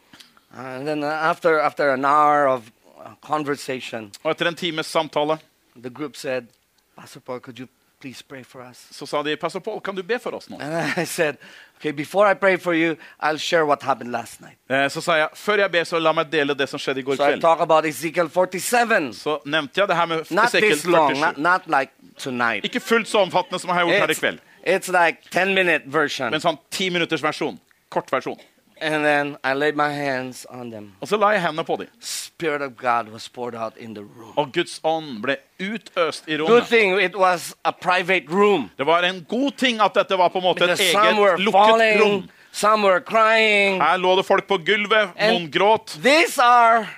And 0.51 0.87
then 0.89 1.05
uh, 1.05 1.31
after, 1.31 1.61
after 1.61 1.93
an 1.93 2.05
hour 2.05 2.49
of 2.49 2.73
uh, 2.99 3.15
conversation, 3.23 4.11
Og 4.25 4.35
etter 4.35 4.51
en 4.51 4.59
times 4.59 4.87
samtale 4.91 5.39
the 5.77 5.91
group 5.91 6.17
said, 6.17 6.49
Pastor 6.97 7.21
Paul, 7.21 7.41
could 7.41 7.59
you 7.59 7.69
please 8.03 8.23
pray 8.29 8.43
for 8.45 8.61
us? 8.71 8.81
så 8.91 9.07
sa 9.07 9.23
de, 9.23 9.37
Pastor 9.37 9.61
Paul, 9.61 9.81
kan 9.81 9.95
du 9.95 10.03
be 10.03 10.19
for 10.19 10.35
oss 10.35 10.49
nå? 10.51 10.59
Said, 11.07 11.37
okay, 11.79 11.93
before 11.93 12.27
I 12.31 12.35
pray 12.35 12.57
for 12.59 12.75
you, 12.75 12.97
I'll 13.21 13.39
share 13.39 13.65
what 13.65 13.83
happened 13.83 14.11
last 14.13 14.41
night. 14.43 14.59
Eh, 14.69 14.89
Så 14.91 15.01
sa 15.01 15.17
jeg, 15.21 15.29
før 15.39 15.63
jeg 15.63 15.71
ber, 15.73 15.85
så 15.85 15.99
la 16.03 16.13
meg 16.13 16.31
dele 16.33 16.55
det 16.59 16.69
som 16.69 16.79
skjedde 16.83 17.01
i 17.01 17.07
går 17.07 17.17
So 17.17 17.25
I 17.25 17.33
kveld. 17.33 17.41
talk 17.47 17.61
about 17.61 17.87
Ezekiel 17.87 18.29
47. 18.29 19.13
Så 19.15 19.39
nevnte 19.47 19.81
jeg 19.81 19.89
det 19.89 19.97
her 19.97 20.07
med 20.07 20.31
Not 20.35 20.51
Esekiel 20.51 20.75
this 20.77 20.85
long, 20.87 21.15
47. 21.15 21.21
not, 21.21 21.39
not 21.39 21.69
like 21.81 21.93
tonight. 22.19 22.65
Ikke 22.65 22.81
fullt 22.81 23.09
så 23.09 23.23
omfattende 23.23 23.59
som 23.63 23.71
jeg 23.71 23.79
har 23.81 23.87
gjort 23.87 24.01
her 24.07 24.11
i 24.11 24.15
kveld. 24.21 24.41
it's 24.67 24.89
like 24.93 25.19
10 25.31 25.55
minute 25.55 25.83
version. 25.87 26.31
Men 26.31 26.41
sånn 26.41 26.59
ti 26.71 26.91
minutters 26.91 27.23
versjon. 27.23 27.57
Kort 27.91 28.11
versjon. 28.13 28.39
And 28.81 29.05
then 29.05 29.37
I 29.45 29.53
laid 29.55 29.77
my 29.77 29.91
hands 29.93 30.47
on 30.51 30.71
them. 30.71 30.93
Og 31.01 31.09
så 31.09 31.17
la 31.17 31.29
jeg 31.29 31.43
hendene 31.43 31.65
på 31.65 31.77
dem. 31.79 31.87
Spirit 32.01 32.63
of 32.63 32.77
God 32.77 33.09
was 33.13 33.29
poured 33.29 33.55
out 33.55 33.73
in 33.77 33.95
the 33.95 34.03
room. 34.05 34.33
Og 34.37 34.53
Guds 34.53 34.81
ånd 34.85 35.21
ble 35.23 35.37
utøst 35.61 36.25
i 36.29 36.37
Good 36.37 36.51
rommet. 36.51 36.67
thing 36.69 37.01
it 37.01 37.17
was 37.17 37.55
a 37.65 37.71
private 37.73 38.25
room. 38.31 38.71
Det 38.79 38.87
var 38.87 39.03
en 39.03 39.25
god 39.29 39.53
ting 39.57 39.81
at 39.81 39.95
dette 39.95 40.19
var 40.19 40.29
på 40.29 40.39
en 40.39 40.45
måte 40.45 40.65
et 40.65 40.79
Because 40.79 40.95
were 41.19 41.31
eget 41.33 41.41
lukket 41.41 42.01
rom. 42.03 42.29
Some 42.53 42.83
were 42.87 43.01
crying. 43.01 43.81
Her 43.83 43.97
lå 43.97 44.17
det 44.17 44.27
folk 44.27 44.47
på 44.49 44.59
gulvet. 44.59 45.11
And- 45.17 45.33
Noen 45.39 45.51
gråt. 45.51 45.99
These 46.03 46.39
are 46.43 46.89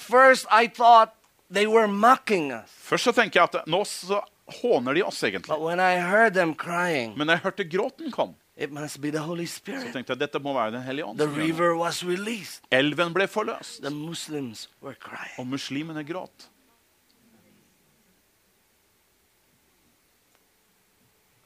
First, 0.00 0.46
I 0.50 0.68
thought 0.68 1.12
they 1.52 1.66
were 1.66 1.88
mocking 1.88 2.52
us. 2.52 2.70
Først 2.82 3.04
så 3.04 3.12
tenker 3.12 3.40
jeg 3.40 3.48
at 3.52 3.66
nå 3.68 3.84
så 3.84 4.20
håner 4.62 4.94
de 4.94 5.02
oss 5.02 5.22
egentlig. 5.24 5.48
But 5.48 5.60
when 5.60 5.80
I 5.80 6.00
heard 6.00 6.34
them 6.34 6.54
crying, 6.54 7.16
Men 7.18 7.26
da 7.26 7.36
jeg 7.38 7.44
hørte 7.44 7.64
gråten 7.64 8.10
kom, 8.12 8.34
it 8.60 8.70
must 8.72 9.00
be 9.00 9.10
the 9.10 9.18
Holy 9.24 9.46
så 9.88 9.92
tenkte 9.94 10.12
jeg 10.12 10.20
dette 10.20 10.38
må 10.44 10.52
være 10.52 10.72
Den 10.76 10.82
hellige 10.84 11.04
ånd. 11.08 11.18
The 11.18 11.26
river 11.28 11.74
was 11.80 12.02
released. 12.04 12.60
Elven 12.70 13.14
ble 13.16 13.26
forløst, 13.28 13.80
The 13.82 13.90
Muslims 13.90 14.68
were 14.82 14.94
crying. 15.00 15.38
og 15.38 15.46
muslimene 15.46 16.04
gråt. 16.04 16.48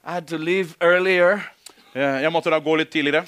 I 0.07 0.13
had 0.13 0.27
to 0.29 0.37
leave 0.39 0.75
earlier 0.81 1.41
Eh, 1.97 2.23
Jeg 2.23 2.33
måtte 2.35 2.51
da 2.51 2.59
gå 2.59 2.73
litt 2.77 2.91
tidligere 2.91 3.23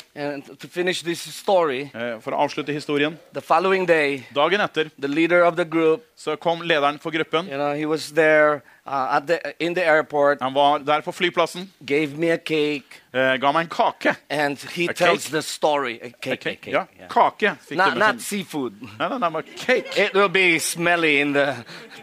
to 0.58 0.66
this 1.04 1.20
story. 1.34 1.84
eh, 1.94 2.16
for 2.18 2.32
å 2.34 2.40
avslutte 2.42 2.72
historien. 2.74 3.16
The 3.32 3.40
day, 3.86 4.24
Dagen 4.34 4.60
etter 4.60 4.90
the 4.98 5.06
of 5.44 5.54
the 5.56 5.64
group, 5.64 6.02
så 6.16 6.34
kom 6.36 6.62
lederen 6.62 6.98
for 6.98 7.12
gruppen. 7.12 7.46
you 7.46 7.56
know, 7.56 7.74
he 7.74 7.86
was 7.86 8.10
there 8.12 8.62
uh, 8.86 9.20
the, 9.26 9.38
in 9.60 9.74
the 9.74 9.84
airport, 9.86 10.38
Han 10.42 10.54
var 10.54 10.78
der 10.78 11.00
på 11.00 11.12
flyplassen, 11.12 11.72
gave 11.86 12.06
me 12.16 12.30
a 12.32 12.36
cake, 12.36 13.02
Uh, 13.14 13.20
ga 13.40 13.52
meg 13.52 13.60
en 13.62 13.68
kake. 13.68 14.14
and 14.30 14.58
he 14.74 14.84
A 14.88 14.92
tells 14.92 15.24
cake? 15.24 15.32
the 15.32 15.42
story. 15.42 15.94
A 16.02 16.10
cake, 16.10 16.32
a 16.32 16.36
cake. 16.36 16.60
cake, 16.60 16.70
Ja, 16.72 16.84
yeah. 16.98 17.08
kake 17.08 17.56
fikk 17.68 17.76
Not, 17.76 17.96
not 17.96 18.20
seafood. 18.20 18.72
Nei, 18.98 19.08
nei, 19.18 19.30
nei, 19.30 19.42
cake. 19.56 19.86
It 19.98 20.14
will 20.14 20.28
be 20.28 20.58
smelly 20.58 21.20
in 21.20 21.32
the 21.32 21.54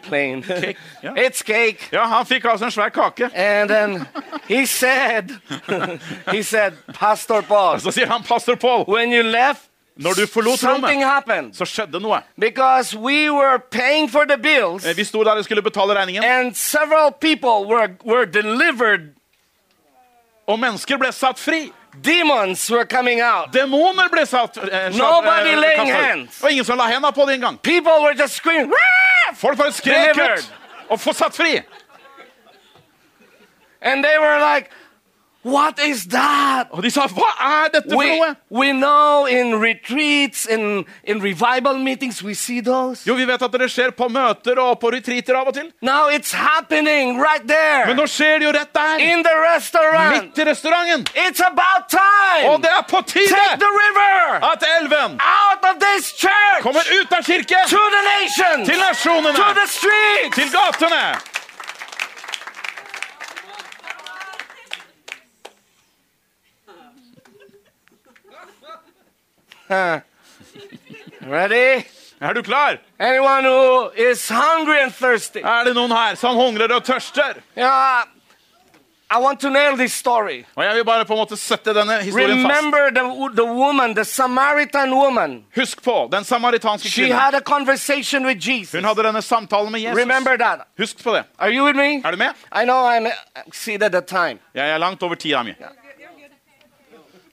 plane. 0.07 0.41
Cake, 0.41 0.77
yeah. 1.03 1.13
It's 1.25 1.43
cake. 1.43 1.77
Ja, 1.91 2.05
han 2.07 2.25
fikk 2.25 2.45
altså 2.45 2.65
en 2.65 2.71
svær 2.71 2.89
kake. 2.89 3.29
And 3.35 3.69
then 3.69 4.05
he 4.47 4.65
said, 4.65 5.29
he 6.31 6.41
said, 6.43 6.73
Pastor 6.93 7.41
Paul, 7.41 7.79
Så 7.83 7.91
sier 7.91 8.07
han, 8.07 8.23
pastor 8.23 8.55
Paul, 8.55 8.85
when 8.87 9.11
you 9.11 9.23
left, 9.23 9.61
når 9.95 10.13
du 10.13 10.27
forlot 10.27 10.63
rommet, 10.65 11.55
så 11.55 11.65
skjedde 11.65 11.99
noe. 12.01 12.21
we 12.95 13.29
were 13.29 13.59
for 14.09 14.25
the 14.25 14.37
bills 14.37 14.85
Eh, 14.85 14.95
Vi 14.97 15.03
sto 15.03 15.23
der 15.23 15.37
og 15.37 15.43
skulle 15.43 15.61
betale 15.61 15.93
regningen, 15.93 16.23
and 16.23 16.55
were, 17.67 17.89
were 18.05 18.25
og 20.47 20.59
mennesker 20.59 20.97
ble 20.97 21.11
satt 21.11 21.39
fri. 21.39 21.71
Demons 22.01 22.71
were 22.71 22.85
coming 22.85 23.21
out. 23.21 23.53
Demoner 23.53 24.09
ble 24.09 24.25
satt 24.25 24.57
eh, 24.57 24.89
Nobody 24.97 25.53
eh, 25.53 25.59
laying 25.59 25.85
kastet 25.85 26.05
hands. 26.05 26.43
Og 26.43 26.51
ingen 26.51 26.65
som 26.65 26.77
la 26.77 26.87
hendene 26.89 27.13
på 27.13 27.25
det 27.25 27.35
engang. 27.35 27.57
People 27.61 28.01
were 28.01 28.15
just 28.17 28.35
screaming! 28.35 28.73
Folk 29.35 29.57
bare 29.57 29.71
skrek 29.71 30.17
ut 30.17 30.53
og 30.89 30.99
få 30.99 31.13
satt 31.13 31.35
fri. 31.35 31.61
and 33.83 34.03
they 34.03 34.17
were 34.17 34.39
like, 34.39 34.69
What 35.43 35.79
is 35.79 36.05
that? 36.07 36.67
Og 36.71 36.83
de 36.83 36.89
sa, 36.91 37.03
hva 37.11 37.29
er 37.43 37.69
dette 37.73 37.89
for 37.91 37.97
We, 37.99 38.19
noe? 38.19 38.35
we 38.49 38.71
know 38.71 39.25
in 39.27 39.55
retreats, 39.59 40.45
in, 40.45 40.85
in 41.03 41.19
revival 41.21 41.77
meetings, 41.77 42.23
we 42.23 42.33
see 42.33 42.61
those. 42.61 43.03
Jo, 43.05 43.13
vi 43.15 43.25
vet 43.27 43.41
at 43.43 43.51
det 43.51 43.67
skjer 43.71 43.91
på 43.91 44.07
møter 44.07 44.59
og 44.63 44.79
på 44.79 44.91
retreater 44.95 45.35
av 45.35 45.47
og 45.51 45.53
til. 45.57 45.67
Now 45.81 46.07
it's 46.09 46.31
happening 46.33 47.19
right 47.19 47.43
there 47.47 47.85
Men 47.87 47.97
nå 47.99 48.05
skjer 48.07 48.39
det 48.39 48.45
jo 48.47 48.53
rett 48.55 48.71
der. 48.73 48.97
in 49.03 49.23
the 49.23 49.35
restaurant. 49.55 50.15
Midt 50.31 50.37
i 50.37 50.47
restauranten. 50.51 51.05
It's 51.27 51.43
about 51.43 51.89
time. 51.91 52.47
Og 52.53 52.61
det 52.63 52.71
er 52.71 52.81
på 52.87 53.01
Take 53.03 53.27
tide 53.27 53.59
the 53.59 53.71
river 53.83 54.39
at 54.51 54.63
elven 54.79 55.19
out 55.19 55.61
of 55.69 55.75
this 55.83 56.11
church 56.17 56.61
kommer 56.61 56.81
ut 57.01 57.11
av 57.13 57.23
kirken 57.23 57.67
to 57.67 57.83
the 57.95 58.03
nations, 58.15 58.69
til 58.69 58.79
nasjonene, 58.79 59.35
to 59.35 59.49
the 59.59 59.67
streets. 59.67 60.35
til 60.39 60.49
gatene. 60.55 61.03
Ready? 71.35 71.83
Er 72.21 72.33
du 72.33 72.41
klar? 72.43 72.77
Anyone 72.99 73.43
who 73.43 73.89
is 74.11 74.29
hungry 74.29 74.79
and 74.83 74.91
thirsty? 74.93 75.39
Er 75.43 75.63
det 75.67 75.75
noen 75.75 75.91
her 75.91 76.15
som 76.15 76.35
hungrer 76.35 76.71
og 76.71 76.83
tørster? 76.87 77.39
Yeah, 77.57 78.03
I 79.11 79.19
want 79.19 79.39
to 79.41 79.49
nail 79.49 79.75
this 79.77 79.93
story. 79.93 80.43
Og 80.55 80.63
jeg 80.65 80.75
vil 80.75 80.85
bare 80.85 81.05
på 81.05 81.13
en 81.13 81.19
måte 81.19 81.37
sette 81.37 81.73
denne 81.75 81.99
historien 82.01 82.39
fast. 82.41 82.55
Remember 82.55 82.89
the, 82.95 83.35
the 83.35 83.45
woman, 83.45 83.93
the 83.95 84.05
Samaritan 84.05 84.93
woman. 84.95 85.43
Husk 85.55 85.83
på, 85.83 86.07
den 86.11 86.23
samaritanske 86.23 86.89
She 86.89 87.01
kvinnen. 87.01 87.19
had 87.19 87.33
a 87.35 87.41
conversation 87.41 88.25
with 88.25 88.39
Jesus. 88.49 88.73
Hun 88.73 88.83
hadde 88.83 89.03
denne 89.03 89.21
samtalen 89.21 89.71
med 89.71 89.81
Jesus. 89.81 89.99
Remember 89.99 90.37
that. 90.37 90.59
Husk 90.79 91.03
på 91.03 91.13
det. 91.15 91.23
Are 91.39 91.51
you 91.51 91.65
with 91.65 91.77
me? 91.77 92.01
Er 92.05 92.11
du 92.11 92.17
med? 92.17 92.33
I 92.61 92.63
know 92.63 92.87
I'm 92.89 93.11
exceeded 93.47 93.89
the 93.91 94.01
time. 94.01 94.39
Jeg 94.55 94.69
er 94.69 94.77
langt 94.77 95.03
over 95.03 95.15
tida 95.15 95.43
mi. 95.43 95.53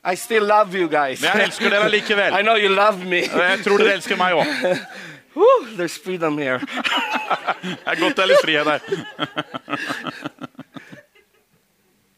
I 0.05 0.15
still 0.17 0.43
love 0.47 0.75
you 0.79 0.89
guys. 0.89 1.21
Men 1.21 1.31
jeg 1.35 1.43
elsker 1.51 1.71
dere 1.71 1.89
likevel. 1.91 2.33
I 2.39 2.43
know 2.43 2.57
you 2.57 2.69
love 2.75 3.05
me. 3.05 3.21
Jeg 3.27 3.61
tror 3.65 3.79
dere 3.79 3.93
elsker 3.99 4.17
meg 4.17 4.33
òg. 4.35 4.47
There's 5.77 5.97
freedom 6.05 6.39
here. 6.39 6.59
Det 7.63 7.77
er 7.87 8.01
godt 8.01 8.17
det 8.17 8.23
er 8.23 8.27
litt 8.27 8.43
frihet 8.43 8.67
der. 8.67 8.81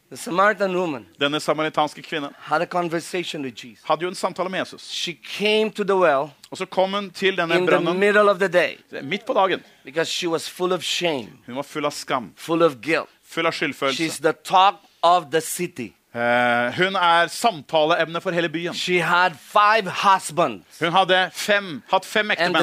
The 0.09 0.17
Samaritan 0.17 0.75
woman 0.75 1.05
Denne 1.19 1.39
samaritanske 1.39 2.01
kvinnen 2.05 2.33
had 2.39 2.61
a 2.61 2.65
conversation 2.65 3.41
with 3.43 3.65
Jesus. 3.65 3.83
hadde 3.87 4.03
jo 4.05 4.09
en 4.09 4.15
samtale 4.15 4.49
med 4.49 4.59
Jesus. 4.59 4.81
She 4.81 5.13
came 5.37 5.71
to 5.71 5.83
the 5.83 5.95
well 5.95 6.29
Og 6.51 6.57
så 6.57 6.65
kom 6.65 6.93
hun 6.93 7.09
til 7.11 7.37
denne 7.37 7.55
in 7.57 7.65
the 7.67 7.71
brønnen 7.77 7.99
middle 7.99 8.29
of 8.31 8.37
the 8.39 8.47
day 8.47 8.77
midt 9.01 9.25
på 9.25 9.33
dagen. 9.33 9.63
because 9.85 10.11
she 10.11 10.27
was 10.29 10.49
full 10.49 10.71
of 10.73 10.81
shame, 10.83 11.27
Hun 11.45 11.55
var 11.55 11.61
full 11.63 11.85
av 11.85 11.91
skam, 11.91 12.31
full 12.37 12.61
of 12.63 12.75
guilt. 12.81 13.09
full 13.25 13.45
av 13.45 13.51
She's 13.53 13.57
skyldfølelse. 13.57 14.21
the 14.21 14.33
talk 14.33 14.75
of 15.03 15.23
the 15.31 15.41
city. 15.41 15.93
Eh, 16.15 16.71
hun 16.77 16.95
er 16.95 17.27
samtaleemne 17.27 18.21
for 18.21 18.31
hele 18.31 18.49
byen. 18.49 18.73
She 18.75 18.99
had 19.01 19.31
five 19.39 19.89
husbands, 19.89 20.65
Hun 20.79 20.91
hadde 20.93 21.29
fem, 21.33 21.81
hatt 21.91 22.05
fem 22.05 22.29
ektemenn. 22.31 22.53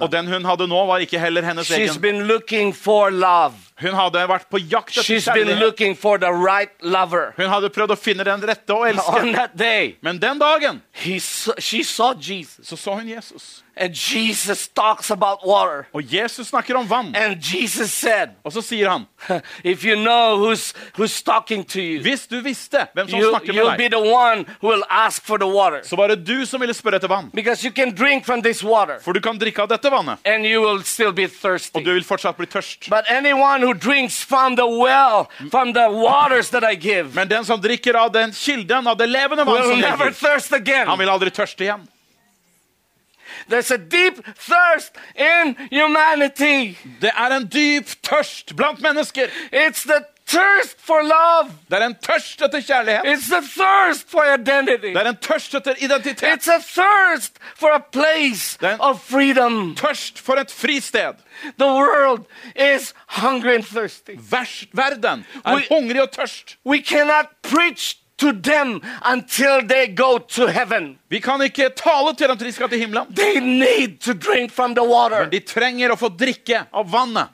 Og 0.00 0.12
den 0.12 0.26
hun 0.28 0.44
hadde 0.44 0.66
nå, 0.68 0.86
var 0.86 0.98
ikke 0.98 1.18
heller 1.18 1.42
hennes 1.42 1.68
She's 1.70 1.74
egen. 1.96 2.02
Hun 3.80 3.94
hadde 3.94 4.28
vært 4.28 4.48
på 4.50 4.58
jakt 4.70 4.90
etter 4.90 5.02
She's 5.02 5.24
been 5.32 5.46
kjærlighet. 5.46 5.58
looking 5.60 5.96
for 5.96 6.18
the 6.18 6.30
right 6.32 6.70
lover. 6.82 7.32
Hun 7.36 7.48
hadde 7.48 7.70
prøvd 7.70 7.90
å 7.90 7.96
finne 7.98 8.24
den 8.24 8.40
rette 8.46 8.70
å 8.74 8.82
On 8.82 8.88
elske. 8.88 9.32
that 9.34 9.56
day, 9.56 9.96
Men 10.02 10.18
den 10.18 10.38
dagen 10.38 10.82
he 10.92 11.18
saw, 11.18 11.54
she 11.58 11.82
saw 11.82 12.12
Jesus, 12.14 12.66
så 12.68 12.76
så 12.76 12.94
hun 12.98 13.08
Jesus. 13.08 13.62
and 13.74 13.94
Jesus 13.96 14.68
talks 14.68 15.10
about 15.10 15.46
water. 15.46 15.86
Og 15.94 16.02
Jesus 16.04 16.48
snakker 16.48 16.76
om 16.76 16.86
vann. 16.90 17.16
And 17.16 17.40
Jesus 17.40 17.90
said, 17.90 18.30
Og 18.44 18.52
så 18.52 18.60
sier 18.62 18.90
han, 18.90 19.06
If 19.64 19.82
you 19.84 19.96
know 19.96 20.36
who's, 20.36 20.74
who's 20.96 21.22
talking 21.22 21.64
to 21.64 21.80
you, 21.80 22.02
hvis 22.02 22.26
du 22.28 22.40
visste 22.42 22.86
hvem 22.94 23.08
som 23.08 23.18
you, 23.18 23.30
snakker 23.30 23.52
you'll 23.54 23.70
med 23.70 23.78
be 23.78 23.88
deg, 23.88 23.92
the 23.92 24.12
one 24.12 24.44
who 24.60 24.68
will 24.68 24.84
ask 24.90 25.24
for 25.24 25.38
the 25.38 25.46
water. 25.46 25.80
så 25.82 25.96
var 25.96 26.08
det 26.08 26.26
du 26.26 26.44
som 26.46 26.60
ville 26.60 26.74
spørre 26.74 26.96
etter 27.00 27.08
vann. 27.08 27.30
Because 27.34 27.64
you 27.64 27.72
can 27.72 27.94
drink 27.94 28.26
from 28.26 28.42
this 28.42 28.62
water, 28.62 28.98
For 29.00 29.12
du 29.14 29.20
kan 29.20 29.38
drikke 29.38 29.62
av 29.62 29.68
dette 29.68 29.90
vannet, 29.90 30.18
and 30.26 30.44
you 30.46 30.60
will 30.60 30.82
still 30.84 31.12
be 31.12 31.24
og 31.24 31.30
thirsty. 31.40 31.80
du 31.82 31.92
vil 31.94 32.04
fortsatt 32.04 32.36
bli 32.36 32.46
tørst. 32.46 32.90
But 32.90 33.08
anyone 33.08 33.61
who 33.62 33.74
drinks 33.74 34.22
from 34.22 34.56
the 34.56 34.66
well, 34.66 35.30
from 35.50 35.72
the 35.72 35.88
waters 35.90 36.50
that 36.50 36.64
I 36.64 36.74
give, 36.74 37.14
Men 37.14 37.28
den 37.28 37.44
som 37.44 37.60
drikker 37.60 37.94
av 37.94 38.12
den 38.12 38.32
kilden, 38.32 38.86
av 38.86 38.96
det 38.96 39.06
levende 39.06 39.44
vann 39.44 39.82
han 40.86 40.98
vil 40.98 41.08
aldri 41.08 41.30
tørste 41.30 41.64
igjen. 41.64 41.88
There's 43.48 43.70
a 43.70 43.78
deep 43.78 44.24
thirst 44.36 44.96
in 45.16 45.56
humanity. 45.70 46.76
Det 47.00 47.10
er 47.10 47.36
en 47.36 47.46
dyp 47.46 47.88
tørst 48.02 48.54
blant 48.56 48.80
mennesker. 48.80 49.28
It's 49.50 49.82
the 49.82 50.04
thirst 50.26 50.76
for 50.80 51.02
love. 51.02 51.50
Det 51.70 51.78
er 51.78 51.86
en 51.86 51.94
tørst 51.94 52.42
etter 52.42 52.60
kjærlighet. 52.60 53.04
It's 53.04 53.32
a 53.36 53.40
thirst 53.40 54.10
for 54.10 54.22
identity. 54.34 54.92
Det 54.92 54.96
er 54.96 55.08
en 55.10 55.16
tørst 55.16 55.54
etter 55.54 55.74
identitet. 55.78 56.22
It's 56.28 56.48
a 56.48 56.58
thirst 56.58 57.32
for 57.56 57.68
a 57.74 57.78
place 57.92 58.58
Then- 58.62 58.80
of 58.80 59.00
freedom. 59.10 59.74
Tørst 59.76 60.18
for 60.18 60.34
et 60.40 60.50
fristed. 60.50 61.14
The 61.58 61.66
world 61.66 62.24
is 62.56 62.94
hungry 63.08 63.54
and 63.54 63.64
thirsty. 63.64 64.12
Vers, 64.30 64.64
verden 64.72 65.26
er 65.44 65.54
We- 65.56 65.66
hungrig 65.70 66.02
og 66.02 66.10
tørst. 66.10 66.56
We 66.66 66.82
cannot 66.82 67.26
preach 67.42 67.96
to 68.18 68.32
them 68.32 68.82
until 69.12 69.68
they 69.68 69.96
go 69.96 70.18
to 70.18 70.46
heaven. 70.46 70.98
Vi 71.10 71.18
kan 71.18 71.42
ikke 71.42 71.70
tale 71.76 72.14
til 72.18 72.28
dem 72.28 72.38
til 72.38 72.46
de 72.46 72.52
skal 72.52 72.68
til 72.68 72.78
himmelen. 72.78 73.14
They 73.16 73.40
need 73.40 73.98
to 74.00 74.12
drink 74.12 74.52
from 74.52 74.74
the 74.74 74.84
water. 74.86 75.20
Men 75.20 75.30
de 75.32 75.40
trenger 75.40 75.90
å 75.90 75.96
få 75.98 76.08
drikke 76.08 76.64
av 76.72 76.92
vannet. 76.92 77.28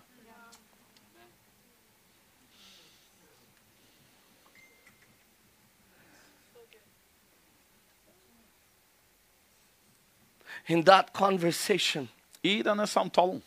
In 10.69 10.83
that 10.85 11.13
conversation, 11.13 12.09
I 12.45 12.63
denne 12.63 12.87
samtalen 12.87 13.43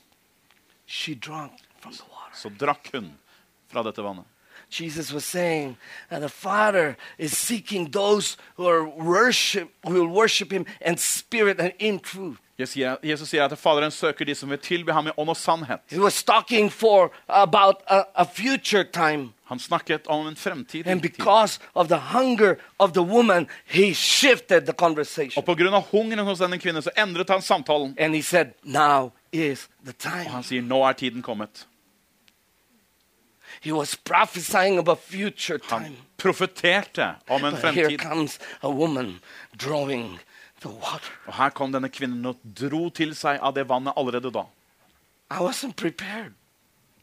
she 0.85 1.15
drank 1.15 1.51
from 1.79 1.93
the 1.93 2.03
water. 2.11 2.35
så 2.35 2.49
drakk 2.49 2.89
hun 2.93 3.17
fra 3.69 3.83
dette 3.83 4.01
vannet. 4.01 4.25
Jesus 4.69 5.11
was 5.11 5.25
saying 5.25 5.77
that 6.09 6.21
the 6.21 6.29
Father 6.29 6.95
is 7.17 7.37
seeking 7.37 7.91
those 7.91 8.37
who 8.55 8.67
are 8.67 8.83
worship, 8.85 9.69
who 9.85 9.93
will 9.93 10.07
worship 10.07 10.51
Him 10.51 10.65
in 10.79 10.97
spirit 10.97 11.59
and 11.59 11.73
in 11.77 11.99
truth. 11.99 12.39
Jesus 12.61 13.29
sier, 13.29 13.43
at 13.43 13.59
Faderen 13.59 13.91
søker 13.91 14.25
de 14.25 14.35
som 14.35 14.49
vil 14.49 14.59
tilbe 14.59 14.93
ham 14.93 15.07
i 15.07 15.11
ånd 15.17 15.29
og 15.29 15.37
sannhet. 15.37 15.79
He 15.91 15.99
was 15.99 16.23
talking 16.23 16.71
for 16.71 17.11
about 17.27 17.83
a, 17.87 18.03
a 18.15 18.25
time. 18.93 19.33
Han 19.51 19.59
snakket 19.59 20.07
om 20.07 20.27
en 20.27 20.35
fremtid. 20.35 20.87
And 20.87 21.01
because 21.01 21.59
of 21.75 21.87
the 21.87 21.97
hunger 21.97 22.55
of 22.79 22.93
the 22.93 23.01
woman, 23.01 23.47
he 23.65 23.93
shifted 23.93 24.65
the 24.65 24.73
conversation. 24.73 25.37
Og 25.37 25.45
på 25.45 25.55
grunn 25.55 25.73
av 25.73 25.83
hungeren 25.91 26.25
hos 26.25 26.39
denne 26.39 26.59
kvinnen 26.59 26.81
så 26.81 26.91
endret 26.95 27.29
han 27.29 27.41
samtalen. 27.41 27.95
And 27.99 28.15
he 28.15 28.21
said, 28.21 28.53
Now 28.63 29.11
is 29.31 29.67
the 29.83 29.93
Og 30.25 30.31
han 30.31 30.43
sier, 30.43 30.61
nå 30.61 30.83
er 30.87 30.93
tiden 30.93 31.21
kommet. 31.21 31.67
He 33.61 33.71
was 33.71 33.95
prophesying 33.95 34.79
about 34.79 34.99
future 34.99 35.59
Han 35.69 35.97
profeterte 36.17 37.15
om 37.29 37.45
en 37.45 37.51
But 37.51 37.73
here 37.73 37.89
fremtid. 37.89 37.99
comes 37.99 38.39
a 38.61 38.69
woman 38.69 39.19
drawing. 39.57 40.19
Og 40.65 41.33
her 41.33 41.49
kom 41.57 41.71
denne 41.73 41.89
kvinnen 41.89 42.25
og 42.29 42.37
dro 42.43 42.89
til 42.93 43.15
seg 43.17 43.39
av 43.41 43.53
det 43.55 43.63
vannet 43.69 43.97
allerede 43.97 44.31
da. 44.33 44.43
I 45.31 45.39
wasn't 45.41 45.75
prepared 45.75 46.33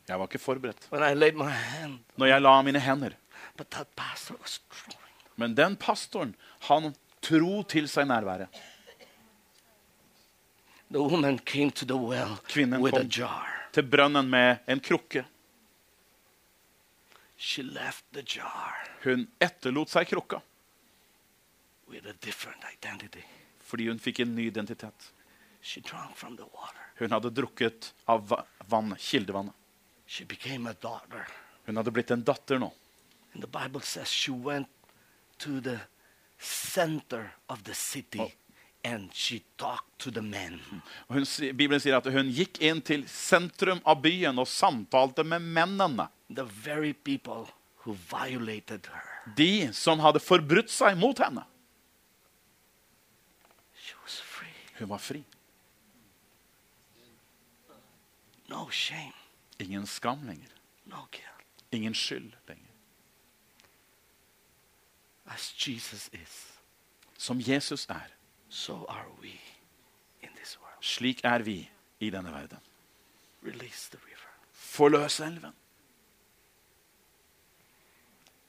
Jeg 0.09 0.19
var 0.19 0.27
ikke 0.29 0.39
forberedt. 0.41 0.87
when 0.91 1.03
I 1.03 1.15
laid 1.15 1.35
my 1.35 1.51
hand, 1.51 1.99
Når 2.17 2.27
jeg 2.27 2.41
la 2.43 2.63
mine 2.63 2.81
hender. 2.81 3.11
but 3.57 3.71
that 3.71 3.89
pastor 3.97 4.35
was 4.41 4.61
drawing. 4.71 5.15
Men 5.37 5.55
den 5.55 5.77
pastoren, 5.77 6.35
han 6.61 6.95
tro 7.23 7.63
til 7.63 7.89
seg 7.89 8.07
nærværet. 8.07 8.49
Kvinnen 12.49 12.81
kom. 12.91 13.11
Til 13.73 13.83
brønnen 13.83 14.31
med 14.31 14.57
en 14.67 14.81
krukke. 14.81 15.25
She 17.37 17.63
left 17.63 18.05
the 18.13 18.23
jar 18.23 18.75
Hun 19.05 19.29
etterlot 19.41 19.89
seg 19.89 20.09
krukka 20.11 20.41
fordi 23.69 23.89
hun 23.91 24.01
fikk 24.01 24.23
en 24.25 24.35
ny 24.37 24.49
identitet. 24.49 25.11
Hun 26.99 27.15
hadde 27.15 27.31
drukket 27.35 27.93
av 28.09 28.33
vann, 28.71 28.95
kildevannet. 28.99 29.55
Hun 31.69 31.77
hadde 31.77 31.93
blitt 31.93 32.11
en 32.15 32.25
datter 32.25 32.59
nå. 32.63 32.71
Oh. 38.25 38.31
hun, 41.09 41.27
Bibelen 41.59 41.83
sier 41.83 41.99
at 41.99 42.07
hun 42.15 42.31
gikk 42.33 42.61
inn 42.65 42.81
til 42.81 43.05
sentrum 43.11 43.83
av 43.85 44.01
byen 44.05 44.39
og 44.39 44.49
samtalte 44.49 45.27
med 45.27 45.45
mennene. 45.45 46.09
De 49.37 49.69
som 49.77 50.01
hadde 50.05 50.23
forbrutt 50.23 50.71
seg 50.73 50.97
mot 51.01 51.19
henne. 51.21 51.45
She 53.77 53.95
was 54.05 54.21
free. 54.21 54.59
Hun 54.79 54.89
var 54.89 54.99
fri. 54.99 55.25
No 58.49 58.71
shame, 58.71 59.13
Ingen 59.61 59.87
skam 59.87 60.27
lenger. 60.27 60.49
no 60.85 60.97
guilt. 61.11 61.65
Ingen 61.73 61.95
skyld 61.95 62.33
lenger. 62.49 62.65
As 65.27 65.53
Jesus 65.67 66.09
is, 66.13 66.53
Som 67.19 67.41
Jesus 67.41 67.87
er, 67.91 68.07
so 68.49 68.85
are 68.89 69.09
we 69.21 69.29
in 70.23 70.29
this 70.37 70.59
world. 70.61 70.83
slik 70.83 71.21
er 71.25 71.39
vi 71.43 71.71
i 72.01 72.11
denne 72.11 72.33
verden. 72.33 72.59
Release 73.43 73.91
the 73.91 73.99
river. 74.07 74.29
Forløs 74.53 75.21
elven. 75.21 75.53
I 75.53 75.53
know 75.53 75.53
we 75.53 75.53
will 75.53 75.53
have 75.53 75.53
a 75.53 76.17
fire 77.41 77.77
tunnel 77.77 77.93
tonight, 78.31 78.48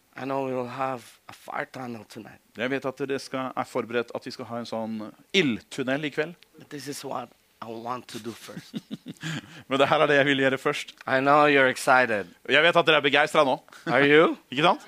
Jeg 2.57 2.69
vet 2.72 2.86
at 2.86 2.98
dere 2.99 3.19
skal, 3.19 3.52
er 3.56 3.64
forberedt 3.64 4.11
at 4.15 4.26
vi 4.26 4.31
skal 4.31 4.45
ha 4.49 4.57
en 4.60 4.65
sånn 4.68 4.95
ildtunnel 5.34 6.06
i 6.06 6.10
kveld. 6.10 6.36
but 6.57 6.69
this 6.69 6.88
is 6.88 7.03
what 7.06 7.30
I 7.61 7.65
want 7.68 8.07
to 8.07 8.19
do 8.19 8.31
first. 8.31 8.76
Men 9.68 9.80
det 9.80 9.88
her 9.88 9.99
er 10.02 10.07
det 10.07 10.15
jeg 10.15 10.26
vil 10.26 10.38
gjøre 10.40 10.57
først. 10.57 10.91
I 11.07 11.19
know 11.19 11.48
you're 11.48 11.69
excited. 11.69 12.27
Jeg 12.49 12.64
vet 12.64 12.76
at 12.76 12.86
dere 12.88 12.98
er 12.98 13.02
begeistra 13.02 13.44
nå. 13.44 13.57
Are 13.88 14.03
you? 14.07 14.38
Ikke 14.52 14.64
sant? 14.64 14.81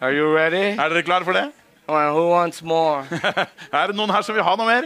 Are 0.00 0.12
you 0.16 0.26
ready? 0.36 0.76
Er 0.80 0.88
dere 0.88 1.02
klare 1.02 1.24
for 1.24 1.32
det? 1.32 1.52
Well, 1.88 2.12
who 2.14 2.30
wants 2.30 2.62
more? 2.62 3.04
Er 3.72 3.86
det 3.90 3.96
noen 3.96 4.10
her 4.14 4.22
som 4.22 4.34
vil 4.36 4.44
ha 4.46 4.54
noe 4.56 4.66
mer? 4.66 4.84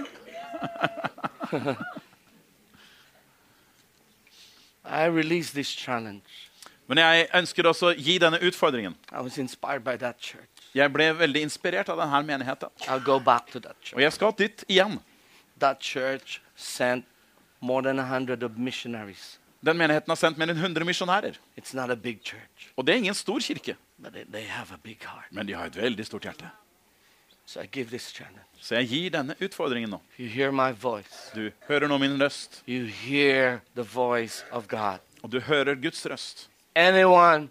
I 4.84 5.04
release 5.06 5.52
this 5.52 5.68
challenge. 5.68 6.50
Men 6.86 6.98
jeg 7.00 7.28
ønsker 7.34 7.64
også 7.70 7.92
å 7.92 7.94
gi 7.96 8.18
denne 8.20 8.38
utfordringen. 8.44 8.94
Jeg 10.74 10.90
ble 10.92 11.06
veldig 11.16 11.42
inspirert 11.46 11.88
av 11.88 11.96
denne 12.02 12.20
menigheten. 12.28 12.68
Og 13.94 14.02
jeg 14.02 14.12
skal 14.12 14.32
dit 14.36 14.64
igjen. 14.68 14.98
Den 19.64 19.78
menigheten 19.80 20.10
har 20.12 20.18
sendt 20.20 20.36
mer 20.36 20.50
enn 20.52 20.58
100 20.60 20.84
misjonærer. 20.84 21.38
Og 22.76 22.84
det 22.84 22.92
er 22.92 22.98
ingen 23.00 23.14
stor 23.16 23.40
kirke, 23.40 23.76
men 25.30 25.46
de 25.46 25.54
har 25.56 25.66
et 25.70 25.76
veldig 25.76 26.04
stort 26.04 26.24
hjerte. 26.28 26.50
Så 28.60 28.74
jeg 28.76 28.88
gir 28.88 29.10
denne 29.12 29.34
utfordringen 29.40 29.90
nå. 29.92 30.00
Du 31.34 31.50
hører 31.68 31.88
nå 31.88 31.98
min 32.00 32.18
røst, 32.20 32.60
og 35.22 35.30
du 35.32 35.40
hører 35.40 35.74
Guds 35.80 36.04
røst. 36.06 36.48
Anyone 36.76 37.48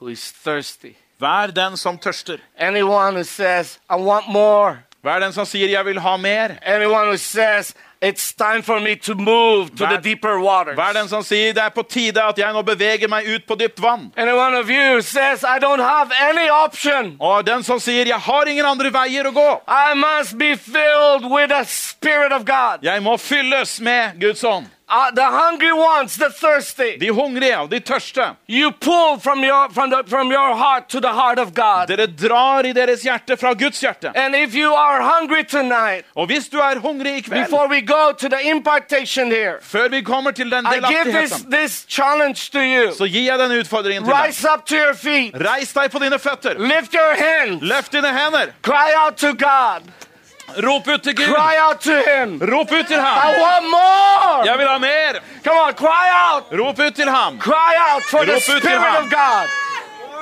who 0.00 0.08
is 0.08 0.32
thirsty, 0.32 0.94
Vær 1.20 1.46
den 1.46 1.76
som 1.76 1.98
tørster. 1.98 2.38
anyone 2.58 3.14
who 3.16 3.24
says, 3.24 3.78
I 3.90 3.96
want 3.96 4.28
more, 4.28 4.78
Vær 5.04 5.18
den 5.20 5.32
som 5.32 5.44
sier 5.46 5.68
'jeg 5.68 5.84
vil 5.84 6.00
ha 6.00 6.16
mer'. 6.16 6.58
anyone 6.62 7.06
who 7.08 7.16
says, 7.16 7.74
it's 8.02 8.32
time 8.34 8.62
for 8.62 8.80
me 8.80 8.94
to 8.96 9.14
move 9.14 9.68
to 9.70 9.76
the 9.76 9.86
Vær- 9.96 10.02
deeper 10.02 10.40
waters. 10.40 10.76
Vær 10.76 10.92
den 10.92 11.08
som 11.08 11.22
sier 11.22 11.52
'det 11.52 11.62
er 11.64 11.68
på 11.70 11.82
tide 11.82 12.22
at 12.22 12.38
jeg 12.38 12.52
nå 12.52 12.62
beveger 12.62 13.08
meg 13.08 13.24
ut 13.34 13.46
på 13.48 13.54
dypt 13.54 13.80
vann'. 13.80 14.12
One 14.18 14.54
of 14.58 14.68
you 14.68 15.00
says, 15.02 15.42
I 15.42 15.58
don't 15.58 15.80
have 15.82 16.10
any 16.30 16.48
option. 16.50 17.16
Og 17.20 17.46
den 17.46 17.62
som 17.62 17.78
sier 17.80 18.04
'jeg 18.04 18.20
har 18.20 18.44
ingen 18.44 18.64
andre 18.66 18.90
veier 18.92 19.24
å 19.24 19.32
gå'. 19.32 19.60
I 19.68 19.94
must 19.94 20.38
be 20.38 20.56
filled 20.56 21.24
with 21.32 21.48
the 21.48 21.64
Spirit 21.64 22.32
of 22.32 22.44
God. 22.44 22.78
Jeg 22.82 23.02
må 23.02 23.16
fylles 23.16 23.80
med 23.80 24.20
Guds 24.20 24.44
ånd. 24.44 24.66
Uh, 24.90 25.10
the 25.14 25.24
hungry 25.24 25.72
ones, 25.72 26.16
the 26.16 26.30
thirsty. 26.30 26.98
De 27.00 27.10
hungrige 27.10 27.58
og 27.58 27.70
de 27.70 27.78
tørste. 27.78 28.22
You 28.48 28.72
pull 28.80 29.20
from 29.20 29.44
your, 29.44 29.68
from, 29.72 29.90
the, 29.90 30.02
from 30.08 30.32
your 30.32 30.56
heart 30.56 30.88
to 30.88 31.00
the 31.00 31.12
heart 31.12 31.38
of 31.38 31.54
God. 31.54 31.86
Dere 31.88 32.06
drar 32.06 32.64
i 32.66 32.72
deres 32.72 33.02
hjerte 33.02 33.36
fra 33.36 33.52
Guds 33.52 33.80
hjerte. 33.80 34.10
And 34.16 34.34
if 34.34 34.54
you 34.54 34.74
are 34.74 35.02
hungry 35.02 35.44
tonight, 35.44 36.04
Og 36.14 36.26
hvis 36.26 36.48
du 36.48 36.58
er 36.58 36.78
hungrig 36.78 37.16
i 37.16 37.20
kveld, 37.20 37.44
before 37.44 37.68
we 37.68 37.80
go 37.86 38.12
to 38.18 38.28
the 38.28 38.50
impartation 38.50 39.30
here, 39.30 39.54
før 39.62 39.88
vi 39.88 40.02
kommer 40.02 40.30
til 40.30 40.50
den 40.50 40.66
I 40.66 40.68
give 40.68 41.04
this, 41.04 41.04
delaktigheten, 41.04 41.52
this 41.52 41.84
challenge 41.88 42.50
to 42.52 42.58
you. 42.58 42.92
så 42.92 43.04
gir 43.06 43.24
jeg 43.30 43.38
denne 43.38 43.58
utfordringen 43.60 44.04
til 44.04 44.14
deg. 44.14 44.52
Up 44.54 44.66
to 44.66 44.74
your 44.74 44.94
feet. 44.94 45.34
Reis 45.34 45.72
deg 45.72 45.90
på 45.90 45.98
dine 45.98 46.18
føtter. 46.18 46.58
Lift 46.58 46.92
your 46.94 47.14
hands. 47.24 47.62
Løft 47.62 47.92
dine 47.92 48.08
hender. 48.08 48.46
Cry 48.62 48.88
out 49.06 49.16
to 49.16 49.32
God. 49.32 49.82
Rop 50.66 50.86
ut 50.88 51.02
til 51.02 51.14
Gud. 51.16 51.26
Cry 51.34 51.54
out 51.66 51.78
to 51.80 51.96
Him. 52.10 52.28
Rop 52.52 52.70
ut 52.72 52.86
til 52.86 52.96
I 52.96 53.00
ham. 53.00 53.18
want 53.44 53.64
more. 53.76 54.46
Jeg 54.48 54.58
vil 54.58 54.68
ha 54.68 54.78
mer. 54.78 55.12
Come 55.44 55.58
on, 55.66 55.72
cry 55.84 56.06
out. 56.26 56.42
Rop 56.60 56.78
ut 56.86 56.94
til 56.94 57.08
ham. 57.10 57.38
Cry 57.40 57.72
out 57.88 58.02
for 58.10 58.18
Rop 58.18 58.26
til 58.26 58.40
Spirit 58.40 58.96
of 59.00 59.06
God. 59.18 59.46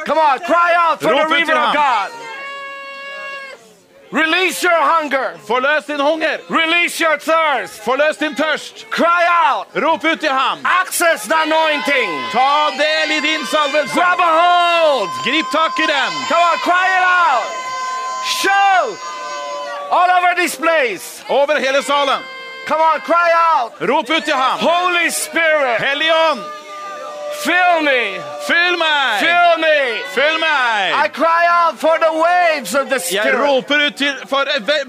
Come 0.07 0.21
on, 0.31 0.39
cry 0.51 0.71
out 0.85 0.97
for 1.03 1.11
Rop 1.13 1.29
the 1.29 1.35
river 1.37 1.57
of. 1.67 1.75
God. 1.75 2.09
Release 4.13 4.59
your 4.69 4.81
hunger. 4.95 5.29
Forløs 5.47 5.85
din 5.85 6.01
hunger. 6.01 6.37
Release 6.61 6.95
your 7.05 7.17
thirst. 7.29 7.85
Forløs 7.85 8.17
din 8.17 8.35
tørst. 8.37 8.87
Cry 8.91 9.23
out. 9.49 9.67
Rop 9.85 10.05
ut 10.05 10.21
til 10.21 10.29
ham. 10.43 10.57
Access 10.81 11.21
the 11.31 11.39
anointing. 11.47 12.09
Ta 12.33 12.49
del 12.83 13.09
i 13.19 13.21
din 13.29 13.43
salvelse. 13.53 13.95
Grab 13.99 14.21
a 14.29 14.31
hold. 14.43 15.09
Grip 15.27 15.47
tak 15.59 15.75
i 15.85 15.87
den. 15.95 16.11
Come 16.31 16.45
on, 16.53 16.59
cry 16.69 16.87
it 16.99 17.05
out. 17.27 17.47
Shout. 18.41 18.97
All 19.91 20.11
over 20.11 20.35
this 20.37 20.57
place. 20.57 21.23
Over 21.29 21.59
hele 21.61 21.83
salen. 21.83 22.23
Come 22.67 22.81
on, 22.81 23.01
cry 23.01 23.31
out. 23.33 23.73
Rop 23.81 24.11
ut 24.11 24.25
til 24.25 24.35
ham. 24.35 24.59
Holy 24.61 25.09
Spirit, 25.11 25.81
Hellig 25.81 26.11
ånd, 26.31 26.41
fill 27.43 27.83
me. 27.83 28.21
fyll 28.47 28.77
meg. 28.79 29.21
Fill 29.21 29.55
me. 29.59 29.79
Fyll 30.15 30.37
I 30.37 30.41
meg. 30.41 31.13
cry 31.15 31.45
out 31.49 31.79
for 31.79 31.97
the 31.99 32.13
waves 32.13 32.75
of 32.75 32.91
the 32.91 33.01
Jeg 33.13 33.35
roper 33.35 33.87
ut 33.87 33.95
til, 33.97 34.15
for 34.27 34.45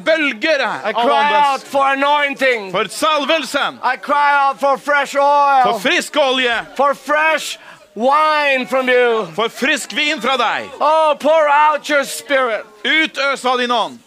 bølger 0.06 0.90
I 0.90 0.92
cry 0.94 1.32
out 1.34 1.62
for 1.62 1.84
anointing. 1.84 2.72
For 2.72 2.84
salvelsen. 2.84 3.80
I 3.84 3.96
cry 3.96 4.50
out 4.50 4.60
for 4.60 4.78
fresh 4.78 5.14
For 5.14 5.80
frisk 5.80 6.18
olje. 6.18 6.66
For 6.76 6.94
fresh 6.94 7.58
wine 7.96 8.68
from 8.68 8.90
you. 8.90 9.26
For 9.36 9.48
frisk 9.50 9.96
vin 9.96 10.22
fra 10.22 10.38
deg. 10.38 10.70
Oh, 10.82 11.16
pour 11.20 11.48
out 11.48 11.90
your 11.90 12.04
spirit. 12.04 12.66
Utøs 12.84 13.46
av 13.46 13.58
din 13.58 13.72
ånd. 13.72 14.00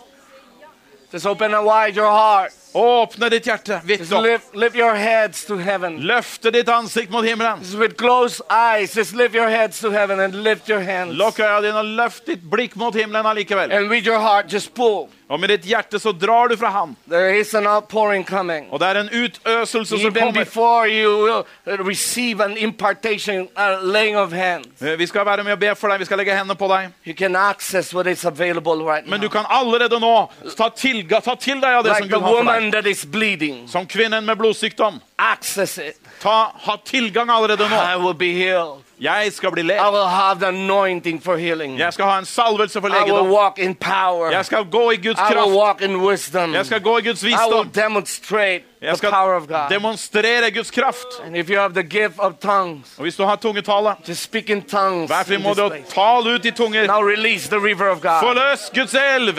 Just 1.12 1.26
open 1.26 1.52
wide 1.64 1.94
your 1.94 2.10
heart. 2.10 2.52
Åpne 2.72 3.28
ditt 3.28 3.44
hjerte 3.44 3.80
vidt 3.84 4.12
opp. 4.12 4.22
lift, 4.22 4.54
lift 4.56 4.76
your 4.76 4.94
heads 4.94 5.44
to 5.44 5.58
heaven. 5.58 5.98
Løfte 6.00 6.50
ditt 6.50 6.68
ansikt 6.68 7.10
mot 7.10 7.24
himmelen. 7.24 7.58
Just 7.60 7.76
with 7.76 7.96
closed 7.98 8.40
eyes, 8.48 8.94
just 8.94 9.14
lift 9.14 9.34
your 9.34 9.50
heads 9.50 9.80
to 9.80 9.90
heaven 9.90 10.20
and 10.20 10.34
lift 10.34 10.68
your 10.68 10.80
hands. 10.80 11.12
Lukk 11.18 11.36
øya 11.38 11.60
dine 11.60 11.76
og 11.76 11.84
løft 11.84 12.24
ditt 12.26 12.40
blikk 12.50 12.76
mot 12.80 12.96
himmelen 12.96 13.28
allikevel. 13.28 13.72
And 13.72 13.90
with 13.90 14.06
your 14.06 14.18
heart, 14.18 14.48
just 14.48 14.72
pull. 14.74 15.10
Og 15.32 15.40
med 15.40 15.48
ditt 15.48 15.64
hjerte 15.64 15.96
så 15.98 16.10
drar 16.12 16.50
du 16.52 16.56
fra 16.60 16.68
ham. 16.74 16.90
There 17.08 17.38
is 17.40 17.54
an 17.56 17.64
outpouring 17.66 18.24
coming. 18.28 18.66
Og 18.70 18.80
det 18.82 18.88
er 18.88 18.98
en 19.00 19.08
utøselse 19.08 19.96
som 19.96 20.10
Even 20.10 20.12
kommer. 20.22 20.44
before 20.44 20.88
you 20.90 21.38
uh, 21.38 21.86
receive 21.88 22.44
an 22.44 22.56
impartation, 22.60 23.48
a 23.56 23.78
laying 23.80 24.16
of 24.16 24.32
hands, 24.32 24.68
Vi 24.98 25.06
skal 25.06 25.24
være 25.26 25.44
med 25.44 25.52
og 25.52 25.58
be 25.58 25.74
for 25.74 25.88
deg. 25.88 26.00
Vi 26.00 26.04
skal 26.04 26.18
legge 26.20 26.36
hendene 26.36 26.54
på 26.58 26.68
deg. 26.68 26.90
you 27.06 27.14
can 27.14 27.36
access 27.36 27.94
what 27.94 28.06
is 28.06 28.24
available 28.24 28.84
right 28.84 29.06
Men 29.08 29.20
du 29.20 29.28
kan 29.28 29.44
allerede 29.48 30.00
nå 30.00 30.28
ta 30.56 30.68
til, 30.76 31.08
ta 31.08 31.34
til 31.34 31.60
deg 31.62 31.78
av 31.80 31.84
det 31.84 31.96
som 31.96 32.04
Like 32.06 32.12
som 32.14 32.22
Gud 32.22 32.28
har 32.28 32.44
for 32.44 32.60
deg. 32.60 32.72
that 32.72 32.86
is 32.86 33.06
bleeding, 33.06 33.68
Som 33.68 33.86
kvinnen 33.86 34.24
med 34.26 34.36
blodsykdom. 34.36 35.00
access 35.18 35.78
it. 35.78 35.96
Ta, 36.20 36.52
ha 36.54 36.76
tilgang 36.84 37.30
allerede 37.30 37.64
I 37.64 37.68
nå. 37.96 38.04
will 38.04 38.14
be 38.18 38.32
healed. 38.34 38.82
Jeg 39.02 39.32
skal 39.32 39.50
bli 39.50 39.60
I 39.60 39.64
led. 39.64 39.80
will 39.92 40.08
have 40.08 40.38
the 40.40 40.48
anointing 40.48 41.22
for 41.24 41.36
healing. 41.36 41.78
Jeg 41.78 41.92
skal 41.92 42.04
ha 42.04 42.18
en 42.18 42.24
salvelse 42.24 42.80
for 42.80 42.88
I 42.88 43.10
will 43.10 43.30
walk 43.32 43.58
in 43.58 43.74
power. 43.74 44.30
Jeg 44.30 44.44
skal 44.44 44.64
gå 44.70 44.90
i 44.90 44.96
Guds 44.96 45.18
I 45.18 45.22
will 45.22 45.34
kraft. 45.34 45.50
walk 45.56 45.80
in 45.82 45.96
wisdom. 45.96 46.54
Jeg 46.54 46.66
skal 46.66 46.80
gå 46.80 46.98
i 46.98 47.02
Guds 47.02 47.22
I 47.22 47.26
will 47.26 47.36
visdom. 47.36 47.70
demonstrate 47.70 48.62
Jeg 48.82 48.88
the 48.88 48.96
skal 48.96 49.10
power 49.10 49.34
of 49.34 49.46
God. 49.48 49.68
demonstrere 49.70 50.50
Guds 50.50 50.70
kraft. 50.70 51.06
And 51.26 51.36
if 51.36 51.50
you 51.50 51.58
have 51.58 51.74
the 51.74 51.82
gift 51.82 52.14
of 52.18 52.32
tongues, 52.40 52.88
Og 52.96 53.02
hvis 53.02 53.16
du 53.16 53.24
har 53.24 53.36
tungetale, 53.36 53.94
just 54.08 54.22
speak 54.22 54.50
in 54.50 54.62
tongues. 54.62 55.10
vær 55.10 55.22
frimodig 55.26 55.62
og 55.64 55.72
tal 55.88 56.34
ut 56.34 56.44
i 56.44 56.50
tunger. 56.50 56.86
Now 56.86 57.02
release 57.02 57.48
the 57.48 57.58
river 57.60 57.88
of 57.90 58.00
God. 58.00 58.20
Forløs 58.22 58.70
Guds 58.74 58.94
elv. 58.94 59.38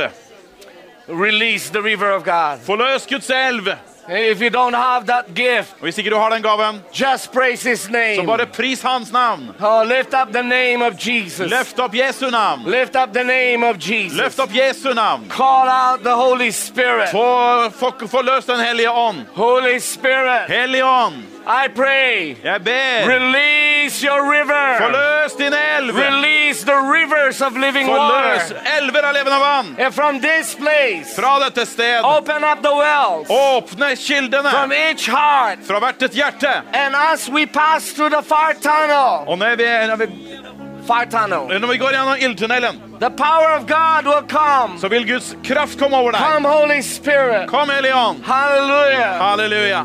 Release 1.09 1.69
the 1.73 1.81
river 1.83 2.11
of 2.11 2.23
God. 2.23 2.59
Forløs 2.65 3.07
Guds 3.07 3.29
elv. 3.29 3.67
If 4.09 4.41
you 4.41 4.49
don't 4.49 4.73
have 4.75 5.05
that 5.07 5.25
gift, 5.35 5.69
Og 5.79 5.83
hvis 5.83 5.97
ikke 5.97 6.09
du 6.09 6.15
har 6.17 6.29
den 6.29 6.43
gaven, 6.43 6.81
just 6.93 7.31
praise 7.31 7.69
His 7.69 7.79
så 7.79 7.91
name. 7.91 8.27
bare 8.27 8.45
pris 8.45 8.81
hans 8.81 9.11
navn. 9.11 9.49
Oh, 9.61 9.83
lift 9.87 10.13
up 10.13 10.33
the 10.33 10.43
name 10.43 10.85
of 10.85 10.93
Jesus. 11.07 11.51
Løft 11.51 11.79
opp 11.79 11.95
Jesu 11.95 12.29
navn. 12.29 12.61
Lift 12.65 12.95
up 12.95 13.13
the 13.13 13.23
name 13.23 13.63
of 13.69 13.75
Jesus. 13.79 14.17
Løft 14.19 14.39
opp 14.39 14.51
Jesu 14.55 14.93
navn. 14.93 15.29
Call 15.29 15.69
out 15.69 16.03
the 16.03 16.15
Holy 16.15 16.51
Spirit. 16.51 17.09
Få 17.11 17.69
få- 17.69 18.07
forløs 18.07 18.45
Den 18.45 18.59
hellige 18.59 18.91
ånd. 18.91 19.17
Holy 19.35 19.79
Spirit, 19.79 20.41
Hellige 20.47 20.85
ånd, 20.85 21.13
I 21.45 21.67
pray. 21.75 22.35
jeg 22.43 22.63
ber. 22.63 23.07
Release 23.07 24.01
your 24.07 24.21
river. 24.31 24.77
Forløs 24.79 25.33
din 25.37 25.53
elv. 25.53 25.95
Release 25.95 26.63
the 26.65 26.75
rivers 26.75 27.41
of 27.41 27.51
living 27.57 27.85
Forløs 27.87 28.51
water. 28.51 28.61
elver 28.79 29.01
av 29.07 29.13
levende 29.13 29.39
vann. 29.39 29.75
And 29.79 29.93
from 29.93 30.19
this 30.21 30.55
place, 30.55 31.15
Fra 31.15 31.39
dette 31.43 31.65
sted. 31.65 31.99
open 32.03 32.43
up 32.43 32.61
the 32.63 32.71
wells 32.83 33.27
Åpne 33.29 33.95
from 34.51 34.71
each 34.71 35.05
heart. 35.09 35.57
fra 35.67 35.79
hvert 35.79 36.01
et 36.03 36.11
hjerte. 36.11 36.53
And 36.73 36.95
as 37.13 37.29
we 37.29 37.45
pass 37.45 37.91
through 37.93 38.09
the 38.15 38.23
far 38.23 38.53
tunnel, 38.61 39.27
Og 39.27 39.37
når 39.37 39.55
vi, 39.55 39.63
når 39.87 39.95
vi, 39.95 40.05
far 40.87 41.05
tunnel, 41.05 41.59
når 41.59 41.67
vi 41.67 41.77
går 41.77 41.89
gjennom 41.91 42.15
ildtunnelen, 42.19 42.81
the 42.99 43.09
power 43.09 43.49
of 43.57 43.67
God 43.67 44.05
will 44.05 44.23
come. 44.29 44.79
så 44.79 44.87
vil 44.87 45.07
Guds 45.07 45.35
kraft 45.43 45.79
komme 45.79 45.97
over 45.97 46.11
deg. 46.11 46.19
Come, 46.21 46.47
Holy 46.47 46.81
Spirit. 46.81 47.47
Kom, 47.49 47.69
Hellige 47.69 47.95
ånd. 47.95 48.23
Hallelujah. 48.25 49.17
Halleluja. 49.21 49.83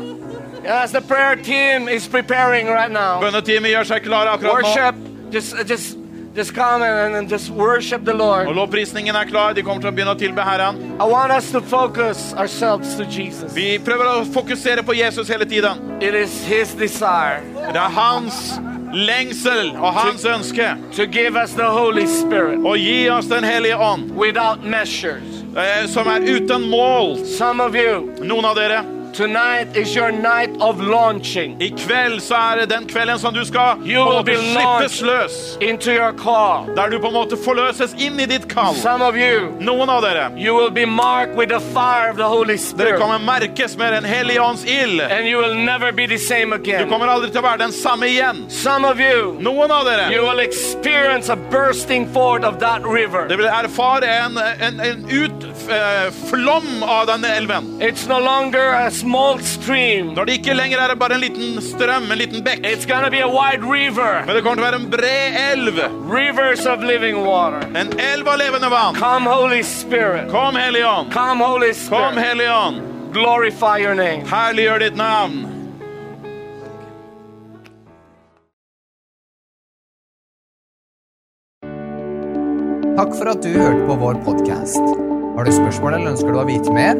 As 0.65 0.91
the 0.91 1.01
prayer 1.01 1.35
team 1.35 1.87
is 1.87 2.07
preparing 2.07 2.67
right 2.67 2.91
now, 2.91 3.19
Bønneteamet 3.21 3.71
gjør 3.73 3.83
seg 3.93 4.03
klare 4.03 4.33
akkurat 4.35 4.63
nå. 4.63 5.31
just, 5.31 5.55
just, 5.67 5.97
just 6.35 6.53
come 6.53 6.81
and, 6.83 7.15
and 7.15 7.29
just 7.29 7.49
worship 7.49 8.03
the 8.05 8.13
Lord. 8.13 8.47
Og 8.47 8.55
lovprisningen 8.55 9.15
er 9.15 9.25
klar. 9.25 9.53
De 9.53 9.63
kommer 9.63 9.81
til 9.81 9.89
å 9.89 9.95
begynne 9.95 10.15
å 10.15 10.19
tilbe 10.19 10.43
Herren. 10.43 10.77
I 10.99 11.05
want 11.07 11.31
us 11.31 11.51
to 11.51 11.61
focus 11.61 12.33
ourselves 12.33 12.95
to 12.97 13.05
Jesus. 13.05 13.53
Vi 13.55 13.77
prøver 13.79 14.05
å 14.05 14.25
fokusere 14.33 14.83
på 14.83 14.93
Jesus 14.97 15.27
hele 15.29 15.45
tiden. 15.45 15.79
It 16.01 16.13
is 16.15 16.43
His 16.45 16.73
desire 16.75 17.41
Det 17.55 17.77
er 17.79 17.89
hans 17.95 18.59
lengsel 18.93 19.75
og 19.77 19.93
hans 19.93 20.23
ønske 20.25 20.71
to 20.95 21.05
give 21.05 21.35
us 21.37 21.53
the 21.53 21.65
Holy 21.69 22.07
Spirit 22.09 22.59
å 22.65 22.73
gi 22.75 23.07
oss 23.13 23.27
Den 23.29 23.43
hellige 23.45 23.77
ånd, 23.77 24.11
without 24.17 24.63
measures. 24.65 25.43
eh, 25.55 25.85
som 25.87 26.07
er 26.07 26.21
uten 26.25 26.69
mål. 26.69 27.19
Some 27.25 27.61
of 27.61 27.75
you, 27.75 28.09
Noen 28.21 28.45
av 28.45 28.55
dere, 28.57 28.81
tonight 29.13 29.75
is 29.77 29.95
your 29.95 30.11
night 30.11 30.49
of 30.61 30.79
launching 30.81 31.57
i 31.61 31.69
kveld 31.69 32.21
så 32.23 32.35
er 32.35 32.55
det 32.61 32.69
den 32.69 32.87
kvelden 32.87 33.19
som 33.19 33.33
du 33.33 33.45
skal 33.45 33.75
på 33.79 33.85
en 33.85 34.15
måte 34.17 34.35
slippes 34.37 35.01
løs. 35.01 35.57
into 35.61 35.91
your 35.91 36.11
call. 36.17 36.65
Der 36.75 36.89
du 36.89 36.99
på 36.99 37.07
en 37.07 37.13
måte 37.13 37.37
forløses 37.37 37.93
inn 37.97 38.19
i 38.19 38.25
ditt 38.25 38.47
kall. 38.49 38.75
Some 38.75 39.01
of 39.05 39.15
you, 39.15 39.51
Noen 39.59 39.89
av 39.89 40.01
dere, 40.01 40.31
you 40.37 40.55
will 40.55 40.71
be 40.71 40.85
marked 40.85 41.35
with 41.35 41.49
the 41.49 41.59
fire 41.73 42.09
of 42.09 42.17
the 42.17 42.23
Holy 42.27 42.57
dere 42.77 42.97
kommer 42.97 43.19
merkes 43.19 43.77
med 43.77 43.93
Den 43.93 44.03
hellige 44.03 44.41
ånds 44.41 44.65
ild. 44.65 45.01
And 45.01 45.27
you 45.27 45.41
will 45.41 45.55
never 45.55 45.91
be 45.91 46.07
the 46.07 46.17
same 46.17 46.57
Du 46.57 46.89
kommer 46.89 47.07
aldri 47.07 47.29
til 47.31 47.39
å 47.39 47.43
være 47.43 47.57
den 47.57 47.71
samme 47.71 48.07
igjen. 48.07 48.45
Some 48.49 48.87
of 48.87 48.99
you, 48.99 49.35
Noen 49.39 49.71
av 49.71 49.85
dere, 49.85 50.09
you 50.11 50.23
will 50.23 50.39
experience 50.39 51.29
a 51.29 51.35
bursting 51.35 52.07
forth 52.13 52.45
of 52.45 52.59
that 52.59 52.81
river. 52.83 53.27
dere 53.27 53.37
vil 53.37 53.45
erfare 53.47 54.07
en, 54.25 54.37
en, 54.37 54.79
en 54.79 55.05
utflom 55.09 56.83
av 56.83 57.07
denne 57.07 57.27
elven. 57.37 57.77
It's 57.81 58.07
no 58.07 58.19
longer 58.19 58.73
a 58.73 58.89
small 58.99 59.39
stream. 59.39 60.13
Når 60.15 60.25
det 60.29 60.33
ikke 60.39 60.53
lenger 60.57 60.81
er 60.83 60.95
bare 60.99 61.15
en 61.17 61.23
liten 61.23 61.59
strøm, 61.63 62.09
en 62.11 62.17
liten 62.19 62.43
bekk, 62.45 62.65
It's 62.65 62.85
gonna 62.85 63.09
be 63.09 63.21
a 63.21 63.27
wide 63.27 63.63
river. 63.63 64.23
men 64.25 64.35
det 64.35 64.43
kommer 64.43 64.59
til 64.59 64.65
å 64.65 64.69
være 64.69 64.79
en 64.81 64.89
bred 64.89 65.39
elv. 65.51 65.75
Rivers 66.19 66.65
of 66.65 66.83
living 66.83 67.23
water. 67.25 67.61
En 67.75 67.93
elv 67.99 68.27
av 68.27 68.37
levende 68.39 68.69
vann. 68.69 68.95
Come, 68.95 69.25
Holy 69.29 69.63
Spirit. 69.63 70.29
Kom, 70.31 70.55
Hellige 70.55 70.87
Ånd. 70.87 71.13
Come, 71.13 71.43
Holy 71.43 71.73
Kom, 71.73 71.85
Spirit. 71.85 72.25
Hellige 72.25 72.53
Ånd. 72.53 72.81
Glorify 73.13 73.77
your 73.81 73.95
name. 73.95 74.21
Herliggjør 74.29 74.79
ditt 74.79 74.95
navn. 74.95 75.45
Takk 82.99 83.13
for 83.15 83.31
at 83.31 83.43
du 83.43 83.53
hørte 83.55 83.85
på 83.87 83.95
vår 84.01 84.19
podkast. 84.25 84.89
Har 85.37 85.47
du 85.47 85.51
spørsmål 85.55 85.95
eller 85.95 86.11
ønsker 86.13 86.35
du 86.35 86.41
å 86.41 86.47
vite 86.49 86.73
mer? 86.75 86.99